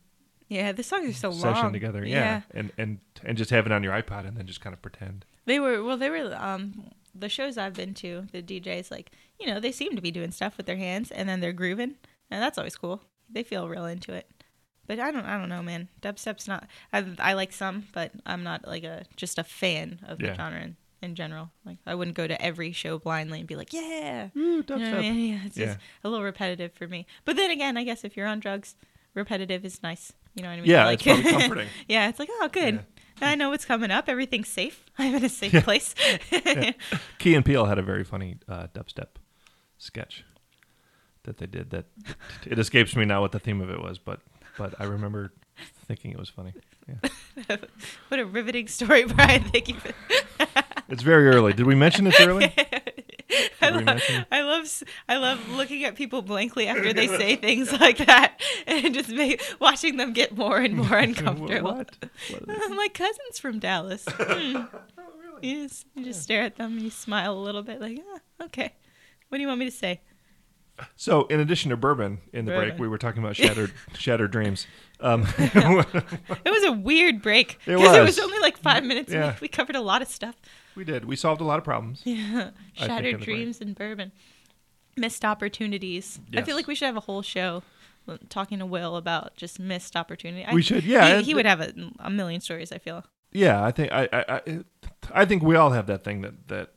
Yeah, 0.48 0.72
the 0.72 0.82
songs 0.82 1.08
are 1.10 1.12
so 1.12 1.30
session 1.32 1.64
long. 1.64 1.72
together. 1.72 2.04
Yeah. 2.04 2.42
and 2.52 2.72
and 2.78 2.98
and 3.24 3.36
just 3.36 3.50
have 3.50 3.66
it 3.66 3.72
on 3.72 3.82
your 3.82 3.92
iPod 3.92 4.26
and 4.26 4.36
then 4.36 4.46
just 4.46 4.60
kind 4.60 4.72
of 4.72 4.80
pretend. 4.80 5.24
They 5.44 5.60
were 5.60 5.82
well. 5.84 5.96
They 5.98 6.10
were 6.10 6.34
um 6.38 6.90
the 7.14 7.28
shows 7.28 7.58
I've 7.58 7.74
been 7.74 7.94
to. 7.94 8.26
The 8.32 8.42
DJs 8.42 8.90
like 8.90 9.10
you 9.38 9.46
know 9.46 9.60
they 9.60 9.72
seem 9.72 9.96
to 9.96 10.02
be 10.02 10.10
doing 10.10 10.30
stuff 10.30 10.56
with 10.56 10.66
their 10.66 10.76
hands 10.76 11.10
and 11.10 11.28
then 11.28 11.40
they're 11.40 11.52
grooving 11.52 11.94
and 12.30 12.42
that's 12.42 12.58
always 12.58 12.76
cool. 12.76 13.02
They 13.28 13.42
feel 13.42 13.68
real 13.68 13.86
into 13.86 14.12
it. 14.12 14.28
But 14.86 14.98
I 14.98 15.10
don't 15.10 15.24
I 15.26 15.38
don't 15.38 15.48
know, 15.48 15.62
man. 15.62 15.88
Dubstep's 16.02 16.48
not. 16.48 16.66
I 16.92 17.04
I 17.18 17.32
like 17.34 17.52
some, 17.52 17.86
but 17.92 18.12
I'm 18.26 18.42
not 18.42 18.66
like 18.66 18.84
a 18.84 19.04
just 19.16 19.38
a 19.38 19.44
fan 19.44 20.00
of 20.08 20.18
the 20.18 20.34
genre 20.34 20.60
in, 20.60 20.76
in 21.00 21.14
general. 21.14 21.50
Like 21.64 21.78
I 21.86 21.94
wouldn't 21.94 22.16
go 22.16 22.26
to 22.26 22.40
every 22.42 22.72
show 22.72 22.98
blindly 22.98 23.38
and 23.38 23.46
be 23.48 23.54
like, 23.56 23.72
yeah. 23.72 24.28
Ooh, 24.36 24.64
You 24.68 24.76
know 24.76 24.98
I 24.98 25.00
mean? 25.00 25.14
Yeah, 25.34 25.40
it's 25.46 25.56
Yeah. 25.56 25.66
just 25.66 25.78
a 26.02 26.08
little 26.08 26.24
repetitive 26.24 26.72
for 26.72 26.88
me. 26.88 27.06
But 27.24 27.36
then 27.36 27.50
again, 27.52 27.76
I 27.76 27.84
guess 27.84 28.02
if 28.04 28.16
you're 28.16 28.26
on 28.26 28.40
drugs, 28.40 28.74
repetitive 29.14 29.64
is 29.64 29.82
nice. 29.82 30.12
You 30.34 30.42
know 30.42 30.48
what 30.48 30.54
I 30.54 30.60
mean? 30.60 30.70
Yeah, 30.70 30.84
like, 30.84 31.04
it's 31.06 31.30
comforting. 31.30 31.68
yeah, 31.88 32.08
it's 32.08 32.18
like, 32.20 32.28
oh, 32.30 32.48
good. 32.52 32.74
Yeah. 32.74 32.80
I 33.20 33.34
know 33.34 33.50
what's 33.50 33.64
coming 33.64 33.90
up. 33.90 34.08
Everything's 34.08 34.48
safe. 34.48 34.84
I'm 34.98 35.14
in 35.14 35.24
a 35.24 35.28
safe 35.28 35.64
place. 35.64 35.94
Key 37.18 37.34
and 37.34 37.44
Peele 37.44 37.66
had 37.66 37.78
a 37.78 37.82
very 37.82 38.04
funny 38.04 38.38
uh, 38.48 38.66
dubstep 38.74 39.08
sketch 39.78 40.24
that 41.24 41.38
they 41.38 41.46
did. 41.46 41.70
That 41.70 41.86
it 42.46 42.58
escapes 42.58 42.96
me 42.96 43.04
now 43.04 43.20
what 43.20 43.32
the 43.32 43.38
theme 43.38 43.60
of 43.60 43.70
it 43.70 43.80
was, 43.80 43.98
but 43.98 44.20
but 44.58 44.74
I 44.78 44.84
remember 44.84 45.32
thinking 45.86 46.12
it 46.12 46.18
was 46.18 46.28
funny. 46.28 46.52
Yeah. 46.88 47.56
what 48.08 48.20
a 48.20 48.26
riveting 48.26 48.68
story, 48.68 49.04
Brian. 49.04 49.44
Thank 49.44 49.68
you. 49.68 49.74
For- 49.74 49.92
It's 50.88 51.02
very 51.02 51.28
early. 51.28 51.52
Did 51.52 51.66
we 51.66 51.74
mention 51.74 52.06
it's 52.06 52.20
early? 52.20 52.52
I, 53.62 53.70
lo- 53.70 54.24
I 54.32 54.42
love 54.42 54.62
s- 54.64 54.82
I 55.08 55.16
love 55.16 55.48
looking 55.50 55.84
at 55.84 55.94
people 55.94 56.22
blankly 56.22 56.66
after 56.66 56.92
they 56.92 57.06
say 57.06 57.36
things 57.36 57.72
like 57.80 57.98
that, 57.98 58.40
and 58.66 58.92
just 58.94 59.08
make, 59.10 59.42
watching 59.60 59.96
them 59.96 60.12
get 60.12 60.36
more 60.36 60.58
and 60.58 60.74
more 60.76 60.96
uncomfortable. 60.98 61.72
What? 61.74 61.96
What? 62.44 62.70
My 62.70 62.88
cousin's 62.92 63.38
from 63.38 63.58
Dallas. 63.58 64.04
Hmm. 64.20 64.62
You 65.42 65.66
just 65.68 65.86
you 65.94 66.04
just 66.04 66.22
stare 66.22 66.42
at 66.42 66.56
them 66.56 66.72
and 66.74 66.82
you 66.82 66.90
smile 66.90 67.32
a 67.32 67.40
little 67.40 67.62
bit, 67.62 67.80
like, 67.80 67.98
ah, 68.14 68.44
okay. 68.44 68.74
What 69.28 69.38
do 69.38 69.42
you 69.42 69.48
want 69.48 69.60
me 69.60 69.64
to 69.66 69.70
say? 69.70 70.00
So, 70.96 71.24
in 71.26 71.40
addition 71.40 71.70
to 71.70 71.76
bourbon, 71.76 72.20
in 72.32 72.44
the 72.44 72.52
break 72.52 72.78
we 72.78 72.88
were 72.88 72.98
talking 72.98 73.22
about 73.22 73.36
shattered 73.42 73.72
shattered 73.94 74.30
dreams. 74.30 74.66
Um, 75.00 75.26
It 75.38 76.50
was 76.50 76.64
a 76.64 76.72
weird 76.72 77.22
break 77.22 77.58
because 77.64 77.96
it 77.96 78.00
was. 78.00 78.16
was 78.16 78.18
only 78.18 78.38
like 78.40 78.56
five 78.58 78.84
minutes. 78.84 79.12
Yeah. 79.12 79.36
we, 79.40 79.48
covered 79.48 79.76
a 79.76 79.80
lot 79.80 80.02
of 80.02 80.08
stuff. 80.08 80.36
we 80.74 80.84
did. 80.84 81.04
We 81.06 81.16
solved 81.16 81.40
a 81.40 81.44
lot 81.44 81.58
of 81.58 81.64
problems. 81.64 82.02
Yeah, 82.04 82.50
I 82.78 82.86
shattered 82.86 83.14
the 83.14 83.18
break. 83.18 83.24
dreams 83.24 83.60
and 83.60 83.74
bourbon, 83.74 84.12
missed 84.96 85.24
opportunities. 85.24 86.20
I 86.36 86.42
feel 86.42 86.56
like 86.56 86.66
we 86.66 86.74
should 86.74 86.86
have 86.86 86.96
a 86.96 87.00
whole 87.00 87.22
show 87.22 87.62
talking 88.28 88.58
to 88.58 88.66
Will 88.66 88.96
about 88.96 89.36
just 89.36 89.58
missed 89.60 89.96
opportunity. 89.96 90.44
I- 90.44 90.52
We 90.54 90.62
should, 90.62 90.84
yeah, 90.84 91.18
He, 91.18 91.24
he 91.26 91.34
would 91.34 91.46
have 91.46 91.60
a, 91.60 91.72
a 92.00 92.10
million 92.10 92.40
stories. 92.40 92.72
I 92.72 92.78
feel. 92.78 93.04
Yeah, 93.32 93.64
I 93.64 93.70
think 93.70 93.92
I 93.92 94.08
I, 94.12 94.24
I 94.46 94.58
I 95.12 95.24
think 95.24 95.42
we 95.42 95.54
all 95.56 95.70
have 95.70 95.86
that 95.86 96.02
thing 96.04 96.22
that 96.22 96.48
that 96.48 96.72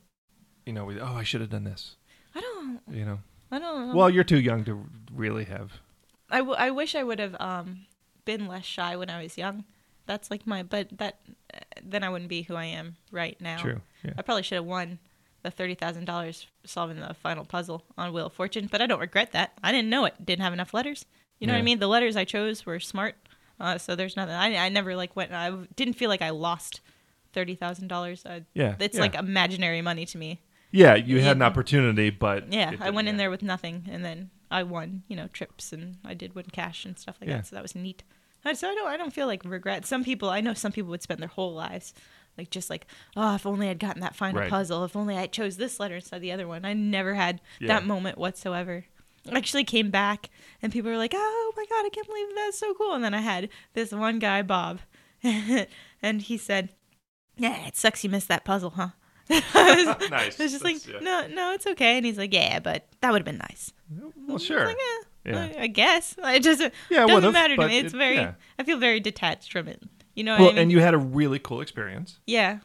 you 0.66 0.74
know 0.74 0.86
we 0.86 1.00
oh 1.00 1.16
I 1.16 1.24
should 1.24 1.42
have 1.42 1.50
done 1.50 1.64
this. 1.64 1.96
I 2.36 2.42
don't. 2.42 2.80
You 2.92 3.06
know. 3.06 3.20
I 3.54 3.60
don't 3.60 3.88
know. 3.90 3.96
Well, 3.96 4.10
you're 4.10 4.24
too 4.24 4.40
young 4.40 4.64
to 4.66 4.86
really 5.14 5.46
have. 5.46 5.72
I, 6.30 6.38
w- 6.40 6.56
I 6.58 6.72
wish 6.72 6.96
I 6.96 7.04
would 7.04 7.20
have 7.20 7.36
um 7.40 7.86
been 8.26 8.48
less 8.48 8.66
shy 8.66 8.96
when 8.96 9.10
I 9.10 9.22
was 9.22 9.38
young. 9.38 9.64
That's 10.06 10.32
like 10.32 10.48
my 10.48 10.64
but 10.64 10.88
that 10.98 11.20
uh, 11.54 11.60
then 11.84 12.04
I 12.04 12.10
wouldn't 12.10 12.30
be 12.30 12.42
who 12.44 12.56
I 12.56 12.66
am 12.66 12.96
right 13.12 13.40
now. 13.40 13.58
True. 13.58 13.82
Yeah. 14.04 14.14
I 14.18 14.22
probably 14.24 14.44
should 14.44 14.56
have 14.56 14.66
won 14.66 15.00
the 15.44 15.52
thirty 15.52 15.76
thousand 15.76 16.06
dollars 16.06 16.48
solving 16.66 17.00
the 17.00 17.14
final 17.14 17.46
puzzle 17.46 17.84
on 17.98 18.12
Wheel 18.14 18.26
of 18.28 18.34
Fortune, 18.34 18.68
but 18.72 18.82
I 18.82 18.88
don't 18.88 19.00
regret 19.00 19.32
that. 19.34 19.54
I 19.64 19.72
didn't 19.72 19.90
know 19.90 20.06
it. 20.06 20.16
Didn't 20.26 20.44
have 20.44 20.54
enough 20.54 20.74
letters. 20.74 21.06
You 21.40 21.48
know 21.48 21.54
what 21.54 21.60
I 21.60 21.64
mean? 21.64 21.80
The 21.80 21.88
letters 21.88 22.16
I 22.16 22.24
chose 22.24 22.66
were 22.66 22.80
smart, 22.80 23.16
uh, 23.60 23.78
so 23.78 23.96
there's 23.96 24.16
nothing. 24.16 24.34
I 24.36 24.56
I 24.66 24.70
never 24.70 24.96
like 24.96 25.16
went. 25.16 25.32
I 25.34 25.52
didn't 25.76 25.96
feel 25.96 26.10
like 26.10 26.22
I 26.22 26.30
lost 26.30 26.80
thirty 27.34 27.56
thousand 27.56 27.88
dollars. 27.90 28.24
Yeah, 28.54 28.76
It's 28.80 28.96
yeah. 28.96 29.02
like 29.02 29.16
imaginary 29.16 29.82
money 29.82 30.06
to 30.08 30.18
me. 30.18 30.40
Yeah, 30.74 30.96
you 30.96 31.22
had 31.22 31.38
an 31.38 31.44
opportunity, 31.44 32.10
but 32.10 32.52
Yeah, 32.52 32.74
I 32.80 32.90
went 32.90 33.08
in 33.08 33.18
there 33.18 33.30
with 33.30 33.44
nothing, 33.44 33.88
and 33.90 34.04
then 34.04 34.32
I 34.50 34.64
won. 34.64 35.04
You 35.08 35.16
know, 35.16 35.28
trips, 35.28 35.72
and 35.72 35.98
I 36.04 36.16
did 36.16 36.34
win 36.34 36.48
cash 36.52 36.84
and 36.84 36.98
stuff 36.98 37.18
like 37.22 37.30
Yeah. 37.30 37.38
that. 37.38 37.48
So 37.48 37.56
that 37.56 37.62
was 37.62 37.76
neat. 37.76 38.02
Uh, 38.44 38.56
So 38.56 38.70
I 38.70 38.76
don't, 38.76 38.88
I 38.88 38.98
don't 38.98 39.14
feel 39.14 39.28
like 39.28 39.46
regret. 39.46 39.86
Some 39.86 40.04
people, 40.04 40.30
I 40.32 40.42
know, 40.42 40.54
some 40.56 40.72
people 40.72 40.90
would 40.90 41.04
spend 41.04 41.20
their 41.22 41.30
whole 41.30 41.54
lives, 41.54 41.94
like 42.40 42.50
just 42.50 42.72
like, 42.72 42.88
oh, 43.16 43.36
if 43.36 43.46
only 43.46 43.70
I'd 43.70 43.78
gotten 43.80 44.02
that 44.02 44.16
final 44.16 44.42
Right. 44.42 44.50
puzzle. 44.50 44.84
If 44.84 44.96
only 44.96 45.16
I 45.16 45.28
chose 45.28 45.58
this 45.58 45.80
letter 45.80 45.96
instead 45.96 46.16
of 46.18 46.22
the 46.24 46.32
other 46.32 46.48
one. 46.48 46.66
I 46.66 46.74
never 46.74 47.14
had 47.14 47.40
Yeah. 47.60 47.68
that 47.68 47.86
moment 47.86 48.18
whatsoever. 48.18 48.86
I 49.32 49.38
actually 49.38 49.64
came 49.66 49.92
back, 49.92 50.30
and 50.62 50.74
people 50.74 50.90
were 50.92 50.98
like, 50.98 51.14
oh 51.16 51.54
my 51.56 51.66
god, 51.70 51.86
I 51.86 51.90
can't 51.90 52.08
believe 52.08 52.28
that's 52.36 52.58
so 52.58 52.74
cool. 52.74 52.94
And 52.94 53.04
then 53.04 53.14
I 53.14 53.22
had 53.22 53.48
this 53.74 53.92
one 53.92 54.18
guy, 54.20 54.42
Bob, 54.42 54.80
and 56.02 56.22
he 56.22 56.36
said, 56.38 56.70
yeah, 57.38 57.68
it 57.68 57.76
sucks 57.78 58.04
you 58.04 58.10
missed 58.10 58.28
that 58.28 58.44
puzzle, 58.44 58.72
huh? 58.72 58.90
Was, 59.30 59.40
Nice. 60.10 60.40
I 60.40 60.44
was 60.44 60.52
just 60.52 60.64
like, 60.64 60.86
yeah. 60.88 61.00
no, 61.02 61.28
no, 61.28 61.54
it's 61.54 61.66
okay. 61.68 61.98
And 61.98 62.06
he's 62.06 62.18
like, 62.18 62.34
yeah, 62.34 62.60
but 62.60 62.88
that 63.02 63.12
would 63.12 63.20
have 63.20 63.26
been 63.26 63.38
nice. 63.38 63.72
Well, 64.28 64.38
sure. 64.38 64.66
Like, 64.66 64.78
eh, 65.26 65.32
Yeah. 65.32 65.50
I- 65.60 65.68
guess 65.68 66.16
it 66.24 66.44
doesn't. 66.44 66.74
Yeah, 66.90 67.06
it 67.06 67.08
doesn't 67.08 67.34
matter 67.34 67.56
to 67.56 67.68
me. 67.68 67.80
It's 67.80 67.94
it- 67.94 67.98
very. 67.98 68.16
yeah. 68.16 68.34
I 68.60 68.64
feel 68.64 68.78
very 68.78 69.00
detached 69.00 69.52
from 69.52 69.68
it. 69.68 69.82
You 70.16 70.24
know 70.24 70.38
Well, 70.38 70.48
I 70.50 70.52
mean? 70.52 70.58
and 70.60 70.72
you 70.72 70.80
had 70.80 70.94
a 70.94 70.98
really 70.98 71.40
cool 71.40 71.62
experience. 71.62 72.20
yeah. 72.28 72.60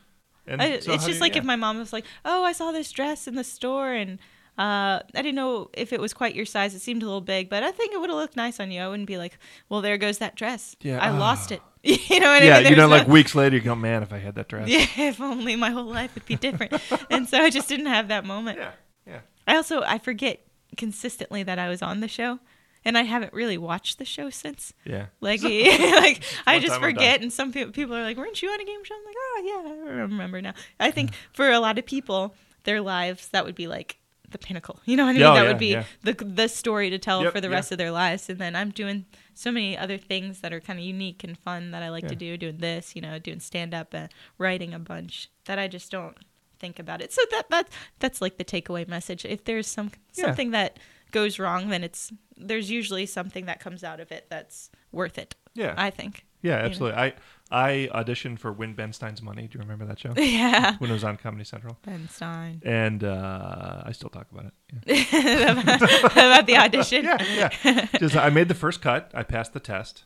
And 0.47 0.63
I, 0.63 0.79
so 0.81 0.93
it's 0.93 1.05
just 1.05 1.19
do 1.19 1.21
like 1.21 1.35
you- 1.35 1.41
if 1.41 1.45
my 1.45 1.57
mom 1.57 1.79
was 1.79 1.93
like, 1.93 2.07
"Oh, 2.25 2.43
I 2.43 2.53
saw 2.53 2.73
this 2.73 2.91
dress 2.91 3.29
in 3.29 3.35
the 3.35 3.45
store, 3.45 3.93
and 3.93 4.19
uh, 4.57 5.01
I 5.15 5.23
didn't 5.23 5.35
know 5.35 5.69
if 5.75 5.93
it 5.93 6.01
was 6.01 6.15
quite 6.15 6.35
your 6.35 6.47
size. 6.47 6.75
It 6.75 6.81
seemed 6.81 7.03
a 7.03 7.07
little 7.07 7.21
big, 7.21 7.51
but 7.51 7.63
I 7.63 7.71
think 7.71 7.93
it 7.93 8.01
would 8.01 8.09
have 8.09 8.19
looked 8.19 8.35
nice 8.35 8.59
on 8.59 8.71
you." 8.71 8.81
I 8.81 8.89
wouldn't 8.89 9.07
be 9.09 9.19
like, 9.19 9.39
"Well, 9.69 9.83
there 9.83 9.99
goes 9.99 10.17
that 10.19 10.37
dress. 10.37 10.75
Yeah, 10.81 11.05
I 11.05 11.11
ah. 11.11 11.19
lost 11.19 11.53
it." 11.53 11.61
you 11.83 12.21
know 12.21 12.33
what 12.33 12.43
yeah, 12.43 12.57
I 12.57 12.57
mean? 12.57 12.65
Yeah, 12.65 12.71
you 12.71 12.77
know, 12.77 12.89
There's 12.89 13.03
like 13.03 13.09
weeks 13.09 13.35
later, 13.35 13.57
you 13.57 13.63
go, 13.63 13.75
man, 13.75 14.03
if 14.03 14.13
I 14.13 14.19
had 14.19 14.35
that 14.35 14.49
dress. 14.49 14.69
yeah, 14.69 14.87
if 14.97 15.21
only 15.21 15.57
my 15.57 15.71
whole 15.71 15.85
life 15.85 16.15
would 16.15 16.27
be 16.27 16.37
different. 16.37 16.75
and 17.11 17.29
so 17.29 17.39
I 17.39 17.51
just 17.51 17.69
didn't 17.69 17.87
have 17.87 18.09
that 18.09 18.25
moment. 18.25 18.59
yeah, 18.59 18.73
yeah. 19.07 19.21
I 19.47 19.57
also 19.57 19.83
I 19.83 19.99
forget 19.99 20.41
consistently 20.77 21.43
that 21.43 21.59
I 21.59 21.69
was 21.69 21.81
on 21.81 22.01
the 22.01 22.09
show, 22.09 22.41
and 22.85 22.99
I 22.99 23.03
haven't 23.03 23.33
really 23.33 23.59
watched 23.59 23.99
the 23.99 24.05
show 24.05 24.31
since. 24.31 24.73
yeah. 24.85 25.07
Like, 25.21 25.43
like 25.43 26.23
I 26.47 26.59
just 26.59 26.81
forget, 26.81 27.23
and 27.23 27.33
some 27.33 27.53
people 27.53 27.73
people 27.73 27.95
are 27.95 28.03
like, 28.03 28.17
"Weren't 28.17 28.43
you 28.43 28.51
on 28.51 28.61
a 28.61 28.65
game 28.65 28.83
show?" 28.85 28.95
I'm 28.95 29.05
like, 29.05 29.17
"Oh 29.17 29.43
yeah, 29.45 29.93
I 29.93 29.95
remember 30.01 30.43
now." 30.43 30.55
I 30.81 30.91
think 30.91 31.13
for 31.33 31.49
a 31.51 31.61
lot 31.61 31.79
of 31.79 31.87
people, 31.87 32.35
their 32.65 32.81
lives 32.81 33.29
that 33.29 33.45
would 33.45 33.55
be 33.55 33.69
like 33.69 33.98
the 34.31 34.39
pinnacle. 34.39 34.81
You 34.87 34.97
know 34.97 35.05
what 35.05 35.11
I 35.11 35.13
mean? 35.13 35.21
Yeah, 35.21 35.31
oh, 35.31 35.35
that 35.35 35.43
yeah, 35.43 35.49
would 35.49 35.59
be 35.59 35.67
yeah. 35.69 35.85
the 36.03 36.13
the 36.13 36.49
story 36.49 36.91
to 36.91 36.99
tell 36.99 37.23
Yep, 37.23 37.33
for 37.33 37.41
the 37.41 37.49
yeah. 37.49 37.55
rest 37.55 37.73
of 37.73 37.79
their 37.79 37.91
lives. 37.91 38.29
And 38.29 38.39
then 38.39 38.57
I'm 38.57 38.71
doing 38.71 39.07
so 39.35 39.51
many 39.51 39.77
other 39.77 39.99
things 39.99 40.41
that 40.41 40.53
are 40.53 40.61
kind 40.61 40.79
of 40.79 40.85
unique 40.85 41.25
and 41.25 41.39
fun 41.39 41.71
that 41.73 41.83
I 41.83 41.91
like 41.91 42.09
to 42.09 42.17
do. 42.17 42.37
Doing 42.37 42.59
this, 42.59 42.95
you 42.97 43.03
know, 43.03 43.19
doing 43.19 43.41
stand 43.41 43.75
up, 43.75 43.95
and 43.95 44.05
uh, 44.05 44.15
writing 44.39 44.75
a 44.75 44.79
bunch 44.79 45.31
that 45.47 45.59
I 45.59 45.69
just 45.69 45.91
don't 45.91 46.17
think 46.59 46.79
about 46.79 47.01
it. 47.01 47.13
So 47.13 47.23
that 47.31 47.51
that 47.51 47.69
that's 47.99 48.21
like 48.21 48.39
the 48.39 48.45
takeaway 48.45 48.87
message. 48.89 49.25
If 49.25 49.45
there's 49.45 49.67
some 49.67 49.91
Yeah. 50.15 50.25
something 50.27 50.51
that 50.53 50.79
goes 51.11 51.39
wrong, 51.39 51.69
then 51.69 51.85
it's 51.85 52.13
there's 52.37 52.71
usually 52.71 53.07
something 53.07 53.47
that 53.47 53.61
comes 53.61 53.83
out 53.83 54.01
of 54.01 54.13
it 54.13 54.27
that's 54.29 54.71
worth 54.93 55.19
it. 55.19 55.35
Yeah. 55.55 55.75
I 55.77 55.91
think. 55.91 56.25
Yeah, 56.43 56.59
know. 56.59 56.67
absolutely. 56.67 56.99
I 56.99 57.15
I 57.51 57.89
auditioned 57.95 58.39
for 58.39 58.53
Win 58.53 58.75
Ben 58.75 58.93
Stein's 58.93 59.23
Money. 59.23 59.49
Do 59.49 59.59
you 59.59 59.63
remember 59.63 59.85
that 59.87 59.99
show? 59.99 60.13
Yeah. 60.17 60.77
when 60.79 60.91
it 60.91 60.93
was 60.93 61.05
on 61.05 61.17
Comedy 61.17 61.45
Central. 61.45 61.79
Ben 61.83 62.09
Stein. 62.09 62.61
And 62.65 63.03
uh, 63.05 63.83
I 63.87 63.93
still 63.93 64.11
talk 64.11 64.27
about 64.31 64.47
it. 64.47 64.53
Yeah. 64.87 65.53
About 66.11 66.47
the 66.47 66.57
audition. 66.57 67.05
yeah, 67.05 67.51
yeah. 67.65 67.87
Just 67.99 68.17
I 68.17 68.29
made 68.31 68.49
the 68.49 68.55
first 68.55 68.83
cut. 68.83 69.11
I 69.15 69.23
passed 69.23 69.55
the 69.55 69.61
test, 69.61 70.05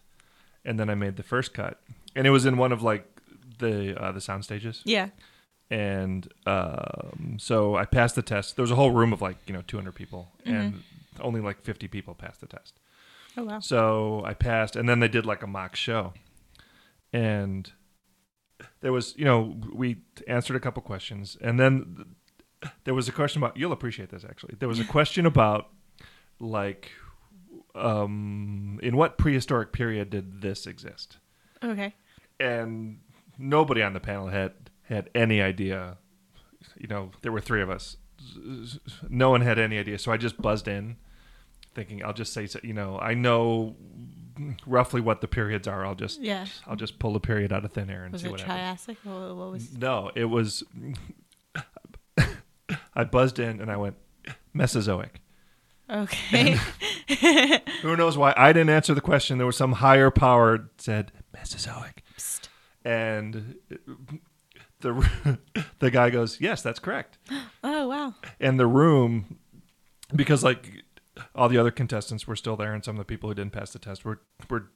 and 0.64 0.78
then 0.78 0.88
I 0.88 0.94
made 0.94 1.16
the 1.16 1.22
first 1.24 1.52
cut, 1.52 1.80
and 2.14 2.26
it 2.26 2.30
was 2.30 2.46
in 2.46 2.56
one 2.58 2.70
of 2.70 2.82
like 2.82 3.06
the 3.58 4.00
uh, 4.00 4.12
the 4.12 4.20
sound 4.20 4.44
stages. 4.44 4.82
Yeah. 4.84 5.08
And 5.70 6.28
um, 6.46 7.38
so 7.40 7.74
I 7.76 7.86
passed 7.86 8.14
the 8.14 8.22
test. 8.22 8.56
There 8.56 8.62
was 8.62 8.70
a 8.70 8.76
whole 8.76 8.90
room 8.92 9.12
of 9.12 9.20
like 9.22 9.36
you 9.46 9.52
know 9.54 9.62
200 9.66 9.92
people, 9.94 10.28
and 10.44 10.82
only 11.20 11.40
like 11.40 11.62
50 11.62 11.88
people 11.88 12.14
passed 12.14 12.40
the 12.40 12.46
test. 12.46 12.74
Oh 13.36 13.44
wow. 13.44 13.60
So 13.60 14.22
I 14.24 14.34
passed, 14.34 14.76
and 14.76 14.88
then 14.88 15.00
they 15.00 15.08
did 15.08 15.24
like 15.26 15.42
a 15.42 15.46
mock 15.46 15.74
show, 15.74 16.12
and 17.12 17.70
there 18.80 18.92
was, 18.92 19.14
you 19.16 19.24
know, 19.24 19.56
we 19.72 19.98
answered 20.26 20.56
a 20.56 20.60
couple 20.60 20.82
questions, 20.82 21.36
and 21.40 21.58
then 21.58 22.14
there 22.84 22.94
was 22.94 23.08
a 23.08 23.12
question 23.12 23.42
about. 23.42 23.56
You'll 23.56 23.72
appreciate 23.72 24.10
this 24.10 24.24
actually. 24.24 24.56
There 24.58 24.68
was 24.68 24.80
a 24.80 24.84
question 24.84 25.26
about 25.26 25.68
like, 26.38 26.90
um, 27.74 28.80
in 28.82 28.96
what 28.96 29.18
prehistoric 29.18 29.72
period 29.72 30.10
did 30.10 30.42
this 30.42 30.66
exist? 30.66 31.18
Okay. 31.62 31.94
And 32.40 33.00
nobody 33.38 33.82
on 33.82 33.92
the 33.92 34.00
panel 34.00 34.28
had 34.28 34.52
had 34.84 35.10
any 35.14 35.40
idea. 35.40 35.98
You 36.76 36.88
know, 36.88 37.10
there 37.22 37.32
were 37.32 37.40
three 37.40 37.62
of 37.62 37.70
us. 37.70 37.96
No 39.08 39.30
one 39.30 39.40
had 39.40 39.58
any 39.58 39.78
idea, 39.78 39.98
so 39.98 40.12
I 40.12 40.16
just 40.16 40.40
buzzed 40.40 40.68
in 40.68 40.96
thinking 41.74 42.04
I'll 42.04 42.12
just 42.12 42.32
say 42.32 42.46
you 42.62 42.74
know 42.74 42.98
I 42.98 43.14
know 43.14 43.76
roughly 44.66 45.00
what 45.00 45.20
the 45.20 45.28
periods 45.28 45.66
are. 45.68 45.84
I'll 45.84 45.94
just 45.94 46.20
Yeah. 46.20 46.46
I'll 46.66 46.76
just 46.76 46.98
pull 46.98 47.16
a 47.16 47.20
period 47.20 47.52
out 47.52 47.64
of 47.64 47.72
thin 47.72 47.90
air 47.90 48.04
and 48.04 48.12
Was 48.12 48.22
see 48.22 48.28
it 48.28 48.32
what. 48.32 48.40
Triassic? 48.40 48.98
What, 49.04 49.36
what 49.36 49.50
was? 49.52 49.76
No, 49.76 50.10
it 50.14 50.24
was. 50.26 50.62
I 52.94 53.04
buzzed 53.04 53.38
in 53.38 53.60
and 53.60 53.70
I 53.70 53.76
went 53.76 53.96
Mesozoic. 54.52 55.20
Okay. 55.90 56.58
Who 57.82 57.96
knows 57.96 58.16
why 58.16 58.32
I 58.36 58.52
didn't 58.52 58.70
answer 58.70 58.94
the 58.94 59.00
question? 59.00 59.38
There 59.38 59.46
was 59.46 59.56
some 59.56 59.72
higher 59.72 60.10
power 60.10 60.58
that 60.58 60.80
said 60.80 61.12
Mesozoic, 61.34 62.02
and 62.84 63.56
the 64.80 65.38
the 65.80 65.90
guy 65.90 66.10
goes, 66.10 66.40
"Yes, 66.40 66.62
that's 66.62 66.78
correct." 66.78 67.18
Oh 67.64 67.86
wow. 67.88 68.14
And 68.40 68.58
the 68.58 68.66
room, 68.66 69.38
because 70.14 70.42
like 70.42 70.81
all 71.34 71.48
the 71.48 71.58
other 71.58 71.70
contestants 71.70 72.26
were 72.26 72.36
still 72.36 72.56
there, 72.56 72.72
and 72.72 72.84
some 72.84 72.96
of 72.96 72.98
the 72.98 73.04
people 73.04 73.28
who 73.28 73.34
didn't 73.34 73.52
pass 73.52 73.72
the 73.72 73.78
test 73.78 74.04
were 74.04 74.20
were 74.50 74.70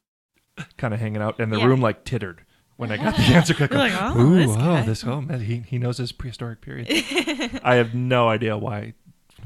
kind 0.76 0.92
of 0.94 1.00
hanging 1.00 1.20
out, 1.22 1.38
and 1.40 1.52
the 1.52 1.58
Yeah. 1.58 1.66
room 1.66 1.80
like 1.80 2.04
tittered 2.04 2.42
when 2.76 2.90
I 2.92 2.96
got 2.98 3.16
the 3.16 3.22
answer. 3.34 3.54
correct. 3.54 3.72
Like, 3.72 3.92
oh, 3.98 4.20
Ooh, 4.20 4.36
this 4.36 4.56
oh, 4.58 4.82
this 4.84 5.04
oh 5.04 5.20
man, 5.20 5.40
he 5.40 5.58
he 5.66 5.78
knows 5.78 5.98
his 5.98 6.12
prehistoric 6.12 6.60
period. 6.60 6.88
I 7.62 7.76
have 7.76 7.94
no 7.94 8.28
idea 8.28 8.56
why 8.56 8.94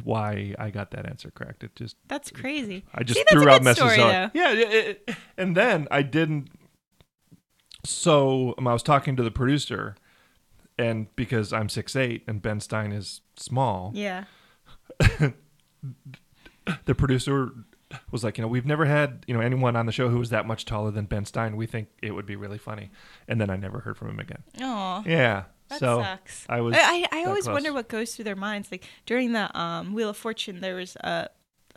why 0.05 0.55
I 0.59 0.70
got 0.70 0.93
that 0.93 1.05
answer 1.07 1.30
correct. 1.30 1.62
It 1.64 1.74
just 1.76 1.97
That's 2.09 2.30
crazy. 2.30 2.84
I 2.95 3.03
just 3.03 3.18
See, 3.18 3.24
threw 3.30 3.49
out 3.49 3.62
good 3.62 3.76
story, 3.76 3.97
though. 3.97 4.30
Yeah, 4.34 4.53
it, 4.53 5.03
it- 5.09 5.16
and 5.36 5.57
then 5.57 5.88
I 5.91 6.03
didn't. 6.03 6.49
So 7.84 8.55
um, 8.59 8.66
I 8.68 8.72
was 8.72 8.82
talking 8.82 9.16
to 9.16 9.22
the 9.22 9.30
producer, 9.30 9.97
and 10.78 11.14
because 11.16 11.53
I'm 11.53 11.68
six 11.68 11.97
eight 11.97 12.22
and 12.28 12.41
Ben 12.43 12.61
Stein 12.61 12.93
is 12.93 13.20
small, 13.36 13.91
Yeah. 13.95 14.24
the 16.84 16.94
producer 16.94 17.50
was 18.11 18.22
like, 18.22 18.38
you 18.38 18.42
know, 18.42 18.48
we've 18.48 18.66
never 18.66 18.84
had 18.84 19.24
you 19.26 19.34
know 19.34 19.40
anyone 19.40 19.76
on 19.76 19.86
the 19.86 19.92
show 19.92 20.08
who 20.08 20.18
was 20.18 20.30
that 20.30 20.46
much 20.46 20.64
taller 20.64 20.90
than 20.90 21.06
Ben 21.06 21.24
Stein. 21.24 21.56
We 21.56 21.66
think 21.66 21.88
it 22.02 22.12
would 22.12 22.26
be 22.26 22.36
really 22.36 22.58
funny, 22.58 22.90
and 23.28 23.40
then 23.40 23.50
I 23.50 23.56
never 23.56 23.80
heard 23.80 23.96
from 23.96 24.11
him 24.11 24.20
again. 24.20 24.42
Oh. 24.61 25.02
Yeah, 25.06 25.44
That 25.68 25.80
so 25.80 26.00
sucks. 26.02 26.46
I 26.48 26.61
was. 26.61 26.76
I, 26.76 27.06
I, 27.12 27.20
I 27.20 27.24
always 27.24 27.44
close. 27.44 27.54
wonder 27.54 27.72
what 27.72 27.88
goes 27.88 28.14
through 28.14 28.24
their 28.26 28.36
minds. 28.36 28.70
Like 28.70 28.84
during 29.06 29.32
the 29.32 29.56
um, 29.58 29.92
Wheel 29.92 30.11
of 30.11 30.16
Fortune, 30.16 30.61
there 30.61 30.76
was 30.76 30.96
a 30.96 31.28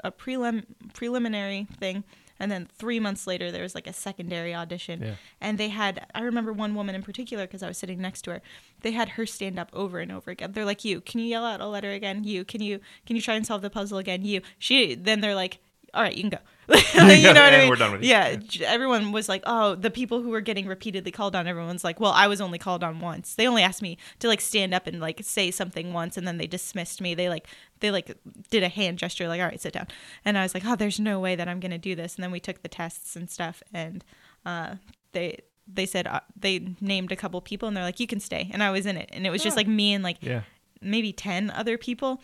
a 0.03 0.11
prelim 0.11 0.65
preliminary 0.93 1.67
thing, 1.79 2.03
and 2.43 2.51
then 2.51 2.67
three 2.77 2.99
months 2.99 3.25
later, 3.25 3.53
there 3.53 3.63
was 3.63 3.73
like 3.73 3.87
a 3.87 3.93
secondary 3.93 4.53
audition. 4.53 5.01
Yeah. 5.01 5.15
And 5.39 5.57
they 5.57 5.69
had, 5.69 6.05
I 6.13 6.23
remember 6.23 6.51
one 6.51 6.75
woman 6.75 6.93
in 6.93 7.01
particular 7.01 7.45
because 7.45 7.63
I 7.63 7.69
was 7.69 7.77
sitting 7.77 8.01
next 8.01 8.23
to 8.23 8.31
her. 8.31 8.41
They 8.81 8.91
had 8.91 9.09
her 9.09 9.25
stand 9.25 9.57
up 9.57 9.69
over 9.71 9.99
and 9.99 10.11
over 10.11 10.29
again. 10.29 10.51
They're 10.51 10.65
like, 10.65 10.83
"You, 10.83 10.99
can 10.99 11.21
you 11.21 11.27
yell 11.27 11.45
out 11.45 11.61
a 11.61 11.67
letter 11.67 11.91
again? 11.91 12.25
You, 12.25 12.43
can 12.43 12.61
you, 12.61 12.81
can 13.05 13.15
you 13.15 13.21
try 13.21 13.35
and 13.35 13.47
solve 13.47 13.61
the 13.61 13.69
puzzle 13.69 13.97
again? 13.97 14.25
You." 14.25 14.41
She. 14.59 14.93
Then 14.93 15.21
they're 15.21 15.35
like, 15.35 15.59
"All 15.93 16.01
right, 16.01 16.15
you 16.15 16.21
can 16.21 16.29
go." 16.29 16.37
you 16.95 17.21
know 17.33 17.33
what 17.33 17.53
I 17.53 17.59
mean? 17.59 17.69
we're 17.69 17.75
done 17.75 17.91
with 17.91 18.03
you. 18.03 18.09
Yeah, 18.09 18.35
j- 18.35 18.63
everyone 18.65 19.11
was 19.11 19.27
like, 19.27 19.43
"Oh, 19.45 19.75
the 19.75 19.89
people 19.91 20.21
who 20.21 20.29
were 20.29 20.39
getting 20.41 20.65
repeatedly 20.65 21.11
called 21.11 21.35
on." 21.35 21.45
Everyone's 21.47 21.83
like, 21.83 21.99
"Well, 21.99 22.11
I 22.13 22.27
was 22.27 22.39
only 22.39 22.57
called 22.57 22.83
on 22.83 22.99
once. 22.99 23.35
They 23.35 23.47
only 23.47 23.63
asked 23.63 23.81
me 23.81 23.97
to 24.19 24.27
like 24.27 24.39
stand 24.41 24.73
up 24.73 24.87
and 24.87 24.99
like 25.01 25.19
say 25.23 25.51
something 25.51 25.91
once, 25.93 26.15
and 26.17 26.25
then 26.27 26.37
they 26.37 26.47
dismissed 26.47 27.01
me. 27.01 27.13
They 27.15 27.27
like 27.29 27.47
they 27.81 27.91
like 27.91 28.15
did 28.49 28.63
a 28.63 28.69
hand 28.69 28.97
gesture, 28.99 29.27
like, 29.27 29.41
"All 29.41 29.47
right, 29.47 29.59
sit 29.61 29.73
down." 29.73 29.87
And 30.23 30.37
I 30.37 30.43
was 30.43 30.53
like, 30.53 30.63
"Oh, 30.65 30.75
there's 30.75 30.99
no 30.99 31.19
way 31.19 31.35
that 31.35 31.47
I'm 31.49 31.59
gonna 31.59 31.77
do 31.77 31.95
this." 31.95 32.15
And 32.15 32.23
then 32.23 32.31
we 32.31 32.39
took 32.39 32.61
the 32.61 32.69
tests 32.69 33.15
and 33.15 33.29
stuff, 33.29 33.61
and 33.73 34.03
uh, 34.45 34.75
they 35.11 35.39
they 35.67 35.85
said 35.85 36.07
uh, 36.07 36.21
they 36.39 36.75
named 36.79 37.11
a 37.11 37.15
couple 37.17 37.39
people, 37.41 37.67
and 37.67 37.75
they're 37.75 37.83
like, 37.83 37.99
"You 37.99 38.07
can 38.07 38.19
stay," 38.21 38.49
and 38.53 38.63
I 38.63 38.71
was 38.71 38.85
in 38.85 38.95
it, 38.97 39.09
and 39.11 39.27
it 39.27 39.31
was 39.31 39.43
just 39.43 39.57
like 39.57 39.67
me 39.67 39.93
and 39.93 40.03
like 40.03 40.17
Yeah. 40.21 40.41
maybe 40.81 41.11
10 41.13 41.51
other 41.51 41.77
people 41.77 42.21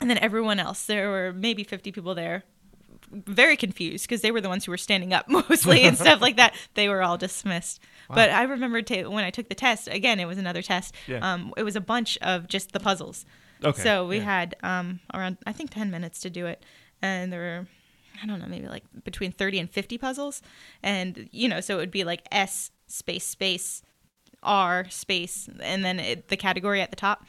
and 0.00 0.08
then 0.08 0.18
everyone 0.18 0.60
else 0.60 0.84
there 0.86 1.10
were 1.10 1.32
maybe 1.32 1.64
50 1.64 1.90
people 1.90 2.14
there 2.14 2.44
very 3.12 3.56
confused 3.56 4.06
because 4.06 4.20
they 4.22 4.30
were 4.30 4.40
the 4.40 4.48
ones 4.48 4.64
who 4.64 4.70
were 4.70 4.76
standing 4.76 5.12
up 5.12 5.28
mostly 5.28 5.82
and 5.82 5.96
stuff 6.04 6.20
like 6.20 6.36
that 6.36 6.54
they 6.74 6.88
were 6.88 7.02
all 7.02 7.16
dismissed 7.16 7.80
but 8.08 8.30
i 8.30 8.42
remember 8.42 8.82
ta- 8.82 9.08
when 9.08 9.24
i 9.24 9.30
took 9.30 9.48
the 9.48 9.54
test 9.54 9.88
again 9.88 10.20
it 10.20 10.26
was 10.26 10.38
another 10.38 10.62
test 10.62 10.94
Yeah. 11.06 11.18
um, 11.32 11.52
it 11.56 11.62
was 11.62 11.76
a 11.76 11.80
bunch 11.80 12.18
of 12.22 12.48
just 12.48 12.72
the 12.72 12.80
puzzles 12.80 13.24
Okay, 13.64 13.82
so 13.82 14.06
we 14.06 14.18
yeah. 14.18 14.24
had 14.24 14.56
um, 14.62 15.00
around 15.14 15.38
i 15.46 15.52
think 15.52 15.70
10 15.70 15.90
minutes 15.90 16.20
to 16.20 16.30
do 16.30 16.46
it 16.46 16.62
and 17.02 17.32
there 17.32 17.40
were 17.40 17.66
i 18.22 18.26
don't 18.26 18.40
know 18.40 18.46
maybe 18.46 18.68
like 18.68 18.84
between 19.04 19.32
30 19.32 19.58
and 19.60 19.70
50 19.70 19.98
puzzles 19.98 20.42
and 20.82 21.28
you 21.32 21.48
know 21.48 21.60
so 21.60 21.74
it 21.76 21.80
would 21.80 21.90
be 21.90 22.04
like 22.04 22.22
s 22.32 22.70
space 22.86 23.24
space 23.24 23.82
R 24.42 24.86
space 24.88 25.48
and 25.60 25.84
then 25.84 25.98
it, 25.98 26.28
the 26.28 26.36
category 26.36 26.80
at 26.80 26.90
the 26.90 26.96
top. 26.96 27.24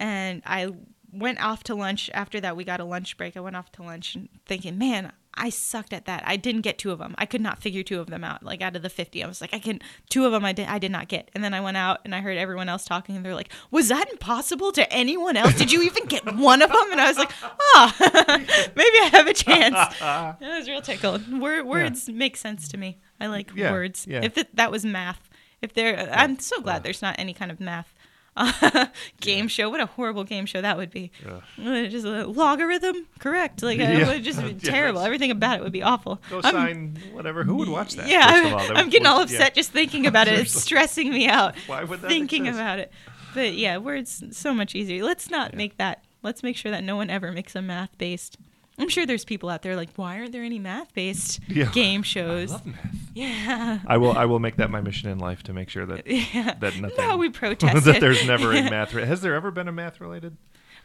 And 0.00 0.42
I 0.44 0.72
went 1.12 1.42
off 1.42 1.62
to 1.64 1.74
lunch. 1.74 2.10
After 2.14 2.40
that, 2.40 2.56
we 2.56 2.64
got 2.64 2.80
a 2.80 2.84
lunch 2.84 3.16
break. 3.16 3.36
I 3.36 3.40
went 3.40 3.56
off 3.56 3.70
to 3.72 3.82
lunch 3.82 4.14
and 4.14 4.28
thinking, 4.46 4.78
man, 4.78 5.12
I 5.34 5.48
sucked 5.48 5.92
at 5.92 6.06
that. 6.06 6.22
I 6.26 6.36
didn't 6.36 6.62
get 6.62 6.76
two 6.76 6.90
of 6.90 6.98
them. 6.98 7.14
I 7.16 7.24
could 7.24 7.40
not 7.40 7.62
figure 7.62 7.82
two 7.84 8.00
of 8.00 8.08
them 8.08 8.24
out. 8.24 8.42
Like 8.42 8.60
out 8.62 8.74
of 8.76 8.82
the 8.82 8.90
50, 8.90 9.22
I 9.22 9.28
was 9.28 9.40
like, 9.40 9.54
I 9.54 9.58
can, 9.60 9.80
two 10.08 10.26
of 10.26 10.32
them 10.32 10.44
I 10.44 10.52
did, 10.52 10.66
I 10.68 10.78
did 10.78 10.90
not 10.90 11.06
get. 11.08 11.30
And 11.34 11.42
then 11.42 11.54
I 11.54 11.60
went 11.60 11.76
out 11.76 12.00
and 12.04 12.14
I 12.14 12.20
heard 12.20 12.36
everyone 12.36 12.68
else 12.68 12.84
talking 12.84 13.16
and 13.16 13.24
they're 13.24 13.34
like, 13.34 13.50
was 13.70 13.88
that 13.88 14.10
impossible 14.10 14.72
to 14.72 14.92
anyone 14.92 15.36
else? 15.36 15.54
Did 15.54 15.70
you 15.72 15.82
even 15.82 16.06
get 16.06 16.24
one 16.36 16.62
of 16.62 16.68
them? 16.70 16.92
And 16.92 17.00
I 17.00 17.08
was 17.08 17.16
like, 17.16 17.30
ah, 17.42 17.94
maybe 18.76 18.98
I 19.02 19.08
have 19.12 19.26
a 19.28 19.32
chance. 19.34 19.76
I 20.02 20.34
was 20.58 20.68
real 20.68 20.82
tickled. 20.82 21.32
Word, 21.40 21.64
words 21.64 22.08
make 22.08 22.36
sense 22.36 22.66
to 22.68 22.76
me. 22.76 22.98
I 23.20 23.28
like 23.28 23.52
Yeah, 23.54 23.70
words. 23.70 24.06
yeah. 24.08 24.20
If 24.24 24.36
it, 24.36 24.54
that 24.56 24.70
was 24.72 24.84
math, 24.84 25.30
if 25.62 25.74
there, 25.74 26.10
I'm 26.12 26.38
so 26.40 26.60
glad 26.60 26.82
there's 26.82 27.02
not 27.02 27.14
any 27.18 27.34
kind 27.34 27.50
of 27.52 27.60
math 27.60 27.94
uh, 28.40 28.86
game 29.20 29.48
show. 29.48 29.68
What 29.70 29.80
a 29.80 29.86
horrible 29.86 30.24
game 30.24 30.46
show 30.46 30.60
that 30.60 30.76
would 30.76 30.90
be. 30.90 31.10
Uh, 31.26 31.40
Just 31.88 32.06
a 32.06 32.26
logarithm, 32.26 33.06
correct? 33.18 33.62
Like 33.62 33.78
uh, 33.78 33.82
Yeah. 33.84 33.98
it 33.98 34.06
would 34.08 34.24
just 34.24 34.40
be 34.42 34.48
Yeah, 34.62 34.70
terrible. 34.70 35.00
Everything 35.00 35.30
about 35.30 35.58
it 35.58 35.62
would 35.62 35.72
be 35.72 35.82
awful. 35.82 36.20
I'm- 36.30 36.42
Cosine, 36.42 36.98
whatever. 37.12 37.44
Who 37.44 37.56
would 37.56 37.68
watch 37.68 37.94
that? 37.94 38.08
yeah, 38.08 38.26
first 38.30 38.40
of 38.40 38.46
I'm, 38.46 38.52
all? 38.52 38.58
That 38.68 38.76
I'm 38.76 38.84
would- 38.86 38.92
getting 38.92 39.06
all 39.06 39.18
yeah. 39.18 39.24
upset 39.24 39.54
just 39.54 39.72
thinking 39.72 40.06
about 40.06 40.28
it. 40.28 40.38
It's 40.38 40.60
stressing 40.60 41.10
me 41.10 41.28
out. 41.28 41.54
Why 41.66 41.84
would 41.84 42.00
that 42.02 42.08
thinking 42.08 42.46
exist? 42.46 42.60
about 42.60 42.78
it? 42.78 42.92
But 43.34 43.54
yeah, 43.54 43.76
words 43.78 44.22
so 44.32 44.52
much 44.52 44.74
easier. 44.74 45.04
Let's 45.04 45.30
not 45.30 45.54
make 45.54 45.76
that. 45.78 46.02
Let's 46.22 46.42
make 46.42 46.56
sure 46.56 46.70
that 46.72 46.82
no 46.84 46.96
one 46.96 47.08
ever 47.10 47.32
makes 47.32 47.54
a 47.54 47.62
math 47.62 47.96
based. 47.96 48.36
I'm 48.80 48.88
sure 48.88 49.06
there's 49.06 49.24
people 49.24 49.48
out 49.48 49.62
there 49.62 49.76
like, 49.76 49.90
why 49.96 50.18
aren't 50.18 50.32
there 50.32 50.42
any 50.42 50.58
math 50.58 50.92
based 50.94 51.40
Yeah. 51.48 51.70
game 51.72 52.00
I 52.00 52.04
shows? 52.04 52.50
love 52.52 52.66
math. 52.66 52.96
Yeah. 53.14 53.78
I 53.86 53.96
will. 53.98 54.12
I 54.12 54.24
will 54.24 54.38
make 54.38 54.56
that 54.56 54.70
my 54.70 54.80
mission 54.80 55.08
in 55.10 55.18
life 55.18 55.42
to 55.44 55.52
make 55.52 55.68
sure 55.68 55.84
that 55.86 56.06
Yeah. 56.34 56.54
that 56.60 56.76
nothing. 56.80 56.96
No, 56.98 57.16
we 57.16 57.28
protest 57.42 57.84
that 57.84 57.96
it. 57.96 58.00
there's 58.00 58.26
never 58.26 58.52
a 58.52 58.62
math. 58.70 58.94
Re- 58.94 59.04
Has 59.04 59.20
there 59.20 59.34
ever 59.34 59.50
been 59.50 59.68
a 59.68 59.72
math 59.72 60.00
related? 60.00 60.36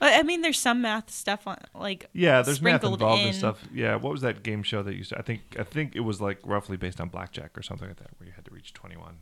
I 0.02 0.20
I 0.20 0.24
mean, 0.24 0.42
there's 0.42 0.60
some 0.60 0.82
math 0.82 1.10
stuff 1.10 1.48
on 1.48 1.58
like 1.74 2.10
Yeah, 2.14 2.42
there's 2.42 2.62
math 2.62 2.82
sprinkled 2.82 3.02
involved 3.02 3.22
in. 3.22 3.28
and 3.30 3.36
stuff. 3.38 3.64
Yeah, 3.74 3.96
what 3.96 4.12
was 4.12 4.22
that 4.22 4.44
game 4.44 4.62
show 4.64 4.84
that 4.84 4.94
used 4.96 5.12
to? 5.12 5.18
I 5.18 5.22
think 5.22 5.42
I 5.58 5.64
think 5.64 5.96
it 5.96 6.02
was 6.02 6.20
like 6.20 6.40
roughly 6.44 6.76
based 6.78 7.00
on 7.00 7.08
blackjack 7.10 7.58
or 7.58 7.62
something 7.62 7.88
like 7.88 7.98
that, 7.98 8.10
where 8.18 8.28
you 8.28 8.34
had 8.36 8.44
to 8.46 8.52
reach 8.52 8.74
21. 8.74 9.08
Or 9.08 9.14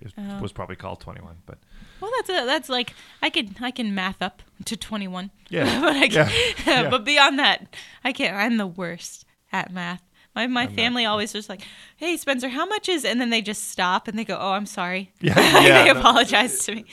it 0.00 0.12
Oh. 0.16 0.22
Uh-huh. 0.22 0.38
was 0.42 0.52
probably 0.52 0.76
called 0.76 1.00
21, 1.00 1.36
but 1.46 1.58
Well, 2.00 2.10
that's 2.16 2.28
a, 2.30 2.46
that's 2.46 2.68
like 2.68 2.94
I 3.22 3.30
can 3.30 3.54
I 3.60 3.70
can 3.70 3.94
math 3.94 4.20
up 4.22 4.42
to 4.64 4.76
21. 4.76 5.30
Yeah. 5.48 5.80
but 5.84 5.96
I 5.96 6.08
can, 6.08 6.28
Yeah. 6.66 6.82
Yeah. 6.82 6.90
but 6.90 7.04
beyond 7.04 7.38
that, 7.38 7.74
I 8.04 8.12
can't. 8.12 8.36
I'm 8.36 8.56
the 8.56 8.66
worst 8.66 9.24
at 9.52 9.72
math. 9.72 10.02
My 10.32 10.46
my 10.46 10.68
family 10.68 11.04
always 11.06 11.32
just 11.32 11.48
like, 11.48 11.62
"Hey 11.96 12.16
Spencer, 12.16 12.48
how 12.50 12.64
much 12.64 12.88
is?" 12.88 13.04
And 13.04 13.20
then 13.20 13.30
they 13.30 13.42
just 13.42 13.68
stop 13.68 14.06
and 14.06 14.16
they 14.16 14.24
go, 14.24 14.38
"Oh, 14.40 14.52
I'm 14.52 14.64
sorry." 14.64 15.10
Yeah, 15.20 15.34
they 15.34 15.92
no. 15.92 15.98
apologize 15.98 16.64
to 16.66 16.76
me. 16.76 16.84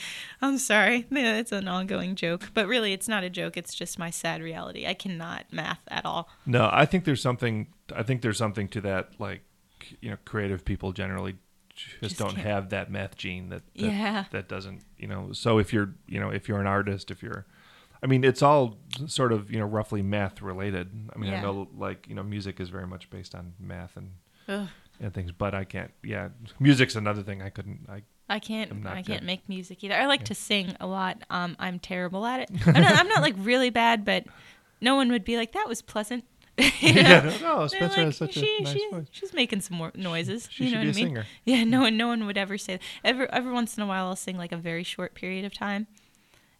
I'm 0.42 0.58
sorry. 0.58 1.06
Yeah, 1.08 1.36
It's 1.36 1.52
an 1.52 1.68
ongoing 1.68 2.16
joke, 2.16 2.50
but 2.52 2.66
really, 2.66 2.92
it's 2.92 3.06
not 3.06 3.22
a 3.22 3.30
joke. 3.30 3.56
It's 3.56 3.74
just 3.76 3.96
my 3.96 4.10
sad 4.10 4.42
reality. 4.42 4.88
I 4.88 4.94
cannot 4.94 5.44
math 5.52 5.78
at 5.86 6.04
all. 6.04 6.28
no, 6.46 6.68
I 6.72 6.84
think 6.84 7.04
there's 7.04 7.22
something. 7.22 7.68
I 7.94 8.02
think 8.02 8.22
there's 8.22 8.38
something 8.38 8.66
to 8.70 8.80
that. 8.80 9.10
Like, 9.20 9.42
you 10.00 10.10
know, 10.10 10.16
creative 10.24 10.64
people 10.64 10.90
generally 10.92 11.36
just, 11.78 12.00
Just 12.00 12.18
don't 12.18 12.30
can't- 12.34 12.46
have 12.46 12.70
that 12.70 12.90
math 12.90 13.16
gene 13.16 13.48
that, 13.50 13.62
that 13.76 13.82
Yeah. 13.82 14.24
that 14.32 14.48
doesn't 14.48 14.82
you 14.98 15.06
know. 15.08 15.32
So 15.32 15.58
if 15.58 15.72
you're 15.72 15.94
you 16.06 16.20
know 16.20 16.30
if 16.30 16.48
you're 16.48 16.60
an 16.60 16.66
artist, 16.66 17.10
if 17.10 17.22
you're 17.22 17.46
I 18.02 18.06
mean, 18.06 18.22
it's 18.22 18.42
all 18.42 18.76
sort 19.06 19.32
of 19.32 19.50
you 19.50 19.58
know 19.58 19.64
roughly 19.66 20.02
math 20.02 20.40
related. 20.42 20.88
I 21.14 21.18
mean, 21.18 21.34
I 21.34 21.40
know 21.40 21.68
like 21.76 22.06
you 22.08 22.14
know 22.14 22.22
music 22.22 22.60
is 22.60 22.68
very 22.68 22.86
much 22.86 23.10
based 23.10 23.34
on 23.34 23.54
math 23.58 23.96
and 23.96 24.10
Ugh. 24.48 24.68
and 25.00 25.12
things, 25.12 25.32
but 25.32 25.54
I 25.54 25.64
can't. 25.64 25.90
Yeah, 26.04 26.28
music's 26.60 26.94
another 26.96 27.22
thing 27.22 27.42
I 27.42 27.50
couldn't. 27.50 27.86
I 27.88 28.02
I 28.28 28.38
can't. 28.38 28.70
I'm 28.70 29.02
can't 29.02 29.24
make 29.24 29.48
music 29.48 29.82
either. 29.82 29.94
I 29.94 30.06
like 30.06 30.24
to 30.26 30.34
sing 30.34 30.76
a 30.80 30.86
lot. 30.86 31.22
Um, 31.30 31.56
I'm 31.58 31.78
terrible 31.78 32.24
at 32.26 32.40
it. 32.40 32.50
I'm 32.66 32.82
not, 32.82 32.92
I'm 32.96 33.08
not 33.08 33.22
like 33.22 33.34
really 33.38 33.70
bad, 33.70 34.04
but 34.04 34.26
no 34.80 34.94
one 34.96 35.08
would 35.10 35.24
be 35.24 35.36
like, 35.36 35.52
"That 35.52 35.66
was 35.66 35.82
pleasant." 35.82 36.24
You 36.58 36.64
know? 36.94 37.00
yeah, 37.00 37.38
no, 37.42 37.58
They're 37.68 37.68
Spencer 37.68 37.96
like, 37.96 38.06
has 38.06 38.16
such 38.16 38.36
a 38.36 38.40
nice 38.40 38.72
she, 38.72 38.88
voice. 38.90 39.06
she's 39.12 39.32
making 39.32 39.60
some 39.60 39.76
more 39.76 39.92
noises. 39.94 40.48
She 40.50 40.64
you 40.64 40.70
should 40.70 40.76
know 40.76 40.82
be 40.82 40.88
what 40.88 40.96
a 40.96 41.00
I 41.00 41.02
mean? 41.04 41.14
singer. 41.14 41.26
Yeah, 41.44 41.64
no 41.64 41.80
one, 41.82 41.96
no 41.96 42.08
one 42.08 42.26
would 42.26 42.36
ever 42.38 42.58
say 42.58 42.74
that. 42.76 42.82
Every 43.04 43.28
every 43.30 43.52
once 43.52 43.76
in 43.76 43.82
a 43.82 43.86
while, 43.86 44.06
I'll 44.06 44.16
sing 44.16 44.36
like 44.36 44.52
a 44.52 44.56
very 44.56 44.82
short 44.84 45.14
period 45.14 45.44
of 45.44 45.54
time, 45.54 45.86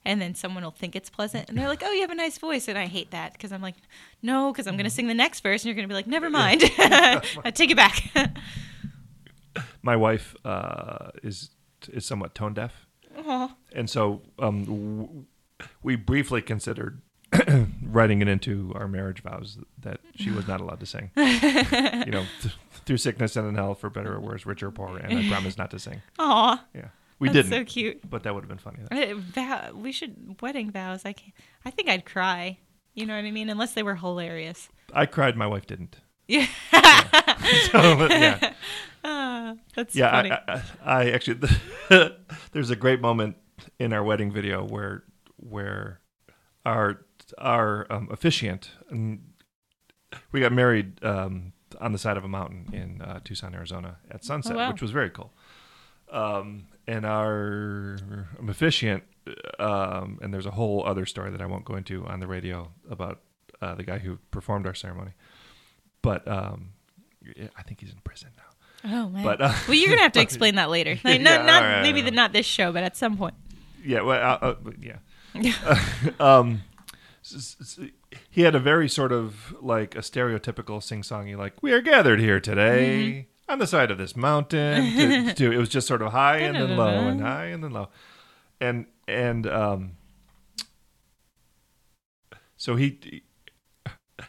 and 0.05 0.21
then 0.23 0.35
someone 0.35 0.63
will 0.65 0.71
think 0.71 0.95
it's 0.95 1.11
pleasant, 1.11 1.49
and 1.49 1.59
they're 1.59 1.69
like, 1.69 1.83
"Oh, 1.85 1.91
you 1.93 2.01
have 2.03 2.11
a 2.11 2.15
nice 2.15 2.39
voice," 2.39 2.69
and 2.69 2.79
I 2.79 2.87
hate 2.87 3.11
that 3.11 3.33
because 3.33 3.51
I'm 3.53 3.61
like, 3.63 3.75
"No," 4.23 4.53
because 4.53 4.67
I'm 4.67 4.77
gonna 4.77 4.89
sing 4.91 5.09
the 5.09 5.15
next 5.15 5.41
verse, 5.41 5.63
and 5.63 5.67
you're 5.69 5.75
gonna 5.75 5.89
be 5.89 5.95
like, 5.95 6.07
"Never 6.07 6.31
mind, 6.31 6.63
I 6.79 7.51
take 7.53 7.71
it 7.71 7.77
back." 7.77 8.05
My 9.83 9.97
wife 9.97 10.37
uh, 10.45 11.11
is 11.23 11.51
is 11.93 12.05
somewhat 12.07 12.35
tone 12.35 12.55
deaf, 12.55 12.87
and 13.73 13.89
so 13.91 14.23
um, 14.39 14.65
w- 14.65 15.25
we 15.83 15.97
briefly 15.97 16.43
considered 16.43 17.01
writing 17.91 18.21
it 18.23 18.29
into 18.29 18.73
our 18.75 18.87
marriage 18.87 19.23
vows 19.23 19.59
that 19.81 20.01
she 20.15 20.31
was 20.31 20.47
not 20.47 20.61
allowed 20.61 20.81
to 20.81 20.87
sing. 20.87 21.11
you 21.17 22.13
know, 22.13 22.25
th- 22.43 22.55
through 22.85 22.97
sickness 22.99 23.37
and 23.37 23.49
in 23.49 23.55
health, 23.55 23.81
for 23.81 23.91
better 23.91 24.15
or 24.15 24.21
worse, 24.21 24.47
rich 24.47 24.63
or 24.63 24.71
poor, 24.71 24.97
and 24.99 25.19
I 25.19 25.29
promise 25.29 25.59
not 25.59 25.71
to 25.73 25.79
sing. 25.79 26.03
Aw, 26.19 26.65
Yeah, 26.75 26.89
we 27.19 27.29
didn't. 27.29 27.51
so 27.51 27.65
cute. 27.65 28.09
But 28.09 28.23
that 28.23 28.35
would 28.35 28.43
have 28.45 28.49
been 28.49 28.59
funny. 28.59 28.79
Uh, 28.91 29.15
Vow, 29.17 29.73
we 29.75 29.93
should 29.93 30.41
wedding 30.41 30.71
vows. 30.71 31.05
I 31.05 31.13
can 31.13 31.33
I 31.65 31.71
think 31.71 31.89
I'd 31.89 32.05
cry. 32.05 32.59
You 32.95 33.07
know 33.07 33.15
what 33.15 33.25
I 33.25 33.31
mean? 33.31 33.49
Unless 33.49 33.75
they 33.75 33.83
were 33.83 33.95
hilarious. 33.97 34.69
I 34.93 35.07
cried. 35.07 35.37
My 35.37 35.47
wife 35.47 35.67
didn't. 35.67 35.97
Yeah. 36.29 36.47
So, 37.73 38.07
yeah. 38.11 38.53
That's 39.75 39.95
yeah, 39.97 40.11
funny. 40.11 40.31
I, 40.31 40.43
I, 40.47 40.63
I 40.85 41.11
actually 41.13 41.41
there's 42.53 42.69
a 42.71 42.77
great 42.77 43.01
moment 43.01 43.37
in 43.79 43.93
our 43.95 44.03
wedding 44.03 44.31
video 44.31 44.65
where 44.67 45.05
where 45.37 46.01
our 46.67 47.05
our 47.39 47.87
um, 47.91 48.09
officiant 48.11 48.71
and 48.91 49.21
we 50.33 50.41
got 50.41 50.53
married 50.53 51.03
um, 51.05 51.53
on 51.81 51.93
the 51.93 51.99
side 51.99 52.17
of 52.17 52.25
a 52.25 52.29
mountain 52.29 52.69
in 52.73 53.03
uh, 53.03 53.21
Tucson, 53.25 53.55
Arizona 53.55 53.99
at 54.11 54.25
sunset, 54.25 54.57
wow. 54.57 54.71
which 54.73 54.83
was 54.83 54.91
very 54.91 55.11
cool. 55.11 55.33
Um, 56.11 56.67
and 56.87 57.05
our 57.05 57.99
um, 58.39 58.49
officiant, 58.49 59.05
um, 59.59 60.19
and 60.23 60.33
there's 60.33 60.47
a 60.47 60.51
whole 60.51 60.85
other 60.87 61.05
story 61.05 61.31
that 61.31 61.43
I 61.43 61.47
won't 61.47 61.65
go 61.65 61.75
into 61.75 62.07
on 62.07 62.21
the 62.21 62.27
radio 62.27 62.71
about 62.91 63.21
uh, 63.61 63.75
the 63.75 63.83
guy 63.83 63.99
who 63.99 64.19
performed 64.31 64.67
our 64.67 64.75
ceremony, 64.75 65.13
but 66.01 66.27
um, 66.27 66.71
I 67.57 67.63
think 67.63 67.81
he's 67.81 67.91
in 67.91 67.99
prison 68.05 68.31
now. 68.37 68.97
oh 68.97 69.09
man. 69.11 69.25
but, 69.25 69.41
uh, 69.43 69.53
well, 69.67 69.77
you're 69.77 69.91
gonna 69.91 70.03
have 70.03 70.13
to 70.13 70.21
explain 70.23 70.55
that 70.55 70.71
later. 70.71 70.99
Like, 71.05 71.21
not 71.21 71.41
Yeah, 71.41 71.47
not 71.47 71.63
right, 71.63 71.83
maybe 71.83 72.01
all 72.01 72.07
the, 72.07 72.11
not 72.13 72.33
this 72.33 72.47
show, 72.47 72.73
but 72.73 72.85
at 72.85 72.97
some 72.97 73.19
point. 73.19 73.35
Yeah, 73.85 74.01
well, 74.01 74.39
uh, 74.43 74.47
uh, 74.47 74.71
yeah. 74.81 75.53
um, 76.21 76.63
he 78.31 78.43
had 78.43 78.55
a 78.55 78.59
very 78.59 78.89
sort 78.89 79.13
of 79.13 79.55
like 79.61 79.95
a 79.95 80.01
stereotypical 80.01 80.83
sing-songy, 80.83 81.37
like 81.37 81.63
"We 81.63 81.73
are 81.73 81.81
gathered 81.81 82.21
here 82.21 82.41
today 82.41 83.29
on 83.49 83.59
the 83.59 83.67
side 83.67 83.91
of 83.91 83.99
this 83.99 84.17
mountain." 84.17 84.97
To, 84.97 85.35
to, 85.35 85.53
it 85.53 85.59
was 85.59 85.69
just 85.69 85.87
sort 85.87 86.03
of 86.03 86.13
high 86.13 86.39
and 86.39 86.57
then 86.57 86.77
low 86.77 87.09
and 87.09 87.21
high 87.23 87.47
and 87.47 87.63
then 87.63 87.73
low, 87.73 87.89
and 88.61 88.87
and 89.07 89.47
um, 89.47 89.93
so 92.57 92.77
he 92.77 93.23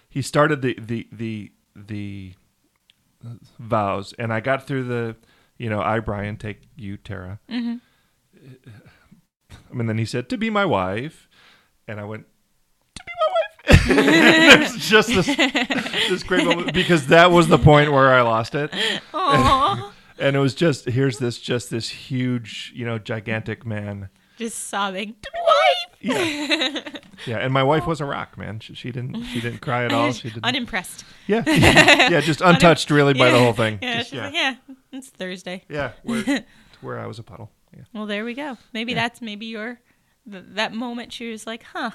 he 0.10 0.22
started 0.22 0.62
the 0.62 0.78
the 0.80 1.08
the 1.12 1.52
the 1.76 2.34
vows, 3.60 4.14
and 4.18 4.32
I 4.32 4.40
got 4.40 4.66
through 4.66 4.86
the, 4.86 5.16
you 5.58 5.70
know, 5.70 5.82
I 5.82 6.00
Brian 6.00 6.38
take 6.38 6.62
you 6.76 6.98
Tara. 6.98 7.40
I 9.70 9.74
mean, 9.74 9.88
then 9.88 9.98
he 9.98 10.06
said, 10.06 10.30
to 10.30 10.38
be 10.38 10.50
my 10.50 10.66
wife. 10.66 11.28
And 11.88 12.00
I 12.00 12.04
went, 12.04 12.26
to 12.96 13.04
be 13.04 13.12
my 13.20 13.34
wife. 13.34 13.69
There's 13.88 14.76
just 14.90 15.10
this, 15.10 15.26
this 15.28 16.24
great 16.24 16.46
moment 16.46 16.74
because 16.74 17.08
that 17.08 17.32
was 17.32 17.48
the 17.48 17.58
point 17.60 17.92
where 17.92 18.14
I 18.14 18.22
lost 18.22 18.56
it. 18.56 18.72
Aww. 19.14 19.92
And 20.22 20.36
it 20.36 20.40
was 20.40 20.54
just, 20.54 20.84
here's 20.84 21.18
this, 21.18 21.40
just 21.40 21.70
this 21.70 21.88
huge, 21.88 22.74
you 22.76 22.86
know, 22.86 23.00
gigantic 23.00 23.66
man. 23.66 24.10
Just 24.38 24.68
sobbing. 24.68 25.16
Wife. 25.34 25.98
Yeah. 26.02 26.82
Yeah. 27.26 27.38
And 27.38 27.54
my 27.54 27.64
wife 27.64 27.88
was 27.88 28.02
a 28.02 28.06
rock, 28.06 28.38
man. 28.38 28.60
She, 28.60 28.74
she 28.74 28.92
didn't, 28.92 29.24
she 29.28 29.40
didn't 29.40 29.60
cry 29.62 29.86
at 29.86 29.94
all. 29.94 30.12
She 30.12 30.30
didn't. 30.30 30.44
Unimpressed. 30.44 31.06
yeah. 31.26 31.44
yeah. 31.48 32.20
Just 32.20 32.42
untouched 32.42 32.92
really 32.92 33.14
by 33.14 33.32
the 33.32 33.40
whole 33.40 33.54
thing. 33.54 33.80
Yeah, 33.82 34.00
Just- 34.00 34.12
yeah. 34.12 34.26
like, 34.26 34.34
yeah, 34.34 34.56
it's 34.92 35.08
Thursday. 35.08 35.64
Yeah. 35.70 35.92
Where, 36.04 36.44
where 36.82 37.00
I 37.00 37.08
was 37.08 37.18
a 37.20 37.24
puddle. 37.24 37.50
Yeah. 37.74 37.84
Well, 37.94 38.06
there 38.06 38.26
we 38.26 38.34
go. 38.34 38.58
Maybe 38.74 38.94
that's 38.94 39.22
maybe 39.22 39.46
your 39.46 39.80
th- 40.30 40.44
that 40.50 40.74
moment. 40.74 41.14
She 41.14 41.32
was 41.32 41.48
like, 41.48 41.64
huh. 41.64 41.92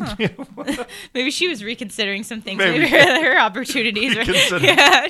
Huh. 0.00 0.84
maybe 1.14 1.30
she 1.30 1.48
was 1.48 1.62
reconsidering 1.64 2.22
some 2.22 2.40
things. 2.40 2.58
Maybe, 2.58 2.78
Maybe. 2.80 2.88
her, 2.90 3.32
her 3.34 3.38
opportunities. 3.40 4.16
Reconsider. 4.16 4.64
yeah. 4.66 5.08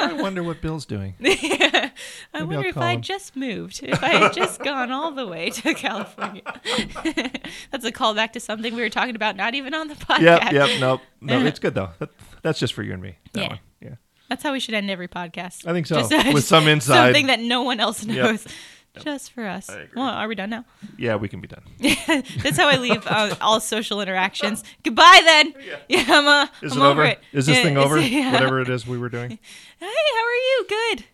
I 0.00 0.12
wonder 0.14 0.42
what 0.42 0.60
Bill's 0.60 0.86
doing. 0.86 1.14
I 1.22 1.90
I'll 2.34 2.46
wonder 2.46 2.66
if 2.68 2.76
I 2.76 2.92
him. 2.94 3.00
just 3.02 3.36
moved. 3.36 3.80
If 3.82 4.02
I 4.02 4.08
had 4.08 4.32
just 4.32 4.62
gone 4.62 4.90
all 4.90 5.12
the 5.12 5.26
way 5.26 5.50
to 5.50 5.74
California. 5.74 6.42
that's 7.70 7.84
a 7.84 7.92
callback 7.92 8.32
to 8.32 8.40
something 8.40 8.74
we 8.74 8.82
were 8.82 8.90
talking 8.90 9.16
about, 9.16 9.36
not 9.36 9.54
even 9.54 9.74
on 9.74 9.88
the 9.88 9.94
podcast. 9.94 10.20
Yep. 10.20 10.52
Yep. 10.52 10.80
Nope. 10.80 11.00
No, 11.20 11.40
it's 11.44 11.58
good 11.58 11.74
though. 11.74 11.90
That, 11.98 12.10
that's 12.42 12.58
just 12.58 12.74
for 12.74 12.82
you 12.82 12.92
and 12.92 13.02
me. 13.02 13.16
That 13.32 13.40
Yeah. 13.40 13.48
one. 13.48 13.58
Yeah. 13.80 13.94
That's 14.28 14.42
how 14.42 14.52
we 14.52 14.60
should 14.60 14.74
end 14.74 14.90
every 14.90 15.08
podcast. 15.08 15.66
I 15.66 15.72
think 15.72 15.86
so. 15.86 16.06
Just- 16.08 16.32
With 16.34 16.44
some 16.44 16.66
inside. 16.66 17.06
Something 17.06 17.26
that 17.28 17.40
no 17.40 17.62
one 17.62 17.78
else 17.80 18.04
knows. 18.04 18.46
Just 19.00 19.32
for 19.32 19.44
us. 19.46 19.68
Well, 19.96 20.06
are 20.06 20.28
we 20.28 20.34
done 20.34 20.50
now? 20.50 20.64
Yeah, 20.96 21.16
we 21.16 21.28
can 21.28 21.40
be 21.40 21.48
done. 21.48 21.62
That's 22.42 22.56
how 22.56 22.68
I 22.68 22.76
leave 22.76 23.04
uh, 23.06 23.34
all 23.40 23.58
social 23.60 24.00
interactions. 24.00 24.62
Goodbye, 24.82 25.20
then. 25.24 25.54
Yeah, 25.88 26.04
I'm, 26.08 26.26
uh, 26.26 26.46
Is 26.62 26.72
I'm 26.76 26.82
it 26.82 26.84
over? 26.84 27.04
it. 27.04 27.20
Is 27.32 27.46
this 27.46 27.56
Yeah, 27.58 27.62
thing 27.64 27.76
over? 27.76 27.98
yeah. 28.00 28.32
Whatever 28.32 28.60
it 28.60 28.68
is 28.68 28.86
we 28.86 28.98
were 28.98 29.08
doing. 29.08 29.30
Hey, 29.80 29.86
how 29.86 30.24
are 30.24 30.34
you? 30.34 30.66
Good. 30.68 31.04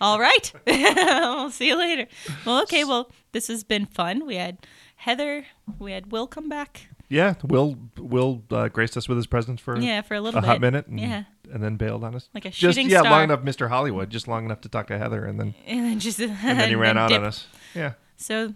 All 0.00 0.18
right. 0.20 0.52
we'll 0.66 1.50
see 1.50 1.68
you 1.68 1.76
later. 1.78 2.06
Well, 2.44 2.62
okay. 2.62 2.84
Well, 2.84 3.10
this 3.32 3.48
has 3.48 3.64
been 3.64 3.86
fun. 3.86 4.26
We 4.26 4.36
had 4.36 4.58
Heather. 4.96 5.46
We 5.78 5.92
had 5.92 6.12
Will 6.12 6.26
come 6.26 6.48
back. 6.48 6.88
Yeah, 7.08 7.34
Will 7.44 7.76
Will 7.98 8.42
uh, 8.50 8.68
graced 8.68 8.96
us 8.96 9.08
with 9.08 9.16
his 9.16 9.26
presence 9.26 9.60
for 9.60 9.78
Yeah, 9.78 10.00
for 10.02 10.14
a 10.14 10.20
little 10.20 10.38
a 10.42 10.46
hot 10.46 10.60
minute. 10.60 10.86
Yeah. 10.90 11.24
And 11.52 11.62
then 11.62 11.76
bailed 11.76 12.04
on 12.04 12.14
us. 12.14 12.28
Like 12.34 12.44
a 12.44 12.50
just 12.50 12.60
shooting 12.60 12.90
yeah, 12.90 13.00
star. 13.00 13.12
long 13.12 13.24
enough, 13.24 13.42
Mr. 13.42 13.68
Hollywood, 13.68 14.10
just 14.10 14.26
long 14.26 14.44
enough 14.44 14.60
to 14.62 14.68
talk 14.68 14.86
to 14.88 14.98
Heather, 14.98 15.24
and 15.24 15.38
then 15.38 15.54
And 15.66 15.84
then 15.84 16.00
just 16.00 16.20
and 16.20 16.32
then 16.58 16.68
he 16.68 16.74
ran 16.74 16.98
out 16.98 17.12
on 17.12 17.24
us. 17.24 17.46
Yeah. 17.74 17.92
So, 18.16 18.54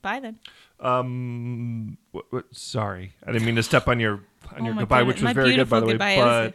bye 0.00 0.20
then. 0.20 0.38
Um. 0.80 1.98
Sorry, 2.52 3.14
I 3.26 3.32
didn't 3.32 3.46
mean 3.46 3.56
to 3.56 3.62
step 3.62 3.88
on 3.88 4.00
your 4.00 4.14
on 4.14 4.20
Oh, 4.60 4.64
your 4.64 4.74
goodbye, 4.74 5.00
goodness, 5.00 5.14
which 5.14 5.22
was 5.22 5.24
my 5.24 5.32
very 5.32 5.56
good, 5.56 5.70
by 5.70 5.80
the 5.80 5.86
way. 5.86 5.96
But 5.96 6.54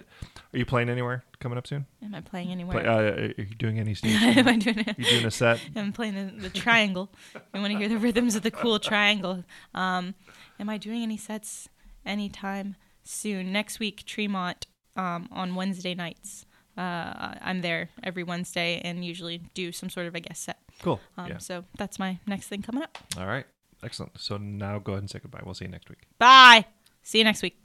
are 0.54 0.58
you 0.58 0.66
playing 0.66 0.90
anywhere 0.90 1.24
coming 1.40 1.58
up 1.58 1.66
soon? 1.66 1.86
Am 2.04 2.14
I 2.14 2.22
playing 2.22 2.52
anywhere? 2.52 2.82
Play, 2.82 2.88
uh, 2.88 3.00
are 3.00 3.34
you 3.38 3.56
doing 3.58 3.80
any 3.80 3.94
stage? 3.94 4.22
Am 4.22 4.48
I 4.48 4.58
doing 4.58 4.80
it? 4.80 5.00
you 5.00 5.06
doing 5.06 5.26
a 5.26 5.32
set? 5.32 5.62
I'm 5.76 5.94
playing 5.94 6.16
the, 6.16 6.50
the 6.50 6.50
triangle. 6.50 7.10
I 7.54 7.60
want 7.60 7.72
to 7.72 7.78
hear 7.80 7.88
the 7.88 7.98
rhythms 7.98 8.36
of 8.36 8.44
the 8.44 8.52
cool 8.52 8.78
triangle. 8.80 9.44
Um, 9.74 10.14
am 10.60 10.70
I 10.70 10.78
doing 10.78 11.04
any 11.04 11.18
sets 11.18 11.70
anytime 12.06 12.76
soon? 13.04 13.54
Next 13.54 13.80
week, 13.80 14.06
Tremont 14.06 14.68
um, 14.96 15.30
on 15.32 15.56
Wednesday 15.56 15.96
nights. 15.96 16.46
Uh, 16.78 17.36
I'm 17.42 17.62
there 17.62 17.90
every 18.02 18.24
Wednesday 18.24 18.82
and 18.84 19.04
usually 19.04 19.40
do 19.54 19.72
some 19.72 19.90
sort 19.90 20.08
of, 20.08 20.16
a 20.16 20.20
guest 20.22 20.44
set. 20.44 20.58
Cool. 20.82 21.00
Um, 21.18 21.28
yeah. 21.28 21.38
So 21.38 21.66
that's 21.78 22.00
my 22.00 22.18
next 22.26 22.48
thing 22.48 22.62
coming 22.62 22.82
up. 22.84 22.98
All 23.18 23.28
right. 23.28 23.46
Excellent. 23.84 24.20
So 24.20 24.38
now 24.38 24.80
go 24.80 24.94
ahead 24.94 25.04
and 25.04 25.10
say 25.10 25.20
goodbye. 25.20 25.42
We'll 25.44 25.54
see 25.54 25.66
you 25.66 25.72
next 25.72 25.90
week. 25.90 26.00
Bye. 26.18 26.66
See 27.04 27.18
you 27.18 27.24
next 27.24 27.42
week. 27.42 27.58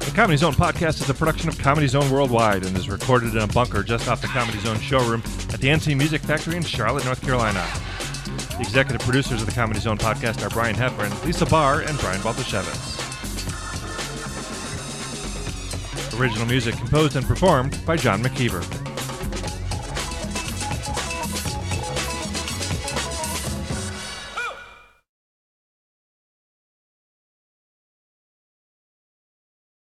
The 0.00 0.12
Comedy 0.14 0.36
Zone 0.36 0.52
podcast 0.52 1.00
is 1.02 1.08
a 1.08 1.14
production 1.14 1.48
of 1.48 1.58
Comedy 1.58 1.86
Zone 1.86 2.10
Worldwide 2.10 2.64
and 2.64 2.76
is 2.76 2.88
recorded 2.88 3.34
in 3.34 3.42
a 3.42 3.46
bunker 3.46 3.82
just 3.82 4.08
off 4.08 4.20
the 4.20 4.26
Comedy 4.28 4.58
Zone 4.58 4.78
showroom 4.80 5.22
at 5.52 5.60
the 5.60 5.68
NC 5.68 5.96
Music 5.96 6.20
Factory 6.20 6.56
in 6.56 6.62
Charlotte, 6.62 7.04
North 7.04 7.22
Carolina. 7.22 7.64
The 8.58 8.64
executive 8.64 9.00
producers 9.02 9.40
of 9.40 9.46
the 9.46 9.54
Comedy 9.54 9.78
Zone 9.78 9.98
podcast 9.98 10.44
are 10.44 10.50
Brian 10.50 10.74
Heffron, 10.74 11.24
Lisa 11.24 11.46
Barr, 11.46 11.82
and 11.82 11.96
Brian 12.00 12.20
Baldashevitz. 12.22 12.98
Original 16.18 16.44
music 16.44 16.74
composed 16.76 17.14
and 17.14 17.24
performed 17.24 17.78
by 17.86 17.96
John 17.96 18.20
McKeever. 18.20 18.87